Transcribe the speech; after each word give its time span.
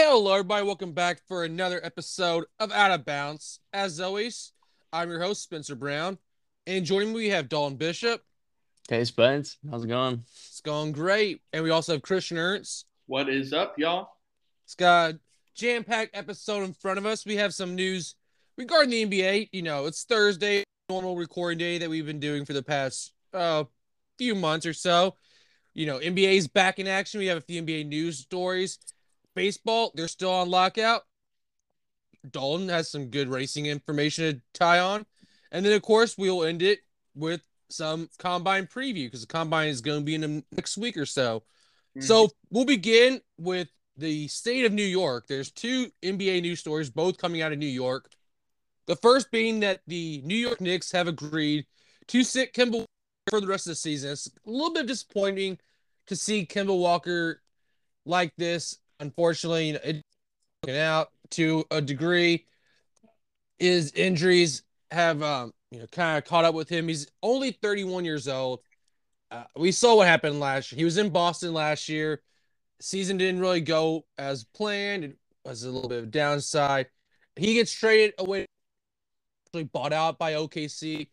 Hello, 0.00 0.32
everybody. 0.32 0.64
Welcome 0.64 0.92
back 0.92 1.20
for 1.26 1.42
another 1.42 1.80
episode 1.82 2.44
of 2.60 2.70
Out 2.70 2.92
of 2.92 3.04
Bounds. 3.04 3.58
As 3.72 3.98
always, 3.98 4.52
I'm 4.92 5.10
your 5.10 5.20
host, 5.20 5.42
Spencer 5.42 5.74
Brown. 5.74 6.18
And 6.68 6.86
joining 6.86 7.08
me, 7.08 7.14
we 7.14 7.28
have 7.30 7.48
Dalton 7.48 7.76
Bishop. 7.76 8.22
Hey, 8.88 9.04
Spence. 9.04 9.56
How's 9.68 9.82
it 9.82 9.88
going? 9.88 10.22
It's 10.46 10.60
going 10.60 10.92
great. 10.92 11.40
And 11.52 11.64
we 11.64 11.70
also 11.70 11.94
have 11.94 12.02
Christian 12.02 12.38
Ernst. 12.38 12.86
What 13.06 13.28
is 13.28 13.52
up, 13.52 13.76
y'all? 13.76 14.10
It's 14.66 14.76
got 14.76 15.14
a 15.14 15.20
jam 15.56 15.82
packed 15.82 16.16
episode 16.16 16.62
in 16.62 16.74
front 16.74 16.98
of 16.98 17.04
us. 17.04 17.26
We 17.26 17.34
have 17.34 17.52
some 17.52 17.74
news 17.74 18.14
regarding 18.56 18.90
the 18.90 19.04
NBA. 19.04 19.48
You 19.50 19.62
know, 19.62 19.86
it's 19.86 20.04
Thursday, 20.04 20.62
normal 20.88 21.16
recording 21.16 21.58
day 21.58 21.78
that 21.78 21.90
we've 21.90 22.06
been 22.06 22.20
doing 22.20 22.44
for 22.44 22.52
the 22.52 22.62
past 22.62 23.14
uh, 23.34 23.64
few 24.16 24.36
months 24.36 24.64
or 24.64 24.74
so. 24.74 25.16
You 25.74 25.86
know, 25.86 25.98
NBA's 25.98 26.46
back 26.46 26.78
in 26.78 26.86
action. 26.86 27.18
We 27.18 27.26
have 27.26 27.38
a 27.38 27.40
few 27.40 27.60
NBA 27.60 27.88
news 27.88 28.18
stories 28.18 28.78
baseball, 29.38 29.92
they're 29.94 30.08
still 30.08 30.32
on 30.32 30.50
lockout. 30.50 31.02
Dalton 32.28 32.68
has 32.68 32.90
some 32.90 33.06
good 33.06 33.28
racing 33.28 33.66
information 33.66 34.24
to 34.24 34.40
tie 34.52 34.80
on. 34.80 35.06
And 35.52 35.64
then, 35.64 35.72
of 35.74 35.82
course, 35.82 36.18
we'll 36.18 36.42
end 36.42 36.60
it 36.60 36.80
with 37.14 37.40
some 37.68 38.10
combine 38.18 38.66
preview 38.66 39.06
because 39.06 39.20
the 39.20 39.28
combine 39.28 39.68
is 39.68 39.80
going 39.80 40.00
to 40.00 40.04
be 40.04 40.16
in 40.16 40.20
the 40.22 40.44
next 40.50 40.76
week 40.76 40.96
or 40.96 41.06
so. 41.06 41.44
Mm-hmm. 41.96 42.00
So 42.00 42.30
we'll 42.50 42.64
begin 42.64 43.20
with 43.38 43.68
the 43.96 44.26
state 44.26 44.64
of 44.64 44.72
New 44.72 44.82
York. 44.82 45.28
There's 45.28 45.52
two 45.52 45.86
NBA 46.02 46.42
news 46.42 46.58
stories, 46.58 46.90
both 46.90 47.16
coming 47.16 47.40
out 47.40 47.52
of 47.52 47.58
New 47.58 47.66
York. 47.66 48.10
The 48.86 48.96
first 48.96 49.30
being 49.30 49.60
that 49.60 49.82
the 49.86 50.20
New 50.24 50.34
York 50.34 50.60
Knicks 50.60 50.90
have 50.90 51.06
agreed 51.06 51.64
to 52.08 52.24
sit 52.24 52.54
Kemba 52.54 52.84
for 53.30 53.40
the 53.40 53.46
rest 53.46 53.68
of 53.68 53.72
the 53.72 53.76
season. 53.76 54.10
It's 54.10 54.26
a 54.26 54.50
little 54.50 54.74
bit 54.74 54.88
disappointing 54.88 55.58
to 56.08 56.16
see 56.16 56.44
Kemba 56.44 56.76
Walker 56.76 57.40
like 58.04 58.32
this 58.36 58.78
unfortunately, 59.00 59.70
it 59.70 60.02
out 60.68 61.10
to 61.30 61.64
a 61.70 61.80
degree. 61.80 62.46
His 63.58 63.92
injuries 63.92 64.62
have 64.90 65.22
um, 65.22 65.52
you 65.70 65.80
know 65.80 65.86
kind 65.86 66.18
of 66.18 66.24
caught 66.24 66.44
up 66.44 66.54
with 66.54 66.68
him. 66.68 66.88
He's 66.88 67.06
only 67.22 67.52
31 67.52 68.04
years 68.04 68.28
old. 68.28 68.60
Uh, 69.30 69.44
we 69.56 69.72
saw 69.72 69.96
what 69.96 70.06
happened 70.06 70.40
last 70.40 70.72
year. 70.72 70.78
He 70.78 70.84
was 70.84 70.96
in 70.96 71.10
Boston 71.10 71.52
last 71.52 71.88
year. 71.88 72.22
Season 72.80 73.16
didn't 73.16 73.40
really 73.40 73.60
go 73.60 74.04
as 74.16 74.44
planned. 74.44 75.04
It 75.04 75.18
was 75.44 75.64
a 75.64 75.70
little 75.70 75.88
bit 75.88 76.02
of 76.02 76.10
downside. 76.10 76.86
He 77.36 77.54
gets 77.54 77.72
traded 77.72 78.14
away, 78.18 78.46
actually 79.46 79.64
bought 79.64 79.92
out 79.92 80.18
by 80.18 80.32
OKC, 80.34 81.08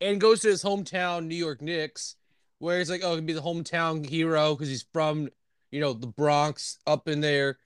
and 0.00 0.20
goes 0.20 0.40
to 0.40 0.48
his 0.48 0.62
hometown, 0.62 1.26
New 1.26 1.36
York 1.36 1.62
Knicks, 1.62 2.16
where 2.58 2.78
he's 2.78 2.90
like, 2.90 3.02
oh, 3.02 3.12
he 3.12 3.16
can 3.16 3.26
be 3.26 3.32
the 3.32 3.40
hometown 3.40 4.04
hero 4.04 4.54
because 4.54 4.68
he's 4.68 4.86
from 4.92 5.28
you 5.74 5.80
know, 5.80 5.92
the 5.92 6.06
Bronx 6.06 6.78
up 6.86 7.08
in 7.08 7.20
there. 7.20 7.58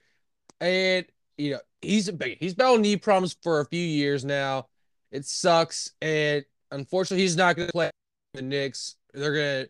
And, 0.59 1.05
you 1.37 1.51
know, 1.51 1.59
he's 1.79 2.09
he's 2.39 2.55
battling 2.55 2.81
knee 2.81 2.97
problems 2.97 3.37
for 3.43 3.59
a 3.59 3.65
few 3.65 3.85
years 3.85 4.25
now. 4.25 4.67
It 5.11 5.25
sucks. 5.25 5.91
And 6.01 6.43
unfortunately, 6.71 7.21
he's 7.21 7.37
not 7.37 7.55
going 7.55 7.67
to 7.67 7.71
play 7.71 7.91
the 8.33 8.41
Knicks. 8.41 8.95
They're 9.13 9.33
going 9.33 9.65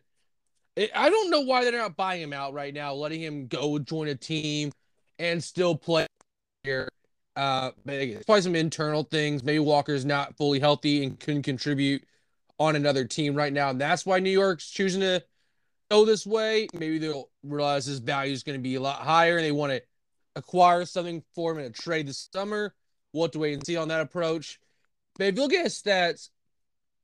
to. 0.78 0.98
I 0.98 1.10
don't 1.10 1.30
know 1.30 1.42
why 1.42 1.66
they're 1.66 1.78
not 1.78 1.98
buying 1.98 2.22
him 2.22 2.32
out 2.32 2.54
right 2.54 2.74
now, 2.74 2.94
letting 2.94 3.22
him 3.22 3.48
go 3.48 3.78
join 3.78 4.08
a 4.08 4.16
team 4.16 4.72
and 5.20 5.44
still 5.44 5.76
play 5.76 6.08
here. 6.64 6.88
Uh, 7.36 7.72
it's 7.86 8.26
probably 8.26 8.42
some 8.42 8.56
internal 8.56 9.04
things. 9.04 9.44
Maybe 9.44 9.60
Walker's 9.60 10.06
not 10.06 10.38
fully 10.38 10.62
healthy 10.62 11.04
and 11.04 11.20
couldn't 11.20 11.44
contribute 11.44 12.06
on 12.58 12.78
another 12.78 13.04
team 13.04 13.36
right 13.36 13.52
now, 13.52 13.70
and 13.70 13.82
that's 13.82 14.06
why 14.06 14.20
New 14.20 14.30
York's 14.30 14.70
choosing 14.70 15.02
to 15.02 15.24
go 15.90 16.06
this 16.06 16.26
way, 16.26 16.68
maybe 16.74 17.00
they'll 17.00 17.30
realize 17.44 17.86
his 17.86 18.00
value 18.00 18.34
is 18.34 18.44
going 18.44 18.58
to 18.58 18.62
be 18.64 18.76
a 18.76 18.82
lot 18.82 19.00
higher 19.02 19.38
and 19.38 19.46
they 19.46 19.52
want 19.52 19.72
to 19.72 19.82
acquire 20.36 20.86
something 20.86 21.24
for 21.34 21.52
him 21.52 21.60
in 21.60 21.66
a 21.66 21.70
trade 21.70 22.08
this 22.08 22.30
summer. 22.32 22.74
We'll 23.12 23.26
have 23.26 23.32
to 23.32 23.40
wait 23.40 23.54
and 23.54 23.66
see 23.66 23.76
on 23.76 23.88
that 23.88 24.02
approach. 24.02 24.60
But 25.18 25.28
if 25.28 25.36
you 25.36 25.42
look 25.42 25.54
at 25.54 25.64
his 25.64 25.82
stats, 25.82 26.30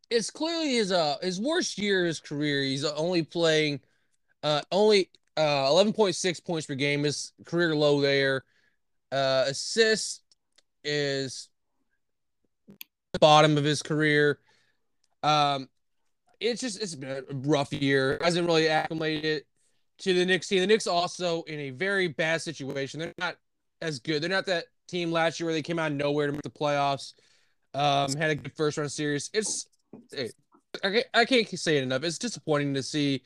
it's 0.10 0.30
clearly 0.30 0.74
his 0.76 0.92
uh 0.92 1.18
his 1.22 1.42
worst 1.42 1.78
year 1.80 2.02
of 2.02 2.08
his 2.08 2.20
career. 2.20 2.62
He's 2.62 2.86
only 2.86 3.24
playing 3.24 3.82
uh 4.44 4.62
only 4.72 5.10
uh 5.36 5.68
11.6 5.70 6.46
points 6.46 6.68
per 6.68 6.76
game, 6.76 7.04
his 7.04 7.34
career 7.46 7.76
low 7.76 8.02
there. 8.02 8.44
Uh 9.12 9.46
assists 9.48 10.22
is 10.84 11.50
bottom 13.20 13.58
of 13.58 13.64
his 13.64 13.82
career. 13.82 14.40
Um 15.24 15.68
it's 16.40 16.62
just 16.62 16.82
it's 16.82 16.96
been 16.96 17.10
a 17.10 17.24
rough 17.34 17.74
year. 17.74 18.18
Hasn't 18.22 18.48
really 18.48 18.68
acclimated 18.70 19.44
to 20.00 20.14
the 20.14 20.26
Knicks 20.26 20.48
team. 20.48 20.60
The 20.62 20.68
Knicks 20.68 20.88
also 20.88 21.44
in 21.44 21.60
a 21.60 21.70
very 21.72 22.08
bad 22.08 22.42
situation. 22.42 23.00
They're 23.00 23.14
not 23.18 23.38
as 23.82 24.00
good. 24.00 24.22
They're 24.22 24.30
not 24.30 24.46
that 24.48 24.66
team 24.88 25.12
last 25.12 25.40
year 25.40 25.46
where 25.46 25.54
they 25.54 25.62
came 25.62 25.80
out 25.80 25.92
of 25.92 25.98
nowhere 25.98 26.28
to 26.28 26.34
make 26.34 26.42
the 26.42 26.50
playoffs. 26.50 27.14
Um, 27.74 28.14
had 28.16 28.32
a 28.32 28.36
good 28.36 28.54
first 28.56 28.78
round 28.78 28.92
series. 28.92 29.30
It's 29.34 29.68
I 30.84 31.26
can't 31.26 31.48
say 31.48 31.78
it 31.78 31.84
enough. 31.84 32.04
It's 32.04 32.18
disappointing 32.18 32.74
to 32.74 32.84
see 32.84 33.22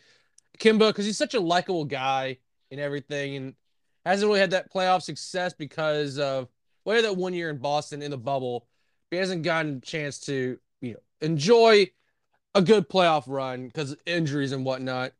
Kemba 0.59 0.89
because 0.89 1.05
he's 1.05 1.17
such 1.17 1.33
a 1.33 1.39
likable 1.39 1.85
guy 1.85 2.37
and 2.71 2.79
everything, 2.79 3.35
and 3.35 3.53
hasn't 4.05 4.27
really 4.27 4.39
had 4.39 4.51
that 4.51 4.71
playoff 4.71 5.01
success 5.01 5.53
because 5.53 6.19
of 6.19 6.47
well, 6.85 7.01
that 7.01 7.15
one 7.15 7.33
year 7.33 7.49
in 7.49 7.57
Boston 7.57 8.01
in 8.01 8.11
the 8.11 8.17
bubble. 8.17 8.67
He 9.11 9.17
hasn't 9.17 9.43
gotten 9.43 9.77
a 9.77 9.81
chance 9.81 10.19
to 10.21 10.59
you 10.81 10.93
know 10.93 10.99
enjoy 11.21 11.89
a 12.59 12.61
good 12.61 12.89
playoff 12.89 13.23
run 13.25 13.67
because 13.67 13.95
injuries 14.05 14.51
and 14.51 14.65
whatnot. 14.65 15.13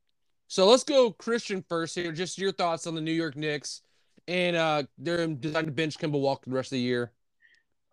So 0.47 0.67
let's 0.67 0.83
go 0.83 1.11
Christian 1.11 1.63
first 1.69 1.95
here. 1.95 2.11
Just 2.11 2.37
your 2.37 2.51
thoughts 2.51 2.85
on 2.85 2.95
the 2.95 3.01
New 3.01 3.13
York 3.13 3.35
Knicks 3.35 3.81
and 4.27 4.55
uh 4.55 4.83
they're 4.97 5.25
designed 5.27 5.67
to 5.67 5.73
bench 5.73 5.97
Kemba 5.97 6.19
Walker 6.19 6.49
the 6.49 6.55
rest 6.55 6.67
of 6.67 6.75
the 6.75 6.81
year. 6.81 7.11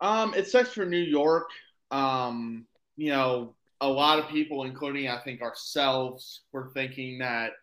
Um, 0.01 0.33
it 0.35 0.47
sucks 0.47 0.69
for 0.69 0.85
New 0.85 0.97
York. 0.99 1.49
Um, 1.89 2.67
you 2.97 3.09
know, 3.09 3.55
a 3.81 3.87
lot 3.87 4.19
of 4.19 4.27
people, 4.27 4.63
including 4.63 5.07
I 5.07 5.19
think 5.23 5.41
ourselves, 5.41 6.41
were 6.51 6.69
thinking 6.73 7.19
that 7.19 7.53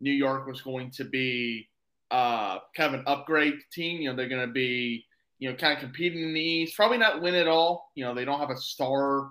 New 0.00 0.12
York 0.12 0.46
was 0.46 0.62
going 0.62 0.90
to 0.92 1.04
be 1.04 1.68
uh 2.10 2.58
kind 2.76 2.94
of 2.94 3.00
an 3.00 3.04
upgrade 3.06 3.54
team. 3.72 4.00
You 4.00 4.10
know, 4.10 4.16
they're 4.16 4.28
going 4.28 4.46
to 4.46 4.52
be 4.52 5.04
you 5.38 5.50
know 5.50 5.56
kind 5.56 5.74
of 5.74 5.80
competing 5.80 6.22
in 6.22 6.34
the 6.34 6.40
East. 6.40 6.76
Probably 6.76 6.98
not 6.98 7.20
win 7.20 7.34
it 7.34 7.46
all. 7.46 7.90
You 7.94 8.04
know, 8.04 8.14
they 8.14 8.24
don't 8.24 8.40
have 8.40 8.50
a 8.50 8.56
star 8.56 9.30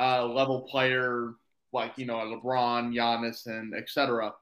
uh, 0.00 0.26
level 0.26 0.62
player 0.62 1.34
like 1.72 1.92
you 1.96 2.06
know 2.06 2.20
a 2.20 2.24
LeBron, 2.24 2.94
Giannis, 2.94 3.46
and 3.46 3.74
etc. 3.74 4.32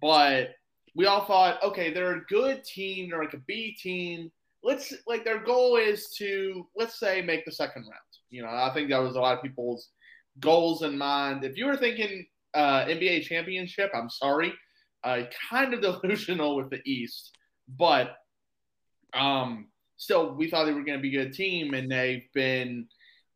But 0.00 0.50
we 0.94 1.06
all 1.06 1.24
thought, 1.24 1.62
okay, 1.62 1.92
they're 1.92 2.16
a 2.16 2.24
good 2.24 2.64
team. 2.64 3.10
They're 3.10 3.22
like 3.22 3.34
a 3.34 3.42
B 3.46 3.76
team. 3.80 4.30
Let's 4.62 4.92
like 5.06 5.24
their 5.24 5.42
goal 5.42 5.76
is 5.76 6.10
to 6.18 6.66
let's 6.76 6.98
say 6.98 7.22
make 7.22 7.44
the 7.44 7.52
second 7.52 7.82
round. 7.82 7.94
You 8.30 8.42
know, 8.42 8.48
I 8.48 8.70
think 8.74 8.90
that 8.90 8.98
was 8.98 9.16
a 9.16 9.20
lot 9.20 9.36
of 9.36 9.42
people's 9.42 9.88
goals 10.38 10.82
in 10.82 10.96
mind. 10.96 11.44
If 11.44 11.56
you 11.56 11.66
were 11.66 11.76
thinking 11.76 12.26
uh, 12.54 12.84
NBA 12.84 13.22
championship, 13.22 13.90
I'm 13.94 14.10
sorry, 14.10 14.52
uh, 15.02 15.22
kind 15.50 15.74
of 15.74 15.80
delusional 16.02 16.56
with 16.56 16.70
the 16.70 16.80
East, 16.84 17.36
but 17.78 18.16
um, 19.14 19.68
still, 19.96 20.34
we 20.34 20.48
thought 20.48 20.64
they 20.64 20.72
were 20.72 20.84
going 20.84 20.98
to 20.98 21.02
be 21.02 21.16
a 21.16 21.24
good 21.24 21.34
team, 21.34 21.74
and 21.74 21.90
they've 21.90 22.28
been 22.34 22.86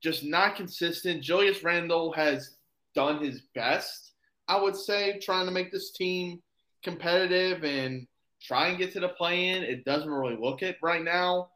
just 0.04 0.22
not 0.22 0.54
consistent. 0.54 1.22
Julius 1.22 1.64
Randle 1.64 2.12
has 2.12 2.56
done 2.94 3.24
his 3.24 3.40
best, 3.54 4.12
I 4.46 4.60
would 4.60 4.76
say, 4.76 5.18
trying 5.18 5.46
to 5.46 5.52
make 5.52 5.72
this 5.72 5.92
team 5.92 6.42
competitive 6.82 7.64
and 7.64 8.06
try 8.42 8.68
and 8.68 8.78
get 8.78 8.92
to 8.92 9.00
the 9.00 9.08
play 9.08 9.48
in. 9.48 9.62
It 9.62 9.86
doesn't 9.86 10.10
really 10.10 10.36
look 10.38 10.62
it 10.62 10.76
right 10.82 11.02
now. 11.02 11.48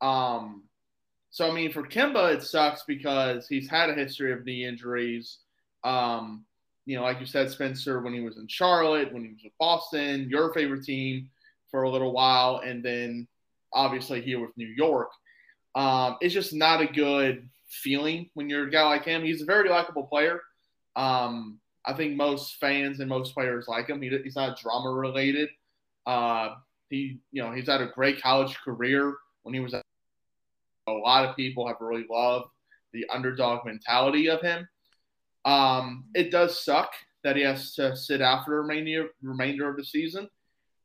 Um, 0.00 0.64
so, 1.30 1.50
I 1.50 1.52
mean, 1.52 1.70
for 1.70 1.82
Kemba, 1.82 2.34
it 2.34 2.42
sucks 2.42 2.82
because 2.84 3.46
he's 3.46 3.68
had 3.68 3.90
a 3.90 3.94
history 3.94 4.32
of 4.32 4.44
knee 4.46 4.64
injuries. 4.64 5.38
Um, 5.84 6.46
you 6.86 6.96
know, 6.96 7.02
like 7.02 7.20
you 7.20 7.26
said, 7.26 7.50
Spencer, 7.50 8.00
when 8.00 8.14
he 8.14 8.20
was 8.20 8.38
in 8.38 8.48
Charlotte, 8.48 9.12
when 9.12 9.22
he 9.22 9.30
was 9.30 9.44
with 9.44 9.52
Boston, 9.60 10.28
your 10.30 10.52
favorite 10.54 10.84
team 10.84 11.28
for 11.70 11.82
a 11.82 11.90
little 11.90 12.12
while, 12.12 12.62
and 12.64 12.82
then 12.82 13.28
obviously 13.72 14.22
here 14.22 14.40
with 14.40 14.56
New 14.56 14.66
York. 14.66 15.10
Um, 15.74 16.16
it's 16.20 16.34
just 16.34 16.54
not 16.54 16.80
a 16.80 16.86
good 16.86 17.48
feeling 17.72 18.30
when 18.34 18.48
you're 18.48 18.68
a 18.68 18.70
guy 18.70 18.82
like 18.82 19.04
him. 19.04 19.24
He's 19.24 19.42
a 19.42 19.46
very 19.46 19.68
likable 19.68 20.04
player. 20.04 20.40
Um, 20.94 21.58
I 21.84 21.94
think 21.94 22.16
most 22.16 22.56
fans 22.56 23.00
and 23.00 23.08
most 23.08 23.34
players 23.34 23.66
like 23.66 23.88
him. 23.88 24.00
He, 24.00 24.10
he's 24.22 24.36
not 24.36 24.58
drama 24.58 24.90
related. 24.90 25.48
Uh, 26.06 26.54
he, 26.90 27.18
you 27.32 27.42
know, 27.42 27.52
he's 27.52 27.68
had 27.68 27.80
a 27.80 27.90
great 27.94 28.20
college 28.22 28.56
career 28.64 29.14
when 29.42 29.54
he 29.54 29.60
was. 29.60 29.74
At, 29.74 29.82
a 30.88 30.92
lot 30.92 31.24
of 31.24 31.36
people 31.36 31.66
have 31.66 31.76
really 31.80 32.06
loved 32.10 32.48
the 32.92 33.06
underdog 33.12 33.64
mentality 33.64 34.28
of 34.28 34.40
him. 34.40 34.68
Um, 35.44 36.04
it 36.14 36.30
does 36.30 36.62
suck 36.64 36.92
that 37.24 37.36
he 37.36 37.42
has 37.42 37.74
to 37.74 37.96
sit 37.96 38.20
out 38.20 38.44
for 38.44 38.50
the 38.50 38.56
remainder 38.56 39.08
remainder 39.22 39.68
of 39.68 39.76
the 39.76 39.84
season, 39.84 40.28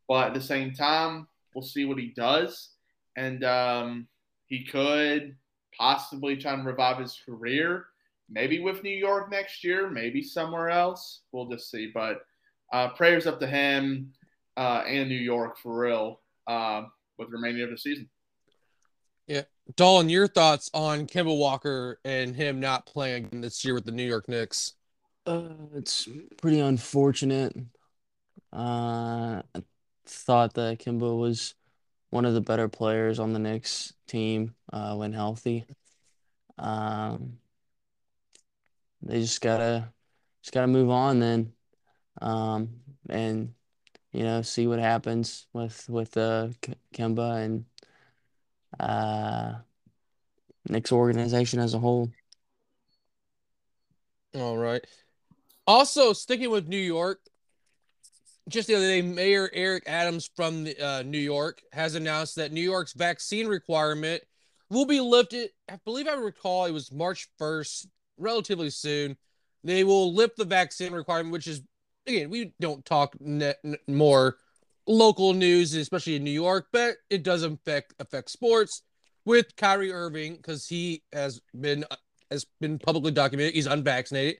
but 0.07 0.27
at 0.27 0.33
the 0.33 0.41
same 0.41 0.73
time, 0.73 1.27
we'll 1.53 1.65
see 1.65 1.85
what 1.85 1.97
he 1.97 2.13
does, 2.15 2.69
and 3.15 3.43
um, 3.43 4.07
he 4.45 4.63
could 4.65 5.35
possibly 5.77 6.35
trying 6.37 6.59
to 6.59 6.69
revive 6.69 6.99
his 6.99 7.19
career. 7.25 7.85
Maybe 8.29 8.59
with 8.59 8.83
New 8.83 8.89
York 8.89 9.31
next 9.31 9.63
year, 9.63 9.89
maybe 9.89 10.21
somewhere 10.21 10.69
else. 10.69 11.21
We'll 11.31 11.47
just 11.47 11.71
see. 11.71 11.91
But 11.93 12.21
uh, 12.73 12.89
prayers 12.89 13.25
up 13.25 13.39
to 13.39 13.47
him 13.47 14.11
uh, 14.57 14.83
and 14.85 15.07
New 15.07 15.15
York 15.15 15.57
for 15.57 15.79
real 15.79 16.19
uh, 16.47 16.83
with 17.17 17.29
the 17.29 17.37
remaining 17.37 17.63
of 17.63 17.69
the 17.69 17.77
season. 17.77 18.09
Yeah, 19.27 19.43
Dolan, 19.75 20.09
your 20.09 20.27
thoughts 20.27 20.69
on 20.73 21.05
Kemba 21.07 21.37
Walker 21.37 21.99
and 22.05 22.35
him 22.35 22.59
not 22.59 22.85
playing 22.85 23.41
this 23.41 23.63
year 23.65 23.73
with 23.73 23.85
the 23.85 23.91
New 23.91 24.05
York 24.05 24.29
Knicks? 24.29 24.73
Uh, 25.25 25.49
it's 25.75 26.07
pretty 26.37 26.61
unfortunate. 26.61 27.53
Uh, 28.53 29.41
I 29.53 29.63
thought 30.05 30.53
that 30.53 30.79
Kemba 30.79 31.17
was 31.17 31.55
one 32.09 32.25
of 32.25 32.33
the 32.33 32.41
better 32.41 32.67
players 32.67 33.19
on 33.19 33.33
the 33.33 33.39
Knicks 33.39 33.93
team 34.07 34.55
uh, 34.71 34.95
when 34.95 35.13
healthy. 35.13 35.65
Um, 36.57 37.37
they 39.01 39.21
just 39.21 39.41
gotta 39.41 39.89
just 40.41 40.53
gotta 40.53 40.67
move 40.67 40.89
on 40.89 41.19
then, 41.19 41.53
um, 42.21 42.69
and 43.09 43.53
you 44.11 44.23
know 44.23 44.41
see 44.41 44.67
what 44.67 44.79
happens 44.79 45.47
with 45.53 45.87
with 45.89 46.17
uh, 46.17 46.49
Kemba 46.93 47.43
and 47.43 47.65
uh, 48.79 49.53
Knicks 50.67 50.91
organization 50.91 51.59
as 51.59 51.73
a 51.73 51.79
whole. 51.79 52.09
All 54.35 54.57
right. 54.57 54.85
Also, 55.65 56.13
sticking 56.13 56.49
with 56.49 56.67
New 56.67 56.77
York, 56.77 57.19
just 58.49 58.67
the 58.67 58.75
other 58.75 58.87
day, 58.87 59.01
Mayor 59.01 59.49
Eric 59.53 59.83
Adams 59.87 60.29
from 60.35 60.63
the, 60.63 60.79
uh, 60.79 61.03
New 61.03 61.17
York 61.17 61.61
has 61.73 61.95
announced 61.95 62.35
that 62.35 62.51
New 62.51 62.61
York's 62.61 62.93
vaccine 62.93 63.47
requirement 63.47 64.23
will 64.69 64.85
be 64.85 64.99
lifted. 64.99 65.49
I 65.69 65.79
believe 65.85 66.07
I 66.07 66.13
recall 66.13 66.65
it 66.65 66.71
was 66.71 66.91
March 66.91 67.27
1st, 67.39 67.87
relatively 68.17 68.69
soon. 68.69 69.17
They 69.63 69.83
will 69.83 70.13
lift 70.13 70.37
the 70.37 70.45
vaccine 70.45 70.93
requirement, 70.93 71.33
which 71.33 71.47
is, 71.47 71.61
again, 72.05 72.29
we 72.29 72.53
don't 72.59 72.85
talk 72.85 73.19
net, 73.19 73.57
more 73.87 74.37
local 74.87 75.33
news, 75.33 75.73
especially 75.73 76.15
in 76.15 76.23
New 76.23 76.31
York, 76.31 76.67
but 76.71 76.95
it 77.09 77.23
does 77.23 77.43
affect 77.43 77.93
affect 77.99 78.31
sports 78.31 78.83
with 79.25 79.55
Kyrie 79.57 79.91
Irving 79.91 80.37
because 80.37 80.67
he 80.67 81.03
has 81.11 81.41
been 81.59 81.83
has 82.31 82.45
been 82.61 82.79
publicly 82.79 83.11
documented 83.11 83.53
he's 83.53 83.65
unvaccinated, 83.65 84.39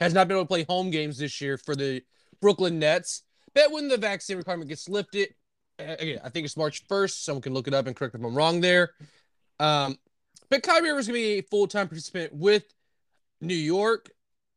has 0.00 0.12
not 0.12 0.28
been 0.28 0.36
able 0.36 0.44
to 0.44 0.48
play 0.48 0.64
home 0.64 0.90
games 0.90 1.18
this 1.18 1.40
year 1.40 1.56
for 1.56 1.74
the 1.74 2.02
Brooklyn 2.40 2.78
Nets. 2.78 3.22
Bet 3.56 3.72
when 3.72 3.88
the 3.88 3.96
vaccine 3.96 4.36
requirement 4.36 4.68
gets 4.68 4.86
lifted, 4.86 5.30
again, 5.78 6.20
I 6.22 6.28
think 6.28 6.44
it's 6.44 6.58
March 6.58 6.86
1st. 6.88 7.24
Someone 7.24 7.40
can 7.40 7.54
look 7.54 7.66
it 7.66 7.72
up 7.72 7.86
and 7.86 7.96
correct 7.96 8.14
if 8.14 8.22
I'm 8.22 8.34
wrong 8.34 8.60
there. 8.60 8.90
Um, 9.58 9.96
but 10.50 10.62
Kyrie 10.62 10.90
Irving 10.90 11.00
is 11.00 11.08
going 11.08 11.20
to 11.20 11.26
be 11.26 11.38
a 11.38 11.42
full 11.42 11.66
time 11.66 11.88
participant 11.88 12.34
with 12.34 12.64
New 13.40 13.54
York. 13.54 14.10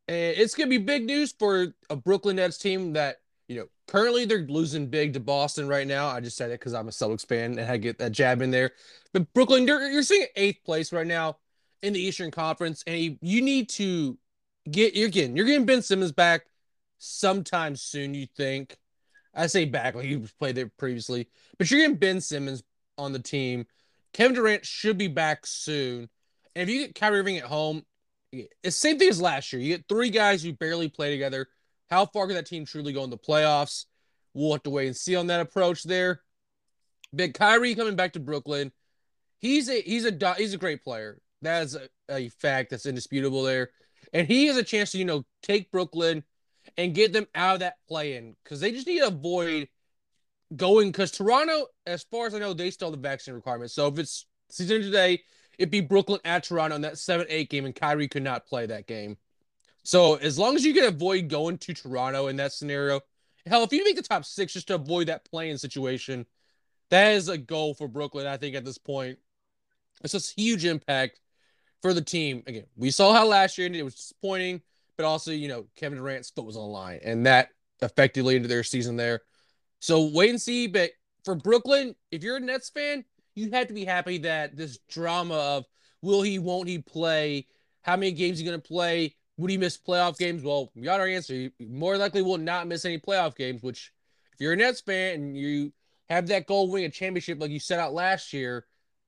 And 0.10 0.36
it's 0.38 0.54
going 0.54 0.70
to 0.70 0.78
be 0.78 0.84
big 0.84 1.06
news 1.06 1.34
for 1.40 1.74
a 1.90 1.96
Brooklyn 1.96 2.36
Nets 2.36 2.58
team 2.58 2.92
that, 2.94 3.22
you 3.48 3.60
know, 3.60 3.68
currently 3.88 4.26
they're 4.26 4.46
losing 4.46 4.88
big 4.88 5.14
to 5.14 5.22
Boston 5.22 5.70
right 5.70 5.88
now. 5.88 6.10
I 6.10 6.20
just 6.20 6.36
said 6.36 6.52
it 6.52 6.60
because 6.60 6.74
I'm 6.74 6.90
a 6.90 6.92
Celtics 6.92 7.26
fan 7.26 7.58
and 7.58 7.72
I 7.72 7.78
get 7.78 8.00
that 8.00 8.12
jab 8.12 8.42
in 8.42 8.52
there. 8.52 8.72
But 9.14 9.34
Brooklyn, 9.34 9.66
you're, 9.66 9.90
you're 9.90 10.04
seeing 10.04 10.28
eighth 10.36 10.66
place 10.66 10.92
right 10.92 11.08
now 11.08 11.38
in 11.82 11.94
the 11.94 12.02
Eastern 12.02 12.32
Conference, 12.32 12.84
and 12.86 13.18
you 13.22 13.42
need 13.42 13.70
to 13.70 14.18
get 14.70 14.94
you're 14.94 15.08
getting 15.08 15.38
you're 15.38 15.46
getting 15.46 15.66
Ben 15.66 15.82
Simmons 15.82 16.12
back 16.12 16.48
sometime 16.98 17.78
soon. 17.78 18.14
You 18.14 18.28
think? 18.36 18.78
I 19.40 19.48
say 19.48 19.66
back 19.66 19.96
like 19.96 20.06
he 20.06 20.18
played 20.40 20.56
there 20.56 20.72
previously, 20.78 21.28
but 21.58 21.70
you're 21.70 21.80
getting 21.80 21.96
Ben 21.96 22.22
Simmons 22.22 22.64
on 22.98 23.14
the 23.14 23.20
team. 23.20 23.66
Kevin 24.14 24.36
Durant 24.36 24.66
should 24.66 24.98
be 24.98 25.08
back 25.08 25.46
soon, 25.46 26.10
and 26.56 26.70
if 26.70 26.70
you 26.70 26.86
get 26.86 26.96
Kyrie 26.96 27.20
Irving 27.20 27.38
at 27.38 27.46
home, 27.46 27.84
it's 28.32 28.50
the 28.64 28.72
same 28.72 29.00
thing 29.00 29.10
as 29.10 29.22
last 29.22 29.54
year. 29.54 29.62
You 29.62 29.78
get 29.78 29.88
three 29.88 30.10
guys 30.10 30.44
who 30.44 30.54
barely 30.54 30.90
play 30.90 31.12
together. 31.12 31.48
How 31.90 32.06
far 32.06 32.28
can 32.28 32.36
that 32.36 32.46
team 32.46 32.66
truly 32.66 32.94
go 32.94 33.04
in 33.04 33.10
the 33.10 33.18
playoffs? 33.18 33.86
We'll 34.34 34.52
have 34.52 34.64
to 34.64 34.70
wait 34.70 34.88
and 34.88 34.96
see 34.96 35.16
on 35.16 35.28
that 35.28 35.42
approach 35.42 35.84
there. 35.84 36.22
Big 37.16 37.34
Kyrie 37.34 37.76
coming 37.76 37.96
back 37.96 38.14
to 38.14 38.20
Brooklyn. 38.20 38.72
He's 39.40 39.70
a 39.70 39.82
he's 39.82 40.06
a 40.06 40.34
he's 40.38 40.54
a 40.54 40.58
great 40.58 40.84
player. 40.84 41.20
That 41.42 41.64
is 41.64 41.76
a, 41.76 41.88
a 42.10 42.30
fact 42.30 42.70
that's 42.70 42.86
indisputable 42.86 43.44
there. 43.44 43.70
And 44.14 44.28
he 44.28 44.48
has 44.48 44.58
a 44.58 44.64
chance 44.64 44.92
to, 44.92 44.98
you 44.98 45.06
know, 45.06 45.26
take 45.42 45.72
Brooklyn 45.72 46.24
and 46.78 46.96
get 46.96 47.14
them 47.14 47.28
out 47.36 47.56
of 47.56 47.60
that 47.62 47.78
play 47.88 48.16
in 48.16 48.36
because 48.44 48.60
they 48.60 48.72
just 48.72 48.88
need 48.88 49.00
to 49.00 49.08
avoid 49.08 49.68
going 50.56 50.90
because 50.90 51.12
Toronto, 51.12 51.68
as 51.86 52.04
far 52.04 52.28
as 52.28 52.34
I 52.34 52.40
know, 52.40 52.54
they 52.54 52.72
still 52.72 52.92
have 52.92 53.02
the 53.02 53.08
vaccine 53.08 53.34
requirement. 53.34 53.72
So 53.72 53.88
if 53.88 54.00
it's 54.00 54.26
season 54.50 54.82
today, 54.82 55.22
it'd 55.58 55.72
be 55.72 55.82
Brooklyn 55.82 56.20
at 56.26 56.44
Toronto 56.44 56.76
in 56.76 56.82
that 56.82 56.98
7 56.98 57.26
8 57.30 57.50
game, 57.50 57.66
and 57.66 57.76
Kyrie 57.76 58.08
could 58.08 58.24
not 58.24 58.46
play 58.46 58.66
that 58.66 58.88
game. 58.88 59.18
So 59.84 60.16
as 60.16 60.38
long 60.38 60.56
as 60.56 60.66
you 60.66 60.74
can 60.74 60.86
avoid 60.86 61.30
going 61.30 61.58
to 61.60 61.74
Toronto 61.74 62.28
in 62.28 62.36
that 62.38 62.54
scenario, 62.54 63.02
hell, 63.46 63.64
if 63.64 63.72
you 63.72 63.84
make 63.84 63.96
the 63.96 64.02
top 64.02 64.26
six 64.26 64.54
just 64.54 64.68
to 64.68 64.76
avoid 64.76 65.08
that 65.08 65.26
playing 65.26 65.58
situation, 65.58 66.26
that 66.90 67.14
is 67.14 67.30
a 67.30 67.38
goal 67.38 67.74
for 67.74 67.88
Brooklyn, 67.88 68.28
I 68.28 68.38
think, 68.38 68.56
at 68.56 68.66
this 68.66 68.78
point. 68.78 69.20
It's 70.04 70.14
a 70.14 70.42
huge 70.42 70.66
impact 70.66 71.20
for 71.82 71.94
the 71.94 72.02
team. 72.02 72.44
Again, 72.48 72.66
we 72.76 72.92
saw 72.92 73.14
how 73.14 73.26
last 73.26 73.58
year 73.58 73.66
ended. 73.66 73.82
It 73.82 73.84
was 73.84 73.96
disappointing, 73.96 74.62
but 75.00 75.06
also, 75.06 75.32
you 75.32 75.48
know, 75.48 75.66
Kevin 75.78 75.98
Durant's 75.98 76.30
foot 76.30 76.44
was 76.46 76.58
on 76.58 76.64
the 76.64 76.68
line, 76.68 77.00
and 77.06 77.26
that 77.26 77.52
effectively 77.82 78.36
into 78.36 78.50
their 78.50 78.66
season 78.66 78.98
there. 78.98 79.22
So 79.80 80.12
wait 80.14 80.30
and 80.30 80.42
see. 80.42 80.68
But 80.68 80.90
for 81.24 81.36
Brooklyn, 81.36 81.96
if 82.12 82.22
you're 82.22 82.36
a 82.36 82.42
Nets 82.42 82.70
fan, 82.70 83.06
you 83.34 83.50
have 83.52 83.68
to 83.68 83.74
be 83.74 83.86
happy 83.86 84.18
that 84.18 84.58
this 84.58 84.78
drama 84.90 85.36
of 85.36 85.66
will 86.02 86.22
he, 86.22 86.38
won't 86.38 86.68
he 86.68 86.80
play, 86.80 87.48
how 87.82 87.96
many 87.96 88.12
games 88.12 88.40
he 88.40 88.46
going 88.46 88.60
to 88.60 88.68
play, 88.68 89.16
would 89.38 89.50
he 89.50 89.58
miss 89.58 89.78
playoff 89.78 90.18
games? 90.18 90.44
Well, 90.44 90.70
we 90.76 90.82
got 90.82 91.00
our 91.00 91.08
answer. 91.08 91.34
He 91.34 91.52
more 91.66 91.98
likely 91.98 92.22
will 92.22 92.38
not 92.38 92.68
miss 92.68 92.84
any 92.84 93.00
playoff 93.00 93.38
games, 93.38 93.64
which 93.64 93.94
if 94.34 94.42
you're 94.42 94.52
a 94.52 94.58
Nets 94.58 94.82
fan 94.82 95.16
and 95.16 95.38
you 95.38 95.72
have 96.10 96.28
that 96.28 96.46
goal 96.46 96.70
win 96.70 96.84
a 96.84 96.90
championship 96.90 97.40
like 97.40 97.52
you 97.52 97.60
set 97.62 97.80
out 97.80 97.94
last 97.94 98.34
year, 98.34 98.66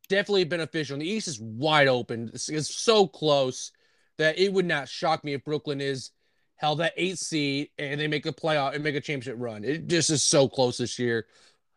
definitely 0.08 0.46
beneficial. 0.46 0.94
And 0.94 1.02
the 1.02 1.10
East 1.10 1.28
is 1.28 1.42
wide 1.42 1.90
open. 1.90 2.32
It's, 2.34 2.48
it's, 2.48 2.74
so 2.74 3.08
close 3.08 3.74
that 4.22 4.40
it 4.40 4.54
would 4.54 4.66
not 4.66 4.88
shock 4.88 5.24
me 5.24 5.34
if 5.34 5.44
Brooklyn 5.44 5.82
is 5.82 6.12
held 6.56 6.80
that 6.80 6.94
eight 6.96 7.18
seed 7.18 7.70
and 7.80 8.00
they 8.00 8.08
make 8.08 8.26
a 8.28 8.32
playoff 8.32 8.76
and 8.76 8.84
make 8.84 8.96
a 8.96 9.02
championship 9.02 9.36
run. 9.40 9.64
It 9.64 9.88
just 9.88 10.12
is 10.12 10.22
so 10.22 10.48
close 10.48 10.78
this 10.78 11.00
year. 11.00 11.26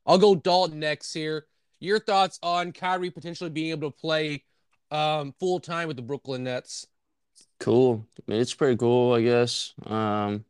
I'll 0.06 0.18
go 0.18 0.34
Dalton 0.34 0.78
next 0.78 1.14
here. 1.14 1.46
Your 1.80 1.98
thoughts 1.98 2.38
on 2.42 2.72
Kyrie 2.72 3.10
potentially 3.10 3.48
being 3.48 3.70
able 3.70 3.90
to 3.90 3.96
play 3.96 4.44
um, 4.90 5.34
full 5.40 5.58
time 5.58 5.88
with 5.88 5.96
the 5.96 6.02
Brooklyn 6.02 6.44
Nets? 6.44 6.86
Cool. 7.60 8.06
I 8.18 8.30
mean, 8.30 8.40
it's 8.40 8.54
pretty 8.54 8.76
cool, 8.76 9.14
I 9.14 9.22
guess. 9.22 9.72
Um, 9.86 10.44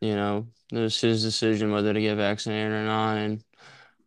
you 0.00 0.16
know, 0.16 0.48
it 0.72 0.78
was 0.78 1.00
his 1.00 1.22
decision 1.22 1.70
whether 1.70 1.92
to 1.92 2.00
get 2.00 2.16
vaccinated 2.16 2.72
or 2.72 2.84
not, 2.84 3.16
and 3.16 3.44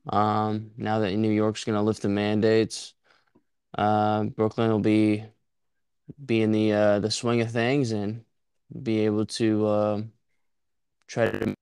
um, 0.09 0.71
now 0.75 0.99
that 0.99 1.15
New 1.15 1.31
York's 1.31 1.63
going 1.63 1.77
to 1.77 1.81
lift 1.81 2.01
the 2.01 2.09
mandates, 2.09 2.93
uh, 3.77 4.23
Brooklyn 4.23 4.69
will 4.69 4.79
be 4.79 5.23
be 6.23 6.41
in 6.41 6.51
the 6.51 6.73
uh, 6.73 6.99
the 6.99 7.11
swing 7.11 7.41
of 7.41 7.51
things 7.51 7.91
and 7.91 8.23
be 8.81 9.01
able 9.01 9.25
to 9.25 9.65
uh, 9.67 10.01
try 11.07 11.29
to 11.29 11.55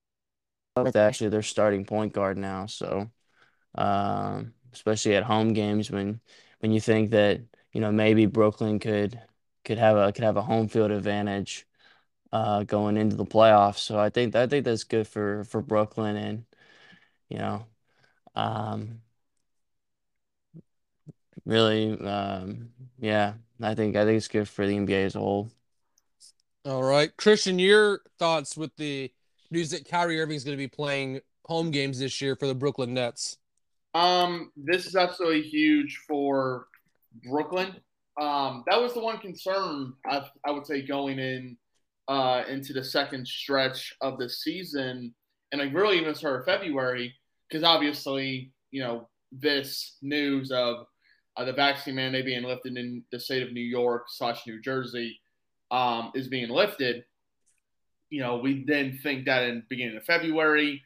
with 0.77 0.95
actually 0.95 1.29
their 1.29 1.41
starting 1.43 1.85
point 1.85 2.13
guard 2.13 2.37
now. 2.37 2.65
So, 2.65 3.11
um, 3.75 4.53
especially 4.73 5.15
at 5.15 5.23
home 5.23 5.53
games 5.53 5.91
when 5.91 6.21
when 6.59 6.71
you 6.71 6.81
think 6.81 7.11
that 7.11 7.41
you 7.73 7.81
know 7.81 7.91
maybe 7.91 8.25
Brooklyn 8.25 8.79
could 8.79 9.19
could 9.65 9.77
have 9.77 9.97
a 9.97 10.11
could 10.11 10.23
have 10.23 10.37
a 10.37 10.41
home 10.41 10.67
field 10.67 10.91
advantage 10.91 11.67
uh, 12.33 12.63
going 12.63 12.97
into 12.97 13.15
the 13.15 13.25
playoffs. 13.25 13.79
So 13.79 13.99
I 13.99 14.09
think 14.09 14.35
I 14.35 14.47
think 14.47 14.65
that's 14.65 14.83
good 14.85 15.07
for 15.07 15.43
for 15.45 15.61
Brooklyn 15.61 16.15
and 16.17 16.45
you 17.29 17.39
know 17.39 17.65
um, 18.35 19.01
really, 21.45 21.99
um, 21.99 22.69
yeah, 22.99 23.33
I 23.61 23.75
think 23.75 23.95
I 23.95 24.05
think 24.05 24.17
it's 24.17 24.27
good 24.27 24.47
for 24.47 24.65
the 24.65 24.75
NBA 24.75 25.05
as 25.05 25.15
a 25.15 25.19
whole. 25.19 25.51
All 26.65 26.83
right, 26.83 27.15
Christian, 27.17 27.59
your 27.59 28.01
thoughts 28.19 28.55
with 28.55 28.75
the 28.77 29.11
news 29.49 29.71
that 29.71 29.87
Kyrie 29.87 30.21
Irving 30.21 30.35
is 30.35 30.43
going 30.43 30.55
to 30.55 30.61
be 30.61 30.67
playing 30.67 31.21
home 31.45 31.71
games 31.71 31.99
this 31.99 32.21
year 32.21 32.35
for 32.35 32.47
the 32.47 32.55
Brooklyn 32.55 32.93
Nets? 32.93 33.37
Um, 33.93 34.51
this 34.55 34.85
is 34.85 34.95
absolutely 34.95 35.41
huge 35.41 35.99
for 36.07 36.67
Brooklyn. 37.29 37.75
Um, 38.19 38.63
that 38.67 38.79
was 38.79 38.93
the 38.93 38.99
one 38.99 39.17
concern 39.17 39.93
I, 40.05 40.25
I 40.45 40.51
would 40.51 40.65
say 40.65 40.81
going 40.81 41.19
in 41.19 41.57
uh, 42.07 42.43
into 42.47 42.73
the 42.73 42.83
second 42.83 43.27
stretch 43.27 43.93
of 44.01 44.17
the 44.17 44.29
season, 44.29 45.13
and 45.51 45.61
like 45.61 45.73
really 45.73 45.99
even 45.99 46.15
started 46.15 46.45
February 46.45 47.13
because 47.49 47.63
obviously, 47.63 48.51
you 48.71 48.81
know, 48.81 49.09
this 49.31 49.97
news 50.01 50.51
of 50.51 50.85
uh, 51.37 51.45
the 51.45 51.53
vaccine 51.53 51.95
mandate 51.95 52.25
being 52.25 52.43
lifted 52.43 52.77
in 52.77 53.03
the 53.11 53.19
state 53.19 53.43
of 53.43 53.53
New 53.53 53.61
York 53.61 54.05
slash 54.07 54.45
New 54.45 54.61
Jersey 54.61 55.19
um, 55.69 56.11
is 56.13 56.27
being 56.27 56.49
lifted. 56.49 57.05
You 58.09 58.21
know, 58.21 58.37
we 58.37 58.65
then 58.65 58.99
think 59.01 59.25
that 59.25 59.43
in 59.43 59.63
beginning 59.69 59.97
of 59.97 60.03
February, 60.03 60.81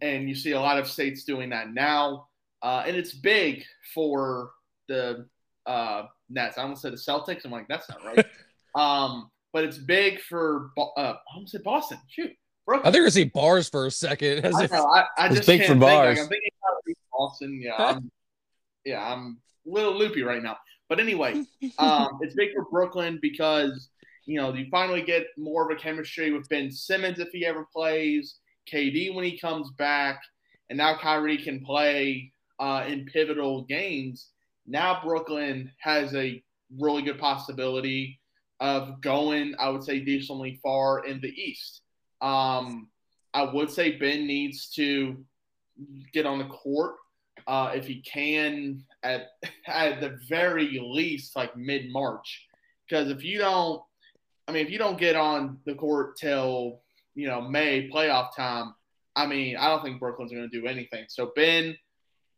and 0.00 0.28
you 0.28 0.34
see 0.34 0.52
a 0.52 0.60
lot 0.60 0.78
of 0.78 0.88
states 0.88 1.24
doing 1.24 1.50
that 1.50 1.72
now, 1.72 2.28
uh, 2.62 2.84
and 2.86 2.96
it's 2.96 3.12
big 3.12 3.64
for 3.92 4.52
the 4.88 5.26
uh, 5.66 6.04
Nets. 6.28 6.58
I 6.58 6.62
almost 6.62 6.82
said 6.82 6.92
the 6.92 6.96
Celtics. 6.96 7.44
I'm 7.44 7.50
like, 7.50 7.68
that's 7.68 7.88
not 7.88 8.04
right. 8.04 8.26
um, 8.74 9.30
but 9.52 9.64
it's 9.64 9.78
big 9.78 10.20
for 10.20 10.70
uh, 10.78 10.82
I 10.96 11.16
almost 11.34 11.52
said 11.52 11.64
Boston. 11.64 11.98
Shoot, 12.08 12.30
Brooklyn. 12.64 12.88
I 12.88 12.92
think 12.92 13.06
I 13.06 13.08
see 13.10 13.24
bars 13.24 13.68
for 13.68 13.86
a 13.86 13.90
second. 13.90 14.44
As 14.44 14.54
I, 14.58 14.64
if, 14.64 14.70
know, 14.70 14.86
I, 14.86 15.04
I 15.18 15.28
just 15.28 15.46
big 15.46 15.64
for 15.64 15.74
bars. 15.74 16.18
Like, 16.18 16.24
I'm 16.24 16.28
thinking 16.28 16.50
about 16.62 16.96
Boston. 17.12 17.60
Yeah, 17.62 17.98
yeah, 18.84 19.02
I'm 19.02 19.38
a 19.66 19.70
little 19.70 19.96
loopy 19.96 20.22
right 20.22 20.42
now. 20.42 20.56
But 20.88 21.00
anyway, 21.00 21.44
um, 21.78 22.18
it's 22.20 22.34
big 22.34 22.52
for 22.54 22.64
Brooklyn 22.70 23.18
because 23.22 23.88
you 24.26 24.40
know 24.40 24.52
you 24.52 24.66
finally 24.70 25.02
get 25.02 25.26
more 25.36 25.70
of 25.70 25.76
a 25.76 25.80
chemistry 25.80 26.32
with 26.32 26.48
Ben 26.48 26.70
Simmons 26.70 27.18
if 27.18 27.28
he 27.32 27.46
ever 27.46 27.66
plays, 27.72 28.36
KD 28.72 29.14
when 29.14 29.24
he 29.24 29.38
comes 29.38 29.70
back, 29.72 30.20
and 30.68 30.76
now 30.76 30.96
Kyrie 30.98 31.38
can 31.38 31.64
play 31.64 32.32
uh, 32.58 32.84
in 32.86 33.06
pivotal 33.06 33.62
games. 33.64 34.28
Now 34.66 35.00
Brooklyn 35.02 35.72
has 35.78 36.14
a 36.14 36.42
really 36.78 37.02
good 37.02 37.18
possibility 37.18 38.20
of 38.60 39.00
going, 39.00 39.54
I 39.58 39.70
would 39.70 39.82
say, 39.82 40.00
decently 40.00 40.60
far 40.62 41.04
in 41.06 41.20
the 41.20 41.28
East. 41.28 41.80
Um, 42.20 42.88
I 43.32 43.44
would 43.44 43.70
say 43.70 43.96
Ben 43.96 44.26
needs 44.26 44.68
to 44.74 45.24
get 46.12 46.26
on 46.26 46.38
the 46.38 46.44
court 46.46 46.96
uh, 47.46 47.72
if 47.74 47.86
he 47.86 48.00
can 48.00 48.84
at 49.02 49.28
at 49.66 50.00
the 50.00 50.18
very 50.28 50.80
least 50.82 51.36
like 51.36 51.56
mid 51.56 51.90
March, 51.90 52.46
because 52.88 53.10
if 53.10 53.24
you 53.24 53.38
don't, 53.38 53.82
I 54.48 54.52
mean, 54.52 54.64
if 54.64 54.72
you 54.72 54.78
don't 54.78 54.98
get 54.98 55.16
on 55.16 55.58
the 55.66 55.74
court 55.74 56.16
till 56.16 56.80
you 57.14 57.26
know 57.26 57.40
May 57.40 57.88
playoff 57.88 58.34
time, 58.36 58.74
I 59.16 59.26
mean, 59.26 59.56
I 59.56 59.68
don't 59.68 59.82
think 59.82 60.00
Brooklyn's 60.00 60.32
going 60.32 60.48
to 60.48 60.60
do 60.60 60.66
anything. 60.66 61.04
So 61.08 61.32
Ben, 61.36 61.76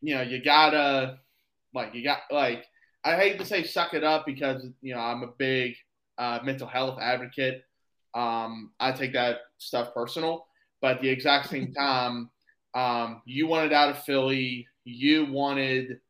you 0.01 0.15
know, 0.15 0.23
you 0.23 0.43
gotta 0.43 1.19
like 1.75 1.95
you 1.95 2.03
got 2.05 2.21
like 2.31 2.65
I 3.05 3.17
hate 3.17 3.39
to 3.39 3.45
say 3.45 3.65
suck 3.65 3.95
it 3.95 4.05
up 4.05 4.27
because 4.27 4.65
you 4.81 4.95
know 4.95 5.01
I'm 5.01 5.23
a 5.23 5.33
big 5.39 5.75
uh, 6.19 6.41
mental 6.45 6.67
health 6.67 6.99
advocate. 7.01 7.65
Um, 8.15 8.73
I 8.79 8.93
take 8.93 9.15
that 9.15 9.39
stuff 9.59 9.95
personal, 9.95 10.47
but 10.81 10.97
at 10.97 11.03
the 11.03 11.09
exact 11.09 11.49
same 11.49 11.73
time, 11.79 12.31
um, 12.75 13.23
you 13.25 13.47
wanted 13.47 13.73
out 13.73 13.91
of 13.91 14.05
Philly. 14.05 14.67
You 14.85 15.27
wanted, 15.27 16.01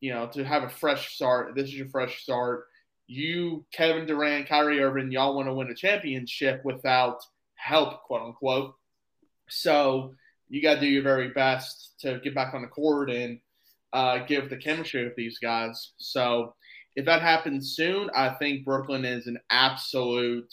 you 0.00 0.12
know, 0.12 0.26
to 0.28 0.44
have 0.44 0.62
a 0.62 0.68
fresh 0.68 1.14
start. 1.14 1.54
This 1.54 1.66
is 1.66 1.74
your 1.74 1.88
fresh 1.88 2.22
start. 2.22 2.66
You, 3.06 3.64
Kevin 3.72 4.06
Durant, 4.06 4.48
Kyrie 4.48 4.82
Irving, 4.82 5.10
y'all 5.10 5.34
want 5.34 5.48
to 5.48 5.54
win 5.54 5.70
a 5.70 5.74
championship 5.74 6.64
without 6.64 7.20
help, 7.54 8.02
quote 8.04 8.22
unquote. 8.22 8.74
So 9.48 10.14
you 10.48 10.62
got 10.62 10.74
to 10.74 10.80
do 10.80 10.86
your 10.86 11.02
very 11.02 11.30
best 11.30 11.94
to 12.00 12.20
get 12.20 12.34
back 12.34 12.54
on 12.54 12.62
the 12.62 12.68
court 12.68 13.10
and 13.10 13.40
uh, 13.92 14.18
give 14.26 14.50
the 14.50 14.56
chemistry 14.56 15.06
of 15.06 15.12
these 15.16 15.38
guys. 15.38 15.92
So 15.98 16.54
if 16.96 17.06
that 17.06 17.22
happens 17.22 17.74
soon, 17.76 18.10
I 18.14 18.30
think 18.30 18.64
Brooklyn 18.64 19.04
is 19.04 19.26
an 19.26 19.38
absolute 19.50 20.52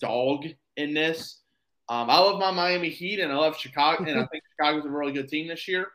dog 0.00 0.44
in 0.76 0.94
this. 0.94 1.40
Um, 1.88 2.08
I 2.08 2.18
love 2.18 2.40
my 2.40 2.50
Miami 2.50 2.88
Heat 2.88 3.20
and 3.20 3.32
I 3.32 3.36
love 3.36 3.58
Chicago, 3.58 4.04
and 4.04 4.18
I 4.18 4.26
think 4.32 4.42
Chicago's 4.52 4.86
a 4.86 4.90
really 4.90 5.12
good 5.12 5.28
team 5.28 5.48
this 5.48 5.68
year. 5.68 5.88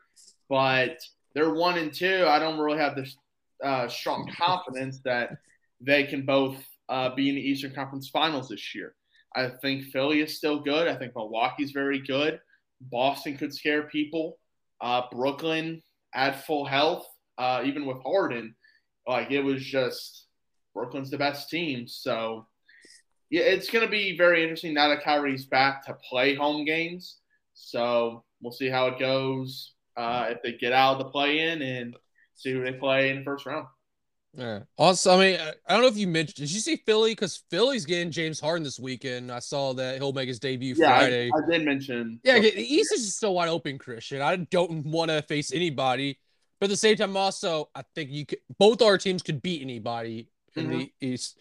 But 0.50 1.00
they're 1.34 1.54
one 1.54 1.78
and 1.78 1.94
two. 1.94 2.26
I 2.28 2.40
don't 2.40 2.60
really 2.60 2.80
have 2.80 2.96
this 2.96 3.16
uh, 3.64 3.88
strong 3.88 4.32
confidence 4.38 5.00
that 5.04 5.38
they 5.82 6.04
can 6.04 6.26
both 6.26 6.58
uh, 6.90 7.14
be 7.14 7.30
in 7.30 7.36
the 7.36 7.42
Eastern 7.42 7.74
Conference 7.74 8.10
Finals 8.10 8.50
this 8.50 8.74
year. 8.74 8.96
I 9.36 9.50
think 9.62 9.86
Philly 9.86 10.22
is 10.22 10.36
still 10.36 10.60
good. 10.60 10.88
I 10.88 10.96
think 10.96 11.14
Milwaukee's 11.16 11.72
very 11.72 12.00
good. 12.00 12.40
Boston 12.82 13.38
could 13.38 13.54
scare 13.54 13.84
people. 13.84 14.40
Uh, 14.82 15.04
Brooklyn 15.12 15.82
at 16.14 16.46
full 16.46 16.66
health, 16.66 17.08
uh, 17.38 17.62
even 17.66 17.86
with 17.86 18.02
Harden, 18.04 18.56
like 19.08 19.32
it 19.32 19.42
was 19.42 19.64
just 19.64 20.26
Brooklyn's 20.74 21.10
the 21.10 21.18
best 21.18 21.50
team. 21.50 21.88
So 21.88 22.48
yeah, 23.30 23.42
it's 23.42 23.70
going 23.70 23.86
to 23.86 23.92
be 23.92 24.18
very 24.18 24.44
interesting 24.44 24.74
now 24.74 24.88
that 24.90 25.04
Kyrie's 25.04 25.46
back 25.46 25.86
to 25.86 25.98
play 26.10 26.36
home 26.36 26.66
games. 26.66 27.18
So 27.54 28.24
we'll 28.42 28.52
see 28.52 28.70
how 28.70 28.88
it 28.88 29.00
goes 29.00 29.74
uh, 29.98 30.28
if 30.30 30.42
they 30.44 30.54
get 30.54 30.72
out 30.72 30.94
of 30.94 31.00
the 31.00 31.06
play 31.06 31.40
in 31.40 31.62
and 31.62 31.96
see 32.36 32.54
who 32.54 32.64
they 32.64 32.74
play 32.74 33.10
in 33.10 33.18
the 33.18 33.24
first 33.24 33.46
round. 33.46 33.68
Yeah. 34.34 34.60
Also, 34.78 35.16
I 35.16 35.20
mean, 35.20 35.40
I 35.68 35.74
don't 35.74 35.82
know 35.82 35.88
if 35.88 35.98
you 35.98 36.08
mentioned. 36.08 36.36
Did 36.36 36.52
you 36.52 36.60
see 36.60 36.76
Philly? 36.86 37.14
Because 37.14 37.44
Philly's 37.50 37.86
getting 37.86 38.12
James 38.12 38.40
Harden 38.40 38.64
this 38.64 38.80
weekend. 38.80 39.32
I 39.32 39.40
saw 39.40 39.74
that 39.74 39.98
he'll 39.98 40.14
make 40.14 40.28
his 40.28 40.40
debut 40.40 40.76
yeah, 40.78 41.00
Friday. 41.00 41.32
I, 41.34 41.38
I 41.38 41.50
did 41.50 41.66
mention. 41.66 42.20
Yeah, 42.24 42.40
the 42.40 42.56
East 42.56 42.94
is 42.94 43.16
still 43.16 43.34
wide 43.34 43.50
open, 43.50 43.80
Christian. 43.80 44.22
I 44.22 44.36
don't 44.36 44.86
want 44.86 45.10
to 45.10 45.24
face 45.24 45.52
anybody, 45.52 46.20
but 46.60 46.66
at 46.66 46.70
the 46.70 46.78
same 46.78 46.96
time, 46.98 47.18
also, 47.18 47.70
I 47.74 47.82
think 47.96 48.12
you 48.12 48.28
could. 48.28 48.40
Both 48.60 48.84
our 48.84 49.00
teams 49.00 49.24
could 49.24 49.42
beat 49.42 49.64
anybody 49.64 50.30
in 50.56 50.68
mm-hmm. 50.68 50.80
the 50.80 50.94
East. 51.02 51.40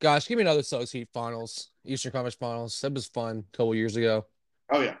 Gosh, 0.00 0.28
give 0.28 0.36
me 0.36 0.42
another 0.42 0.60
Celtics 0.60 0.92
Heat 0.92 1.08
Finals, 1.12 1.70
Eastern 1.84 2.12
Conference 2.12 2.36
Finals. 2.36 2.80
That 2.82 2.92
was 2.92 3.06
fun 3.06 3.44
a 3.52 3.56
couple 3.56 3.74
years 3.74 3.96
ago. 3.96 4.26
Oh 4.70 4.80
yeah. 4.80 4.94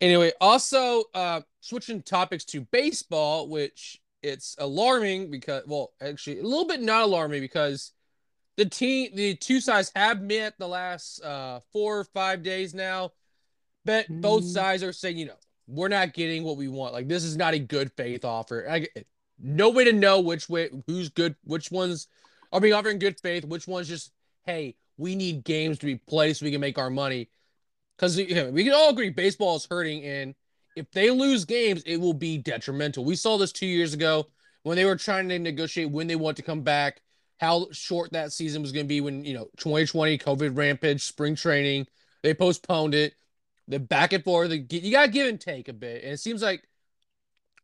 Anyway, 0.00 0.32
also 0.40 1.04
uh, 1.14 1.40
switching 1.66 2.02
topics 2.02 2.44
to 2.46 2.60
baseball, 2.60 3.48
which 3.48 4.00
it's 4.22 4.56
alarming 4.58 5.30
because, 5.30 5.64
well, 5.66 5.92
actually, 6.00 6.40
a 6.40 6.42
little 6.42 6.66
bit 6.66 6.82
not 6.82 7.02
alarming 7.02 7.40
because 7.40 7.92
the 8.56 8.64
team, 8.64 9.10
the 9.14 9.34
two 9.34 9.60
sides 9.60 9.92
have 9.94 10.22
met 10.22 10.54
the 10.58 10.68
last 10.68 11.22
uh, 11.22 11.60
four 11.72 11.98
or 11.98 12.04
five 12.04 12.42
days 12.42 12.74
now. 12.74 13.12
But 13.84 14.10
mm. 14.10 14.20
both 14.20 14.44
sides 14.44 14.82
are 14.82 14.92
saying, 14.92 15.18
you 15.18 15.26
know, 15.26 15.36
we're 15.68 15.88
not 15.88 16.12
getting 16.12 16.42
what 16.42 16.56
we 16.56 16.68
want. 16.68 16.92
Like 16.92 17.08
this 17.08 17.24
is 17.24 17.36
not 17.36 17.54
a 17.54 17.58
good 17.58 17.92
faith 17.96 18.24
offer. 18.24 18.66
I, 18.68 18.88
no 19.38 19.70
way 19.70 19.84
to 19.84 19.92
know 19.92 20.20
which 20.20 20.48
way, 20.48 20.70
who's 20.86 21.08
good, 21.08 21.36
which 21.44 21.70
ones 21.70 22.08
are 22.52 22.60
being 22.60 22.74
offered 22.74 22.90
in 22.90 22.98
good 22.98 23.20
faith, 23.20 23.44
which 23.44 23.68
ones 23.68 23.88
just, 23.88 24.12
hey, 24.44 24.76
we 24.96 25.14
need 25.14 25.44
games 25.44 25.78
to 25.78 25.86
be 25.86 25.96
played 25.96 26.36
so 26.36 26.46
we 26.46 26.52
can 26.52 26.60
make 26.60 26.78
our 26.78 26.90
money. 26.90 27.28
Because 27.96 28.18
you 28.18 28.34
know, 28.34 28.50
we 28.50 28.64
can 28.64 28.72
all 28.72 28.90
agree 28.90 29.10
baseball 29.10 29.56
is 29.56 29.66
hurting, 29.70 30.04
and 30.04 30.34
if 30.76 30.90
they 30.92 31.10
lose 31.10 31.44
games, 31.44 31.82
it 31.86 31.96
will 31.96 32.14
be 32.14 32.38
detrimental. 32.38 33.04
We 33.04 33.16
saw 33.16 33.38
this 33.38 33.50
two 33.50 33.66
years 33.66 33.94
ago 33.94 34.26
when 34.62 34.76
they 34.76 34.84
were 34.84 34.96
trying 34.96 35.28
to 35.30 35.38
negotiate 35.38 35.90
when 35.90 36.06
they 36.06 36.16
want 36.16 36.36
to 36.36 36.42
come 36.42 36.62
back, 36.62 37.00
how 37.38 37.66
short 37.72 38.12
that 38.12 38.32
season 38.32 38.62
was 38.62 38.72
going 38.72 38.84
to 38.84 38.88
be 38.88 39.00
when, 39.00 39.24
you 39.24 39.34
know, 39.34 39.48
2020, 39.56 40.18
COVID 40.18 40.56
rampage, 40.56 41.02
spring 41.02 41.34
training, 41.34 41.86
they 42.22 42.34
postponed 42.34 42.94
it. 42.94 43.14
The 43.68 43.78
back 43.78 44.12
and 44.12 44.22
forth, 44.22 44.50
you 44.50 44.92
got 44.92 45.06
to 45.06 45.10
give 45.10 45.28
and 45.28 45.40
take 45.40 45.68
a 45.68 45.72
bit. 45.72 46.04
And 46.04 46.12
it 46.12 46.20
seems 46.20 46.40
like 46.42 46.68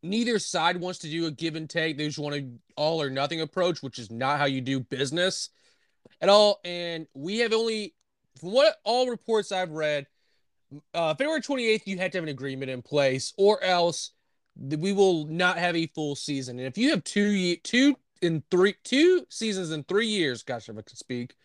neither 0.01 0.37
side 0.37 0.77
wants 0.77 0.99
to 0.99 1.09
do 1.09 1.27
a 1.27 1.31
give 1.31 1.55
and 1.55 1.69
take. 1.69 1.97
They 1.97 2.07
just 2.07 2.19
want 2.19 2.35
an 2.35 2.59
all 2.75 3.01
or 3.01 3.09
nothing 3.09 3.41
approach, 3.41 3.81
which 3.81 3.99
is 3.99 4.11
not 4.11 4.37
how 4.37 4.45
you 4.45 4.59
do 4.61 4.79
business 4.79 5.49
at 6.19 6.29
all. 6.29 6.59
And 6.65 7.07
we 7.13 7.39
have 7.39 7.53
only, 7.53 7.95
from 8.39 8.51
what 8.51 8.75
all 8.83 9.09
reports 9.09 9.51
I've 9.51 9.71
read, 9.71 10.07
uh, 10.93 11.13
February 11.15 11.41
28th, 11.41 11.87
you 11.87 11.97
had 11.97 12.11
to 12.11 12.17
have 12.17 12.23
an 12.23 12.29
agreement 12.29 12.71
in 12.71 12.81
place, 12.81 13.33
or 13.37 13.61
else 13.63 14.11
we 14.55 14.93
will 14.93 15.25
not 15.25 15.57
have 15.57 15.75
a 15.75 15.87
full 15.87 16.15
season. 16.15 16.59
And 16.59 16.67
if 16.67 16.77
you 16.77 16.91
have 16.91 17.03
two, 17.03 17.55
two 17.57 17.95
in 18.21 18.43
three, 18.51 18.75
two 18.83 19.25
seasons 19.29 19.71
in 19.71 19.83
three 19.83 20.07
years, 20.07 20.43
gosh, 20.43 20.69
if 20.69 20.77
I 20.77 20.81
could 20.81 20.97
speak, 20.97 21.35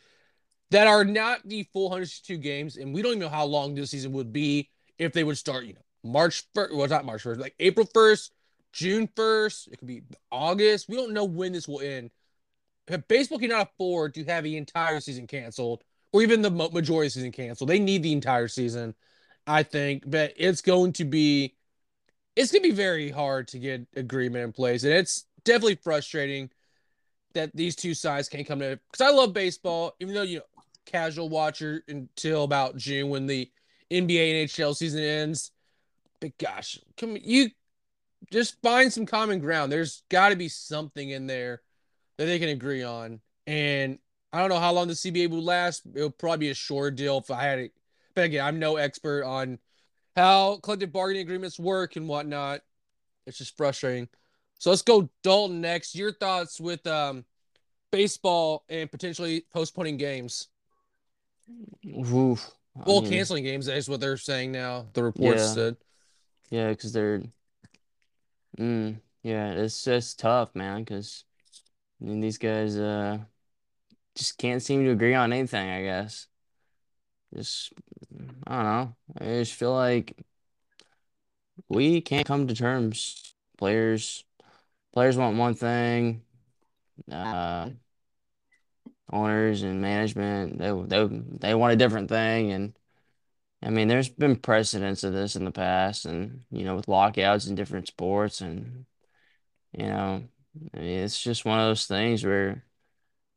that 0.70 0.86
are 0.86 1.04
not 1.04 1.40
the 1.44 1.66
full 1.72 1.90
102 1.90 2.36
games, 2.36 2.76
and 2.76 2.94
we 2.94 3.02
don't 3.02 3.12
even 3.12 3.20
know 3.20 3.28
how 3.28 3.46
long 3.46 3.74
this 3.74 3.90
season 3.90 4.12
would 4.12 4.32
be 4.32 4.68
if 4.98 5.12
they 5.12 5.24
would 5.24 5.38
start, 5.38 5.64
you 5.64 5.72
know, 5.72 5.80
March 6.04 6.44
1st, 6.54 6.74
well, 6.74 6.88
not 6.88 7.04
March 7.04 7.24
1st, 7.24 7.38
like 7.38 7.54
April 7.58 7.86
1st, 7.86 8.30
June 8.72 9.08
1st, 9.16 9.72
it 9.72 9.78
could 9.78 9.88
be 9.88 10.02
August. 10.30 10.88
We 10.88 10.96
don't 10.96 11.12
know 11.12 11.24
when 11.24 11.52
this 11.52 11.66
will 11.66 11.80
end. 11.80 12.10
If 12.86 13.06
baseball 13.08 13.38
cannot 13.38 13.68
afford 13.68 14.14
to 14.14 14.24
have 14.24 14.44
the 14.44 14.56
entire 14.56 15.00
season 15.00 15.26
canceled 15.26 15.82
or 16.12 16.22
even 16.22 16.42
the 16.42 16.50
majority 16.50 17.08
the 17.08 17.10
season 17.10 17.32
canceled. 17.32 17.70
They 17.70 17.78
need 17.78 18.02
the 18.02 18.12
entire 18.12 18.48
season. 18.48 18.94
I 19.48 19.62
think, 19.62 20.04
but 20.06 20.34
it's 20.36 20.60
going 20.60 20.92
to 20.94 21.04
be 21.04 21.54
it's 22.36 22.52
going 22.52 22.62
to 22.62 22.68
be 22.68 22.74
very 22.74 23.10
hard 23.10 23.48
to 23.48 23.58
get 23.58 23.86
agreement 23.96 24.44
in 24.44 24.52
place, 24.52 24.84
and 24.84 24.92
it's 24.92 25.24
definitely 25.42 25.76
frustrating 25.76 26.50
that 27.32 27.50
these 27.56 27.74
two 27.74 27.94
sides 27.94 28.28
can't 28.28 28.46
come 28.46 28.60
to. 28.60 28.78
Because 28.92 29.06
I 29.06 29.10
love 29.10 29.32
baseball, 29.32 29.96
even 30.00 30.14
though 30.14 30.22
you 30.22 30.38
know 30.38 30.44
casual 30.84 31.30
watcher 31.30 31.82
until 31.88 32.44
about 32.44 32.76
June 32.76 33.08
when 33.08 33.26
the 33.26 33.50
NBA 33.90 34.42
and 34.42 34.48
NHL 34.48 34.76
season 34.76 35.02
ends. 35.02 35.50
But 36.20 36.36
gosh, 36.38 36.78
come 36.98 37.16
you 37.20 37.48
just 38.30 38.60
find 38.60 38.92
some 38.92 39.06
common 39.06 39.40
ground. 39.40 39.72
There's 39.72 40.02
got 40.10 40.28
to 40.28 40.36
be 40.36 40.48
something 40.48 41.08
in 41.08 41.26
there 41.26 41.62
that 42.18 42.26
they 42.26 42.38
can 42.38 42.50
agree 42.50 42.82
on, 42.82 43.20
and 43.46 43.98
I 44.30 44.40
don't 44.40 44.50
know 44.50 44.60
how 44.60 44.72
long 44.72 44.88
the 44.88 44.94
CBA 44.94 45.30
will 45.30 45.42
last. 45.42 45.82
It'll 45.94 46.10
probably 46.10 46.38
be 46.38 46.50
a 46.50 46.54
short 46.54 46.96
deal 46.96 47.16
if 47.16 47.30
I 47.30 47.42
had 47.42 47.58
it 47.60 47.72
again, 48.24 48.44
I'm 48.44 48.58
no 48.58 48.76
expert 48.76 49.24
on 49.24 49.58
how 50.16 50.58
collective 50.62 50.92
bargaining 50.92 51.22
agreements 51.22 51.58
work 51.58 51.96
and 51.96 52.08
whatnot. 52.08 52.60
It's 53.26 53.38
just 53.38 53.56
frustrating. 53.56 54.08
So 54.58 54.70
let's 54.70 54.82
go 54.82 55.08
Dalton 55.22 55.60
next. 55.60 55.94
Your 55.94 56.12
thoughts 56.12 56.60
with 56.60 56.86
um, 56.86 57.24
baseball 57.92 58.64
and 58.68 58.90
potentially 58.90 59.44
postponing 59.52 59.96
games. 59.96 60.48
Oof. 61.86 62.50
Well, 62.86 63.02
mean, 63.02 63.10
canceling 63.10 63.44
games 63.44 63.68
is 63.68 63.88
what 63.88 64.00
they're 64.00 64.16
saying 64.16 64.52
now. 64.52 64.86
The 64.92 65.02
reports 65.02 65.40
yeah. 65.40 65.46
said. 65.46 65.76
Yeah, 66.50 66.68
because 66.70 66.92
they're. 66.92 67.22
Mm, 68.58 69.00
yeah, 69.22 69.52
it's 69.52 69.84
just 69.84 70.18
tough, 70.18 70.54
man. 70.54 70.84
Because 70.84 71.24
I 72.00 72.04
mean, 72.04 72.20
these 72.20 72.38
guys 72.38 72.76
uh 72.76 73.18
just 74.14 74.38
can't 74.38 74.62
seem 74.62 74.84
to 74.84 74.90
agree 74.90 75.14
on 75.14 75.32
anything. 75.32 75.68
I 75.68 75.82
guess. 75.82 76.27
Just 77.34 77.72
I 78.46 78.56
don't 78.56 78.64
know. 78.64 78.96
I 79.20 79.24
just 79.40 79.54
feel 79.54 79.72
like 79.74 80.16
we 81.68 82.00
can't 82.00 82.26
come 82.26 82.46
to 82.48 82.54
terms. 82.54 83.34
Players, 83.56 84.24
players 84.92 85.16
want 85.16 85.38
one 85.38 85.54
thing. 85.54 86.22
Uh, 87.10 87.70
owners 89.12 89.62
and 89.62 89.80
management 89.80 90.58
they 90.58 90.70
they 90.86 91.08
they 91.40 91.54
want 91.54 91.72
a 91.72 91.76
different 91.76 92.08
thing, 92.08 92.52
and 92.52 92.74
I 93.62 93.70
mean, 93.70 93.88
there's 93.88 94.08
been 94.08 94.36
precedents 94.36 95.04
of 95.04 95.14
this 95.14 95.36
in 95.36 95.44
the 95.46 95.52
past, 95.52 96.06
and 96.06 96.44
you 96.50 96.64
know, 96.64 96.76
with 96.76 96.88
lockouts 96.88 97.46
in 97.48 97.54
different 97.56 97.88
sports, 97.88 98.40
and 98.40 98.86
you 99.72 99.86
know, 99.86 100.24
I 100.74 100.78
mean, 100.78 101.00
it's 101.00 101.20
just 101.22 101.44
one 101.44 101.60
of 101.60 101.66
those 101.68 101.86
things 101.86 102.24
where, 102.24 102.64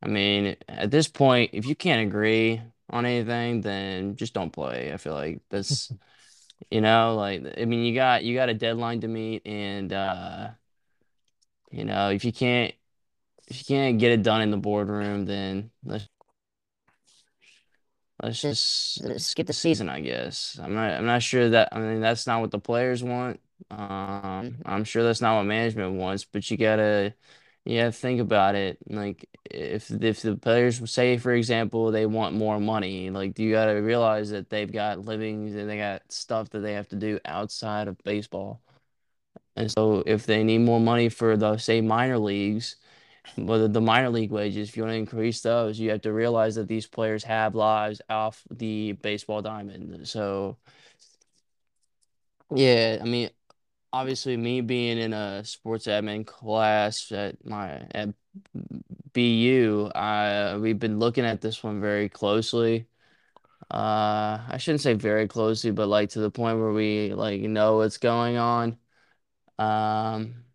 I 0.04 0.08
mean, 0.08 0.58
at 0.70 0.92
this 0.92 1.08
point, 1.10 1.52
if 1.54 1.66
you 1.68 1.76
can't 1.76 2.08
agree 2.08 2.62
on 2.92 3.06
anything, 3.06 3.62
then 3.62 4.16
just 4.18 4.34
don't 4.34 4.52
play. 4.52 4.94
I 4.94 4.98
feel 4.98 5.14
like 5.14 5.42
that's, 5.50 5.94
you 6.72 6.82
know, 6.82 7.16
like 7.16 7.44
I 7.60 7.66
mean, 7.66 7.86
you 7.86 7.96
got 7.96 8.24
you 8.24 8.36
got 8.36 8.50
a 8.50 8.54
deadline 8.56 9.02
to 9.02 9.08
meet, 9.10 9.48
and 9.48 9.94
uh, 9.94 10.52
you 11.72 11.86
know, 11.86 12.10
if 12.10 12.26
you 12.26 12.32
can't 12.34 12.74
if 13.48 13.60
you 13.60 13.66
can't 13.76 14.00
get 14.00 14.12
it 14.14 14.24
done 14.24 14.42
in 14.42 14.52
the 14.52 14.58
boardroom, 14.58 15.26
then 15.26 15.72
let's 15.86 16.08
let's 18.22 18.42
just 18.42 19.20
skip 19.20 19.48
the 19.48 19.54
season, 19.54 19.90
I 19.90 20.02
guess. 20.02 20.60
I'm 20.62 20.74
not 20.74 20.92
I'm 20.92 21.06
not 21.06 21.24
sure 21.24 21.50
that 21.50 21.70
I 21.72 21.80
mean 21.80 22.02
that's 22.02 22.28
not 22.28 22.42
what 22.42 22.52
the 22.52 22.60
players 22.60 23.04
want. 23.04 23.40
Um, 23.70 24.58
I'm 24.66 24.84
sure 24.84 25.04
that's 25.04 25.22
not 25.22 25.38
what 25.38 25.44
management 25.44 25.94
wants, 25.94 26.26
but 26.26 26.50
you 26.50 26.58
gotta 26.58 27.14
gotta 27.66 27.92
think 27.92 28.20
about 28.22 28.56
it. 28.56 28.78
Like 28.90 29.30
if 29.46 29.92
if 29.92 30.22
the 30.22 30.36
players 30.38 30.90
say, 30.92 31.18
for 31.18 31.34
example, 31.34 31.92
they 31.92 32.06
want 32.06 32.36
more 32.36 32.60
money, 32.60 33.10
like 33.10 33.34
do 33.36 33.44
you 33.44 33.52
gotta 33.52 33.82
realize 33.82 34.30
that 34.32 34.50
they've 34.50 34.72
got 34.72 35.00
livings 35.06 35.56
and 35.56 35.70
they 35.70 35.78
got 35.78 36.12
stuff 36.12 36.50
that 36.52 36.60
they 36.60 36.74
have 36.74 36.88
to 36.90 36.96
do 36.96 37.20
outside 37.26 37.88
of 37.88 37.98
baseball. 38.04 38.62
And 39.56 39.72
so 39.72 40.04
if 40.06 40.26
they 40.26 40.44
need 40.44 40.60
more 40.60 40.80
money 40.80 41.10
for 41.10 41.38
the 41.38 41.58
say 41.58 41.82
minor 41.82 42.18
leagues, 42.20 42.78
but 43.38 43.74
the 43.74 43.82
minor 43.82 44.10
league 44.10 44.32
wages, 44.32 44.70
if 44.70 44.78
you 44.78 44.84
want 44.84 44.94
to 44.94 44.98
increase 44.98 45.42
those, 45.42 45.80
you 45.80 45.92
have 45.92 46.02
to 46.02 46.14
realize 46.14 46.56
that 46.56 46.68
these 46.68 46.88
players 46.88 47.24
have 47.26 47.56
lives 47.56 48.02
off 48.10 48.44
the 48.52 48.94
baseball 48.94 49.42
diamond. 49.42 50.08
So, 50.08 50.58
yeah, 52.54 53.00
I 53.02 53.06
mean, 53.06 53.30
obviously, 53.94 54.38
me 54.38 54.62
being 54.62 54.98
in 54.98 55.14
a 55.14 55.44
sports 55.46 55.88
admin 55.88 56.26
class 56.26 57.12
at 57.12 57.44
my 57.46 57.88
at 57.92 58.10
BU, 59.14 59.92
I 59.96 60.58
we've 60.58 60.80
been 60.80 61.00
looking 61.00 61.26
at 61.26 61.42
this 61.42 61.64
one 61.64 61.82
very 61.82 62.10
closely. 62.10 62.88
Uh, 63.72 64.40
I 64.50 64.58
shouldn't 64.60 64.82
say 64.82 64.94
very 64.96 65.28
closely, 65.28 65.72
but 65.72 65.88
like 65.90 66.12
to 66.12 66.20
the 66.22 66.32
point 66.32 66.60
where 66.60 66.74
we 66.74 67.14
like 67.14 67.42
know 67.42 67.78
what's 67.78 67.98
going 67.98 68.38
on. 68.38 68.78
Um, 69.60 70.46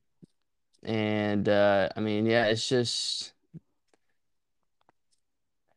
and 0.84 1.48
uh, 1.48 1.88
I 1.96 2.00
mean, 2.00 2.26
yeah, 2.26 2.46
it's 2.46 2.68
just 2.68 3.32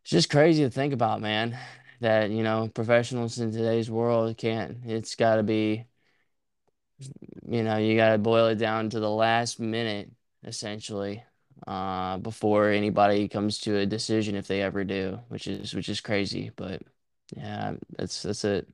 it's 0.01 0.11
just 0.11 0.29
crazy 0.29 0.63
to 0.63 0.69
think 0.69 0.93
about, 0.93 1.21
man, 1.21 1.57
that, 2.01 2.31
you 2.31 2.43
know, 2.43 2.69
professionals 2.73 3.39
in 3.39 3.51
today's 3.51 3.89
world 3.91 4.37
can't, 4.37 4.77
it's 4.85 5.15
got 5.15 5.35
to 5.35 5.43
be, 5.43 5.85
you 7.47 7.63
know, 7.63 7.77
you 7.77 7.95
got 7.95 8.11
to 8.11 8.17
boil 8.17 8.47
it 8.47 8.55
down 8.55 8.89
to 8.89 8.99
the 8.99 9.09
last 9.09 9.59
minute, 9.59 10.11
essentially, 10.45 11.23
uh, 11.67 12.17
before 12.17 12.69
anybody 12.69 13.27
comes 13.27 13.59
to 13.59 13.77
a 13.77 13.85
decision 13.85 14.35
if 14.35 14.47
they 14.47 14.61
ever 14.61 14.83
do, 14.83 15.19
which 15.29 15.47
is 15.47 15.73
which 15.73 15.89
is 15.89 16.01
crazy. 16.01 16.51
But 16.55 16.81
yeah, 17.35 17.73
that's 17.97 18.23
that's 18.23 18.43
it. 18.43 18.67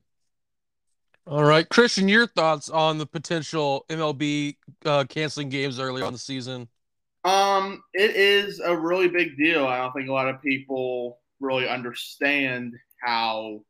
All 1.26 1.44
right, 1.44 1.68
Christian, 1.68 2.08
your 2.08 2.28
thoughts 2.28 2.68
on 2.70 2.98
the 2.98 3.06
potential 3.06 3.84
MLB 3.88 4.56
uh, 4.84 5.04
canceling 5.08 5.48
games 5.48 5.80
early 5.80 6.02
on 6.02 6.12
the 6.12 6.18
season? 6.18 6.68
Um, 7.24 7.82
it 7.94 8.14
is 8.14 8.60
a 8.60 8.76
really 8.76 9.08
big 9.08 9.36
deal. 9.36 9.66
I 9.66 9.78
don't 9.78 9.92
think 9.92 10.08
a 10.08 10.12
lot 10.12 10.28
of 10.28 10.40
people 10.40 11.18
really 11.40 11.68
understand 11.68 12.74
how 13.02 13.62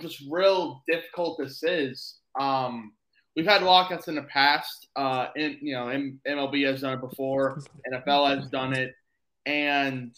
just 0.00 0.22
real 0.30 0.82
difficult 0.88 1.38
this 1.38 1.62
is. 1.62 2.20
Um, 2.40 2.92
we've 3.38 3.46
had 3.46 3.62
lockouts 3.62 4.08
in 4.08 4.16
the 4.16 4.22
past. 4.24 4.88
Uh, 4.96 5.28
in 5.36 5.58
you 5.62 5.72
know, 5.72 5.86
MLB 6.26 6.66
has 6.66 6.80
done 6.80 6.94
it 6.94 7.00
before. 7.00 7.60
NFL 7.92 8.36
has 8.36 8.48
done 8.48 8.72
it, 8.72 8.96
and 9.46 10.10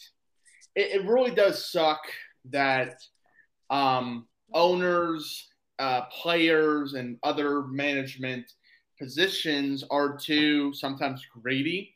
it, 0.75 1.03
it 1.03 1.07
really 1.07 1.31
does 1.31 1.71
suck 1.71 2.01
that 2.47 2.95
um, 3.69 4.27
owners 4.55 5.49
uh, 5.79 6.07
players 6.07 6.95
and 6.95 7.19
other 7.23 7.65
management 7.65 8.51
positions 8.99 9.85
are 9.91 10.17
too 10.17 10.73
sometimes 10.73 11.23
greedy 11.43 11.93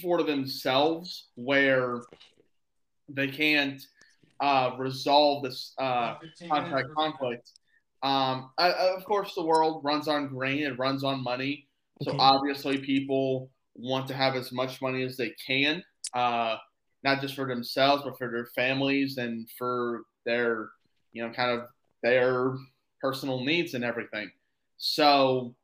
for 0.00 0.22
themselves, 0.22 1.26
where 1.34 2.00
they 3.10 3.28
can't 3.28 3.82
uh, 4.40 4.70
resolve 4.78 5.42
this 5.42 5.74
uh, 5.76 6.14
contract 6.48 6.88
conflict. 6.96 7.50
Um, 8.02 8.50
of 8.58 9.04
course, 9.04 9.34
the 9.34 9.44
world 9.44 9.82
runs 9.84 10.08
on 10.08 10.28
grain; 10.28 10.64
it 10.64 10.78
runs 10.78 11.04
on 11.04 11.22
money. 11.22 11.68
So 12.02 12.10
okay. 12.10 12.18
obviously, 12.20 12.78
people 12.78 13.50
want 13.74 14.08
to 14.08 14.14
have 14.14 14.34
as 14.34 14.52
much 14.52 14.82
money 14.82 15.02
as 15.02 15.16
they 15.16 15.34
can, 15.46 15.82
uh, 16.14 16.56
not 17.04 17.20
just 17.20 17.34
for 17.34 17.46
themselves, 17.46 18.02
but 18.04 18.18
for 18.18 18.30
their 18.30 18.46
families 18.46 19.18
and 19.18 19.48
for 19.58 20.02
their, 20.24 20.70
you 21.12 21.22
know, 21.22 21.32
kind 21.32 21.50
of 21.50 21.68
their 22.02 22.56
personal 23.00 23.44
needs 23.44 23.74
and 23.74 23.84
everything. 23.84 24.30
So 24.78 25.54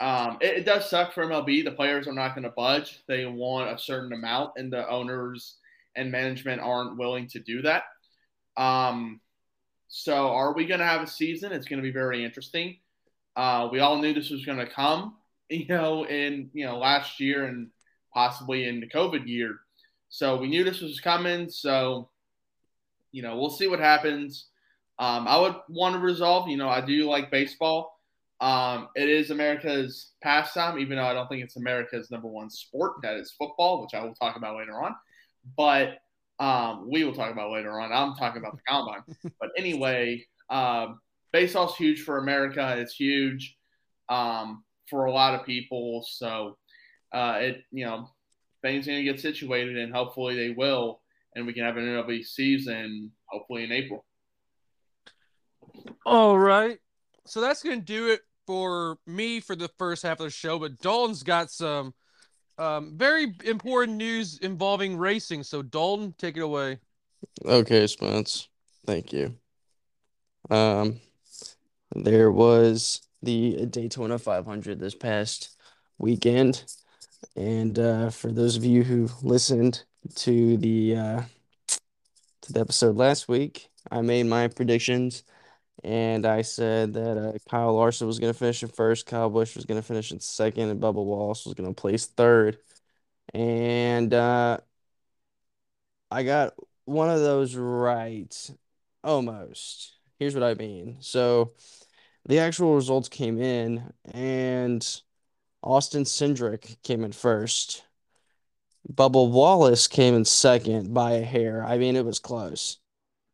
um, 0.00 0.38
it, 0.40 0.58
it, 0.58 0.64
does 0.64 0.88
suck 0.88 1.12
for 1.12 1.24
MLB. 1.24 1.64
The 1.64 1.72
players 1.72 2.06
are 2.06 2.14
not 2.14 2.34
going 2.34 2.44
to 2.44 2.54
budge. 2.56 3.02
They 3.06 3.26
want 3.26 3.70
a 3.70 3.78
certain 3.78 4.12
amount, 4.12 4.52
and 4.56 4.72
the 4.72 4.88
owners 4.88 5.56
and 5.96 6.10
management 6.10 6.60
aren't 6.60 6.98
willing 6.98 7.26
to 7.28 7.40
do 7.40 7.62
that. 7.62 7.84
Um, 8.56 9.20
so, 9.92 10.28
are 10.28 10.54
we 10.54 10.66
going 10.66 10.78
to 10.78 10.86
have 10.86 11.02
a 11.02 11.06
season? 11.06 11.50
It's 11.50 11.66
going 11.66 11.80
to 11.80 11.82
be 11.82 11.90
very 11.90 12.24
interesting. 12.24 12.76
Uh, 13.34 13.68
we 13.72 13.80
all 13.80 13.98
knew 13.98 14.14
this 14.14 14.30
was 14.30 14.44
going 14.44 14.58
to 14.58 14.66
come, 14.66 15.16
you 15.50 15.66
know, 15.66 16.06
in 16.06 16.48
you 16.54 16.64
know 16.64 16.78
last 16.78 17.18
year 17.18 17.44
and 17.46 17.70
possibly 18.14 18.68
in 18.68 18.78
the 18.78 18.86
COVID 18.86 19.26
year. 19.26 19.58
So 20.08 20.36
we 20.36 20.48
knew 20.48 20.62
this 20.62 20.80
was 20.80 21.00
coming. 21.00 21.50
So, 21.50 22.08
you 23.10 23.22
know, 23.22 23.36
we'll 23.36 23.50
see 23.50 23.66
what 23.66 23.80
happens. 23.80 24.46
Um, 25.00 25.26
I 25.26 25.36
would 25.38 25.56
want 25.68 25.96
to 25.96 26.00
resolve. 26.00 26.48
You 26.48 26.56
know, 26.56 26.68
I 26.68 26.80
do 26.80 27.10
like 27.10 27.32
baseball. 27.32 27.98
Um, 28.40 28.88
it 28.94 29.08
is 29.08 29.30
America's 29.30 30.12
pastime, 30.22 30.78
even 30.78 30.98
though 30.98 31.04
I 31.04 31.14
don't 31.14 31.28
think 31.28 31.42
it's 31.42 31.56
America's 31.56 32.12
number 32.12 32.28
one 32.28 32.48
sport. 32.48 32.94
That 33.02 33.16
is 33.16 33.34
football, 33.36 33.82
which 33.82 33.94
I 33.94 34.04
will 34.04 34.14
talk 34.14 34.36
about 34.36 34.56
later 34.56 34.80
on. 34.80 34.94
But 35.56 35.98
um, 36.40 36.88
we 36.90 37.04
will 37.04 37.14
talk 37.14 37.30
about 37.30 37.52
later 37.52 37.78
on. 37.78 37.92
I'm 37.92 38.16
talking 38.16 38.40
about 38.40 38.56
the 38.56 38.62
combine. 38.66 39.02
but 39.40 39.50
anyway, 39.56 40.24
um, 40.48 40.98
baseball's 41.32 41.76
huge 41.76 42.00
for 42.02 42.18
America. 42.18 42.76
It's 42.78 42.94
huge 42.94 43.56
um, 44.08 44.64
for 44.88 45.04
a 45.04 45.12
lot 45.12 45.34
of 45.34 45.46
people. 45.46 46.04
So 46.08 46.56
uh, 47.12 47.36
it, 47.40 47.62
you 47.70 47.84
know, 47.84 48.08
things 48.62 48.86
going 48.86 48.98
to 48.98 49.04
get 49.04 49.20
situated, 49.20 49.76
and 49.76 49.94
hopefully 49.94 50.34
they 50.34 50.54
will, 50.54 51.02
and 51.34 51.46
we 51.46 51.52
can 51.52 51.64
have 51.64 51.76
an 51.76 51.84
MLB 51.84 52.24
season 52.24 53.12
hopefully 53.26 53.64
in 53.64 53.70
April. 53.70 54.04
All 56.04 56.38
right. 56.38 56.78
So 57.26 57.40
that's 57.40 57.62
going 57.62 57.78
to 57.78 57.84
do 57.84 58.08
it 58.08 58.22
for 58.46 58.96
me 59.06 59.40
for 59.40 59.54
the 59.54 59.70
first 59.78 60.02
half 60.02 60.18
of 60.18 60.24
the 60.24 60.30
show. 60.30 60.58
But 60.58 60.78
Dalton's 60.78 61.22
got 61.22 61.50
some 61.50 61.94
um, 62.60 62.92
very 62.96 63.34
important 63.44 63.96
news 63.96 64.38
involving 64.38 64.96
racing. 64.96 65.42
So, 65.42 65.62
Dalton, 65.62 66.14
take 66.18 66.36
it 66.36 66.42
away. 66.42 66.78
Okay, 67.44 67.86
Spence. 67.86 68.48
Thank 68.86 69.12
you. 69.12 69.34
Um, 70.50 71.00
there 71.94 72.30
was 72.30 73.02
the 73.22 73.66
Daytona 73.66 74.18
500 74.18 74.78
this 74.78 74.94
past 74.94 75.56
weekend. 75.98 76.64
And 77.36 77.78
uh, 77.78 78.10
for 78.10 78.30
those 78.30 78.56
of 78.56 78.64
you 78.64 78.82
who 78.82 79.08
listened 79.22 79.84
to 80.16 80.56
the 80.56 80.96
uh, 80.96 81.22
to 82.42 82.52
the 82.52 82.60
episode 82.60 82.96
last 82.96 83.28
week, 83.28 83.68
I 83.90 84.00
made 84.00 84.24
my 84.24 84.48
predictions 84.48 85.22
and 85.82 86.26
I 86.26 86.42
said 86.42 86.94
that 86.94 87.16
uh, 87.16 87.32
Kyle 87.48 87.74
Larson 87.74 88.06
was 88.06 88.18
going 88.18 88.32
to 88.32 88.38
finish 88.38 88.62
in 88.62 88.68
first, 88.68 89.06
Kyle 89.06 89.30
Busch 89.30 89.56
was 89.56 89.64
going 89.64 89.80
to 89.80 89.86
finish 89.86 90.12
in 90.12 90.20
second, 90.20 90.68
and 90.68 90.80
Bubba 90.80 91.04
Wallace 91.04 91.44
was 91.46 91.54
going 91.54 91.72
to 91.72 91.80
place 91.80 92.06
third. 92.06 92.58
And 93.32 94.12
uh, 94.12 94.58
I 96.10 96.22
got 96.22 96.54
one 96.84 97.08
of 97.08 97.20
those 97.20 97.54
right, 97.54 98.50
almost. 99.04 99.96
Here's 100.18 100.34
what 100.34 100.44
I 100.44 100.54
mean. 100.54 100.98
So 101.00 101.52
the 102.28 102.40
actual 102.40 102.74
results 102.74 103.08
came 103.08 103.40
in, 103.40 103.92
and 104.12 104.86
Austin 105.62 106.04
Cindric 106.04 106.82
came 106.82 107.04
in 107.04 107.12
first. 107.12 107.84
Bubba 108.92 109.30
Wallace 109.30 109.88
came 109.88 110.14
in 110.14 110.24
second 110.24 110.92
by 110.92 111.12
a 111.12 111.24
hair. 111.24 111.64
I 111.64 111.78
mean, 111.78 111.96
it 111.96 112.04
was 112.04 112.18
close. 112.18 112.78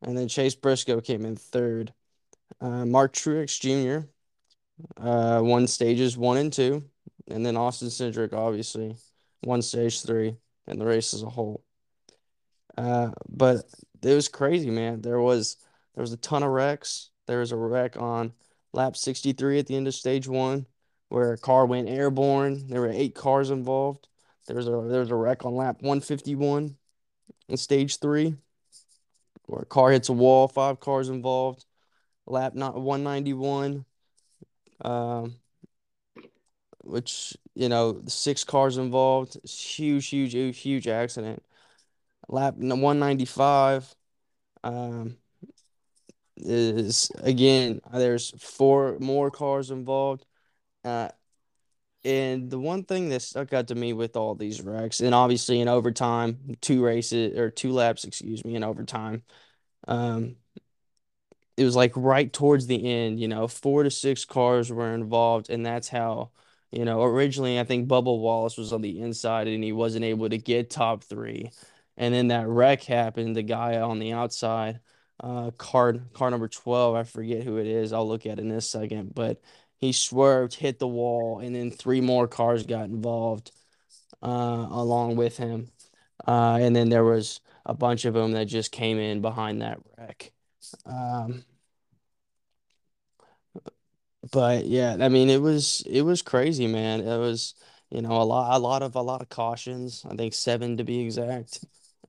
And 0.01 0.17
then 0.17 0.27
Chase 0.27 0.55
Briscoe 0.55 1.01
came 1.01 1.25
in 1.25 1.35
third. 1.35 1.93
Uh, 2.59 2.85
Mark 2.85 3.13
Truex 3.13 3.59
Jr. 3.59 4.07
Uh, 4.99 5.41
won 5.43 5.67
stages 5.67 6.17
one 6.17 6.37
and 6.37 6.53
two. 6.53 6.83
and 7.29 7.45
then 7.45 7.57
Austin 7.57 7.89
Cindric 7.89 8.33
obviously 8.33 8.95
won 9.43 9.61
stage 9.61 10.01
three 10.01 10.37
and 10.67 10.79
the 10.79 10.85
race 10.85 11.13
as 11.13 11.23
a 11.23 11.29
whole. 11.29 11.63
Uh, 12.77 13.11
but 13.27 13.65
it 14.03 14.13
was 14.13 14.27
crazy, 14.27 14.69
man. 14.69 15.01
There 15.01 15.19
was 15.19 15.57
there 15.95 16.01
was 16.01 16.13
a 16.13 16.17
ton 16.17 16.43
of 16.43 16.49
wrecks. 16.49 17.09
There 17.25 17.39
was 17.39 17.51
a 17.51 17.57
wreck 17.57 17.97
on 17.97 18.33
lap 18.73 18.95
63 18.95 19.59
at 19.59 19.67
the 19.67 19.75
end 19.75 19.87
of 19.87 19.95
stage 19.95 20.27
one 20.27 20.67
where 21.09 21.33
a 21.33 21.37
car 21.37 21.65
went 21.65 21.89
airborne. 21.89 22.67
There 22.67 22.81
were 22.81 22.89
eight 22.91 23.15
cars 23.15 23.49
involved. 23.49 24.07
There 24.47 24.55
was 24.55 24.67
a 24.67 24.71
there 24.71 25.01
was 25.01 25.11
a 25.11 25.15
wreck 25.15 25.45
on 25.45 25.55
lap 25.55 25.77
151 25.81 26.75
in 27.49 27.57
stage 27.57 27.99
three 27.99 28.35
where 29.45 29.61
a 29.61 29.65
car 29.65 29.91
hits 29.91 30.09
a 30.09 30.13
wall, 30.13 30.47
five 30.47 30.79
cars 30.79 31.09
involved. 31.09 31.65
Lap 32.27 32.53
not 32.55 32.79
191. 32.79 33.85
Um, 34.81 35.35
which 36.87 37.35
you 37.53 37.69
know 37.69 38.01
six 38.07 38.43
cars 38.43 38.77
involved 38.77 39.37
huge 39.47 40.07
huge 40.07 40.33
huge 40.57 40.87
accident 40.87 41.43
lap 42.29 42.55
195 42.55 43.95
um 44.63 45.17
is 46.37 47.11
again 47.19 47.81
there's 47.93 48.31
four 48.39 48.97
more 48.99 49.29
cars 49.31 49.71
involved 49.71 50.25
uh 50.85 51.09
and 52.05 52.49
the 52.49 52.59
one 52.59 52.83
thing 52.83 53.09
that 53.09 53.21
stuck 53.21 53.51
out 53.53 53.67
to 53.67 53.75
me 53.75 53.91
with 53.91 54.15
all 54.15 54.35
these 54.35 54.61
wrecks 54.61 55.01
and 55.01 55.13
obviously 55.13 55.59
in 55.59 55.67
overtime 55.67 56.55
two 56.61 56.83
races 56.83 57.37
or 57.37 57.49
two 57.49 57.71
laps 57.71 58.05
excuse 58.05 58.45
me 58.45 58.55
in 58.55 58.63
overtime 58.63 59.23
um 59.87 60.35
it 61.57 61.65
was 61.65 61.75
like 61.75 61.91
right 61.95 62.31
towards 62.31 62.67
the 62.67 62.85
end 62.85 63.19
you 63.19 63.27
know 63.27 63.47
four 63.47 63.83
to 63.83 63.91
six 63.91 64.25
cars 64.25 64.71
were 64.71 64.93
involved 64.93 65.49
and 65.49 65.65
that's 65.65 65.89
how 65.89 66.31
you 66.71 66.83
know, 66.85 67.01
originally 67.03 67.59
I 67.59 67.63
think 67.63 67.87
Bubba 67.87 68.05
Wallace 68.19 68.57
was 68.57 68.73
on 68.73 68.81
the 68.81 68.99
inside 68.99 69.47
and 69.47 69.63
he 69.63 69.71
wasn't 69.71 70.03
able 70.03 70.29
to 70.29 70.37
get 70.37 70.69
top 70.69 71.03
three. 71.03 71.49
And 71.95 72.13
then 72.13 72.27
that 72.27 72.47
wreck 72.47 72.83
happened, 72.83 73.35
the 73.35 73.43
guy 73.43 73.79
on 73.79 73.99
the 73.99 74.13
outside, 74.13 74.81
uh 75.21 75.51
card 75.57 76.13
car 76.13 76.29
number 76.29 76.47
12, 76.47 76.95
I 76.95 77.03
forget 77.03 77.43
who 77.43 77.57
it 77.57 77.67
is. 77.67 77.93
I'll 77.93 78.07
look 78.07 78.25
at 78.25 78.37
it 78.39 78.41
in 78.45 78.51
a 78.51 78.61
second, 78.61 79.15
but 79.15 79.41
he 79.79 79.93
swerved, 79.93 80.53
hit 80.55 80.77
the 80.79 80.87
wall, 80.87 81.39
and 81.39 81.55
then 81.55 81.71
three 81.71 82.01
more 82.01 82.27
cars 82.27 82.65
got 82.65 82.85
involved 82.89 83.51
uh 84.23 84.67
along 84.71 85.15
with 85.17 85.37
him. 85.37 85.71
Uh 86.27 86.59
and 86.61 86.75
then 86.75 86.89
there 86.89 87.03
was 87.05 87.41
a 87.65 87.73
bunch 87.73 88.05
of 88.05 88.13
them 88.13 88.33
that 88.33 88.45
just 88.45 88.71
came 88.71 88.99
in 88.99 89.21
behind 89.21 89.61
that 89.61 89.79
wreck. 89.97 90.33
Um 90.85 91.43
but 94.31 94.65
yeah, 94.65 94.97
I 94.99 95.09
mean, 95.09 95.29
it 95.29 95.41
was 95.41 95.83
it 95.85 96.01
was 96.01 96.21
crazy, 96.21 96.67
man. 96.67 97.01
It 97.01 97.17
was, 97.17 97.55
you 97.89 98.01
know, 98.01 98.21
a 98.21 98.23
lot 98.23 98.55
a 98.57 98.59
lot 98.59 98.81
of 98.83 98.95
a 98.95 99.01
lot 99.01 99.21
of 99.21 99.29
cautions. 99.29 100.05
I 100.09 100.15
think 100.15 100.33
seven 100.33 100.77
to 100.77 100.83
be 100.83 101.01
exact. 101.01 101.63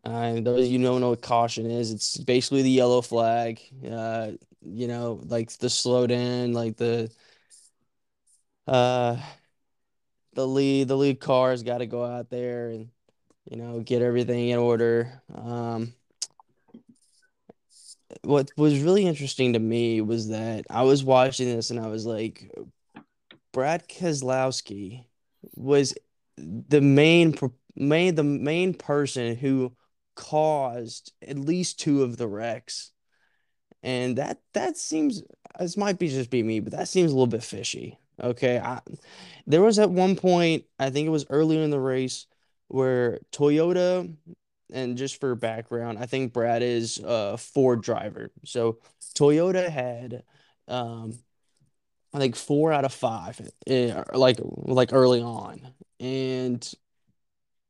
And 0.04 0.46
those 0.46 0.68
you 0.68 0.78
don't 0.82 1.00
know 1.00 1.10
what 1.10 1.22
caution 1.22 1.70
is, 1.70 1.90
it's 1.92 2.16
basically 2.18 2.62
the 2.62 2.70
yellow 2.70 3.02
flag. 3.02 3.60
Uh, 3.88 4.32
you 4.62 4.88
know, 4.88 5.20
like 5.26 5.50
the 5.58 5.70
slow 5.70 6.06
down, 6.06 6.52
like 6.52 6.76
the 6.76 7.10
uh 8.66 9.16
the 10.34 10.46
lead 10.46 10.88
the 10.88 10.96
lead 10.96 11.20
car's 11.20 11.62
got 11.62 11.78
to 11.78 11.86
go 11.86 12.04
out 12.04 12.30
there 12.30 12.70
and 12.70 12.90
you 13.50 13.56
know 13.56 13.80
get 13.80 14.02
everything 14.02 14.50
in 14.50 14.58
order. 14.58 15.22
Um, 15.34 15.94
what 18.22 18.50
was 18.56 18.80
really 18.80 19.06
interesting 19.06 19.52
to 19.52 19.58
me 19.58 20.00
was 20.00 20.28
that 20.28 20.64
I 20.70 20.82
was 20.82 21.04
watching 21.04 21.48
this 21.48 21.70
and 21.70 21.80
I 21.80 21.88
was 21.88 22.06
like, 22.06 22.50
Brad 23.52 23.88
Keselowski 23.88 25.04
was 25.54 25.94
the 26.36 26.80
main 26.80 27.34
main 27.76 28.14
the 28.14 28.24
main 28.24 28.74
person 28.74 29.36
who 29.36 29.72
caused 30.14 31.12
at 31.26 31.38
least 31.38 31.80
two 31.80 32.02
of 32.02 32.16
the 32.16 32.28
wrecks, 32.28 32.92
and 33.82 34.16
that 34.16 34.40
that 34.54 34.76
seems 34.76 35.22
this 35.58 35.76
might 35.76 35.98
be 35.98 36.08
just 36.08 36.30
be 36.30 36.42
me, 36.42 36.60
but 36.60 36.72
that 36.72 36.88
seems 36.88 37.10
a 37.10 37.14
little 37.14 37.26
bit 37.26 37.42
fishy. 37.42 37.98
Okay, 38.22 38.58
I, 38.58 38.80
there 39.46 39.62
was 39.62 39.78
at 39.78 39.90
one 39.90 40.16
point 40.16 40.64
I 40.78 40.90
think 40.90 41.06
it 41.06 41.10
was 41.10 41.26
earlier 41.30 41.62
in 41.62 41.70
the 41.70 41.80
race 41.80 42.26
where 42.68 43.20
Toyota 43.32 44.14
and 44.72 44.96
just 44.96 45.20
for 45.20 45.34
background, 45.34 45.98
I 45.98 46.06
think 46.06 46.32
Brad 46.32 46.62
is 46.62 47.00
a 47.04 47.36
Ford 47.36 47.82
driver. 47.82 48.30
So 48.44 48.78
Toyota 49.14 49.68
had 49.68 50.22
um 50.66 51.18
I 52.12 52.18
think 52.18 52.36
four 52.36 52.72
out 52.72 52.84
of 52.84 52.92
five, 52.92 53.40
eh, 53.66 54.02
like 54.14 54.38
like 54.42 54.92
early 54.92 55.20
on, 55.20 55.60
and 56.00 56.74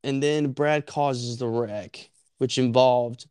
and 0.04 0.22
then 0.22 0.52
Brad 0.52 0.86
causes 0.86 1.38
the 1.38 1.48
wreck, 1.48 2.10
which 2.38 2.58
involved 2.58 3.26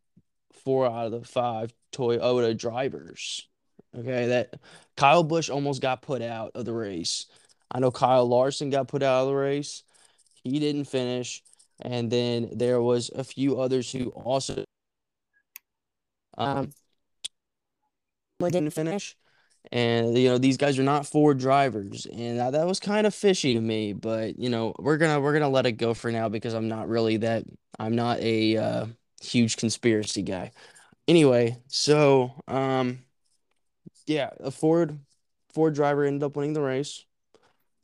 four 0.51 0.85
out 0.85 1.05
of 1.05 1.11
the 1.13 1.23
five 1.23 1.73
Toyota 1.93 2.57
drivers. 2.57 3.47
Okay, 3.97 4.27
that 4.27 4.59
Kyle 4.97 5.23
Busch 5.23 5.49
almost 5.49 5.81
got 5.81 6.01
put 6.01 6.21
out 6.21 6.51
of 6.55 6.65
the 6.65 6.73
race. 6.73 7.25
I 7.71 7.79
know 7.79 7.91
Kyle 7.91 8.27
Larson 8.27 8.69
got 8.69 8.87
put 8.87 9.01
out 9.01 9.21
of 9.23 9.27
the 9.29 9.35
race. 9.35 9.83
He 10.43 10.59
didn't 10.59 10.85
finish. 10.85 11.41
And 11.81 12.11
then 12.11 12.49
there 12.53 12.81
was 12.81 13.09
a 13.15 13.23
few 13.23 13.59
others 13.59 13.91
who 13.91 14.09
also 14.09 14.63
um 16.37 16.71
didn't 18.39 18.71
finish. 18.71 19.15
And 19.71 20.17
you 20.17 20.29
know, 20.29 20.37
these 20.37 20.57
guys 20.57 20.79
are 20.79 20.83
not 20.83 21.05
Ford 21.05 21.39
drivers. 21.39 22.05
And 22.05 22.39
that, 22.39 22.51
that 22.51 22.65
was 22.65 22.79
kind 22.79 23.05
of 23.05 23.13
fishy 23.13 23.53
to 23.53 23.61
me, 23.61 23.93
but 23.93 24.39
you 24.39 24.49
know, 24.49 24.73
we're 24.79 24.97
gonna 24.97 25.19
we're 25.19 25.33
gonna 25.33 25.49
let 25.49 25.65
it 25.65 25.73
go 25.73 25.93
for 25.93 26.11
now 26.11 26.29
because 26.29 26.53
I'm 26.53 26.67
not 26.67 26.87
really 26.87 27.17
that 27.17 27.43
I'm 27.79 27.95
not 27.95 28.19
a 28.19 28.57
uh, 28.57 28.85
huge 29.21 29.57
conspiracy 29.57 30.21
guy. 30.21 30.51
Anyway, 31.07 31.57
so 31.67 32.33
um 32.47 32.99
yeah, 34.05 34.29
a 34.39 34.51
Ford 34.51 34.97
Ford 35.53 35.73
driver 35.73 36.05
ended 36.05 36.23
up 36.23 36.35
winning 36.35 36.53
the 36.53 36.61
race. 36.61 37.05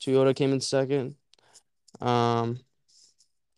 Toyota 0.01 0.35
came 0.35 0.53
in 0.53 0.61
second. 0.61 1.15
Um 1.99 2.59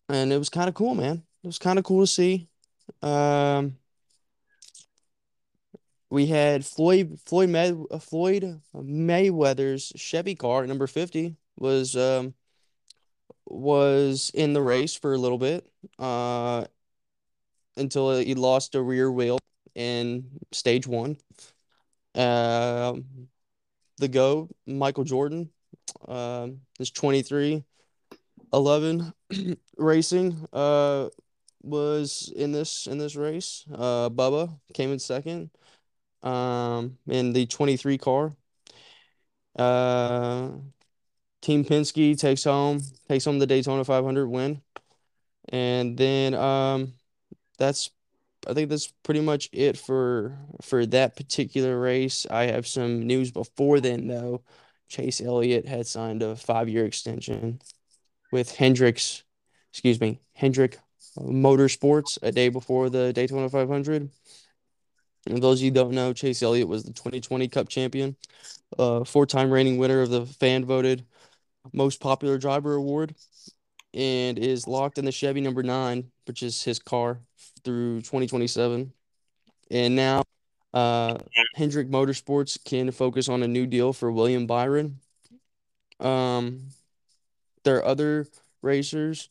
and 0.08 0.32
it 0.32 0.38
was 0.38 0.48
kind 0.48 0.68
of 0.68 0.74
cool, 0.74 0.94
man. 0.94 1.22
It 1.42 1.46
was 1.46 1.58
kind 1.58 1.78
of 1.78 1.84
cool 1.84 2.02
to 2.02 2.06
see. 2.06 2.48
Um, 3.02 3.76
we 6.10 6.26
had 6.26 6.64
Floyd 6.64 7.18
Floyd 7.24 7.54
uh, 7.90 7.98
Floyd 7.98 8.60
Mayweather's 8.74 9.92
Chevy 9.96 10.34
car 10.34 10.66
number 10.66 10.86
50 10.86 11.36
was 11.58 11.96
um 11.96 12.34
was 13.44 14.30
in 14.34 14.52
the 14.52 14.62
race 14.62 14.94
for 14.94 15.14
a 15.14 15.18
little 15.18 15.38
bit 15.38 15.66
uh 15.98 16.64
until 17.76 18.18
he 18.18 18.34
lost 18.34 18.74
a 18.74 18.82
rear 18.82 19.10
wheel 19.10 19.38
in 19.74 20.24
stage 20.52 20.86
1. 20.86 21.16
Um 22.14 23.04
the 23.98 24.08
go 24.08 24.48
Michael 24.66 25.04
Jordan 25.04 25.50
um 26.06 26.60
is 26.78 26.90
23 26.90 27.64
11 28.56 29.12
Racing 29.76 30.48
uh 30.52 31.08
was 31.62 32.32
in 32.34 32.52
this 32.52 32.86
in 32.86 32.98
this 32.98 33.16
race. 33.16 33.64
Uh 33.72 34.08
Bubba 34.10 34.58
came 34.74 34.92
in 34.92 34.98
second 34.98 35.50
um 36.22 36.98
in 37.06 37.32
the 37.32 37.46
23 37.46 37.98
car. 37.98 38.32
Uh 39.58 40.50
Team 41.42 41.64
Penske 41.64 42.18
takes 42.18 42.44
home 42.44 42.80
takes 43.08 43.24
home 43.26 43.38
the 43.38 43.46
Daytona 43.46 43.84
500 43.84 44.28
win. 44.28 44.62
And 45.50 45.96
then 45.98 46.34
um 46.34 46.94
that's 47.58 47.90
I 48.48 48.54
think 48.54 48.70
that's 48.70 48.92
pretty 49.02 49.20
much 49.20 49.50
it 49.52 49.76
for 49.78 50.38
for 50.62 50.86
that 50.86 51.16
particular 51.16 51.78
race. 51.78 52.26
I 52.30 52.44
have 52.46 52.66
some 52.66 53.06
news 53.06 53.30
before 53.30 53.80
then 53.80 54.06
though. 54.08 54.44
Chase 54.88 55.20
Elliott 55.20 55.66
had 55.66 55.86
signed 55.86 56.22
a 56.22 56.36
5-year 56.36 56.84
extension 56.86 57.60
with 58.32 58.54
Hendricks, 58.54 59.22
excuse 59.72 60.00
me, 60.00 60.20
Hendrick 60.32 60.78
Motorsports 61.18 62.18
a 62.22 62.32
day 62.32 62.48
before 62.48 62.90
the 62.90 63.12
Daytona 63.12 63.48
500. 63.48 64.10
And 65.28 65.42
those 65.42 65.60
of 65.60 65.64
you 65.64 65.70
don't 65.70 65.92
know, 65.92 66.12
Chase 66.12 66.42
Elliott 66.42 66.68
was 66.68 66.84
the 66.84 66.92
2020 66.92 67.48
Cup 67.48 67.68
champion, 67.68 68.16
uh, 68.78 69.04
four-time 69.04 69.50
reigning 69.50 69.76
winner 69.78 70.02
of 70.02 70.10
the 70.10 70.26
fan-voted 70.26 71.04
most 71.72 72.00
popular 72.00 72.38
driver 72.38 72.74
award, 72.74 73.14
and 73.94 74.38
is 74.38 74.68
locked 74.68 74.98
in 74.98 75.04
the 75.04 75.12
Chevy 75.12 75.40
number 75.40 75.62
nine, 75.62 76.10
which 76.26 76.42
is 76.42 76.62
his 76.62 76.78
car 76.78 77.20
through 77.64 78.02
2027. 78.02 78.92
And 79.70 79.96
now, 79.96 80.22
uh, 80.72 81.18
Hendrick 81.54 81.88
Motorsports 81.88 82.62
can 82.62 82.90
focus 82.90 83.28
on 83.28 83.42
a 83.42 83.48
new 83.48 83.66
deal 83.66 83.92
for 83.92 84.12
William 84.12 84.46
Byron. 84.46 85.00
Um, 85.98 86.68
their 87.66 87.84
other 87.84 88.26
racers, 88.62 89.28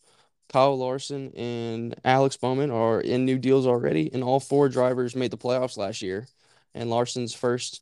Kyle 0.50 0.78
Larson 0.78 1.32
and 1.36 1.95
Alex 2.04 2.38
Bowman, 2.38 2.69
are 2.69 3.02
in 3.02 3.26
new 3.26 3.39
deals 3.39 3.65
already, 3.65 4.12
and 4.13 4.24
all 4.24 4.39
four 4.39 4.69
drivers 4.69 5.15
made 5.15 5.32
the 5.32 5.38
playoffs 5.38 5.78
last 5.78 6.04
year. 6.04 6.28
And 6.76 6.89
Larson's 6.89 7.34
first 7.34 7.82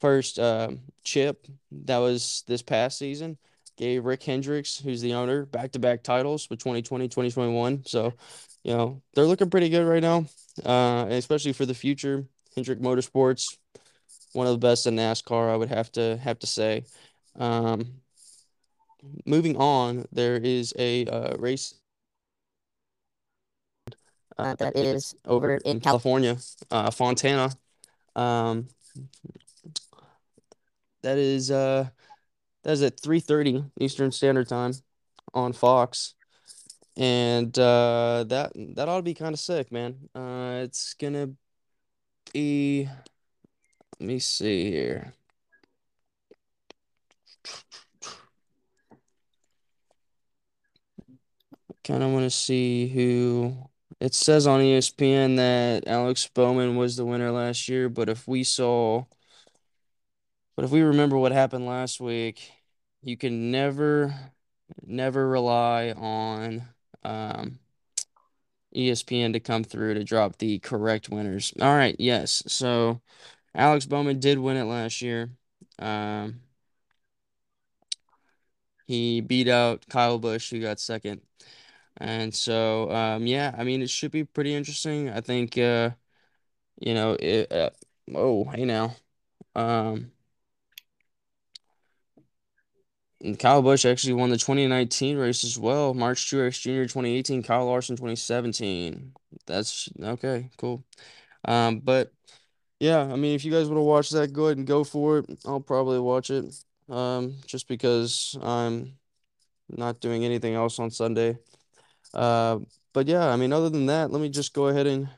first 0.00 0.38
uh, 0.38 0.70
chip 1.02 1.46
that 1.72 1.98
was 1.98 2.44
this 2.46 2.62
past 2.62 2.98
season. 2.98 3.36
gave 3.76 4.04
Rick 4.04 4.22
Hendricks, 4.22 4.78
who's 4.78 5.00
the 5.00 5.14
owner, 5.14 5.46
back 5.46 5.72
to 5.72 5.80
back 5.80 6.02
titles 6.04 6.48
with 6.50 6.60
2020, 6.60 7.08
2021. 7.08 7.84
So, 7.86 8.12
you 8.62 8.74
know, 8.76 9.02
they're 9.14 9.24
looking 9.24 9.50
pretty 9.50 9.70
good 9.70 9.86
right 9.86 10.02
now, 10.02 10.26
uh, 10.64 11.06
especially 11.08 11.52
for 11.52 11.66
the 11.66 11.74
future. 11.74 12.24
Hendrick 12.54 12.80
Motorsports, 12.80 13.56
one 14.34 14.46
of 14.46 14.52
the 14.52 14.58
best 14.58 14.86
in 14.86 14.96
NASCAR, 14.96 15.50
I 15.50 15.56
would 15.56 15.70
have 15.70 15.90
to 15.92 16.18
have 16.18 16.38
to 16.40 16.46
say. 16.46 16.84
Um, 17.38 18.00
moving 19.26 19.56
on, 19.56 20.06
there 20.12 20.36
is 20.36 20.74
a 20.78 21.06
uh, 21.06 21.36
race 21.38 21.74
uh, 24.38 24.54
that 24.56 24.76
is 24.76 25.14
over 25.24 25.56
in 25.64 25.80
California, 25.80 26.36
uh, 26.70 26.90
Fontana. 26.90 27.50
Um, 28.14 28.68
that 31.02 31.18
is 31.18 31.50
uh, 31.50 31.88
that 32.64 32.72
is 32.72 32.82
at 32.82 33.00
three 33.00 33.20
thirty 33.20 33.64
Eastern 33.80 34.12
Standard 34.12 34.48
Time 34.48 34.72
on 35.34 35.52
Fox, 35.52 36.14
and 36.96 37.56
uh, 37.58 38.24
that 38.28 38.52
that 38.54 38.88
ought 38.88 38.96
to 38.98 39.02
be 39.02 39.14
kind 39.14 39.32
of 39.32 39.40
sick, 39.40 39.72
man. 39.72 40.08
Uh, 40.14 40.60
it's 40.62 40.94
gonna 40.94 41.30
be. 42.32 42.88
Let 44.00 44.06
me 44.06 44.18
see 44.20 44.70
here. 44.70 45.12
Kind 51.88 52.02
of 52.02 52.10
want 52.12 52.24
to 52.24 52.30
see 52.30 52.86
who. 52.88 53.56
It 53.98 54.12
says 54.12 54.46
on 54.46 54.60
ESPN 54.60 55.36
that 55.36 55.88
Alex 55.88 56.28
Bowman 56.28 56.76
was 56.76 56.96
the 56.96 57.06
winner 57.06 57.30
last 57.30 57.66
year, 57.66 57.88
but 57.88 58.10
if 58.10 58.28
we 58.28 58.44
saw, 58.44 59.06
but 60.54 60.66
if 60.66 60.70
we 60.70 60.82
remember 60.82 61.16
what 61.16 61.32
happened 61.32 61.64
last 61.64 61.98
week, 61.98 62.52
you 63.02 63.16
can 63.16 63.50
never, 63.50 64.14
never 64.84 65.26
rely 65.26 65.92
on 65.92 66.62
um, 67.04 67.58
ESPN 68.76 69.32
to 69.32 69.40
come 69.40 69.64
through 69.64 69.94
to 69.94 70.04
drop 70.04 70.36
the 70.36 70.58
correct 70.58 71.08
winners. 71.08 71.54
All 71.58 71.74
right, 71.74 71.96
yes. 71.98 72.42
So 72.48 73.00
Alex 73.54 73.86
Bowman 73.86 74.20
did 74.20 74.38
win 74.38 74.58
it 74.58 74.64
last 74.64 75.00
year. 75.00 75.30
Um, 75.78 76.40
he 78.86 79.22
beat 79.22 79.48
out 79.48 79.88
Kyle 79.88 80.18
Busch, 80.18 80.50
who 80.50 80.60
got 80.60 80.80
second. 80.80 81.22
And 81.98 82.34
so, 82.34 82.90
um, 82.92 83.26
yeah, 83.26 83.54
I 83.58 83.64
mean, 83.64 83.82
it 83.82 83.90
should 83.90 84.12
be 84.12 84.24
pretty 84.24 84.54
interesting. 84.54 85.10
I 85.10 85.20
think, 85.20 85.58
uh, 85.58 85.90
you 86.80 86.94
know, 86.94 87.14
it, 87.20 87.52
uh, 87.52 87.70
oh, 88.14 88.44
hey 88.46 88.64
now. 88.66 88.96
Um, 89.56 90.12
Kyle 93.40 93.62
Busch 93.62 93.84
actually 93.84 94.12
won 94.12 94.30
the 94.30 94.36
2019 94.38 95.16
race 95.18 95.42
as 95.42 95.58
well. 95.58 95.92
Mark 95.92 96.16
Truex 96.18 96.60
Jr. 96.60 96.86
2018, 96.86 97.42
Kyle 97.42 97.66
Larson 97.66 97.96
2017. 97.96 99.12
That's 99.46 99.88
okay, 100.00 100.50
cool. 100.56 100.84
Um, 101.44 101.80
but 101.80 102.12
yeah, 102.80 103.00
I 103.02 103.16
mean, 103.16 103.34
if 103.34 103.44
you 103.44 103.52
guys 103.52 103.68
want 103.68 103.78
to 103.78 103.82
watch 103.82 104.10
that, 104.10 104.32
go 104.32 104.46
ahead 104.46 104.58
and 104.58 104.66
go 104.66 104.84
for 104.84 105.18
it. 105.20 105.26
I'll 105.46 105.60
probably 105.60 106.00
watch 106.00 106.30
it. 106.30 106.54
Um, 106.88 107.36
just 107.46 107.68
because 107.68 108.36
I'm 108.42 108.98
not 109.70 110.00
doing 110.00 110.24
anything 110.24 110.54
else 110.54 110.78
on 110.78 110.90
Sunday. 110.90 111.38
Uh, 112.14 112.60
but 112.92 113.06
yeah, 113.06 113.28
I 113.28 113.36
mean, 113.36 113.52
other 113.52 113.68
than 113.68 113.86
that, 113.86 114.10
let 114.10 114.20
me 114.20 114.28
just 114.28 114.54
go 114.54 114.68
ahead 114.68 114.86
and 114.86 115.08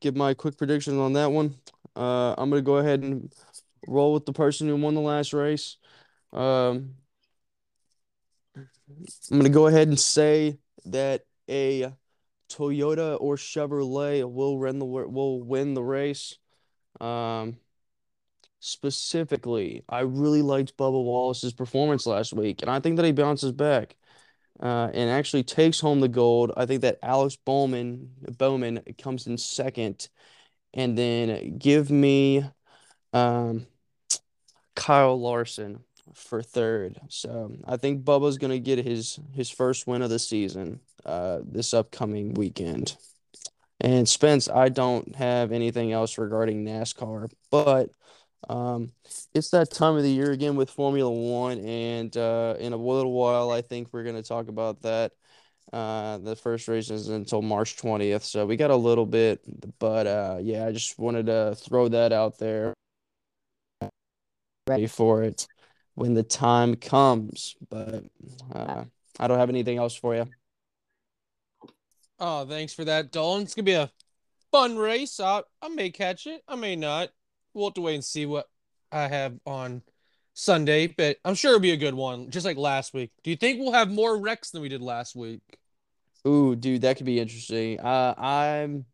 give 0.00 0.16
my 0.16 0.34
quick 0.34 0.56
predictions 0.56 0.98
on 0.98 1.12
that 1.14 1.30
one. 1.30 1.54
Uh, 1.96 2.34
I'm 2.38 2.50
gonna 2.50 2.62
go 2.62 2.78
ahead 2.78 3.02
and 3.02 3.32
roll 3.86 4.12
with 4.14 4.26
the 4.26 4.32
person 4.32 4.68
who 4.68 4.76
won 4.76 4.94
the 4.94 5.00
last 5.00 5.32
race. 5.32 5.76
Um, 6.32 6.94
I'm 9.30 9.38
gonna 9.38 9.48
go 9.48 9.66
ahead 9.66 9.88
and 9.88 9.98
say 9.98 10.58
that 10.86 11.22
a 11.48 11.92
Toyota 12.48 13.16
or 13.20 13.36
Chevrolet 13.36 14.30
will 14.30 14.58
win 14.58 14.78
the 14.78 14.84
will 14.84 15.40
win 15.40 15.74
the 15.74 15.82
race. 15.82 16.36
Um, 17.00 17.58
specifically, 18.60 19.84
I 19.88 20.00
really 20.00 20.42
liked 20.42 20.76
Bubba 20.76 21.02
Wallace's 21.02 21.52
performance 21.52 22.06
last 22.06 22.32
week, 22.32 22.62
and 22.62 22.70
I 22.70 22.80
think 22.80 22.96
that 22.96 23.06
he 23.06 23.12
bounces 23.12 23.52
back 23.52 23.96
uh, 24.60 24.90
and 24.92 25.10
actually 25.10 25.42
takes 25.42 25.80
home 25.80 26.00
the 26.00 26.08
gold. 26.08 26.52
I 26.56 26.66
think 26.66 26.82
that 26.82 26.98
Alex 27.02 27.36
Bowman 27.36 28.10
Bowman 28.38 28.80
comes 28.98 29.26
in 29.26 29.38
second, 29.38 30.08
and 30.74 30.96
then 30.96 31.58
give 31.58 31.90
me 31.90 32.44
um, 33.12 33.66
Kyle 34.74 35.18
Larson 35.20 35.80
for 36.14 36.42
third. 36.42 37.00
So 37.08 37.56
I 37.64 37.76
think 37.76 38.04
Bubba's 38.04 38.38
gonna 38.38 38.58
get 38.58 38.84
his 38.84 39.18
his 39.32 39.50
first 39.50 39.86
win 39.86 40.02
of 40.02 40.10
the 40.10 40.18
season 40.18 40.80
uh, 41.04 41.40
this 41.44 41.72
upcoming 41.72 42.34
weekend. 42.34 42.96
And 43.80 44.06
Spence, 44.06 44.48
I 44.48 44.68
don't 44.68 45.16
have 45.16 45.52
anything 45.52 45.90
else 45.90 46.18
regarding 46.18 46.66
NASCAR, 46.66 47.30
but 47.50 47.90
um, 48.48 48.92
it's 49.34 49.50
that 49.50 49.70
time 49.70 49.96
of 49.96 50.02
the 50.02 50.10
year 50.10 50.32
again 50.32 50.56
with 50.56 50.70
Formula 50.70 51.10
One, 51.10 51.58
and 51.58 52.16
uh, 52.16 52.54
in 52.58 52.72
a 52.72 52.76
little 52.76 53.12
while, 53.12 53.50
I 53.50 53.60
think 53.60 53.88
we're 53.92 54.04
going 54.04 54.16
to 54.16 54.22
talk 54.22 54.48
about 54.48 54.82
that. 54.82 55.12
Uh, 55.72 56.18
the 56.18 56.34
first 56.34 56.66
race 56.66 56.90
is 56.90 57.08
until 57.08 57.42
March 57.42 57.76
20th, 57.76 58.22
so 58.22 58.46
we 58.46 58.56
got 58.56 58.70
a 58.70 58.76
little 58.76 59.06
bit, 59.06 59.40
but 59.78 60.06
uh, 60.06 60.38
yeah, 60.40 60.66
I 60.66 60.72
just 60.72 60.98
wanted 60.98 61.26
to 61.26 61.54
throw 61.56 61.88
that 61.88 62.12
out 62.12 62.38
there. 62.38 62.74
Ready 64.68 64.86
for 64.86 65.22
it 65.22 65.46
when 65.94 66.14
the 66.14 66.22
time 66.22 66.74
comes, 66.76 67.56
but 67.68 68.04
uh, 68.52 68.84
I 69.18 69.28
don't 69.28 69.38
have 69.38 69.48
anything 69.48 69.78
else 69.78 69.94
for 69.94 70.14
you. 70.14 70.26
Oh, 72.18 72.44
thanks 72.46 72.72
for 72.72 72.84
that, 72.84 73.12
Dolan. 73.12 73.42
It's 73.42 73.54
gonna 73.54 73.64
be 73.64 73.72
a 73.74 73.90
fun 74.50 74.76
race. 74.76 75.20
I, 75.20 75.42
I 75.62 75.68
may 75.68 75.90
catch 75.90 76.26
it, 76.26 76.42
I 76.48 76.56
may 76.56 76.74
not 76.74 77.10
we'll 77.54 77.66
have 77.66 77.74
to 77.74 77.80
wait 77.80 77.94
and 77.94 78.04
see 78.04 78.26
what 78.26 78.46
I 78.92 79.08
have 79.08 79.38
on 79.46 79.82
Sunday, 80.34 80.86
but 80.86 81.18
I'm 81.24 81.34
sure 81.34 81.50
it'll 81.50 81.60
be 81.60 81.72
a 81.72 81.76
good 81.76 81.94
one, 81.94 82.30
just 82.30 82.46
like 82.46 82.56
last 82.56 82.94
week. 82.94 83.10
Do 83.22 83.30
you 83.30 83.36
think 83.36 83.60
we'll 83.60 83.72
have 83.72 83.90
more 83.90 84.18
wrecks 84.18 84.50
than 84.50 84.62
we 84.62 84.68
did 84.68 84.82
last 84.82 85.14
week? 85.14 85.42
Ooh, 86.26 86.54
dude, 86.54 86.82
that 86.82 86.96
could 86.96 87.06
be 87.06 87.18
interesting. 87.18 87.80
Uh, 87.80 88.14
I'm 88.16 88.84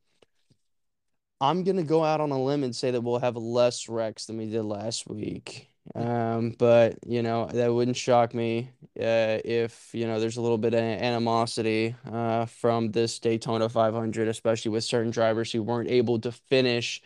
I'm 1.40 1.64
gonna 1.64 1.82
go 1.82 2.02
out 2.04 2.20
on 2.20 2.30
a 2.30 2.42
limb 2.42 2.64
and 2.64 2.74
say 2.74 2.90
that 2.90 3.00
we'll 3.00 3.18
have 3.18 3.36
less 3.36 3.88
wrecks 3.88 4.26
than 4.26 4.38
we 4.38 4.46
did 4.50 4.62
last 4.62 5.08
week. 5.08 5.70
Um, 5.94 6.50
but 6.58 6.98
you 7.06 7.22
know 7.22 7.46
that 7.46 7.72
wouldn't 7.72 7.96
shock 7.96 8.34
me 8.34 8.70
uh, 8.98 9.38
if 9.44 9.90
you 9.92 10.06
know 10.06 10.18
there's 10.18 10.36
a 10.36 10.42
little 10.42 10.58
bit 10.58 10.74
of 10.74 10.80
animosity 10.80 11.94
uh, 12.10 12.46
from 12.46 12.90
this 12.92 13.18
Daytona 13.18 13.68
500, 13.68 14.28
especially 14.28 14.70
with 14.70 14.84
certain 14.84 15.10
drivers 15.12 15.52
who 15.52 15.62
weren't 15.62 15.90
able 15.90 16.18
to 16.20 16.32
finish 16.32 17.02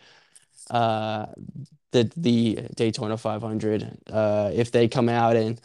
uh, 0.71 1.27
the 1.91 2.11
the 2.17 2.67
Daytona 2.75 3.17
500 3.17 3.97
uh, 4.09 4.51
if 4.53 4.71
they 4.71 4.87
come 4.87 5.09
out 5.09 5.35
and 5.35 5.59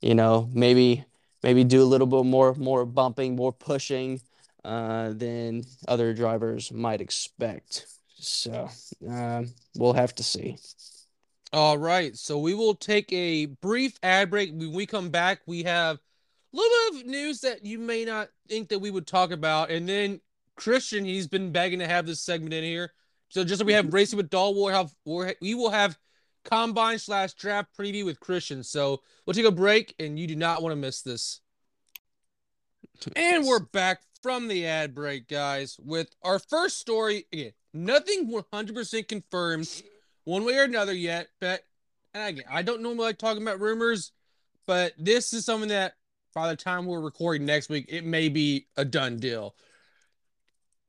you 0.00 0.14
know 0.14 0.48
maybe 0.52 1.04
maybe 1.42 1.64
do 1.64 1.82
a 1.82 1.84
little 1.84 2.06
bit 2.06 2.24
more 2.24 2.54
more 2.54 2.86
bumping, 2.86 3.36
more 3.36 3.52
pushing 3.52 4.20
uh, 4.64 5.10
than 5.12 5.64
other 5.88 6.14
drivers 6.14 6.72
might 6.72 7.00
expect. 7.00 7.86
So 8.18 8.68
uh, 9.10 9.42
we'll 9.76 9.94
have 9.94 10.14
to 10.14 10.22
see. 10.22 10.56
All 11.52 11.76
right, 11.76 12.16
so 12.16 12.38
we 12.38 12.54
will 12.54 12.74
take 12.74 13.12
a 13.12 13.46
brief 13.46 13.98
ad 14.02 14.30
break. 14.30 14.52
When 14.52 14.72
we 14.72 14.86
come 14.86 15.10
back, 15.10 15.40
we 15.44 15.64
have 15.64 15.96
a 15.96 16.56
little 16.56 16.92
bit 16.92 17.02
of 17.02 17.10
news 17.10 17.40
that 17.40 17.66
you 17.66 17.78
may 17.78 18.04
not 18.04 18.28
think 18.48 18.68
that 18.68 18.78
we 18.78 18.90
would 18.90 19.06
talk 19.06 19.32
about, 19.32 19.70
and 19.70 19.86
then 19.88 20.20
Christian, 20.56 21.04
he's 21.04 21.26
been 21.26 21.50
begging 21.50 21.80
to 21.80 21.86
have 21.86 22.06
this 22.06 22.20
segment 22.20 22.54
in 22.54 22.64
here. 22.64 22.92
So 23.32 23.44
just 23.44 23.60
so 23.60 23.64
we 23.64 23.72
have 23.72 23.94
racing 23.94 24.18
with 24.18 24.28
Doll, 24.28 24.54
we'll 24.54 24.68
have 24.68 24.92
we 25.40 25.54
will 25.54 25.70
have 25.70 25.98
combine 26.44 26.98
slash 26.98 27.32
draft 27.32 27.70
preview 27.74 28.04
with 28.04 28.20
Christian. 28.20 28.62
So 28.62 29.00
we'll 29.24 29.32
take 29.32 29.46
a 29.46 29.50
break, 29.50 29.94
and 29.98 30.18
you 30.18 30.26
do 30.26 30.36
not 30.36 30.60
want 30.60 30.72
to 30.72 30.76
miss 30.76 31.00
this. 31.00 31.40
And 33.16 33.46
we're 33.46 33.60
back 33.60 34.02
from 34.22 34.48
the 34.48 34.66
ad 34.66 34.94
break, 34.94 35.28
guys, 35.28 35.78
with 35.82 36.14
our 36.22 36.38
first 36.40 36.78
story. 36.78 37.24
Again, 37.32 37.52
nothing 37.72 38.30
100% 38.30 39.08
confirmed 39.08 39.82
one 40.24 40.44
way 40.44 40.58
or 40.58 40.64
another 40.64 40.92
yet, 40.92 41.28
but 41.40 41.62
and 42.12 42.28
again, 42.28 42.44
I 42.50 42.60
don't 42.60 42.82
normally 42.82 43.06
like 43.06 43.18
talking 43.18 43.40
about 43.40 43.60
rumors, 43.60 44.12
but 44.66 44.92
this 44.98 45.32
is 45.32 45.46
something 45.46 45.70
that 45.70 45.94
by 46.34 46.50
the 46.50 46.56
time 46.56 46.84
we're 46.84 47.00
recording 47.00 47.46
next 47.46 47.70
week, 47.70 47.86
it 47.88 48.04
may 48.04 48.28
be 48.28 48.66
a 48.76 48.84
done 48.84 49.16
deal. 49.16 49.54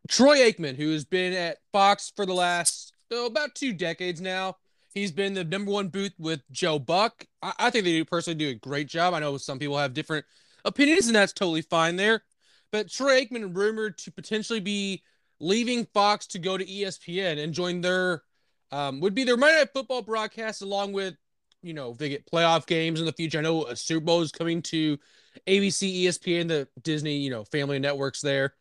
Troy 0.09 0.39
Aikman, 0.39 0.75
who 0.75 0.91
has 0.91 1.05
been 1.05 1.33
at 1.33 1.57
Fox 1.71 2.11
for 2.15 2.25
the 2.25 2.33
last 2.33 2.93
oh, 3.11 3.25
about 3.25 3.55
two 3.55 3.73
decades 3.73 4.21
now. 4.21 4.57
He's 4.93 5.11
been 5.11 5.33
the 5.33 5.43
number 5.43 5.71
one 5.71 5.87
booth 5.87 6.13
with 6.19 6.41
Joe 6.51 6.77
Buck. 6.77 7.25
I, 7.41 7.53
I 7.57 7.69
think 7.69 7.85
they 7.85 7.93
do 7.93 8.05
personally 8.05 8.37
do 8.37 8.49
a 8.49 8.55
great 8.55 8.87
job. 8.87 9.13
I 9.13 9.19
know 9.19 9.37
some 9.37 9.59
people 9.59 9.77
have 9.77 9.93
different 9.93 10.25
opinions, 10.65 11.07
and 11.07 11.15
that's 11.15 11.33
totally 11.33 11.61
fine 11.61 11.95
there. 11.95 12.23
But 12.71 12.89
Troy 12.89 13.21
Aikman 13.21 13.55
rumored 13.55 13.97
to 13.99 14.11
potentially 14.11 14.59
be 14.59 15.03
leaving 15.39 15.85
Fox 15.93 16.27
to 16.27 16.39
go 16.39 16.57
to 16.57 16.65
ESPN 16.65 17.43
and 17.43 17.53
join 17.53 17.81
their 17.81 18.23
um, 18.71 18.99
would 19.01 19.13
be 19.13 19.23
their 19.23 19.37
Monday 19.37 19.59
Night 19.59 19.69
Football 19.73 20.01
broadcast 20.01 20.61
along 20.61 20.93
with 20.93 21.15
you 21.63 21.73
know, 21.73 21.91
if 21.91 21.97
they 21.97 22.09
get 22.09 22.29
playoff 22.29 22.67
games 22.67 22.99
in 22.99 23.05
the 23.05 23.13
future. 23.13 23.39
I 23.39 23.41
know 23.41 23.65
a 23.65 23.75
Super 23.75 24.05
Bowl 24.05 24.21
is 24.21 24.31
coming 24.31 24.61
to 24.63 24.99
ABC, 25.47 26.03
ESPN, 26.03 26.49
the 26.49 26.67
Disney, 26.81 27.17
you 27.17 27.31
know, 27.31 27.45
family 27.45 27.79
networks 27.79 28.21
there. 28.21 28.53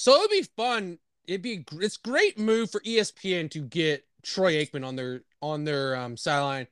So 0.00 0.14
it'd 0.16 0.30
be 0.30 0.46
fun. 0.56 0.98
It'd 1.26 1.42
be 1.42 1.62
it's 1.72 1.98
great 1.98 2.38
move 2.38 2.70
for 2.70 2.80
ESPN 2.80 3.50
to 3.50 3.60
get 3.60 4.06
Troy 4.22 4.54
Aikman 4.54 4.82
on 4.82 4.96
their 4.96 5.24
on 5.42 5.64
their 5.64 5.94
um, 5.94 6.16
sideline, 6.16 6.68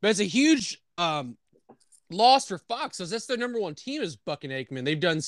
but 0.00 0.12
it's 0.12 0.20
a 0.20 0.24
huge 0.24 0.80
um, 0.96 1.36
loss 2.08 2.46
for 2.46 2.58
Fox 2.58 2.98
because 2.98 3.10
that's 3.10 3.26
their 3.26 3.36
number 3.36 3.58
one 3.58 3.74
team 3.74 4.00
is 4.00 4.14
Buck 4.14 4.44
and 4.44 4.52
Aikman. 4.52 4.84
They've 4.84 4.98
done, 4.98 5.20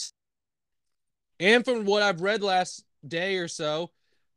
and 1.41 1.65
from 1.65 1.85
what 1.87 2.05
I've 2.05 2.21
read 2.21 2.41
last 2.41 2.85
day 3.07 3.37
or 3.39 3.49
so, 3.49 3.91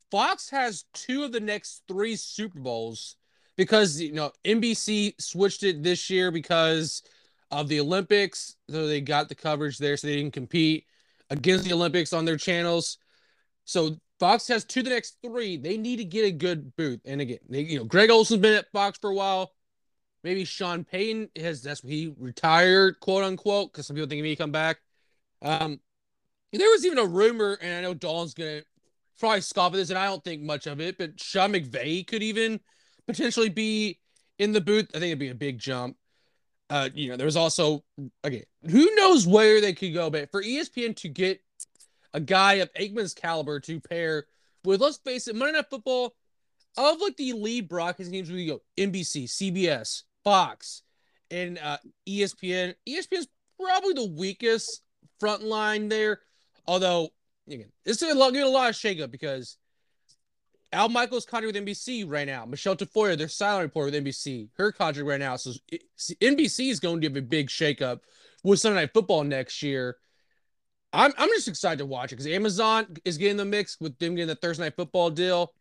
Fox 0.09 0.49
has 0.49 0.85
two 0.95 1.23
of 1.23 1.31
the 1.31 1.39
next 1.39 1.83
three 1.87 2.15
Super 2.15 2.59
Bowls 2.59 3.15
because 3.57 4.01
you 4.01 4.13
know 4.13 4.31
NBC 4.43 5.21
switched 5.21 5.61
it 5.61 5.83
this 5.83 6.09
year 6.09 6.31
because 6.31 7.03
of 7.51 7.67
the 7.67 7.79
Olympics, 7.79 8.55
so 8.71 8.87
they 8.87 9.01
got 9.01 9.29
the 9.29 9.35
coverage 9.35 9.77
there, 9.77 9.97
so 9.97 10.07
they 10.07 10.15
didn't 10.15 10.33
compete 10.33 10.87
against 11.29 11.65
the 11.65 11.73
Olympics 11.73 12.11
on 12.11 12.25
their 12.25 12.37
channels. 12.37 12.97
So 13.65 13.97
Fox 14.19 14.47
has 14.47 14.63
two 14.63 14.83
the 14.83 14.89
next 14.89 15.17
three. 15.23 15.57
They 15.57 15.77
need 15.77 15.97
to 15.97 16.05
get 16.05 16.25
a 16.25 16.31
good 16.31 16.75
booth. 16.75 17.01
And 17.05 17.21
again, 17.21 17.39
they, 17.49 17.61
you 17.61 17.77
know, 17.77 17.85
Greg 17.85 18.09
Olsen's 18.09 18.41
been 18.41 18.53
at 18.53 18.71
Fox 18.71 18.97
for 18.97 19.09
a 19.09 19.15
while. 19.15 19.53
Maybe 20.23 20.45
Sean 20.45 20.85
Payton 20.85 21.29
has 21.35 21.61
that's 21.61 21.81
he 21.81 22.13
retired, 22.17 22.99
quote 23.01 23.23
unquote, 23.23 23.71
because 23.71 23.87
some 23.87 23.95
people 23.95 24.07
think 24.07 24.23
he 24.23 24.29
may 24.29 24.35
come 24.35 24.51
back. 24.51 24.77
Um, 25.41 25.79
there 26.53 26.69
was 26.69 26.85
even 26.85 26.99
a 26.99 27.05
rumor, 27.05 27.57
and 27.61 27.73
I 27.73 27.81
know 27.81 27.93
Dawn's 27.93 28.33
gonna 28.33 28.61
probably 29.19 29.41
scoff 29.41 29.73
at 29.73 29.77
this, 29.77 29.89
and 29.89 29.99
I 29.99 30.05
don't 30.05 30.23
think 30.23 30.41
much 30.41 30.67
of 30.67 30.79
it, 30.79 30.97
but 30.97 31.19
Sean 31.19 31.51
McVay 31.51 32.07
could 32.07 32.23
even 32.23 32.61
potentially 33.05 33.49
be 33.49 33.99
in 34.39 34.53
the 34.53 34.61
booth. 34.61 34.89
I 34.91 34.99
think 34.99 35.07
it'd 35.07 35.19
be 35.19 35.29
a 35.29 35.35
big 35.35 35.59
jump. 35.59 35.97
Uh, 36.69 36.89
you 36.93 37.09
know, 37.09 37.17
there's 37.17 37.35
also 37.35 37.83
again, 38.23 38.43
who 38.69 38.95
knows 38.95 39.27
where 39.27 39.59
they 39.59 39.73
could 39.73 39.93
go, 39.93 40.09
but 40.09 40.31
for 40.31 40.41
ESPN 40.41 40.95
to 40.97 41.09
get 41.09 41.41
a 42.13 42.19
guy 42.19 42.55
of 42.55 42.73
Aikman's 42.73 43.13
caliber 43.13 43.59
to 43.61 43.79
pair 43.79 44.25
with, 44.63 44.81
let's 44.81 44.97
face 44.97 45.27
it, 45.27 45.35
Monday 45.35 45.53
Night 45.53 45.69
Football, 45.69 46.15
of 46.77 47.01
like 47.01 47.17
the 47.17 47.33
lead 47.33 47.67
broadcasting 47.67 48.13
games, 48.13 48.31
we 48.31 48.47
go 48.47 48.61
NBC, 48.77 49.25
CBS, 49.25 50.03
Fox, 50.23 50.83
and 51.29 51.59
uh, 51.59 51.77
ESPN. 52.07 52.75
ESPN 52.87 53.17
is 53.19 53.27
probably 53.59 53.93
the 53.93 54.11
weakest 54.17 54.81
front 55.19 55.43
line 55.43 55.89
there. 55.89 56.21
Although, 56.65 57.09
again, 57.47 57.71
it's 57.85 58.01
a 58.01 58.13
lot, 58.13 58.35
a 58.35 58.47
lot 58.47 58.69
of 58.69 58.75
shakeup 58.75 59.11
because 59.11 59.57
Al 60.71 60.89
Michaels 60.89 61.25
contract 61.25 61.55
with 61.55 61.65
NBC 61.65 62.09
right 62.09 62.25
now. 62.25 62.45
Michelle 62.45 62.75
Tafoya, 62.75 63.17
their 63.17 63.27
silent 63.27 63.63
reporter 63.63 63.91
with 63.91 64.03
NBC, 64.03 64.49
her 64.55 64.71
contract 64.71 65.07
right 65.07 65.19
now. 65.19 65.35
So 65.35 65.51
NBC 66.21 66.71
is 66.71 66.79
going 66.79 67.01
to 67.01 67.07
have 67.07 67.17
a 67.17 67.21
big 67.21 67.49
shakeup 67.49 67.99
with 68.43 68.59
Sunday 68.59 68.81
Night 68.81 68.93
Football 68.93 69.23
next 69.23 69.61
year. 69.61 69.97
I'm 70.93 71.11
I'm 71.17 71.29
just 71.29 71.47
excited 71.47 71.79
to 71.79 71.85
watch 71.85 72.11
it 72.11 72.17
because 72.17 72.27
Amazon 72.27 72.85
is 73.03 73.17
getting 73.17 73.37
the 73.37 73.45
mix 73.45 73.77
with 73.81 73.97
them 73.97 74.15
getting 74.15 74.27
the 74.27 74.35
Thursday 74.35 74.63
Night 74.63 74.75
Football 74.75 75.09
deal. 75.09 75.51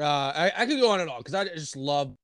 Uh, 0.00 0.32
I, 0.34 0.52
I 0.56 0.66
could 0.66 0.80
go 0.80 0.90
on 0.90 1.00
and 1.00 1.08
on 1.08 1.18
because 1.18 1.34
I 1.34 1.44
just 1.44 1.76
love. 1.76 2.14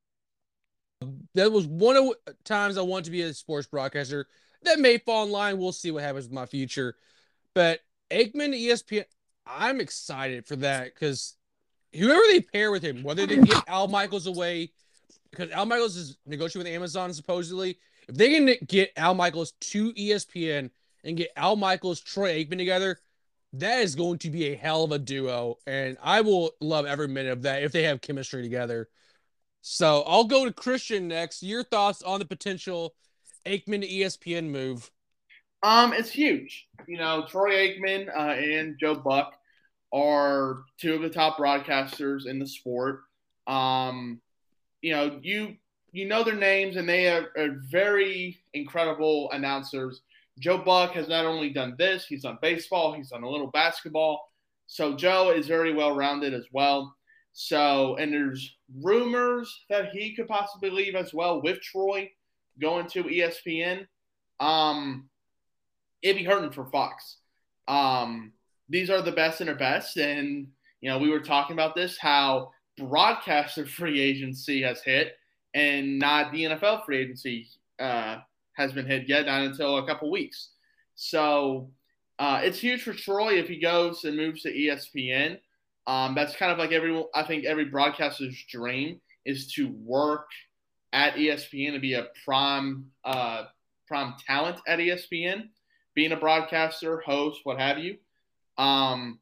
That 1.35 1.53
was 1.53 1.67
one 1.67 1.97
of 1.97 2.05
the 2.27 2.35
times 2.45 2.77
I 2.77 2.83
want 2.83 3.05
to 3.05 3.11
be 3.11 3.23
a 3.23 3.33
sports 3.33 3.67
broadcaster. 3.67 4.27
That 4.63 4.81
may 4.81 4.99
fall 4.99 5.25
in 5.25 5.31
line. 5.33 5.59
We'll 5.59 5.73
see 5.73 5.91
what 5.91 6.03
happens 6.03 6.25
with 6.27 6.33
my 6.33 6.47
future. 6.47 6.97
But 7.55 7.81
Aikman 8.11 8.59
ESPN, 8.59 9.05
I'm 9.47 9.81
excited 9.81 10.47
for 10.47 10.57
that 10.57 10.95
because 10.95 11.37
whoever 11.93 12.23
they 12.33 12.41
pair 12.41 12.71
with 12.71 12.83
him, 12.83 13.03
whether 13.03 13.27
they 13.27 13.37
get 13.37 13.63
Al 13.69 13.89
Michaels 13.89 14.27
away, 14.27 14.73
because 15.31 15.51
Al 15.51 15.67
Michaels 15.67 15.97
is 15.97 16.17
negotiating 16.27 16.71
with 16.71 16.75
Amazon 16.75 17.13
supposedly. 17.13 17.79
If 18.09 18.17
they 18.17 18.35
can 18.35 18.55
get 18.67 18.93
Al 18.97 19.15
Michaels 19.15 19.53
to 19.61 19.93
ESPN 19.95 20.71
and 21.05 21.17
get 21.17 21.31
Al 21.37 21.57
Michaels, 21.57 22.01
Troy 22.01 22.45
Aikman 22.45 22.59
together, 22.59 22.99
that 23.53 23.81
is 23.81 23.95
going 23.95 24.19
to 24.19 24.31
be 24.31 24.47
a 24.47 24.57
hell 24.57 24.85
of 24.85 24.93
a 24.93 24.99
duo. 24.99 25.59
And 25.67 25.97
I 26.03 26.23
will 26.23 26.53
love 26.61 26.87
every 26.87 27.09
minute 27.09 27.33
of 27.33 27.43
that 27.43 27.63
if 27.63 27.73
they 27.73 27.85
have 27.85 28.01
chemistry 28.01 28.43
together. 28.43 28.89
So 29.61 30.03
I'll 30.07 30.25
go 30.25 30.45
to 30.45 30.53
Christian 30.53 31.09
next. 31.09 31.43
Your 31.43 31.63
thoughts 31.63 32.03
on 32.03 32.19
the 32.19 32.25
potential 32.25 32.95
Aikman 33.47 33.89
ESPN 33.89 34.51
move? 34.51 34.91
Um, 35.63 35.93
it's 35.93 36.11
huge. 36.11 36.69
You 36.87 36.99
know, 36.99 37.27
Troy 37.29 37.53
Aikman 37.53 38.09
uh, 38.15 38.33
and 38.33 38.79
Joe 38.79 38.97
Buck 38.97 39.35
are 39.93 40.65
two 40.79 40.95
of 40.95 41.03
the 41.03 41.09
top 41.09 41.39
broadcasters 41.39 42.27
in 42.27 42.39
the 42.39 42.47
sport. 42.47 43.03
Um, 43.47 44.21
you 44.83 44.93
know, 44.93 45.19
you 45.23 45.57
you 45.93 46.07
know 46.07 46.25
their 46.25 46.35
names, 46.35 46.77
and 46.77 46.89
they 46.89 47.09
are, 47.09 47.31
are 47.39 47.57
very 47.71 48.39
incredible 48.53 49.31
announcers 49.33 50.03
Joe 50.39 50.59
Buck 50.59 50.93
has 50.93 51.09
not 51.09 51.27
only 51.27 51.51
done 51.51 51.75
this, 51.79 52.07
he's 52.07 52.23
done 52.23 52.39
baseball, 52.43 52.93
he's 52.93 53.11
done 53.11 53.23
a 53.23 53.31
little 53.31 53.51
basketball. 53.51 54.29
So 54.67 54.97
Joe 54.97 55.31
is 55.31 55.47
very 55.47 55.73
well 55.73 55.95
rounded 55.95 56.35
as 56.35 56.47
well. 56.53 56.95
So, 57.33 57.97
and 57.97 58.13
there's 58.13 58.57
rumors 58.83 59.65
that 59.69 59.91
he 59.93 60.15
could 60.15 60.29
possibly 60.29 60.71
leave 60.71 60.95
as 60.95 61.13
well 61.13 61.43
with 61.43 61.61
Troy 61.61 62.11
going 62.61 62.87
to 62.89 63.05
ESPN. 63.05 63.87
Um, 64.41 65.09
it'd 66.03 66.17
be 66.17 66.25
hurting 66.25 66.53
for 66.53 66.67
Fox. 66.67 67.19
Um, 67.67 68.33
these 68.69 68.91
are 68.91 69.03
the 69.03 69.13
best 69.13 69.41
and 69.41 69.49
their 69.49 69.57
best. 69.57 69.97
And, 69.97 70.49
you 70.81 70.91
know, 70.91 70.99
we 70.99 71.11
were 71.11 71.21
talking 71.21 71.55
about 71.55 71.75
this 71.75 71.99
how 71.99 72.51
broadcaster 72.77 73.67
free 73.67 74.01
agency 74.01 74.63
has 74.63 74.83
hit 74.83 75.15
and 75.55 75.99
not 75.99 76.33
the 76.33 76.45
NFL 76.45 76.85
free 76.85 76.99
agency 76.99 77.49
uh, 77.79 78.19
has 78.57 78.73
been 78.73 78.87
hit 78.87 79.09
yet, 79.09 79.27
not 79.27 79.43
until 79.43 79.79
a 79.79 79.87
couple 79.87 80.11
weeks. 80.11 80.51
So 80.95 81.71
uh, 82.19 82.41
it's 82.43 82.59
huge 82.59 82.83
for 82.83 82.93
Troy 82.93 83.39
if 83.39 83.49
he 83.49 83.59
goes 83.59 84.05
and 84.05 84.17
moves 84.17 84.43
to 84.43 84.53
ESPN. 84.53 85.39
Um, 85.87 86.15
that's 86.15 86.37
kind 86.37 86.53
of 86.53 86.59
like 86.59 86.73
everyone. 86.73 87.05
I 87.15 87.25
think 87.25 87.45
every 87.45 87.67
broadcaster's 87.67 88.43
dream 88.51 89.01
is 89.25 89.53
to 89.55 89.69
work 89.85 90.27
at 90.93 91.15
ESPN 91.15 91.73
and 91.73 91.83
be 91.83 91.95
a 91.95 92.07
prime 92.25 92.87
uh, 93.05 93.45
prime 93.87 94.15
talent 94.27 94.59
at 94.67 94.79
ESPN, 94.79 95.49
being 95.95 96.13
a 96.13 96.17
broadcaster, 96.17 97.01
host, 97.01 97.41
what 97.45 97.61
have 97.61 97.79
you. 97.79 97.97
Um, 98.57 99.19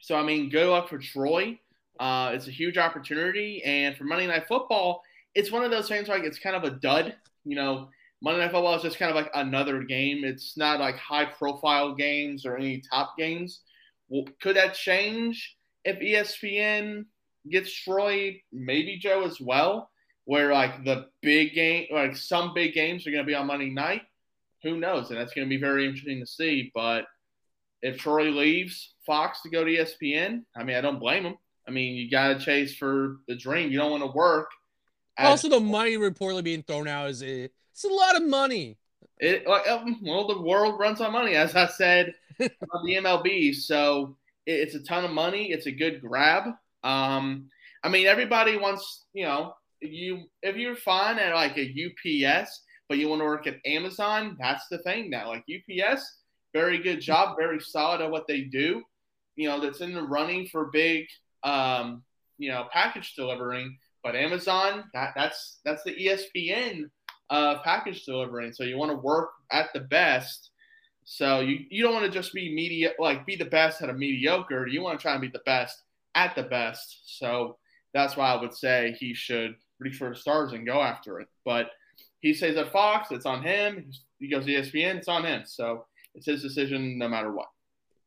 so 0.00 0.16
I 0.16 0.22
mean, 0.22 0.50
good 0.50 0.68
luck 0.68 0.88
for 0.88 0.98
Troy. 0.98 1.58
Uh, 1.98 2.30
it's 2.34 2.46
a 2.46 2.52
huge 2.52 2.78
opportunity, 2.78 3.62
and 3.64 3.96
for 3.96 4.04
Monday 4.04 4.26
Night 4.26 4.46
Football, 4.46 5.02
it's 5.34 5.50
one 5.50 5.64
of 5.64 5.70
those 5.70 5.88
things 5.88 6.08
like 6.08 6.22
it's 6.22 6.38
kind 6.38 6.56
of 6.56 6.64
a 6.64 6.70
dud. 6.70 7.14
You 7.44 7.56
know, 7.56 7.88
Monday 8.22 8.40
Night 8.40 8.52
Football 8.52 8.76
is 8.76 8.82
just 8.82 8.98
kind 8.98 9.10
of 9.10 9.16
like 9.16 9.30
another 9.34 9.82
game. 9.82 10.24
It's 10.24 10.56
not 10.56 10.80
like 10.80 10.96
high 10.96 11.24
profile 11.24 11.94
games 11.94 12.44
or 12.44 12.56
any 12.56 12.82
top 12.90 13.16
games. 13.16 13.60
Well, 14.08 14.24
could 14.42 14.56
that 14.56 14.74
change 14.74 15.56
if 15.84 15.98
ESPN 15.98 17.06
gets 17.50 17.72
Troy, 17.72 18.42
maybe 18.52 18.98
Joe 18.98 19.24
as 19.24 19.40
well, 19.40 19.90
where 20.24 20.52
like 20.52 20.84
the 20.84 21.06
big 21.22 21.54
game, 21.54 21.86
like 21.90 22.14
some 22.16 22.52
big 22.54 22.74
games 22.74 23.06
are 23.06 23.10
going 23.10 23.24
to 23.24 23.26
be 23.26 23.34
on 23.34 23.46
Monday 23.46 23.70
night? 23.70 24.02
Who 24.62 24.76
knows? 24.76 25.10
And 25.10 25.18
that's 25.18 25.32
going 25.32 25.46
to 25.46 25.48
be 25.48 25.60
very 25.60 25.86
interesting 25.86 26.20
to 26.20 26.26
see. 26.26 26.70
But 26.74 27.06
if 27.80 27.96
Troy 27.96 28.24
leaves 28.30 28.94
Fox 29.06 29.40
to 29.42 29.50
go 29.50 29.64
to 29.64 29.70
ESPN, 29.70 30.42
I 30.54 30.64
mean, 30.64 30.76
I 30.76 30.82
don't 30.82 31.00
blame 31.00 31.24
him. 31.24 31.36
I 31.66 31.70
mean, 31.70 31.94
you 31.94 32.10
got 32.10 32.28
to 32.28 32.38
chase 32.38 32.76
for 32.76 33.18
the 33.28 33.36
dream. 33.36 33.70
You 33.70 33.78
don't 33.78 33.90
want 33.90 34.02
to 34.02 34.10
work. 34.10 34.50
Also, 35.16 35.48
the 35.48 35.60
money 35.60 35.96
reportedly 35.96 36.44
being 36.44 36.62
thrown 36.62 36.88
out 36.88 37.10
is 37.10 37.22
a 37.22 37.48
it's 37.80 37.90
a 37.90 37.94
lot 37.94 38.16
of 38.16 38.28
money. 38.28 38.76
It 39.18 39.46
um, 39.46 40.00
well, 40.02 40.26
the 40.26 40.40
world 40.40 40.78
runs 40.78 41.00
on 41.00 41.12
money, 41.12 41.34
as 41.34 41.54
I 41.54 41.66
said 41.66 42.14
about 42.38 42.84
the 42.84 42.94
MLB. 42.96 43.54
So 43.54 44.16
it's 44.46 44.74
a 44.74 44.82
ton 44.82 45.04
of 45.04 45.10
money. 45.10 45.50
It's 45.50 45.66
a 45.66 45.72
good 45.72 46.00
grab. 46.00 46.44
Um, 46.84 47.48
I 47.82 47.88
mean, 47.88 48.06
everybody 48.06 48.58
wants 48.58 49.06
you 49.14 49.24
know 49.24 49.54
you 49.80 50.24
if 50.42 50.56
you're 50.56 50.76
fine 50.76 51.18
at 51.18 51.34
like 51.34 51.56
a 51.56 52.26
UPS, 52.26 52.62
but 52.88 52.98
you 52.98 53.08
want 53.08 53.20
to 53.20 53.26
work 53.26 53.46
at 53.46 53.64
Amazon, 53.64 54.36
that's 54.38 54.66
the 54.70 54.78
thing 54.78 55.08
now. 55.08 55.28
Like 55.28 55.44
UPS, 55.48 56.18
very 56.52 56.78
good 56.78 57.00
job, 57.00 57.36
very 57.38 57.60
solid 57.60 58.02
at 58.02 58.10
what 58.10 58.26
they 58.26 58.42
do. 58.42 58.82
You 59.36 59.48
know, 59.48 59.60
that's 59.60 59.80
in 59.80 59.94
the 59.94 60.02
running 60.02 60.48
for 60.48 60.66
big, 60.66 61.06
um, 61.44 62.02
you 62.36 62.50
know, 62.50 62.66
package 62.72 63.14
delivering. 63.14 63.78
But 64.02 64.16
Amazon, 64.16 64.84
that 64.92 65.12
that's 65.14 65.60
that's 65.64 65.82
the 65.84 65.94
ESPN 65.94 66.90
uh, 67.30 67.60
package 67.62 68.04
delivering. 68.04 68.52
So 68.52 68.64
you 68.64 68.76
want 68.76 68.90
to 68.90 68.96
work 68.96 69.30
at 69.50 69.72
the 69.72 69.80
best. 69.80 70.50
So 71.04 71.40
you, 71.40 71.60
you 71.70 71.82
don't 71.82 71.94
want 71.94 72.04
to 72.04 72.10
just 72.10 72.34
be 72.34 72.54
media 72.54 72.92
like 72.98 73.26
be 73.26 73.36
the 73.36 73.44
best 73.44 73.82
at 73.82 73.88
a 73.88 73.94
mediocre. 73.94 74.66
You 74.66 74.82
want 74.82 74.98
to 74.98 75.02
try 75.02 75.12
and 75.12 75.20
be 75.20 75.28
the 75.28 75.40
best 75.46 75.82
at 76.14 76.34
the 76.34 76.42
best. 76.42 77.18
So 77.18 77.56
that's 77.94 78.16
why 78.16 78.32
I 78.32 78.40
would 78.40 78.54
say 78.54 78.96
he 78.98 79.14
should 79.14 79.54
reach 79.78 79.96
for 79.96 80.10
the 80.10 80.16
stars 80.16 80.52
and 80.52 80.66
go 80.66 80.82
after 80.82 81.20
it. 81.20 81.28
But 81.44 81.70
he 82.20 82.34
says 82.34 82.56
at 82.56 82.72
Fox, 82.72 83.10
it's 83.10 83.26
on 83.26 83.42
him. 83.42 83.90
He 84.18 84.30
goes 84.30 84.44
to 84.44 84.52
ESPN, 84.52 84.96
it's 84.96 85.08
on 85.08 85.24
him. 85.24 85.42
So 85.46 85.86
it's 86.14 86.26
his 86.26 86.42
decision 86.42 86.98
no 86.98 87.08
matter 87.08 87.32
what. 87.32 87.48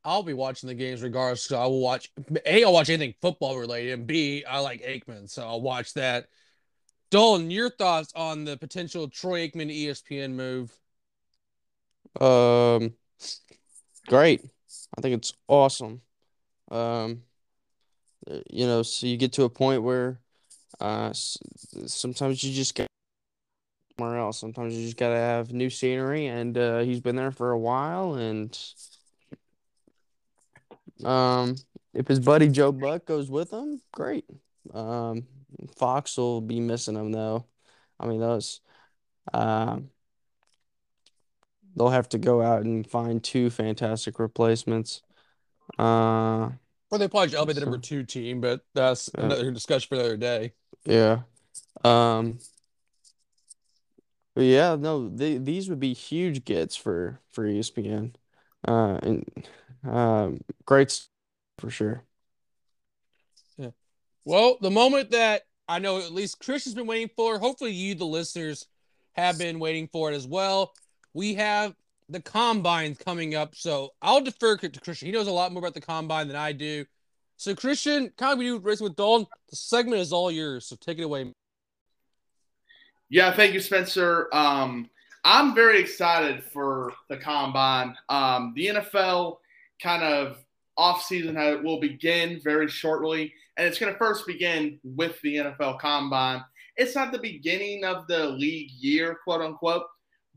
I'll 0.06 0.24
be 0.24 0.34
watching 0.34 0.68
the 0.68 0.76
games 0.76 1.02
regardless. 1.02 1.44
So 1.44 1.58
I 1.58 1.66
will 1.66 1.80
watch 1.80 2.12
A, 2.46 2.64
I'll 2.64 2.74
watch 2.74 2.90
anything 2.90 3.16
football 3.22 3.58
related, 3.58 3.94
and 3.94 4.08
B, 4.08 4.44
I 4.48 4.60
like 4.60 4.82
Aikman, 4.84 5.30
so 5.30 5.44
I'll 5.44 5.62
watch 5.62 5.94
that 5.94 6.28
Dalton, 7.14 7.52
your 7.52 7.70
thoughts 7.70 8.12
on 8.16 8.44
the 8.44 8.58
potential 8.58 9.08
Troy 9.08 9.48
Aikman 9.48 9.72
ESPN 9.72 10.32
move? 10.32 10.76
Um, 12.20 12.96
great. 14.08 14.44
I 14.98 15.02
think 15.02 15.18
it's 15.18 15.32
awesome. 15.48 16.02
Um, 16.72 17.22
you 18.50 18.66
know, 18.66 18.82
so 18.82 19.06
you 19.06 19.18
get 19.18 19.34
to 19.34 19.44
a 19.44 19.50
point 19.50 19.84
where, 19.84 20.22
uh, 20.82 21.14
sometimes 21.14 22.44
you 22.44 22.52
just 22.52 22.74
get 22.74 22.88
somewhere 23.96 24.18
else. 24.18 24.40
Sometimes 24.40 24.74
you 24.74 24.84
just 24.84 24.98
gotta 24.98 25.18
have 25.18 25.54
new 25.54 25.70
scenery, 25.70 26.26
and 26.26 26.58
uh, 26.58 26.80
he's 26.80 27.00
been 27.00 27.16
there 27.16 27.32
for 27.32 27.52
a 27.52 27.60
while, 27.60 28.16
and 28.16 28.58
um, 31.06 31.58
if 31.94 32.08
his 32.08 32.20
buddy 32.20 32.50
Joe 32.50 32.72
Buck 32.72 33.06
goes 33.06 33.30
with 33.30 33.52
him, 33.52 33.82
great. 33.92 34.26
Um, 34.74 35.28
Fox 35.78 36.18
will 36.18 36.42
be 36.42 36.60
missing 36.60 36.96
him 36.96 37.12
though. 37.12 37.46
I 38.00 38.08
mean, 38.08 38.20
those, 38.20 38.62
um, 39.34 39.90
they'll 41.76 41.90
have 41.90 42.10
to 42.10 42.18
go 42.18 42.42
out 42.42 42.64
and 42.64 42.90
find 42.90 43.24
two 43.24 43.50
fantastic 43.50 44.20
replacements. 44.20 45.02
Uh, 45.80 46.50
or 46.92 46.98
they 46.98 47.08
probably 47.08 47.30
should 47.30 47.48
be 47.48 47.54
the 47.54 47.62
number 47.62 47.78
two 47.78 48.04
team, 48.04 48.42
but 48.42 48.62
that's 48.74 49.10
Yeah. 49.18 49.26
another 49.26 49.52
discussion 49.52 49.88
for 49.90 49.96
another 49.96 50.18
day. 50.18 50.54
yeah. 50.86 51.22
Um, 51.84 52.40
yeah, 54.36 54.76
no, 54.76 55.10
they, 55.10 55.38
these 55.38 55.70
would 55.70 55.80
be 55.80 55.94
huge 55.94 56.44
gets 56.46 56.76
for 56.76 57.20
for 57.32 57.46
ESPN. 57.46 58.16
Uh, 58.68 59.00
and 59.04 59.48
um, 59.84 60.40
great 60.66 61.00
for 61.60 61.70
sure. 61.70 62.04
Well, 64.26 64.58
the 64.62 64.72
moment 64.72 65.12
that 65.12 65.44
I 65.68 65.80
know 65.80 66.00
at 66.00 66.12
least 66.12 66.40
Christian's 66.40 66.76
been 66.76 66.88
waiting 66.88 67.10
for, 67.16 67.40
hopefully 67.40 67.72
you, 67.72 67.96
the 67.96 68.06
listeners, 68.06 68.66
have 69.14 69.38
been 69.38 69.60
waiting 69.60 69.88
for 69.92 70.12
it 70.12 70.16
as 70.16 70.28
well. 70.28 70.74
We 71.14 71.36
have 71.36 71.76
the 72.10 72.22
combine 72.22 72.96
coming 72.96 73.36
up, 73.36 73.56
so 73.56 73.92
I'll 74.02 74.22
defer 74.22 74.58
to 74.58 74.70
Christian. 74.70 75.08
He 75.08 75.12
knows 75.12 75.28
a 75.28 75.32
lot 75.32 75.52
more 75.52 75.60
about 75.60 75.74
the 75.74 75.82
combine 75.82 76.28
than 76.28 76.38
I 76.38 76.52
do. 76.52 76.86
So, 77.38 77.56
Christian, 77.56 78.12
kind 78.18 78.34
of 78.34 78.40
we 78.40 78.46
do 78.46 78.60
racing 78.60 78.86
with 78.86 78.96
Dalton. 78.96 79.28
The 79.50 79.56
segment 79.56 80.02
is 80.02 80.14
all 80.14 80.32
yours, 80.32 80.68
so 80.68 80.76
take 80.80 81.00
it 81.00 81.04
away. 81.04 81.34
Yeah, 83.10 83.36
thank 83.36 83.54
you, 83.54 83.60
Spencer. 83.60 84.30
Um, 84.34 84.90
I'm 85.24 85.54
very 85.56 85.80
excited 85.80 86.44
for 86.44 86.94
the 87.10 87.18
combine. 87.18 87.96
Um, 88.10 88.54
the 88.56 88.68
NFL 88.68 89.38
kind 89.82 90.04
of 90.04 90.38
offseason 90.78 91.64
will 91.64 91.80
begin 91.80 92.42
very 92.44 92.68
shortly, 92.68 93.34
and 93.58 93.68
it's 93.68 93.80
going 93.80 93.92
to 93.92 94.00
first 94.00 94.26
begin 94.26 94.80
with 94.84 95.20
the 95.22 95.36
NFL 95.36 95.80
combine. 95.80 96.44
It's 96.76 96.96
not 96.96 97.12
the 97.12 97.20
beginning 97.20 97.84
of 97.84 98.08
the 98.08 98.30
league 98.30 98.72
year, 98.72 99.18
quote 99.24 99.42
unquote, 99.42 99.84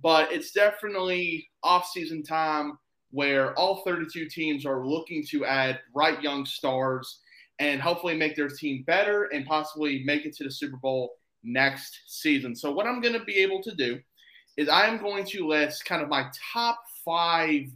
but 0.03 0.31
it's 0.33 0.53
definitely 0.53 1.49
offseason 1.65 2.27
time 2.27 2.79
where 3.11 3.55
all 3.55 3.83
32 3.85 4.29
teams 4.29 4.67
are 4.67 4.87
looking 4.87 5.25
to 5.31 5.45
add 5.47 5.81
bright 5.95 6.23
young 6.23 6.45
stars 6.45 7.21
and 7.59 7.81
hopefully 7.81 8.15
make 8.15 8.37
their 8.37 8.49
team 8.49 8.85
better 8.87 9.25
and 9.33 9.47
possibly 9.47 10.03
make 10.05 10.27
it 10.27 10.37
to 10.37 10.45
the 10.45 10.51
Super 10.51 10.77
Bowl 10.77 11.15
next 11.43 12.01
season. 12.07 12.55
So, 12.55 12.71
what 12.71 12.87
I'm 12.87 13.01
going 13.01 13.19
to 13.19 13.25
be 13.25 13.39
able 13.39 13.63
to 13.63 13.75
do 13.75 13.99
is 14.59 14.69
I 14.69 14.87
am 14.87 14.99
going 14.99 15.25
to 15.27 15.47
list 15.47 15.85
kind 15.85 16.03
of 16.03 16.09
my 16.09 16.27
top 16.53 16.79
five 17.05 17.69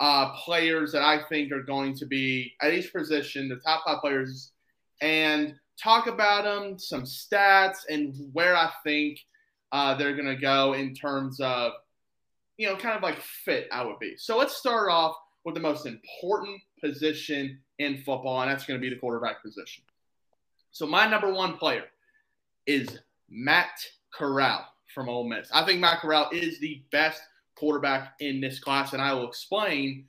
uh, 0.00 0.32
players 0.36 0.90
that 0.92 1.02
I 1.02 1.22
think 1.28 1.52
are 1.52 1.62
going 1.62 1.94
to 1.96 2.06
be 2.06 2.52
at 2.62 2.72
each 2.72 2.92
position, 2.92 3.48
the 3.48 3.56
top 3.56 3.84
five 3.86 4.00
players, 4.00 4.52
and 5.00 5.54
talk 5.82 6.06
about 6.06 6.44
them, 6.44 6.78
some 6.78 7.02
stats, 7.02 7.78
and 7.88 8.14
where 8.32 8.56
I 8.56 8.70
think 8.84 9.18
uh, 9.72 9.94
they're 9.94 10.14
going 10.16 10.34
to 10.34 10.40
go 10.40 10.74
in 10.74 10.94
terms 10.94 11.40
of, 11.40 11.72
you 12.56 12.68
know, 12.68 12.76
kind 12.76 12.96
of 12.96 13.02
like 13.02 13.20
fit 13.20 13.68
I 13.72 13.84
would 13.84 13.98
be. 13.98 14.14
So, 14.16 14.36
let's 14.36 14.56
start 14.56 14.90
off 14.90 15.16
with 15.44 15.54
the 15.54 15.60
most 15.60 15.86
important 15.86 16.60
position 16.82 17.58
in 17.78 17.98
football, 17.98 18.42
and 18.42 18.50
that's 18.50 18.66
going 18.66 18.78
to 18.78 18.82
be 18.82 18.92
the 18.92 19.00
quarterback 19.00 19.42
position. 19.42 19.84
So, 20.72 20.86
my 20.86 21.06
number 21.06 21.32
one 21.32 21.56
player 21.56 21.84
is 22.66 22.98
Matt 23.28 23.80
Corral 24.12 24.66
from 24.94 25.08
Ole 25.08 25.28
Miss. 25.28 25.48
I 25.52 25.64
think 25.64 25.80
Matt 25.80 26.00
Corral 26.00 26.28
is 26.32 26.58
the 26.60 26.82
best 26.92 27.20
quarterback 27.56 28.14
in 28.20 28.40
this 28.40 28.58
class, 28.58 28.92
and 28.92 29.02
I 29.02 29.14
will 29.14 29.28
explain 29.28 30.06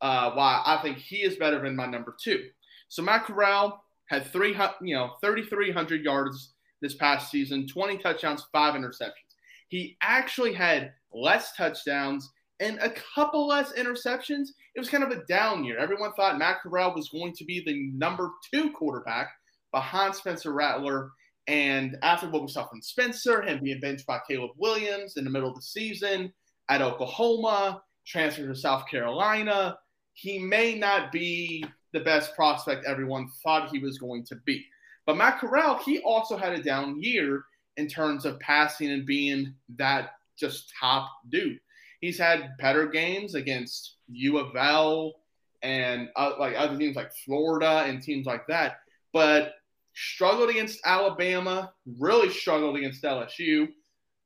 uh, 0.00 0.32
why 0.32 0.62
I 0.64 0.80
think 0.82 0.98
he 0.98 1.18
is 1.18 1.36
better 1.36 1.60
than 1.60 1.76
my 1.76 1.86
number 1.86 2.14
two. 2.22 2.44
So 2.88 3.02
Matt 3.02 3.24
Corral 3.24 3.82
had 4.08 4.26
three, 4.26 4.56
you 4.82 4.94
know, 4.94 5.12
3,300 5.20 6.02
yards 6.02 6.54
this 6.80 6.94
past 6.94 7.30
season, 7.30 7.66
20 7.66 7.98
touchdowns, 7.98 8.46
five 8.52 8.74
interceptions. 8.74 9.34
He 9.68 9.96
actually 10.02 10.52
had 10.52 10.92
less 11.12 11.54
touchdowns 11.56 12.30
and 12.60 12.78
a 12.80 12.90
couple 13.14 13.46
less 13.46 13.72
interceptions. 13.72 14.48
It 14.74 14.80
was 14.80 14.88
kind 14.88 15.04
of 15.04 15.10
a 15.10 15.24
down 15.26 15.64
year. 15.64 15.78
Everyone 15.78 16.12
thought 16.14 16.38
Matt 16.38 16.60
Corral 16.62 16.94
was 16.94 17.08
going 17.10 17.34
to 17.34 17.44
be 17.44 17.62
the 17.64 17.90
number 17.96 18.30
two 18.52 18.72
quarterback 18.72 19.30
behind 19.72 20.14
Spencer 20.14 20.52
Rattler. 20.52 21.10
And 21.46 21.96
after 22.02 22.28
what 22.28 22.42
we 22.42 22.48
saw 22.48 22.66
from 22.66 22.82
Spencer, 22.82 23.42
him 23.42 23.62
being 23.62 23.80
benched 23.80 24.06
by 24.06 24.20
Caleb 24.28 24.50
Williams 24.56 25.16
in 25.16 25.24
the 25.24 25.30
middle 25.30 25.48
of 25.48 25.56
the 25.56 25.62
season 25.62 26.32
at 26.68 26.82
Oklahoma, 26.82 27.82
transferred 28.06 28.48
to 28.48 28.54
South 28.54 28.88
Carolina, 28.90 29.76
he 30.14 30.38
may 30.38 30.74
not 30.74 31.12
be 31.12 31.64
the 31.98 32.04
best 32.04 32.34
prospect 32.36 32.86
everyone 32.86 33.28
thought 33.42 33.70
he 33.70 33.80
was 33.80 33.98
going 33.98 34.24
to 34.24 34.36
be. 34.44 34.64
But 35.06 35.16
Matt 35.16 35.40
Corral, 35.40 35.78
he 35.84 35.98
also 36.00 36.36
had 36.36 36.52
a 36.52 36.62
down 36.62 37.02
year 37.02 37.44
in 37.76 37.88
terms 37.88 38.24
of 38.24 38.38
passing 38.40 38.90
and 38.90 39.04
being 39.06 39.54
that 39.76 40.10
just 40.38 40.72
top 40.78 41.10
dude. 41.28 41.58
He's 42.00 42.18
had 42.18 42.56
better 42.58 42.86
games 42.86 43.34
against 43.34 43.96
U 44.08 44.38
of 44.38 44.54
L 44.54 45.14
and 45.62 46.08
uh, 46.14 46.34
like 46.38 46.54
other 46.56 46.78
teams 46.78 46.94
like 46.94 47.12
Florida 47.24 47.84
and 47.86 48.00
teams 48.00 48.26
like 48.26 48.46
that, 48.46 48.76
but 49.12 49.54
struggled 49.94 50.50
against 50.50 50.78
Alabama, 50.84 51.72
really 51.98 52.30
struggled 52.30 52.76
against 52.76 53.02
LSU. 53.02 53.66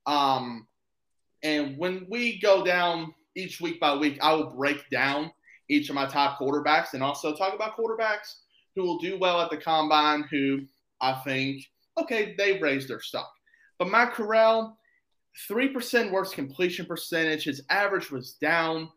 Um, 0.05 0.67
and 1.43 1.79
when 1.79 2.07
we 2.11 2.39
go 2.39 2.65
down 2.65 3.15
each 3.35 3.63
week 3.63 3.81
by 3.81 3.97
week, 3.97 4.19
I 4.21 4.35
will 4.35 4.51
break 4.51 4.91
down 4.91 5.33
each 5.73 5.89
of 5.89 5.95
my 5.95 6.07
top 6.07 6.39
quarterbacks 6.39 6.95
and 6.95 7.03
also 7.03 7.35
talk 7.35 7.55
about 7.55 7.77
quarterbacks 7.77 8.37
who 8.75 8.83
will 8.83 8.99
do 8.99 9.19
well 9.19 9.41
at 9.41 9.51
the 9.51 9.57
combine 9.57 10.25
who 10.31 10.61
I 11.01 11.15
think, 11.25 11.65
okay, 12.01 12.35
they've 12.39 12.63
raised 12.63 12.89
their 12.89 13.01
stock. 13.01 13.31
But 13.79 13.91
Matt 13.91 14.13
Corral, 14.13 14.79
3% 15.51 16.11
worse 16.11 16.33
completion 16.33 16.87
percentage. 16.87 17.45
His 17.45 17.63
average 17.71 18.11
was 18.11 18.35
down. 18.35 18.89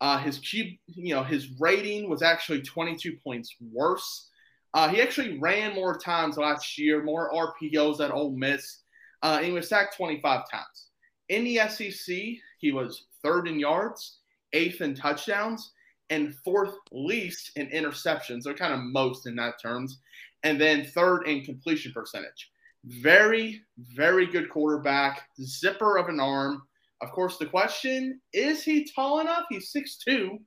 Uh, 0.00 0.18
his 0.18 0.38
cube, 0.38 0.74
you 0.86 1.14
know, 1.14 1.22
his 1.22 1.48
rating 1.58 2.10
was 2.10 2.22
actually 2.22 2.62
22 2.62 3.16
points 3.24 3.54
worse. 3.72 4.28
Uh, 4.74 4.88
he 4.88 5.00
actually 5.00 5.38
ran 5.38 5.74
more 5.74 5.96
times 5.96 6.36
last 6.36 6.76
year, 6.76 7.02
more 7.02 7.30
RPOs 7.32 8.00
at 8.00 8.10
Ole 8.10 8.36
Miss. 8.36 8.80
Uh, 9.22 9.36
and 9.38 9.46
he 9.46 9.52
was 9.52 9.68
sacked 9.68 9.96
25 9.96 10.42
times. 10.50 10.88
In 11.28 11.44
the 11.44 11.60
SEC, 11.68 12.16
he 12.58 12.72
was 12.72 13.06
third 13.22 13.48
in 13.48 13.58
yards, 13.58 14.18
eighth 14.52 14.80
in 14.82 14.94
touchdowns, 14.94 15.72
and 16.10 16.34
fourth 16.44 16.74
least 16.92 17.52
in 17.56 17.66
interceptions. 17.68 18.42
They're 18.42 18.54
kind 18.54 18.74
of 18.74 18.80
most 18.80 19.26
in 19.26 19.36
that 19.36 19.60
terms. 19.60 19.98
And 20.42 20.60
then 20.60 20.84
third 20.84 21.26
in 21.26 21.44
completion 21.44 21.92
percentage. 21.92 22.50
Very, 22.84 23.62
very 23.78 24.26
good 24.26 24.50
quarterback, 24.50 25.22
zipper 25.40 25.96
of 25.96 26.08
an 26.08 26.20
arm. 26.20 26.62
Of 27.00 27.12
course, 27.12 27.38
the 27.38 27.46
question 27.46 28.20
is 28.32 28.62
he 28.62 28.88
tall 28.94 29.20
enough? 29.20 29.44
He's 29.48 29.72
6'2, 29.72 30.38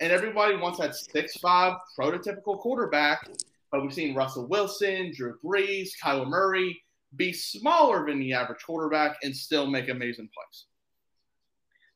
and 0.00 0.12
everybody 0.12 0.56
wants 0.56 0.78
that 0.78 0.90
6'5 0.90 1.78
prototypical 1.98 2.58
quarterback. 2.58 3.28
But 3.70 3.82
we've 3.82 3.94
seen 3.94 4.14
Russell 4.14 4.48
Wilson, 4.48 5.12
Drew 5.16 5.38
Brees, 5.44 5.90
Kyler 6.02 6.28
Murray 6.28 6.80
be 7.16 7.32
smaller 7.32 8.06
than 8.06 8.18
the 8.18 8.32
average 8.32 8.62
quarterback 8.64 9.16
and 9.22 9.34
still 9.34 9.66
make 9.66 9.88
amazing 9.88 10.28
plays. 10.34 10.64